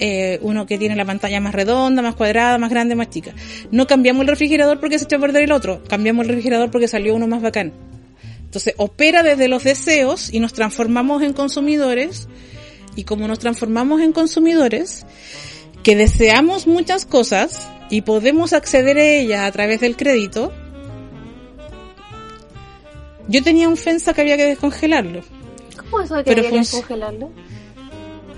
eh, 0.00 0.40
uno 0.42 0.66
que 0.66 0.78
tiene 0.78 0.96
la 0.96 1.04
pantalla 1.04 1.40
más 1.40 1.54
redonda, 1.54 2.02
más 2.02 2.16
cuadrada, 2.16 2.58
más 2.58 2.70
grande, 2.70 2.96
más 2.96 3.08
chica. 3.08 3.32
No 3.70 3.86
cambiamos 3.86 4.22
el 4.22 4.28
refrigerador 4.28 4.80
porque 4.80 4.98
se 4.98 5.04
echó 5.04 5.16
a 5.16 5.20
perder 5.20 5.44
el 5.44 5.52
otro, 5.52 5.80
cambiamos 5.88 6.24
el 6.24 6.30
refrigerador 6.30 6.72
porque 6.72 6.88
salió 6.88 7.14
uno 7.14 7.28
más 7.28 7.40
bacán. 7.40 7.72
Entonces 8.42 8.74
opera 8.78 9.22
desde 9.22 9.46
los 9.46 9.62
deseos 9.62 10.34
y 10.34 10.40
nos 10.40 10.54
transformamos 10.54 11.22
en 11.22 11.34
consumidores, 11.34 12.28
y 12.96 13.04
como 13.04 13.28
nos 13.28 13.38
transformamos 13.38 14.00
en 14.00 14.10
consumidores, 14.10 15.06
que 15.82 15.96
deseamos 15.96 16.66
muchas 16.66 17.04
cosas, 17.06 17.68
y 17.90 18.02
podemos 18.02 18.52
acceder 18.52 18.98
a 18.98 19.04
ellas 19.04 19.40
a 19.48 19.52
través 19.52 19.80
del 19.80 19.96
crédito, 19.96 20.52
yo 23.28 23.42
tenía 23.42 23.68
un 23.68 23.76
FENSA 23.76 24.14
que 24.14 24.20
había 24.22 24.36
que 24.36 24.46
descongelarlo. 24.46 25.20
¿Cómo 25.90 26.02
eso 26.02 26.16
de 26.16 26.24
que 26.24 26.30
Pero 26.30 26.40
había 26.40 26.50
que 26.50 26.58
descongelarlo? 26.58 27.30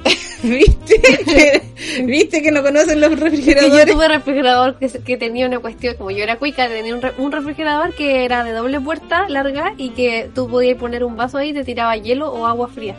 ¿Viste? 0.43 1.01
que, 1.25 1.63
¿Viste 2.05 2.43
que 2.43 2.51
no 2.51 2.63
conocen 2.63 3.01
los 3.01 3.19
refrigeradores? 3.19 3.87
yo 3.87 3.93
tuve 3.95 4.09
refrigerador 4.09 4.79
que, 4.79 4.89
que 4.89 5.17
tenía 5.17 5.47
una 5.47 5.59
cuestión, 5.59 5.97
como 5.97 6.11
yo 6.11 6.23
era 6.25 6.37
cuica, 6.39 6.67
tenía 6.69 6.95
un, 6.95 7.03
re- 7.03 7.13
un 7.19 7.31
refrigerador 7.31 7.95
que 7.95 8.25
era 8.25 8.43
de 8.43 8.53
doble 8.53 8.81
puerta 8.81 9.29
larga 9.29 9.75
y 9.77 9.91
que 9.91 10.31
tú 10.35 10.49
podías 10.49 10.79
poner 10.79 11.05
un 11.05 11.17
vaso 11.17 11.39
ahí 11.39 11.51
y 11.51 11.53
te 11.53 11.65
tiraba 11.65 11.97
hielo 11.97 12.33
o 12.33 12.47
agua 12.47 12.69
fría. 12.69 12.97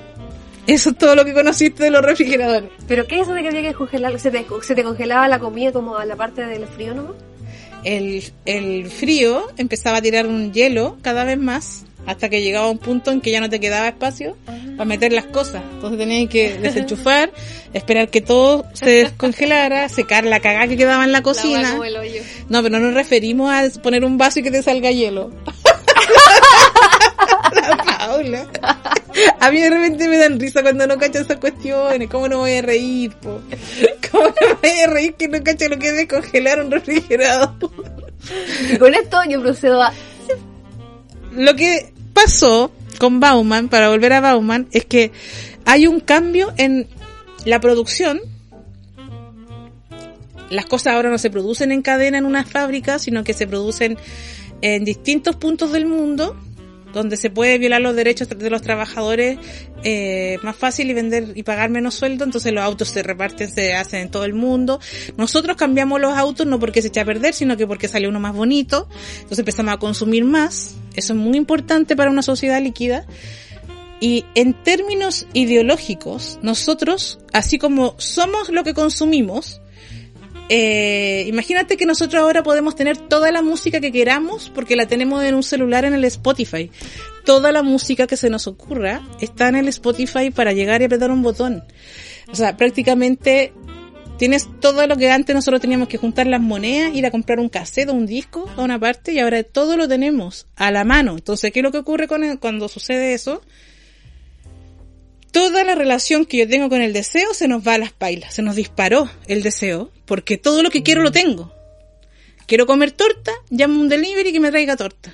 Eso 0.72 0.92
es 0.92 0.98
todo 0.98 1.16
lo 1.16 1.26
que 1.26 1.34
conociste 1.34 1.84
de 1.84 1.92
los 1.92 2.02
refrigeradores. 2.02 2.70
¿Pero 2.88 3.06
qué 3.06 3.16
es 3.16 3.24
eso 3.24 3.34
de 3.34 3.42
que 3.42 3.50
había 3.50 3.62
que 3.62 3.74
congelar? 3.74 4.18
¿Se 4.22 4.32
te, 4.32 4.46
se 4.62 4.74
te 4.74 4.84
congelaba 4.84 5.28
la 5.28 5.38
comida 5.38 5.74
como 5.74 5.98
a 5.98 6.06
la 6.06 6.16
parte 6.16 6.46
del 6.46 6.66
frío 6.66 6.96
nomás? 6.96 7.12
El, 7.84 8.24
el 8.46 8.90
frío 8.90 9.48
empezaba 9.58 9.98
a 9.98 10.02
tirar 10.02 10.28
un 10.28 10.54
hielo 10.54 10.98
cada 11.02 11.26
vez 11.26 11.38
más 11.38 11.84
hasta 12.06 12.30
que 12.30 12.42
llegaba 12.42 12.70
un 12.70 12.78
punto 12.78 13.12
en 13.12 13.20
que 13.20 13.32
ya 13.32 13.42
no 13.42 13.50
te 13.50 13.60
quedaba 13.60 13.90
espacio 13.90 14.38
para 14.46 14.86
meter 14.86 15.12
las 15.12 15.26
cosas. 15.26 15.62
Entonces 15.74 16.00
tenías 16.00 16.30
que 16.30 16.58
desenchufar, 16.62 17.32
esperar 17.74 18.10
que 18.10 18.22
todo 18.22 18.66
se 18.74 18.90
descongelara, 18.90 19.90
secar 19.90 20.26
la 20.26 20.40
cagada 20.40 20.68
que 20.68 20.78
quedaba 20.78 21.04
en 21.04 21.12
la 21.12 21.22
cocina. 21.22 21.78
No, 22.50 22.64
pero 22.64 22.80
no 22.80 22.80
nos 22.80 22.94
referimos 22.94 23.52
a 23.52 23.68
poner 23.82 24.06
un 24.06 24.18
vaso 24.18 24.40
y 24.40 24.44
que 24.44 24.52
te 24.52 24.64
salga 24.64 24.90
hielo. 24.90 25.32
La 28.02 28.08
Paula. 28.08 28.48
A 29.40 29.52
mí 29.52 29.60
de 29.60 29.70
repente 29.70 30.08
me 30.08 30.18
dan 30.18 30.40
risa 30.40 30.62
cuando 30.62 30.88
no 30.88 30.98
cacho 30.98 31.20
esas 31.20 31.38
cuestiones. 31.38 32.10
¿Cómo 32.10 32.28
no 32.28 32.40
voy 32.40 32.54
a 32.54 32.62
reír, 32.62 33.12
po? 33.16 33.42
¿Cómo 34.12 34.26
no 34.26 34.58
voy 34.62 34.80
a 34.80 34.88
reír 34.88 35.14
que 35.16 35.28
no 35.28 35.44
cacho 35.44 35.68
lo 35.70 35.78
que 35.78 35.90
es 35.90 35.96
descongelar 35.96 36.62
un 36.64 36.72
refrigerador? 36.72 37.56
Y 38.72 38.78
con 38.78 38.94
esto 38.94 39.18
yo 39.30 39.42
procedo 39.42 39.82
a... 39.82 39.94
Lo 41.34 41.56
que 41.56 41.94
pasó 42.14 42.72
con 43.00 43.20
Bauman, 43.20 43.70
para 43.70 43.90
volver 43.90 44.14
a 44.14 44.22
Bauman, 44.22 44.68
es 44.72 44.86
que 44.86 45.12
hay 45.66 45.88
un 45.88 46.00
cambio 46.00 46.54
en 46.58 46.88
la 47.46 47.60
producción. 47.60 48.22
Las 50.50 50.66
cosas 50.66 50.94
ahora 50.94 51.10
no 51.10 51.18
se 51.18 51.30
producen 51.30 51.72
en 51.72 51.82
cadena 51.82 52.18
en 52.18 52.26
una 52.26 52.46
fábrica, 52.46 53.00
sino 53.00 53.24
que 53.24 53.34
se 53.34 53.48
producen 53.48 53.98
en 54.62 54.86
distintos 54.86 55.36
puntos 55.38 55.72
del 55.72 55.86
mundo, 55.86 56.36
donde 56.94 57.18
se 57.18 57.30
puede 57.30 57.58
violar 57.58 57.82
los 57.82 57.96
derechos 57.96 58.30
de 58.30 58.50
los 58.50 58.62
trabajadores 58.62 59.38
eh, 59.84 60.38
más 60.44 60.56
fácil 60.56 60.90
y 60.90 60.94
vender 60.94 61.32
y 61.36 61.44
pagar 61.44 61.70
menos 61.70 61.96
sueldo, 61.96 62.24
entonces 62.24 62.54
los 62.54 62.64
autos 62.64 62.90
se 62.90 63.04
reparten, 63.04 63.50
se 63.50 63.74
hacen 63.74 64.02
en 64.02 64.12
todo 64.12 64.26
el 64.26 64.34
mundo. 64.34 64.80
Nosotros 65.18 65.58
cambiamos 65.58 66.00
los 66.00 66.14
autos 66.14 66.46
no 66.46 66.60
porque 66.60 66.82
se 66.82 66.90
echa 66.90 67.02
a 67.02 67.06
perder, 67.06 67.34
sino 67.34 67.58
que 67.58 67.68
porque 67.68 67.88
sale 67.88 68.08
uno 68.08 68.20
más 68.20 68.36
bonito, 68.36 68.88
entonces 69.16 69.40
empezamos 69.40 69.74
a 69.74 69.78
consumir 69.78 70.26
más, 70.26 70.76
eso 70.96 71.14
es 71.14 71.20
muy 71.20 71.38
importante 71.38 71.96
para 71.96 72.10
una 72.10 72.22
sociedad 72.22 72.62
líquida. 72.62 73.06
Y 74.00 74.26
en 74.34 74.56
términos 74.64 75.28
ideológicos, 75.34 76.40
nosotros, 76.42 77.20
así 77.34 77.60
como 77.60 77.94
somos 78.00 78.50
lo 78.50 78.64
que 78.64 78.74
consumimos, 78.74 79.62
eh, 80.54 81.24
imagínate 81.30 81.78
que 81.78 81.86
nosotros 81.86 82.22
ahora 82.22 82.44
podemos 82.44 82.76
tener 82.76 82.98
toda 82.98 83.32
la 83.32 83.42
música 83.42 83.80
que 83.80 83.90
queramos 83.90 84.52
porque 84.54 84.76
la 84.76 84.86
tenemos 84.86 85.24
en 85.24 85.34
un 85.34 85.44
celular 85.44 85.86
en 85.86 85.94
el 85.94 86.04
Spotify. 86.04 86.70
Toda 87.24 87.54
la 87.54 87.64
música 87.64 88.06
que 88.06 88.18
se 88.18 88.30
nos 88.30 88.48
ocurra 88.48 89.02
está 89.22 89.48
en 89.48 89.56
el 89.56 89.70
Spotify 89.70 90.30
para 90.30 90.52
llegar 90.52 90.82
y 90.82 90.86
apretar 90.86 91.10
un 91.10 91.22
botón. 91.22 91.64
O 92.30 92.36
sea, 92.36 92.58
prácticamente 92.58 93.54
tienes 94.18 94.50
todo 94.60 94.86
lo 94.88 94.98
que 94.98 95.10
antes 95.10 95.34
nosotros 95.34 95.62
teníamos 95.62 95.88
que 95.88 95.98
juntar 95.98 96.28
las 96.28 96.42
monedas, 96.42 96.94
ir 96.96 97.06
a 97.06 97.12
comprar 97.12 97.40
un 97.40 97.48
cassette 97.48 97.88
o 97.88 97.94
un 97.94 98.06
disco 98.06 98.50
a 98.58 98.62
una 98.62 98.78
parte 98.78 99.14
y 99.14 99.20
ahora 99.20 99.44
todo 99.44 99.78
lo 99.78 99.88
tenemos 99.88 100.48
a 100.58 100.70
la 100.70 100.84
mano. 100.84 101.14
Entonces, 101.14 101.54
¿qué 101.54 101.62
es 101.62 101.64
lo 101.64 101.72
que 101.72 101.78
ocurre 101.78 102.10
con 102.10 102.36
cuando 102.40 102.68
sucede 102.68 103.14
eso? 103.14 103.42
Toda 105.32 105.64
la 105.64 105.76
relación 105.76 106.26
que 106.26 106.38
yo 106.38 106.48
tengo 106.48 106.70
con 106.70 106.82
el 106.82 106.94
deseo 106.94 107.34
se 107.34 107.48
nos 107.48 107.66
va 107.66 107.76
a 107.76 107.78
las 107.78 107.92
pailas, 107.94 108.34
se 108.36 108.42
nos 108.42 108.56
disparó 108.56 109.10
el 109.28 109.44
deseo, 109.44 109.92
porque 110.06 110.38
todo 110.38 110.62
lo 110.64 110.70
que 110.70 110.84
quiero 110.84 111.02
lo 111.04 111.12
tengo. 111.12 111.54
Quiero 112.48 112.66
comer 112.66 112.92
torta, 112.92 113.32
llamo 113.50 113.80
a 113.80 113.82
un 113.84 113.90
delivery 113.90 114.34
que 114.34 114.40
me 114.40 114.50
traiga 114.52 114.76
torta. 114.76 115.14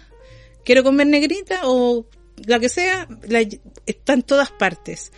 Quiero 0.65 0.83
comer 0.83 1.07
negrita 1.07 1.61
o 1.65 2.05
la 2.45 2.59
que 2.59 2.69
sea, 2.69 3.07
la- 3.27 3.45
está 3.85 4.13
en 4.13 4.23
todas 4.23 4.51
partes. 4.51 5.11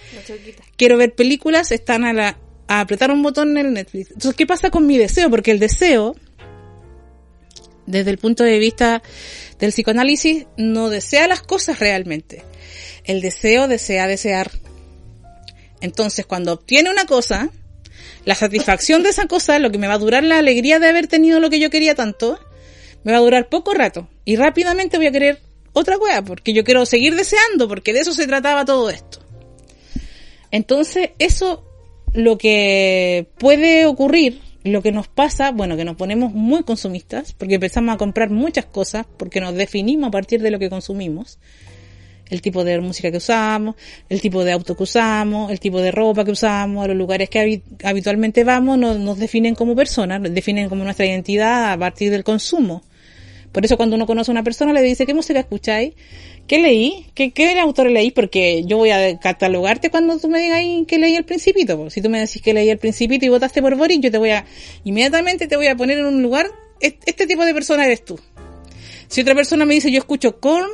Quiero 0.77 0.97
ver 0.97 1.15
películas, 1.15 1.71
están 1.71 2.03
a 2.03 2.13
la 2.13 2.37
a 2.71 2.81
apretar 2.81 3.09
un 3.09 3.23
botón 3.23 3.57
en 3.57 3.65
el 3.65 3.73
Netflix. 3.73 4.11
Entonces, 4.11 4.35
¿qué 4.35 4.45
pasa 4.45 4.69
con 4.69 4.85
mi 4.85 4.95
deseo? 4.97 5.29
Porque 5.31 5.49
el 5.49 5.57
deseo, 5.57 6.15
desde 7.87 8.11
el 8.11 8.19
punto 8.19 8.43
de 8.43 8.59
vista 8.59 9.01
del 9.57 9.71
psicoanálisis, 9.71 10.45
no 10.57 10.89
desea 10.89 11.27
las 11.27 11.41
cosas 11.41 11.79
realmente. 11.79 12.43
El 13.05 13.21
deseo 13.21 13.67
desea 13.67 14.05
desear. 14.07 14.51
Entonces, 15.81 16.25
cuando 16.25 16.53
obtiene 16.53 16.89
una 16.89 17.05
cosa, 17.05 17.49
la 18.25 18.35
satisfacción 18.35 19.03
de 19.03 19.09
esa 19.09 19.27
cosa, 19.27 19.59
lo 19.59 19.71
que 19.71 19.77
me 19.77 19.87
va 19.87 19.93
a 19.93 19.99
durar 19.99 20.23
la 20.23 20.37
alegría 20.37 20.79
de 20.79 20.87
haber 20.87 21.07
tenido 21.07 21.39
lo 21.39 21.49
que 21.49 21.59
yo 21.59 21.69
quería 21.69 21.95
tanto, 21.95 22.39
me 23.03 23.11
va 23.11 23.19
a 23.19 23.21
durar 23.21 23.49
poco 23.49 23.73
rato. 23.73 24.07
Y 24.25 24.35
rápidamente 24.35 24.97
voy 24.97 25.07
a 25.07 25.11
querer 25.11 25.39
otra 25.73 25.97
wea, 25.97 26.21
porque 26.23 26.53
yo 26.53 26.63
quiero 26.63 26.85
seguir 26.85 27.15
deseando, 27.15 27.67
porque 27.67 27.93
de 27.93 27.99
eso 27.99 28.13
se 28.13 28.27
trataba 28.27 28.65
todo 28.65 28.89
esto. 28.89 29.19
Entonces, 30.51 31.11
eso, 31.19 31.63
lo 32.13 32.37
que 32.37 33.29
puede 33.37 33.85
ocurrir, 33.85 34.41
lo 34.63 34.81
que 34.81 34.91
nos 34.91 35.07
pasa, 35.07 35.51
bueno, 35.51 35.77
que 35.77 35.85
nos 35.85 35.95
ponemos 35.95 36.33
muy 36.33 36.63
consumistas, 36.63 37.33
porque 37.33 37.55
empezamos 37.55 37.95
a 37.95 37.97
comprar 37.97 38.29
muchas 38.29 38.65
cosas, 38.65 39.05
porque 39.17 39.39
nos 39.39 39.55
definimos 39.55 40.09
a 40.09 40.11
partir 40.11 40.41
de 40.41 40.51
lo 40.51 40.59
que 40.59 40.69
consumimos 40.69 41.39
el 42.29 42.41
tipo 42.41 42.63
de 42.63 42.79
música 42.79 43.11
que 43.11 43.17
usamos, 43.17 43.75
el 44.09 44.21
tipo 44.21 44.43
de 44.43 44.51
auto 44.51 44.75
que 44.77 44.83
usamos, 44.83 45.51
el 45.51 45.59
tipo 45.59 45.81
de 45.81 45.91
ropa 45.91 46.23
que 46.25 46.31
usamos, 46.31 46.87
los 46.87 46.95
lugares 46.97 47.29
que 47.29 47.39
habi- 47.39 47.61
habitualmente 47.83 48.43
vamos, 48.43 48.77
nos, 48.77 48.97
nos 48.99 49.17
definen 49.17 49.55
como 49.55 49.75
personas, 49.75 50.21
nos 50.21 50.33
definen 50.33 50.69
como 50.69 50.83
nuestra 50.83 51.05
identidad 51.05 51.71
a 51.73 51.77
partir 51.77 52.11
del 52.11 52.23
consumo. 52.23 52.83
Por 53.51 53.65
eso 53.65 53.77
cuando 53.77 53.95
uno 53.95 54.05
conoce 54.05 54.29
a 54.29 54.33
una 54.33 54.43
persona 54.43 54.73
le 54.73 54.81
dice, 54.83 55.07
¿qué 55.07 55.13
música 55.15 55.39
escucháis? 55.39 55.93
¿Qué 56.45 56.59
leí? 56.59 57.07
¿Qué, 57.15 57.31
qué 57.31 57.59
autor 57.59 57.89
leí? 57.89 58.11
Porque 58.11 58.63
yo 58.65 58.77
voy 58.77 58.91
a 58.91 59.17
catalogarte 59.19 59.89
cuando 59.89 60.17
tú 60.19 60.29
me 60.29 60.39
digas 60.39 60.61
que 60.87 60.97
leí 60.99 61.15
el 61.15 61.23
Principito. 61.25 61.89
Si 61.89 62.01
tú 62.01 62.09
me 62.09 62.19
decís 62.19 62.41
que 62.43 62.53
leí 62.53 62.69
el 62.69 62.77
Principito 62.77 63.25
y 63.25 63.29
votaste 63.29 63.61
por 63.61 63.75
Boris, 63.75 63.99
yo 64.01 64.11
te 64.11 64.17
voy 64.19 64.31
a, 64.31 64.45
inmediatamente 64.83 65.47
te 65.47 65.55
voy 65.57 65.67
a 65.67 65.75
poner 65.75 65.97
en 65.99 66.05
un 66.05 66.21
lugar, 66.21 66.47
"Est- 66.79 67.01
este 67.07 67.25
tipo 67.27 67.43
de 67.45 67.53
persona 67.55 67.85
eres 67.85 68.05
tú. 68.05 68.19
Si 69.07 69.21
otra 69.21 69.33
persona 69.35 69.65
me 69.65 69.73
dice, 69.73 69.91
yo 69.91 69.97
escucho 69.99 70.39
Korn, 70.39 70.69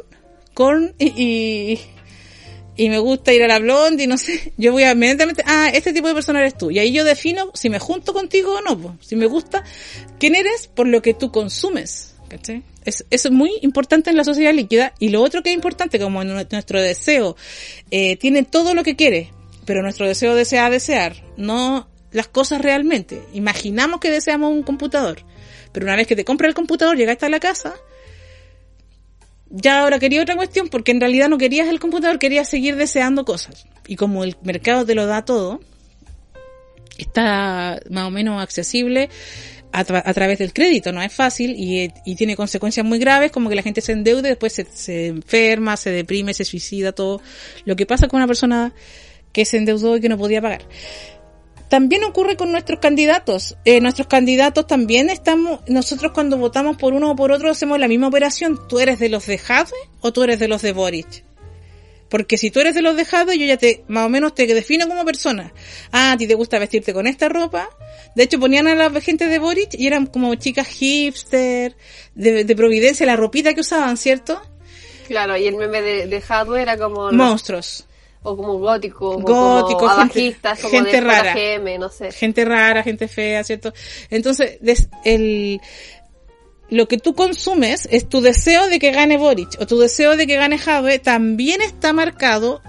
Y, 0.97 1.79
y, 2.77 2.89
me 2.89 2.99
gusta 2.99 3.33
ir 3.33 3.43
a 3.43 3.47
la 3.47 3.59
blonde 3.59 4.03
y 4.03 4.07
no 4.07 4.17
sé, 4.17 4.53
yo 4.57 4.71
voy 4.71 4.83
a 4.83 4.91
inmediatamente, 4.91 5.43
ah, 5.45 5.69
este 5.73 5.93
tipo 5.93 6.07
de 6.07 6.13
persona 6.13 6.39
eres 6.39 6.57
tú. 6.57 6.71
Y 6.71 6.79
ahí 6.79 6.91
yo 6.91 7.03
defino 7.03 7.51
si 7.53 7.69
me 7.69 7.79
junto 7.79 8.13
contigo 8.13 8.55
o 8.55 8.61
no. 8.61 8.97
Si 9.01 9.15
me 9.15 9.27
gusta, 9.27 9.63
quién 10.19 10.35
eres 10.35 10.67
por 10.67 10.87
lo 10.87 11.01
que 11.01 11.13
tú 11.13 11.31
consumes. 11.31 12.15
¿cachai? 12.27 12.63
Es, 12.83 13.05
eso 13.09 13.27
es 13.29 13.33
muy 13.33 13.51
importante 13.61 14.09
en 14.09 14.17
la 14.17 14.23
sociedad 14.23 14.53
líquida. 14.53 14.93
Y 14.99 15.09
lo 15.09 15.21
otro 15.21 15.43
que 15.43 15.49
es 15.49 15.55
importante, 15.55 15.99
como 15.99 16.21
en 16.21 16.29
nue- 16.29 16.47
nuestro 16.51 16.81
deseo 16.81 17.35
eh, 17.91 18.17
tiene 18.17 18.43
todo 18.43 18.73
lo 18.73 18.83
que 18.83 18.95
quiere, 18.95 19.31
pero 19.65 19.81
nuestro 19.81 20.07
deseo 20.07 20.35
desea 20.35 20.69
desear, 20.69 21.15
no 21.37 21.87
las 22.11 22.27
cosas 22.27 22.61
realmente. 22.61 23.21
Imaginamos 23.33 23.99
que 23.99 24.09
deseamos 24.09 24.51
un 24.51 24.63
computador, 24.63 25.19
pero 25.71 25.85
una 25.85 25.95
vez 25.95 26.07
que 26.07 26.15
te 26.15 26.25
compras 26.25 26.49
el 26.49 26.55
computador, 26.55 26.97
llegaste 26.97 27.25
a 27.25 27.29
la 27.29 27.39
casa, 27.39 27.75
ya 29.55 29.81
ahora 29.81 29.99
quería 29.99 30.21
otra 30.21 30.35
cuestión 30.35 30.67
porque 30.69 30.91
en 30.91 30.99
realidad 30.99 31.29
no 31.29 31.37
querías 31.37 31.67
el 31.69 31.79
computador, 31.79 32.19
querías 32.19 32.49
seguir 32.49 32.75
deseando 32.75 33.25
cosas. 33.25 33.65
Y 33.87 33.95
como 33.95 34.23
el 34.23 34.35
mercado 34.43 34.85
te 34.85 34.95
lo 34.95 35.05
da 35.05 35.23
todo, 35.23 35.61
está 36.97 37.79
más 37.89 38.07
o 38.07 38.11
menos 38.11 38.41
accesible 38.41 39.09
a, 39.71 39.85
tra- 39.85 40.03
a 40.05 40.13
través 40.13 40.39
del 40.39 40.53
crédito, 40.53 40.91
no 40.91 41.01
es 41.01 41.11
fácil 41.13 41.55
y, 41.57 41.91
y 42.05 42.15
tiene 42.15 42.35
consecuencias 42.35 42.85
muy 42.85 42.97
graves 42.97 43.31
como 43.31 43.49
que 43.49 43.55
la 43.55 43.61
gente 43.61 43.81
se 43.81 43.91
endeude, 43.91 44.29
después 44.29 44.53
se, 44.53 44.65
se 44.65 45.07
enferma, 45.07 45.75
se 45.75 45.89
deprime, 45.91 46.33
se 46.33 46.45
suicida, 46.45 46.93
todo 46.93 47.21
lo 47.65 47.75
que 47.75 47.85
pasa 47.85 48.07
con 48.07 48.17
una 48.17 48.27
persona 48.27 48.73
que 49.33 49.43
se 49.43 49.57
endeudó 49.57 49.97
y 49.97 50.01
que 50.01 50.07
no 50.07 50.17
podía 50.17 50.41
pagar. 50.41 50.61
También 51.69 52.03
ocurre 52.03 52.35
con 52.37 52.51
nuestros 52.51 52.79
candidatos. 52.79 53.57
Eh, 53.65 53.81
nuestros 53.81 54.07
candidatos 54.07 54.67
también 54.67 55.09
estamos, 55.09 55.61
nosotros 55.67 56.11
cuando 56.11 56.37
votamos 56.37 56.77
por 56.77 56.93
uno 56.93 57.11
o 57.11 57.15
por 57.15 57.31
otro 57.31 57.49
hacemos 57.49 57.79
la 57.79 57.87
misma 57.87 58.07
operación. 58.07 58.59
¿Tú 58.67 58.79
eres 58.79 58.99
de 58.99 59.09
los 59.09 59.25
de 59.25 59.37
Jadwe 59.37 59.77
o 60.01 60.13
tú 60.13 60.23
eres 60.23 60.39
de 60.39 60.47
los 60.47 60.61
de 60.61 60.73
Boric? 60.73 61.23
Porque 62.09 62.37
si 62.37 62.51
tú 62.51 62.59
eres 62.59 62.75
de 62.75 62.81
los 62.81 62.95
de 62.95 63.03
Jadwe, 63.03 63.37
yo 63.37 63.45
ya 63.45 63.57
te, 63.57 63.83
más 63.87 64.05
o 64.05 64.09
menos 64.09 64.35
te 64.35 64.45
defino 64.45 64.87
como 64.87 65.03
persona. 65.03 65.51
Ah, 65.91 66.11
a 66.11 66.17
ti 66.17 66.27
te 66.27 66.35
gusta 66.35 66.59
vestirte 66.59 66.93
con 66.93 67.07
esta 67.07 67.29
ropa. 67.29 67.69
De 68.15 68.23
hecho, 68.23 68.39
ponían 68.39 68.67
a 68.67 68.75
la 68.75 69.01
gente 69.01 69.27
de 69.27 69.39
Boric 69.39 69.73
y 69.73 69.87
eran 69.87 70.05
como 70.05 70.35
chicas 70.35 70.67
hipster, 70.67 71.75
de, 72.13 72.43
de 72.43 72.55
Providencia, 72.55 73.05
la 73.05 73.15
ropita 73.15 73.53
que 73.53 73.61
usaban, 73.61 73.97
¿cierto? 73.97 74.39
Claro, 75.07 75.35
y 75.35 75.47
el 75.47 75.55
meme 75.55 75.81
de, 75.81 76.07
de 76.07 76.23
Hadwe 76.27 76.61
era 76.61 76.77
como... 76.77 77.11
Monstruos. 77.11 77.85
O 78.25 78.35
como 78.35 78.57
gótico, 78.59 79.17
Gótico, 79.19 79.79
como 79.79 80.09
gente- 80.09 80.35
como 80.61 81.07
rara. 81.07 81.33
JGM, 81.33 81.77
no 81.79 81.89
sé. 81.89 82.11
gente 82.11 82.43
rara, 82.43 82.83
gente 82.83 83.07
fea, 83.07 83.43
¿cierto? 83.43 83.71
Entonces, 84.09 84.57
des- 84.61 84.89
el, 85.03 85.61
lo 86.69 86.87
que 86.87 86.97
tú 86.97 87.13
consumes 87.13 87.87
es 87.91 88.09
tu 88.09 88.21
deseo 88.21 88.67
de 88.67 88.79
que 88.79 88.91
gane 88.91 89.17
Boric 89.17 89.49
o 89.59 89.67
tu 89.67 89.77
deseo 89.79 90.17
de 90.17 90.25
que 90.27 90.35
gane 90.35 90.57
Jadwe 90.57 90.99
también 90.99 91.61
está 91.61 91.93
marcado 91.93 92.61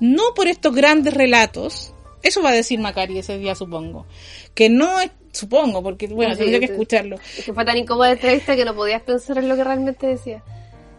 no 0.00 0.34
por 0.34 0.48
estos 0.48 0.74
grandes 0.74 1.14
relatos, 1.14 1.94
Eso 2.22 2.40
va 2.40 2.50
a 2.50 2.54
decir 2.54 2.78
Macari 2.78 3.18
ese 3.18 3.36
día, 3.38 3.54
supongo. 3.56 4.06
Que 4.54 4.68
no 4.70 5.00
es, 5.00 5.10
supongo, 5.32 5.82
porque 5.82 6.06
bueno, 6.06 6.36
tendría 6.36 6.60
que 6.60 6.66
escucharlo. 6.66 7.16
Es 7.36 7.44
que 7.44 7.52
fue 7.52 7.64
tan 7.64 7.76
incómoda 7.76 8.08
la 8.08 8.14
entrevista 8.14 8.54
que 8.56 8.64
no 8.64 8.74
podías 8.76 9.02
pensar 9.02 9.38
en 9.38 9.48
lo 9.48 9.56
que 9.56 9.64
realmente 9.64 10.06
decía 10.06 10.42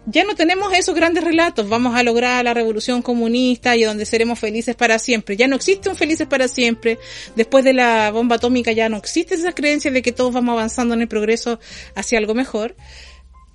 ya 0.05 0.23
no 0.25 0.35
tenemos 0.35 0.73
esos 0.73 0.95
grandes 0.95 1.23
relatos, 1.23 1.69
vamos 1.69 1.95
a 1.95 2.03
lograr 2.03 2.43
la 2.43 2.53
revolución 2.53 3.01
comunista 3.01 3.75
y 3.75 3.84
donde 3.84 4.05
seremos 4.05 4.39
felices 4.39 4.75
para 4.75 4.99
siempre. 4.99 5.38
Ya 5.38 5.47
no 5.47 5.55
existe 5.55 5.89
un 5.89 5.95
felices 5.95 6.27
para 6.27 6.47
siempre. 6.47 6.99
Después 7.35 7.63
de 7.63 7.73
la 7.73 8.11
bomba 8.11 8.35
atómica 8.35 8.71
ya 8.71 8.89
no 8.89 8.97
existe 8.97 9.35
esa 9.35 9.53
creencia 9.53 9.91
de 9.91 10.01
que 10.01 10.11
todos 10.11 10.34
vamos 10.34 10.53
avanzando 10.53 10.93
en 10.93 11.01
el 11.01 11.07
progreso 11.07 11.59
hacia 11.95 12.17
algo 12.17 12.34
mejor. 12.34 12.75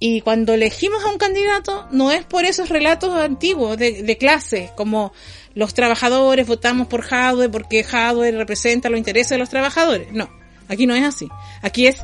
Y 0.01 0.21
cuando 0.21 0.55
elegimos 0.55 1.05
a 1.05 1.09
un 1.09 1.19
candidato, 1.19 1.87
no 1.91 2.13
es 2.13 2.25
por 2.25 2.45
esos 2.45 2.69
relatos 2.69 3.15
antiguos 3.17 3.77
de, 3.77 4.03
de 4.05 4.17
clase, 4.17 4.71
como 4.77 5.13
los 5.55 5.75
trabajadores 5.75 6.47
votamos 6.47 6.87
por 6.87 7.03
Jadwe 7.03 7.49
porque 7.49 7.83
Jadwe 7.83 8.31
representa 8.31 8.89
los 8.91 8.99
intereses 8.99 9.31
de 9.31 9.39
los 9.39 9.51
trabajadores. 9.51 10.13
No, 10.13 10.31
aquí 10.69 10.87
no 10.87 10.95
es 10.95 11.03
así. 11.03 11.29
Aquí 11.63 11.89
es 11.89 11.99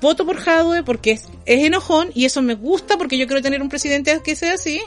voto 0.00 0.24
por 0.26 0.36
Jadwe 0.36 0.82
porque 0.82 1.12
es, 1.12 1.28
enojón 1.46 2.10
y 2.14 2.24
eso 2.24 2.42
me 2.42 2.54
gusta 2.54 2.96
porque 2.98 3.18
yo 3.18 3.26
quiero 3.26 3.42
tener 3.42 3.62
un 3.62 3.68
presidente 3.68 4.20
que 4.22 4.36
sea 4.36 4.54
así. 4.54 4.80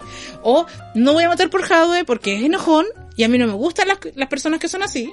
O 0.44 0.66
no 0.96 1.14
voy 1.14 1.24
a 1.24 1.30
votar 1.30 1.50
por 1.50 1.64
Jadwe 1.64 2.06
porque 2.06 2.36
es 2.36 2.44
enojón 2.44 2.86
y 3.16 3.24
a 3.24 3.28
mí 3.28 3.38
no 3.38 3.48
me 3.48 3.54
gustan 3.54 3.88
las, 3.88 4.00
las 4.16 4.30
personas 4.30 4.60
que 4.60 4.68
son 4.68 4.84
así, 4.84 5.12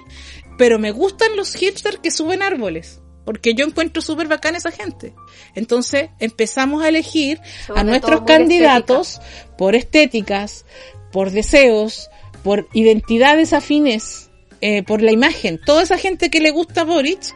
pero 0.58 0.78
me 0.78 0.92
gustan 0.92 1.36
los 1.36 1.54
hipsters 1.54 1.98
que 1.98 2.10
suben 2.10 2.42
árboles. 2.42 3.00
Porque 3.24 3.54
yo 3.54 3.66
encuentro 3.66 4.00
súper 4.02 4.28
bacán 4.28 4.54
esa 4.54 4.70
gente. 4.70 5.12
Entonces 5.56 6.10
empezamos 6.20 6.84
a 6.84 6.88
elegir 6.88 7.40
a 7.74 7.82
nuestros 7.82 8.20
candidatos 8.20 9.20
por 9.58 9.74
estéticas, 9.74 10.64
por 11.10 11.32
deseos, 11.32 12.08
por 12.44 12.68
identidades 12.72 13.52
afines, 13.52 14.30
eh, 14.60 14.84
por 14.84 15.02
la 15.02 15.10
imagen. 15.10 15.60
Toda 15.60 15.82
esa 15.82 15.98
gente 15.98 16.30
que 16.30 16.38
le 16.40 16.52
gusta 16.52 16.82
a 16.82 16.84
Boric 16.84 17.34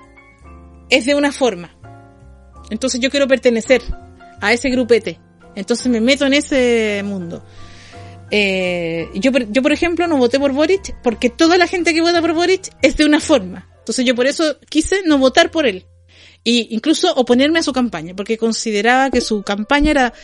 es 0.90 1.06
de 1.06 1.16
una 1.16 1.32
forma. 1.32 1.76
Entonces 2.70 3.00
yo 3.00 3.10
quiero 3.10 3.26
pertenecer 3.28 3.82
a 4.40 4.52
ese 4.52 4.70
grupete. 4.70 5.20
Entonces 5.54 5.86
me 5.88 6.00
meto 6.00 6.26
en 6.26 6.34
ese 6.34 7.02
mundo. 7.04 7.44
Eh, 8.30 9.08
yo, 9.14 9.32
yo, 9.32 9.62
por 9.62 9.72
ejemplo, 9.72 10.06
no 10.06 10.16
voté 10.16 10.38
por 10.38 10.52
Boric 10.52 10.94
porque 11.02 11.30
toda 11.30 11.58
la 11.58 11.66
gente 11.66 11.92
que 11.92 12.00
vota 12.00 12.20
por 12.20 12.32
Boric 12.32 12.70
es 12.82 12.96
de 12.96 13.04
una 13.04 13.20
forma. 13.20 13.68
Entonces 13.78 14.04
yo 14.04 14.14
por 14.14 14.26
eso 14.26 14.58
quise 14.68 15.02
no 15.04 15.18
votar 15.18 15.50
por 15.50 15.66
él. 15.66 15.86
Y 16.42 16.74
incluso 16.74 17.12
oponerme 17.14 17.58
a 17.58 17.62
su 17.62 17.72
campaña, 17.72 18.14
porque 18.16 18.38
consideraba 18.38 19.10
que 19.10 19.20
su 19.20 19.42
campaña 19.42 19.90
era 19.90 20.14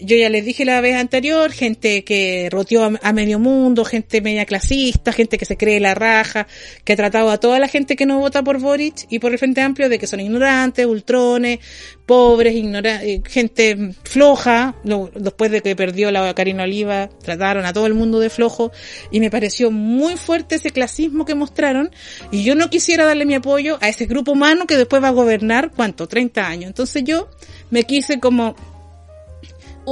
yo 0.00 0.16
ya 0.16 0.28
les 0.28 0.44
dije 0.44 0.64
la 0.64 0.80
vez 0.80 0.96
anterior, 0.96 1.50
gente 1.52 2.04
que 2.04 2.48
roteó 2.50 2.84
a, 2.84 3.12
medio 3.12 3.38
mundo, 3.38 3.84
gente 3.84 4.20
media 4.20 4.44
clasista, 4.44 5.12
gente 5.12 5.38
que 5.38 5.44
se 5.44 5.56
cree 5.56 5.80
la 5.80 5.94
raja, 5.94 6.46
que 6.84 6.92
ha 6.92 6.96
tratado 6.96 7.30
a 7.30 7.38
toda 7.38 7.58
la 7.58 7.68
gente 7.68 7.96
que 7.96 8.06
no 8.06 8.18
vota 8.18 8.42
por 8.42 8.58
Boric 8.60 9.06
y 9.10 9.18
por 9.18 9.32
el 9.32 9.38
Frente 9.38 9.60
Amplio 9.60 9.88
de 9.88 9.98
que 9.98 10.06
son 10.06 10.20
ignorantes, 10.20 10.86
ultrones, 10.86 11.58
pobres, 12.06 12.54
eh, 12.54 13.22
gente 13.26 13.94
floja, 14.04 14.74
después 15.14 15.50
de 15.50 15.60
que 15.62 15.76
perdió 15.76 16.10
la 16.10 16.32
Karina 16.34 16.64
Oliva, 16.64 17.08
trataron 17.22 17.66
a 17.66 17.72
todo 17.72 17.86
el 17.86 17.94
mundo 17.94 18.20
de 18.20 18.30
flojo 18.30 18.72
y 19.10 19.20
me 19.20 19.30
pareció 19.30 19.70
muy 19.70 20.16
fuerte 20.16 20.56
ese 20.56 20.70
clasismo 20.70 21.24
que 21.24 21.34
mostraron 21.34 21.90
y 22.30 22.44
yo 22.44 22.54
no 22.54 22.70
quisiera 22.70 23.04
darle 23.04 23.26
mi 23.26 23.34
apoyo 23.34 23.78
a 23.80 23.88
ese 23.88 24.06
grupo 24.06 24.32
humano 24.32 24.66
que 24.66 24.76
después 24.76 25.02
va 25.02 25.08
a 25.08 25.12
gobernar, 25.12 25.70
¿cuánto? 25.74 26.06
30 26.06 26.46
años. 26.46 26.68
Entonces 26.68 27.02
yo 27.04 27.28
me 27.70 27.84
quise 27.84 28.20
como 28.20 28.54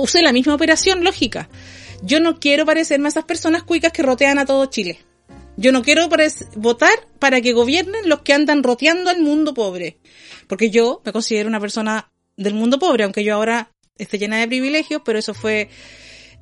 use 0.00 0.22
la 0.22 0.32
misma 0.32 0.54
operación 0.54 1.04
lógica. 1.04 1.48
Yo 2.02 2.20
no 2.20 2.38
quiero 2.38 2.66
parecerme 2.66 3.08
a 3.08 3.10
esas 3.10 3.24
personas 3.24 3.62
cuicas 3.62 3.92
que 3.92 4.02
rotean 4.02 4.38
a 4.38 4.46
todo 4.46 4.66
Chile. 4.66 4.98
Yo 5.56 5.72
no 5.72 5.82
quiero 5.82 6.08
votar 6.56 7.08
para 7.18 7.40
que 7.40 7.52
gobiernen 7.52 8.08
los 8.08 8.20
que 8.20 8.34
andan 8.34 8.62
roteando 8.62 9.10
al 9.10 9.20
mundo 9.20 9.54
pobre. 9.54 9.98
Porque 10.48 10.70
yo 10.70 11.00
me 11.04 11.12
considero 11.12 11.48
una 11.48 11.60
persona 11.60 12.10
del 12.36 12.54
mundo 12.54 12.78
pobre, 12.78 13.04
aunque 13.04 13.24
yo 13.24 13.34
ahora 13.34 13.72
esté 13.96 14.18
llena 14.18 14.38
de 14.38 14.46
privilegios, 14.46 15.00
pero 15.04 15.18
eso 15.18 15.32
fue 15.32 15.70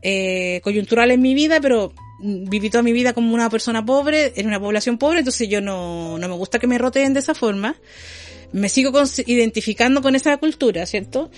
eh, 0.02 0.60
coyuntural 0.64 1.12
en 1.12 1.22
mi 1.22 1.34
vida, 1.34 1.60
pero 1.60 1.94
viví 2.20 2.70
toda 2.70 2.82
mi 2.82 2.92
vida 2.92 3.12
como 3.12 3.32
una 3.32 3.48
persona 3.48 3.84
pobre, 3.84 4.32
en 4.36 4.46
una 4.48 4.58
población 4.58 4.98
pobre, 4.98 5.20
entonces 5.20 5.48
yo 5.48 5.60
no, 5.60 6.18
no 6.18 6.28
me 6.28 6.34
gusta 6.34 6.58
que 6.58 6.66
me 6.66 6.78
roteen 6.78 7.14
de 7.14 7.20
esa 7.20 7.34
forma. 7.34 7.76
Me 8.52 8.68
sigo 8.68 8.92
identificando 9.26 10.02
con 10.02 10.14
esa 10.14 10.36
cultura, 10.36 10.86
¿cierto? 10.86 11.30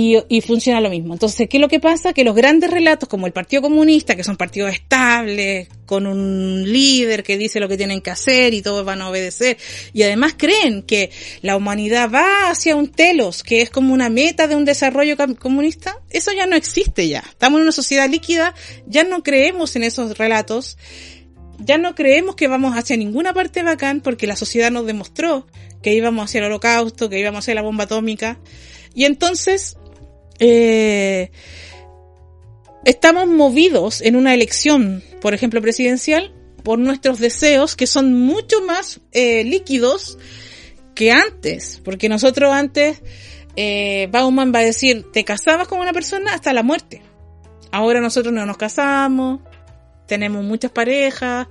Y, 0.00 0.40
funciona 0.42 0.80
lo 0.80 0.90
mismo. 0.90 1.14
Entonces, 1.14 1.48
¿qué 1.48 1.56
es 1.56 1.60
lo 1.60 1.66
que 1.66 1.80
pasa? 1.80 2.12
Que 2.12 2.22
los 2.22 2.36
grandes 2.36 2.70
relatos, 2.70 3.08
como 3.08 3.26
el 3.26 3.32
Partido 3.32 3.62
Comunista, 3.62 4.14
que 4.14 4.22
son 4.22 4.36
partidos 4.36 4.72
estables, 4.72 5.66
con 5.86 6.06
un 6.06 6.62
líder 6.70 7.24
que 7.24 7.36
dice 7.36 7.58
lo 7.58 7.68
que 7.68 7.76
tienen 7.76 8.00
que 8.00 8.10
hacer 8.10 8.54
y 8.54 8.62
todos 8.62 8.84
van 8.84 9.02
a 9.02 9.10
obedecer, 9.10 9.58
y 9.92 10.04
además 10.04 10.34
creen 10.38 10.82
que 10.82 11.10
la 11.42 11.56
humanidad 11.56 12.12
va 12.12 12.48
hacia 12.48 12.76
un 12.76 12.86
telos, 12.86 13.42
que 13.42 13.60
es 13.60 13.70
como 13.70 13.92
una 13.92 14.08
meta 14.08 14.46
de 14.46 14.54
un 14.54 14.64
desarrollo 14.64 15.16
comunista, 15.40 16.00
eso 16.10 16.30
ya 16.32 16.46
no 16.46 16.54
existe 16.54 17.08
ya. 17.08 17.24
Estamos 17.28 17.58
en 17.58 17.62
una 17.64 17.72
sociedad 17.72 18.08
líquida, 18.08 18.54
ya 18.86 19.02
no 19.02 19.24
creemos 19.24 19.74
en 19.74 19.82
esos 19.82 20.16
relatos, 20.16 20.78
ya 21.58 21.76
no 21.76 21.96
creemos 21.96 22.36
que 22.36 22.46
vamos 22.46 22.76
hacia 22.76 22.96
ninguna 22.96 23.34
parte 23.34 23.64
bacán, 23.64 24.00
porque 24.00 24.28
la 24.28 24.36
sociedad 24.36 24.70
nos 24.70 24.86
demostró 24.86 25.48
que 25.82 25.92
íbamos 25.92 26.26
hacia 26.26 26.38
el 26.38 26.44
holocausto, 26.44 27.08
que 27.08 27.18
íbamos 27.18 27.40
hacia 27.40 27.56
la 27.56 27.62
bomba 27.62 27.84
atómica, 27.84 28.38
y 28.94 29.04
entonces 29.04 29.76
eh, 30.38 31.30
estamos 32.84 33.26
movidos 33.26 34.00
en 34.00 34.16
una 34.16 34.34
elección, 34.34 35.02
por 35.20 35.34
ejemplo, 35.34 35.60
presidencial, 35.60 36.32
por 36.62 36.78
nuestros 36.78 37.18
deseos 37.18 37.76
que 37.76 37.86
son 37.86 38.14
mucho 38.14 38.60
más 38.62 39.00
eh, 39.12 39.44
líquidos 39.44 40.18
que 40.94 41.12
antes, 41.12 41.80
porque 41.84 42.08
nosotros 42.08 42.52
antes, 42.52 43.00
eh, 43.56 44.08
Bauman 44.10 44.52
va 44.54 44.60
a 44.60 44.64
decir, 44.64 45.06
te 45.12 45.24
casabas 45.24 45.68
con 45.68 45.80
una 45.80 45.92
persona 45.92 46.34
hasta 46.34 46.52
la 46.52 46.62
muerte. 46.62 47.02
Ahora 47.70 48.00
nosotros 48.00 48.34
no 48.34 48.44
nos 48.46 48.56
casamos, 48.56 49.40
tenemos 50.06 50.44
muchas 50.44 50.70
parejas, 50.70 51.46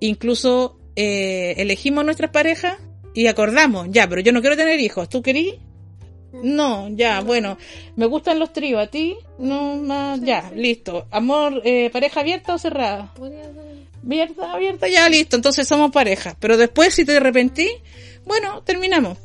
incluso 0.00 0.78
eh, 0.96 1.54
elegimos 1.56 2.04
nuestras 2.04 2.30
parejas 2.30 2.76
y 3.14 3.26
acordamos, 3.26 3.88
ya, 3.90 4.08
pero 4.08 4.20
yo 4.20 4.32
no 4.32 4.40
quiero 4.40 4.56
tener 4.56 4.80
hijos, 4.80 5.08
¿tú 5.08 5.22
querís? 5.22 5.54
No, 6.42 6.88
ya, 6.90 7.20
bueno, 7.20 7.56
me 7.96 8.06
gustan 8.06 8.38
los 8.38 8.52
tríos, 8.52 8.82
¿a 8.82 8.86
ti? 8.86 9.16
No, 9.38 9.76
más, 9.76 10.20
ya, 10.20 10.50
listo. 10.54 11.06
Amor, 11.10 11.62
eh, 11.64 11.90
pareja 11.92 12.20
abierta 12.20 12.54
o 12.54 12.58
cerrada? 12.58 13.12
Abierta, 14.04 14.52
abierta, 14.52 14.88
ya, 14.88 15.08
listo, 15.08 15.36
entonces 15.36 15.66
somos 15.66 15.90
pareja. 15.90 16.36
Pero 16.38 16.56
después, 16.56 16.94
si 16.94 17.04
te 17.04 17.16
arrepentí, 17.16 17.68
bueno, 18.26 18.62
terminamos. 18.62 19.18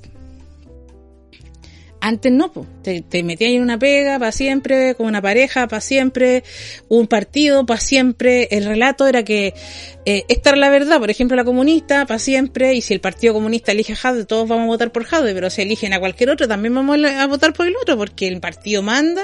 Antes 2.02 2.32
no, 2.32 2.50
te, 2.82 3.02
te 3.02 3.24
metías 3.24 3.52
en 3.52 3.62
una 3.62 3.78
pega 3.78 4.18
para 4.20 4.32
siempre, 4.32 4.96
con 4.96 5.08
una 5.08 5.22
pareja 5.22 5.68
para 5.68 5.82
siempre, 5.82 6.44
un 6.88 7.08
partido 7.08 7.66
para 7.66 7.80
siempre. 7.80 8.48
El 8.52 8.66
relato 8.66 9.06
era 9.06 9.24
que 9.24 9.54
eh, 10.06 10.26
esta 10.30 10.50
era 10.52 10.58
la 10.58 10.70
verdad, 10.70 10.98
por 11.00 11.12
ejemplo, 11.12 11.36
la 11.36 11.44
comunista 11.44 12.06
para 12.06 12.20
siempre, 12.20 12.74
y 12.74 12.82
si 12.82 12.94
el 12.94 13.02
Partido 13.02 13.34
Comunista 13.34 13.74
elige 13.74 13.94
a 13.94 13.96
Jade, 13.96 14.26
todos 14.26 14.48
vamos 14.48 14.64
a 14.64 14.68
votar 14.68 14.92
por 14.92 15.04
Jade, 15.04 15.34
pero 15.34 15.50
si 15.50 15.62
eligen 15.62 15.94
a 15.94 16.00
cualquier 16.00 16.30
otro, 16.30 16.48
también 16.48 16.74
vamos 16.74 16.98
a 17.04 17.28
votar 17.28 17.54
por 17.54 17.68
el 17.68 17.76
otro, 17.76 17.98
porque 17.98 18.28
el 18.28 18.40
partido 18.40 18.82
manda 18.82 19.22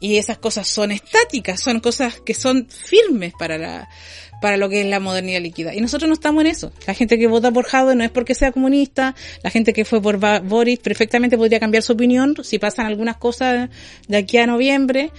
y 0.00 0.16
esas 0.16 0.38
cosas 0.38 0.66
son 0.66 0.90
estáticas, 0.90 1.60
son 1.60 1.80
cosas 1.80 2.20
que 2.22 2.34
son 2.34 2.66
firmes 2.68 3.34
para 3.38 3.58
la 3.58 3.88
para 4.40 4.56
lo 4.56 4.68
que 4.68 4.82
es 4.82 4.86
la 4.86 5.00
modernidad 5.00 5.40
líquida. 5.40 5.74
Y 5.74 5.80
nosotros 5.80 6.08
no 6.08 6.14
estamos 6.14 6.42
en 6.42 6.50
eso. 6.50 6.72
La 6.86 6.94
gente 6.94 7.18
que 7.18 7.26
vota 7.26 7.50
por 7.50 7.64
Jadwe 7.64 7.94
no 7.94 8.04
es 8.04 8.10
porque 8.10 8.34
sea 8.34 8.52
comunista, 8.52 9.14
la 9.42 9.50
gente 9.50 9.72
que 9.72 9.84
fue 9.84 10.00
por 10.00 10.18
Boris 10.44 10.78
perfectamente 10.78 11.36
podría 11.36 11.60
cambiar 11.60 11.82
su 11.82 11.92
opinión 11.92 12.34
si 12.42 12.58
pasan 12.58 12.86
algunas 12.86 13.16
cosas 13.16 13.70
de 14.08 14.16
aquí 14.16 14.38
a 14.38 14.46
noviembre. 14.46 15.10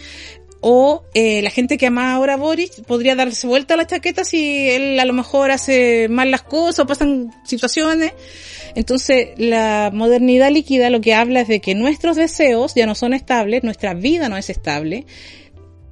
O 0.59 1.03
eh, 1.13 1.43
la 1.43 1.51
gente 1.51 1.77
que 1.77 1.85
ama 1.85 2.13
ahora 2.13 2.33
a 2.33 2.37
Boris 2.37 2.81
podría 2.87 3.15
darse 3.15 3.45
vuelta 3.45 3.75
a 3.75 3.77
la 3.77 3.85
chaqueta 3.85 4.23
si 4.23 4.69
él 4.69 4.99
a 4.99 5.05
lo 5.05 5.13
mejor 5.13 5.51
hace 5.51 6.07
mal 6.09 6.31
las 6.31 6.41
cosas 6.41 6.79
o 6.79 6.87
pasan 6.87 7.31
situaciones. 7.45 8.13
Entonces, 8.73 9.29
la 9.37 9.91
modernidad 9.93 10.51
líquida 10.51 10.89
lo 10.89 10.99
que 10.99 11.13
habla 11.13 11.41
es 11.41 11.47
de 11.47 11.59
que 11.61 11.75
nuestros 11.75 12.15
deseos 12.15 12.73
ya 12.75 12.85
no 12.85 12.95
son 12.95 13.13
estables, 13.13 13.63
nuestra 13.63 13.93
vida 13.93 14.29
no 14.29 14.37
es 14.37 14.49
estable, 14.49 15.05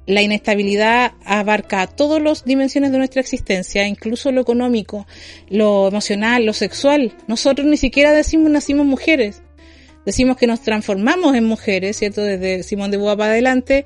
la 0.06 0.22
inestabilidad 0.22 1.12
abarca 1.24 1.86
todas 1.86 2.22
las 2.22 2.44
dimensiones 2.44 2.92
de 2.92 2.98
nuestra 2.98 3.20
existencia, 3.20 3.86
incluso 3.86 4.30
lo 4.32 4.40
económico, 4.40 5.06
lo 5.48 5.88
emocional, 5.88 6.44
lo 6.44 6.52
sexual. 6.52 7.14
Nosotros 7.26 7.66
ni 7.66 7.76
siquiera 7.76 8.12
decimos 8.12 8.50
nacimos 8.50 8.86
mujeres. 8.86 9.42
Decimos 10.04 10.36
que 10.36 10.46
nos 10.46 10.62
transformamos 10.62 11.34
en 11.34 11.44
mujeres, 11.44 11.96
¿cierto? 11.96 12.22
Desde 12.22 12.62
Simón 12.62 12.92
de 12.92 12.96
Bois 12.96 13.16
para 13.16 13.32
adelante. 13.32 13.84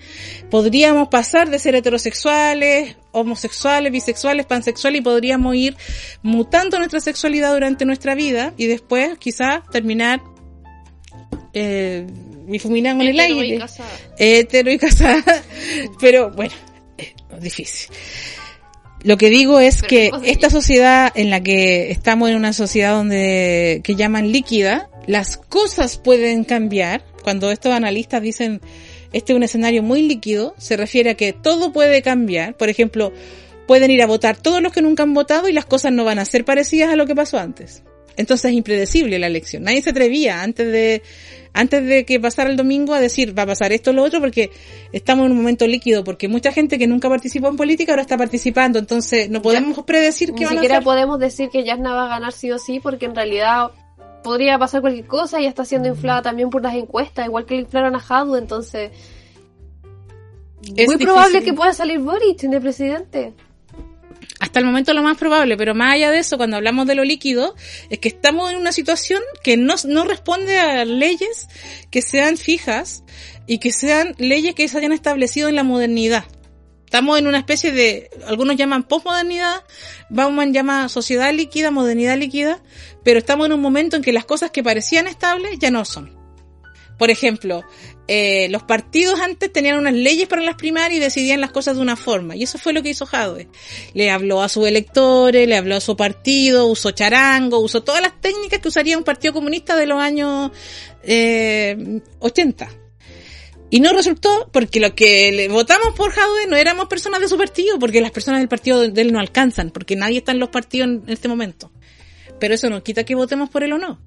Podríamos 0.50 1.08
pasar 1.08 1.48
de 1.48 1.58
ser 1.58 1.74
heterosexuales, 1.74 2.96
homosexuales, 3.12 3.90
bisexuales, 3.90 4.44
pansexuales 4.44 5.00
y 5.00 5.02
podríamos 5.02 5.54
ir 5.56 5.76
mutando 6.22 6.76
nuestra 6.76 7.00
sexualidad 7.00 7.54
durante 7.54 7.86
nuestra 7.86 8.14
vida 8.14 8.52
y 8.58 8.66
después 8.66 9.16
quizás 9.18 9.60
terminar 9.72 10.20
eh, 11.54 12.06
difuminan 12.50 13.00
en 13.00 13.08
el 13.08 13.20
aire. 13.20 13.58
Y 14.18 14.22
Hetero 14.22 14.70
y 14.70 14.78
casada. 14.78 15.42
Pero 16.00 16.30
bueno, 16.30 16.54
es 16.98 17.42
difícil. 17.42 17.94
Lo 19.02 19.16
que 19.16 19.30
digo 19.30 19.60
es 19.60 19.82
que 19.82 20.10
esta 20.24 20.50
sociedad 20.50 21.10
en 21.14 21.30
la 21.30 21.42
que 21.42 21.90
estamos 21.90 22.28
en 22.28 22.36
una 22.36 22.52
sociedad 22.52 22.94
donde 22.94 23.80
que 23.82 23.94
llaman 23.94 24.30
líquida, 24.30 24.90
las 25.06 25.36
cosas 25.38 25.96
pueden 25.96 26.44
cambiar. 26.44 27.02
Cuando 27.22 27.50
estos 27.50 27.72
analistas 27.72 28.20
dicen 28.20 28.60
este 29.12 29.32
es 29.32 29.36
un 29.36 29.42
escenario 29.42 29.82
muy 29.82 30.02
líquido, 30.02 30.54
se 30.58 30.76
refiere 30.76 31.10
a 31.10 31.14
que 31.14 31.32
todo 31.32 31.72
puede 31.72 32.02
cambiar. 32.02 32.56
Por 32.56 32.68
ejemplo, 32.68 33.12
pueden 33.66 33.90
ir 33.90 34.02
a 34.02 34.06
votar 34.06 34.36
todos 34.36 34.62
los 34.62 34.72
que 34.72 34.82
nunca 34.82 35.02
han 35.02 35.14
votado 35.14 35.48
y 35.48 35.52
las 35.52 35.66
cosas 35.66 35.92
no 35.92 36.04
van 36.04 36.18
a 36.18 36.24
ser 36.24 36.44
parecidas 36.44 36.90
a 36.90 36.96
lo 36.96 37.06
que 37.06 37.14
pasó 37.14 37.38
antes. 37.38 37.82
Entonces 38.16 38.50
es 38.50 38.56
impredecible 38.56 39.18
la 39.18 39.26
elección. 39.26 39.64
Nadie 39.64 39.82
se 39.82 39.90
atrevía 39.90 40.42
antes 40.42 40.70
de 40.70 41.02
antes 41.52 41.84
de 41.84 42.04
que 42.04 42.20
pasara 42.20 42.50
el 42.50 42.56
domingo 42.56 42.94
a 42.94 43.00
decir 43.00 43.36
va 43.36 43.42
a 43.42 43.46
pasar 43.46 43.72
esto 43.72 43.90
o 43.90 43.92
lo 43.92 44.02
otro 44.02 44.20
porque 44.20 44.50
estamos 44.92 45.26
en 45.26 45.32
un 45.32 45.38
momento 45.38 45.66
líquido 45.66 46.04
porque 46.04 46.28
mucha 46.28 46.52
gente 46.52 46.78
que 46.78 46.86
nunca 46.86 47.08
participó 47.08 47.48
en 47.48 47.56
política 47.56 47.92
ahora 47.92 48.02
está 48.02 48.16
participando 48.16 48.78
entonces 48.78 49.30
no 49.30 49.42
podemos 49.42 49.84
predecir 49.84 50.32
que 50.34 50.44
van 50.44 50.58
a 50.58 50.60
siquiera 50.60 50.80
podemos 50.80 51.18
decir 51.18 51.48
que 51.50 51.64
Yasna 51.64 51.92
va 51.92 52.06
a 52.06 52.08
ganar 52.08 52.32
sí 52.32 52.50
o 52.50 52.58
sí 52.58 52.80
porque 52.80 53.06
en 53.06 53.14
realidad 53.14 53.70
podría 54.22 54.58
pasar 54.58 54.80
cualquier 54.80 55.06
cosa 55.06 55.40
y 55.40 55.46
está 55.46 55.64
siendo 55.64 55.88
inflada 55.88 56.22
también 56.22 56.50
por 56.50 56.62
las 56.62 56.74
encuestas 56.74 57.26
igual 57.26 57.46
que 57.46 57.54
le 57.54 57.60
inflaron 57.62 57.96
a 57.96 58.04
Hadu 58.06 58.36
entonces 58.36 58.92
es 60.76 60.86
muy 60.86 60.98
probable 60.98 61.42
que 61.42 61.54
pueda 61.54 61.72
salir 61.72 62.00
Boric 62.00 62.40
de 62.40 62.60
presidente 62.60 63.34
hasta 64.40 64.58
el 64.58 64.64
momento 64.64 64.94
lo 64.94 65.02
más 65.02 65.18
probable, 65.18 65.56
pero 65.58 65.74
más 65.74 65.94
allá 65.94 66.10
de 66.10 66.18
eso, 66.18 66.38
cuando 66.38 66.56
hablamos 66.56 66.86
de 66.86 66.94
lo 66.94 67.04
líquido, 67.04 67.54
es 67.90 67.98
que 67.98 68.08
estamos 68.08 68.50
en 68.50 68.56
una 68.56 68.72
situación 68.72 69.22
que 69.44 69.58
no, 69.58 69.74
no 69.86 70.04
responde 70.04 70.58
a 70.58 70.84
leyes 70.86 71.46
que 71.90 72.00
sean 72.00 72.38
fijas 72.38 73.04
y 73.46 73.58
que 73.58 73.70
sean 73.70 74.14
leyes 74.18 74.54
que 74.54 74.66
se 74.66 74.78
hayan 74.78 74.92
establecido 74.92 75.48
en 75.48 75.56
la 75.56 75.62
modernidad. 75.62 76.24
Estamos 76.86 77.18
en 77.18 77.28
una 77.28 77.38
especie 77.38 77.70
de, 77.70 78.10
algunos 78.26 78.56
llaman 78.56 78.82
postmodernidad, 78.82 79.62
Bauman 80.08 80.52
llama 80.52 80.88
sociedad 80.88 81.32
líquida, 81.32 81.70
modernidad 81.70 82.16
líquida, 82.16 82.60
pero 83.04 83.18
estamos 83.18 83.46
en 83.46 83.52
un 83.52 83.60
momento 83.60 83.96
en 83.96 84.02
que 84.02 84.12
las 84.12 84.24
cosas 84.24 84.50
que 84.50 84.64
parecían 84.64 85.06
estables 85.06 85.58
ya 85.58 85.70
no 85.70 85.84
son. 85.84 86.18
Por 86.98 87.10
ejemplo, 87.10 87.62
eh, 88.12 88.48
los 88.48 88.64
partidos 88.64 89.20
antes 89.20 89.52
tenían 89.52 89.78
unas 89.78 89.94
leyes 89.94 90.26
para 90.26 90.42
las 90.42 90.56
primarias 90.56 90.96
y 90.96 91.00
decidían 91.00 91.40
las 91.40 91.52
cosas 91.52 91.76
de 91.76 91.82
una 91.82 91.94
forma. 91.94 92.34
Y 92.34 92.42
eso 92.42 92.58
fue 92.58 92.72
lo 92.72 92.82
que 92.82 92.88
hizo 92.88 93.06
Jadwe. 93.06 93.46
Le 93.94 94.10
habló 94.10 94.42
a 94.42 94.48
sus 94.48 94.66
electores, 94.66 95.46
le 95.46 95.56
habló 95.56 95.76
a 95.76 95.80
su 95.80 95.96
partido, 95.96 96.66
usó 96.66 96.90
charango, 96.90 97.60
usó 97.60 97.84
todas 97.84 98.02
las 98.02 98.20
técnicas 98.20 98.58
que 98.58 98.66
usaría 98.66 98.98
un 98.98 99.04
partido 99.04 99.32
comunista 99.32 99.76
de 99.76 99.86
los 99.86 100.00
años 100.00 100.50
eh, 101.04 102.00
80. 102.18 102.68
Y 103.70 103.78
no 103.78 103.92
resultó 103.92 104.50
porque 104.52 104.80
lo 104.80 104.92
que 104.96 105.30
le 105.30 105.46
votamos 105.46 105.94
por 105.94 106.10
Jadwe 106.10 106.48
no 106.48 106.56
éramos 106.56 106.88
personas 106.88 107.20
de 107.20 107.28
su 107.28 107.38
partido, 107.38 107.78
porque 107.78 108.00
las 108.00 108.10
personas 108.10 108.40
del 108.40 108.48
partido 108.48 108.88
de 108.88 109.00
él 109.00 109.12
no 109.12 109.20
alcanzan, 109.20 109.70
porque 109.70 109.94
nadie 109.94 110.18
está 110.18 110.32
en 110.32 110.40
los 110.40 110.48
partidos 110.48 110.88
en 110.88 111.04
este 111.06 111.28
momento. 111.28 111.70
Pero 112.40 112.54
eso 112.54 112.68
no 112.70 112.82
quita 112.82 113.04
que 113.04 113.14
votemos 113.14 113.50
por 113.50 113.62
él 113.62 113.72
o 113.74 113.78
no 113.78 114.00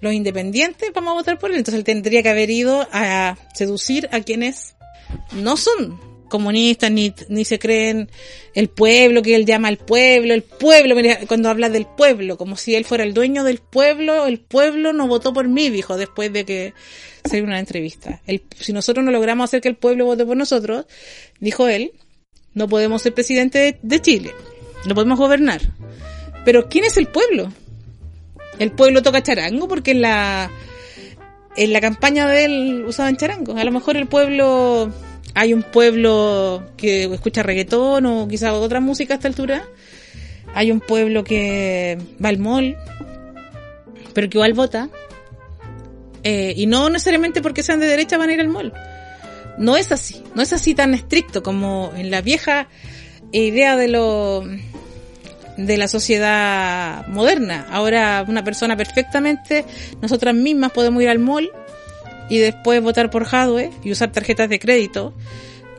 los 0.00 0.12
independientes 0.12 0.90
vamos 0.94 1.12
a 1.12 1.14
votar 1.14 1.38
por 1.38 1.50
él. 1.50 1.56
Entonces 1.56 1.78
él 1.78 1.84
tendría 1.84 2.22
que 2.22 2.28
haber 2.28 2.50
ido 2.50 2.86
a 2.92 3.36
seducir 3.54 4.08
a 4.12 4.20
quienes 4.20 4.74
no 5.32 5.56
son 5.56 5.98
comunistas 6.28 6.90
ni, 6.90 7.12
ni 7.28 7.44
se 7.44 7.58
creen 7.58 8.10
el 8.54 8.68
pueblo 8.68 9.22
que 9.22 9.34
él 9.34 9.46
llama 9.46 9.68
el 9.68 9.78
pueblo, 9.78 10.34
el 10.34 10.42
pueblo, 10.42 10.94
cuando 11.26 11.48
habla 11.48 11.68
del 11.70 11.86
pueblo, 11.86 12.36
como 12.36 12.56
si 12.56 12.74
él 12.74 12.84
fuera 12.84 13.04
el 13.04 13.14
dueño 13.14 13.44
del 13.44 13.58
pueblo, 13.58 14.26
el 14.26 14.38
pueblo 14.38 14.92
no 14.92 15.08
votó 15.08 15.32
por 15.32 15.48
mí, 15.48 15.70
dijo 15.70 15.96
después 15.96 16.32
de 16.32 16.44
que 16.44 16.74
se 17.24 17.42
una 17.42 17.58
entrevista. 17.58 18.20
Si 18.60 18.72
nosotros 18.72 19.04
no 19.04 19.10
logramos 19.10 19.44
hacer 19.44 19.60
que 19.60 19.68
el 19.68 19.76
pueblo 19.76 20.06
vote 20.06 20.24
por 20.24 20.36
nosotros, 20.36 20.86
dijo 21.40 21.68
él, 21.68 21.92
no 22.54 22.68
podemos 22.68 23.02
ser 23.02 23.14
presidente 23.14 23.58
de, 23.58 23.78
de 23.82 24.00
Chile, 24.00 24.32
no 24.86 24.94
podemos 24.94 25.18
gobernar. 25.18 25.60
Pero 26.44 26.68
¿quién 26.68 26.84
es 26.84 26.96
el 26.96 27.08
pueblo? 27.08 27.52
El 28.58 28.70
pueblo 28.72 29.02
toca 29.02 29.22
charango 29.22 29.68
porque 29.68 29.92
en 29.92 30.02
la 30.02 30.50
en 31.56 31.72
la 31.72 31.80
campaña 31.80 32.28
de 32.28 32.44
él 32.44 32.84
usaban 32.86 33.16
charango. 33.16 33.56
A 33.56 33.64
lo 33.64 33.72
mejor 33.72 33.96
el 33.96 34.06
pueblo 34.06 34.92
hay 35.34 35.52
un 35.52 35.62
pueblo 35.62 36.62
que 36.76 37.04
escucha 37.04 37.42
reggaetón 37.42 38.06
o 38.06 38.28
quizás 38.28 38.52
otra 38.52 38.80
música 38.80 39.14
a 39.14 39.16
esta 39.16 39.28
altura. 39.28 39.64
Hay 40.54 40.70
un 40.70 40.80
pueblo 40.80 41.24
que 41.24 41.98
va 42.24 42.28
al 42.28 42.38
mall, 42.38 42.76
pero 44.14 44.28
que 44.28 44.38
igual 44.38 44.54
vota. 44.54 44.88
Eh, 46.22 46.54
y 46.56 46.66
no 46.66 46.90
necesariamente 46.90 47.42
porque 47.42 47.62
sean 47.62 47.80
de 47.80 47.86
derecha 47.86 48.18
van 48.18 48.30
a 48.30 48.34
ir 48.34 48.40
al 48.40 48.48
mall. 48.48 48.72
No 49.58 49.76
es 49.76 49.90
así, 49.92 50.22
no 50.34 50.42
es 50.42 50.52
así 50.52 50.74
tan 50.74 50.94
estricto 50.94 51.42
como 51.42 51.92
en 51.96 52.10
la 52.10 52.20
vieja 52.20 52.68
idea 53.32 53.76
de 53.76 53.88
lo 53.88 54.44
de 55.58 55.76
la 55.76 55.88
sociedad 55.88 57.06
moderna. 57.08 57.66
Ahora 57.70 58.24
una 58.26 58.44
persona 58.44 58.76
perfectamente, 58.76 59.64
nosotras 60.00 60.34
mismas 60.34 60.72
podemos 60.72 61.02
ir 61.02 61.08
al 61.08 61.18
mall 61.18 61.50
y 62.30 62.38
después 62.38 62.80
votar 62.80 63.10
por 63.10 63.24
hardware 63.24 63.70
y 63.82 63.90
usar 63.90 64.12
tarjetas 64.12 64.48
de 64.48 64.60
crédito 64.60 65.12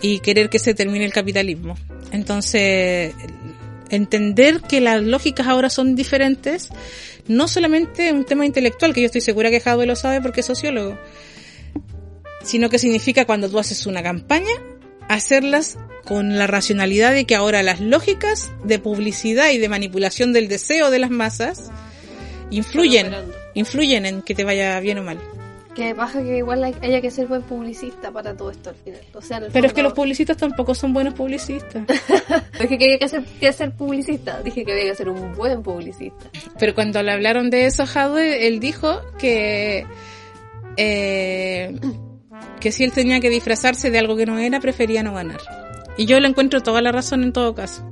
y 0.02 0.20
querer 0.20 0.50
que 0.50 0.60
se 0.60 0.74
termine 0.74 1.06
el 1.06 1.14
capitalismo. 1.14 1.76
Entonces, 2.12 3.14
entender 3.90 4.62
que 4.62 4.82
las 4.82 5.02
lógicas 5.02 5.48
ahora 5.48 5.70
son 5.70 5.96
diferentes, 5.96 6.70
no 7.28 7.48
solamente 7.48 8.12
un 8.12 8.26
tema 8.26 8.46
intelectual, 8.46 8.94
que 8.94 9.02
yo 9.02 9.06
estoy 9.06 9.22
segura 9.22 9.50
que 9.50 9.62
Hadwe 9.64 9.86
lo 9.86 9.96
sabe 9.96 10.22
porque 10.22 10.42
es 10.42 10.46
sociólogo, 10.46 10.98
sino 12.44 12.70
que 12.70 12.80
significa 12.80 13.26
cuando 13.26 13.50
tú 13.50 13.60
haces 13.60 13.86
una 13.86 14.04
campaña, 14.04 14.52
hacerlas 15.08 15.78
con 16.10 16.40
la 16.40 16.48
racionalidad 16.48 17.14
de 17.14 17.26
que 17.26 17.36
ahora 17.36 17.62
las 17.62 17.80
lógicas 17.80 18.52
de 18.64 18.80
publicidad 18.80 19.52
y 19.52 19.60
de 19.60 19.70
manipulación 19.70 20.34
del 20.34 20.48
deseo 20.48 20.90
de 20.90 20.98
las 20.98 21.12
masas 21.12 21.70
influyen, 22.50 23.14
influyen 23.54 24.08
en 24.08 24.24
que 24.24 24.34
te 24.34 24.44
vaya 24.44 24.80
bien 24.80 24.98
o 24.98 25.04
mal. 25.04 25.20
Que 25.76 25.94
baja 25.94 26.24
que 26.24 26.38
igual 26.38 26.64
haya 26.64 27.00
que 27.00 27.12
ser 27.12 27.28
buen 27.28 27.44
publicista 27.44 28.12
para 28.12 28.36
todo 28.36 28.50
esto 28.50 28.72
al 28.72 28.76
final. 28.78 29.02
O 29.14 29.22
sea, 29.22 29.40
Pero 29.54 29.68
es 29.68 29.72
que 29.72 29.84
los 29.84 29.94
publicistas 29.94 30.36
tampoco 30.36 30.74
son 30.74 30.94
buenos 30.94 31.14
publicistas. 31.14 31.86
dije 32.60 32.78
que 32.80 32.86
había 32.86 32.98
que 32.98 33.08
ser, 33.08 33.24
que 33.40 33.54
ser 33.54 33.72
publicista, 33.74 34.42
dije 34.42 34.66
que 34.66 34.72
había 34.72 34.86
que 34.86 34.96
ser 34.96 35.10
un 35.10 35.36
buen 35.36 35.62
publicista. 35.62 36.32
Pero 36.58 36.74
cuando 36.74 37.04
le 37.04 37.12
hablaron 37.12 37.52
de 37.52 37.68
eso, 37.68 37.86
Jadwe, 37.86 38.48
él 38.48 38.60
dijo 38.60 39.00
que 39.20 39.86
eh, 40.76 41.80
que 42.60 42.72
si 42.72 42.84
él 42.84 42.94
tenía 42.94 43.20
que 43.20 43.30
disfrazarse 43.30 43.92
de 43.92 44.00
algo 44.00 44.16
que 44.16 44.26
no 44.26 44.40
era, 44.40 44.60
prefería 44.60 45.04
no 45.04 45.14
ganar. 45.14 45.69
Y 46.00 46.06
yo 46.06 46.18
le 46.22 46.30
encuentro 46.30 46.64
toda 46.64 46.82
la 46.82 46.94
razón 46.94 47.24
en 47.24 47.34
todo 47.34 47.54
caso. 47.54 47.84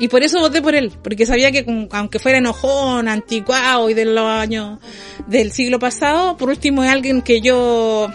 Y 0.00 0.08
por 0.08 0.24
eso 0.24 0.40
voté 0.40 0.60
por 0.60 0.74
él, 0.74 0.92
porque 1.04 1.24
sabía 1.24 1.52
que 1.52 1.64
aunque 1.92 2.18
fuera 2.18 2.38
enojón, 2.38 3.06
anticuado 3.06 3.88
y 3.88 3.94
de 3.94 4.06
los 4.06 4.26
años 4.26 4.80
del 5.28 5.52
siglo 5.52 5.78
pasado, 5.78 6.36
por 6.36 6.48
último 6.48 6.82
es 6.82 6.90
alguien 6.90 7.22
que 7.22 7.40
yo... 7.40 8.10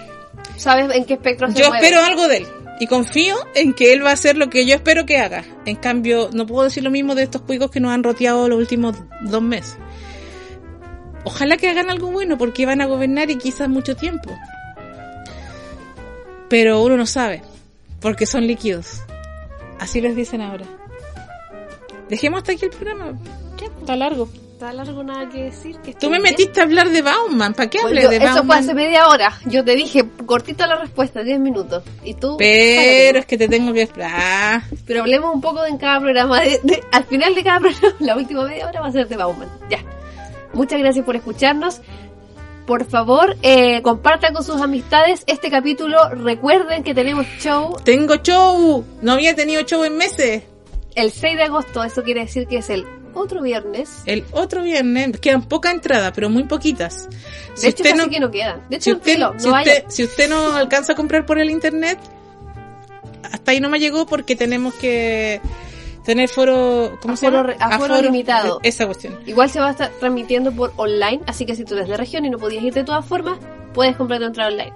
¿Sabes 0.58 0.94
en 0.94 1.06
qué 1.06 1.14
espectro 1.14 1.48
se 1.50 1.58
Yo 1.58 1.74
espero 1.74 2.02
algo 2.02 2.28
de 2.28 2.40
él. 2.40 2.48
Y 2.82 2.88
confío 2.88 3.38
en 3.56 3.72
que 3.72 3.94
él 3.94 4.04
va 4.06 4.10
a 4.10 4.14
hacer 4.14 4.36
lo 4.36 4.50
que 4.50 4.66
yo 4.66 4.76
espero 4.76 5.06
que 5.06 5.20
haga. 5.20 5.46
En 5.66 5.78
cambio, 5.78 6.30
no 6.34 6.46
puedo 6.46 6.66
decir 6.66 6.84
lo 6.84 6.92
mismo 6.92 7.16
de 7.16 7.24
estos 7.24 7.44
cuicos 7.44 7.72
que 7.72 7.80
nos 7.80 7.94
han 7.94 8.04
roteado 8.04 8.50
los 8.50 8.60
últimos 8.60 8.98
dos 9.22 9.42
meses. 9.42 9.78
Ojalá 11.24 11.56
que 11.56 11.70
hagan 11.70 11.90
algo 11.90 12.12
bueno 12.12 12.38
porque 12.38 12.66
van 12.66 12.82
a 12.82 12.88
gobernar 12.88 13.32
y 13.32 13.38
quizás 13.38 13.70
mucho 13.70 13.96
tiempo. 13.96 14.36
Pero 16.50 16.84
uno 16.84 16.98
no 16.98 17.06
sabe. 17.06 17.42
Porque 18.02 18.26
son 18.26 18.46
líquidos. 18.48 19.02
Así 19.80 20.02
les 20.02 20.16
dicen 20.16 20.42
ahora. 20.42 20.66
Dejemos 22.10 22.40
hasta 22.40 22.54
aquí 22.54 22.66
el 22.66 22.72
programa. 22.72 23.18
Está 23.80 23.96
largo. 23.96 24.30
Está 24.58 24.74
largo, 24.74 25.04
nada 25.04 25.30
que 25.30 25.44
decir. 25.44 25.78
Que 25.82 25.94
Tú 25.94 26.10
me 26.10 26.20
metiste 26.20 26.60
a 26.60 26.64
hablar 26.64 26.90
de 26.90 27.04
Bauman. 27.04 27.54
¿Para 27.54 27.70
qué 27.70 27.80
hablé 27.80 28.08
de 28.08 28.18
Bauman? 28.18 28.38
Eso 28.38 28.44
fue 28.44 28.56
hace 28.56 28.74
media 28.74 29.08
hora. 29.08 29.38
Yo 29.46 29.64
te 29.64 29.76
dije, 29.76 30.04
cortita 30.26 30.66
la 30.66 30.78
respuesta, 30.78 31.22
10 31.22 31.40
minutos. 31.40 31.84
Y 32.04 32.16
tú. 32.16 32.38
Pero 32.40 33.20
es 33.20 33.26
que 33.28 33.38
te 33.38 33.48
tengo 33.48 33.72
que 33.72 33.84
esperar. 33.84 34.64
Pero 34.86 35.02
hablemos 35.02 35.34
un 35.36 35.42
poco 35.42 35.62
de 35.62 35.70
en 35.70 35.78
cada 35.78 36.00
programa. 36.00 36.40
al 36.92 37.04
final 37.04 37.36
de 37.36 37.44
cada 37.44 37.60
programa, 37.62 37.96
la 38.00 38.18
última 38.18 38.46
media 38.46 38.68
hora 38.68 38.82
va 38.82 38.88
a 38.88 38.92
ser 38.92 39.08
de 39.08 39.18
Bauman. 39.18 39.48
Ya. 39.70 39.80
Muchas 40.54 40.80
gracias 40.80 41.06
por 41.06 41.16
escucharnos 41.16 41.82
por 42.68 42.86
favor, 42.86 43.38
eh, 43.42 43.82
compartan 43.82 44.34
con 44.34 44.44
sus 44.44 44.62
amistades 44.62 45.24
este 45.26 45.50
capítulo. 45.50 45.98
Recuerden 46.10 46.84
que 46.84 46.94
tenemos 46.94 47.26
show. 47.40 47.78
Tengo 47.84 48.18
show. 48.18 48.86
No 49.02 49.14
había 49.14 49.34
tenido 49.36 49.62
show 49.64 49.84
en 49.86 49.98
meses. 49.98 50.44
El 50.94 51.12
6 51.12 51.38
de 51.38 51.44
agosto, 51.44 51.84
eso 51.84 52.04
quiere 52.04 52.22
decir 52.22 52.46
que 52.46 52.58
es 52.58 52.70
el 52.70 52.86
otro 53.14 53.42
viernes. 53.42 54.02
El 54.06 54.26
otro 54.32 54.64
viernes, 54.64 55.18
quedan 55.20 55.44
pocas 55.44 55.74
entradas, 55.74 56.12
pero 56.14 56.30
muy 56.30 56.44
poquitas. 56.44 57.08
de 57.62 57.70
hecho, 57.70 57.84
no, 57.96 58.10
que 58.10 58.20
no 58.20 58.30
quedan. 58.30 58.62
De 58.70 58.76
hecho, 58.76 59.00
si 59.02 59.50
usted, 59.50 59.86
si 59.88 60.04
usted 60.04 60.30
no 60.30 60.54
alcanza 60.54 60.92
a 60.92 60.96
comprar 60.96 61.26
por 61.26 61.40
el 61.40 61.50
internet, 61.50 61.98
hasta 63.24 63.52
ahí 63.52 63.62
no 63.62 63.70
me 63.70 63.80
llegó 63.80 64.06
porque 64.06 64.36
tenemos 64.36 64.74
que 64.76 65.40
tener 66.08 66.28
foro, 66.30 66.98
¿cómo 67.02 67.16
se 67.16 67.30
llama? 67.30 67.54
Aforo, 67.60 68.02
limitado. 68.02 68.60
Esa 68.64 68.86
cuestión. 68.88 69.16
Igual 69.28 69.50
se 69.52 69.60
va 69.60 69.68
a 69.68 69.72
estar 69.72 69.92
transmitiendo 70.00 70.52
por 70.52 70.74
online, 70.78 71.20
así 71.28 71.46
que 71.46 71.56
si 71.56 71.64
tú 71.66 71.76
eres 71.76 71.88
de 71.88 71.98
región 71.98 72.26
y 72.26 72.32
no 72.32 72.40
podías 72.40 72.64
ir 72.64 72.74
de 72.74 72.84
todas 72.84 73.06
formas, 73.06 73.38
puedes 73.76 73.96
comprar 73.96 74.20
tu 74.20 74.26
entrada 74.26 74.50
online. 74.50 74.74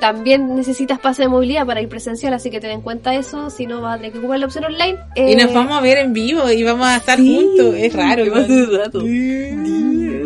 también 0.00 0.54
necesitas 0.54 0.98
pase 0.98 1.22
de 1.22 1.28
movilidad 1.28 1.64
para 1.64 1.80
ir 1.80 1.88
presencial, 1.88 2.34
así 2.34 2.50
que 2.50 2.60
ten 2.60 2.72
en 2.72 2.80
cuenta 2.82 3.14
eso, 3.14 3.48
si 3.48 3.64
no 3.66 3.80
vas 3.80 3.94
a 3.94 3.96
tener 3.96 4.12
que 4.12 4.18
ocupar 4.18 4.38
la 4.38 4.44
opción 4.46 4.64
online. 4.66 4.98
Y 5.14 5.32
Eh, 5.32 5.36
nos 5.36 5.54
vamos 5.54 5.78
a 5.78 5.80
ver 5.80 5.96
en 5.98 6.12
vivo 6.12 6.50
y 6.50 6.62
vamos 6.62 6.86
a 6.86 6.96
estar 6.96 7.16
sí, 7.18 7.34
juntos. 7.34 7.74
Es 7.78 7.92
raro. 7.94 8.22
va 8.30 8.38
a 8.40 8.42
igual. 8.42 8.46
ser 8.46 8.68
raro. 8.68 9.00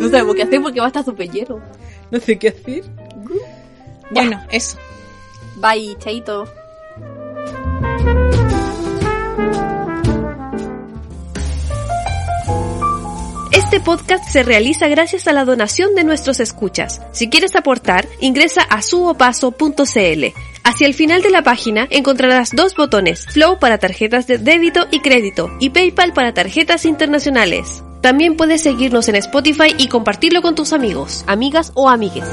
No 0.01 0.09
sabemos 0.09 0.35
qué 0.35 0.43
hacer 0.43 0.61
porque 0.63 0.81
va 0.81 0.87
a 0.87 0.89
estar 0.89 1.05
súper 1.05 1.31
lleno. 1.31 1.61
No 2.11 2.19
sé 2.19 2.39
qué 2.39 2.49
hacer. 2.49 2.83
Bueno, 4.11 4.41
eso. 4.51 4.79
Bye, 5.57 5.97
chaito. 5.99 6.49
Este 13.79 13.91
podcast 13.91 14.29
se 14.29 14.43
realiza 14.43 14.89
gracias 14.89 15.29
a 15.29 15.33
la 15.33 15.45
donación 15.45 15.95
de 15.95 16.03
nuestros 16.03 16.41
escuchas. 16.41 17.01
Si 17.13 17.31
quieres 17.31 17.55
aportar, 17.55 18.09
ingresa 18.19 18.63
a 18.63 18.83
suopaso.cl. 18.83 20.25
Hacia 20.65 20.87
el 20.89 20.95
final 20.95 21.23
de 21.23 21.31
la 21.31 21.43
página 21.45 21.87
encontrarás 21.91 22.51
dos 22.57 22.75
botones, 22.75 23.27
Flow 23.27 23.61
para 23.61 23.79
tarjetas 23.79 24.27
de 24.27 24.39
débito 24.39 24.89
y 24.91 24.99
crédito 24.99 25.49
y 25.61 25.71
PayPal 25.71 26.13
para 26.13 26.35
tarjetas 26.35 26.87
internacionales. 26.87 27.85
También 28.01 28.37
puedes 28.37 28.63
seguirnos 28.63 29.09
en 29.09 29.15
Spotify 29.15 29.73
y 29.79 29.87
compartirlo 29.87 30.43
con 30.43 30.57
tus 30.57 30.73
amigos, 30.73 31.23
amigas 31.29 31.71
o 31.77 31.89
amigues. 31.89 32.25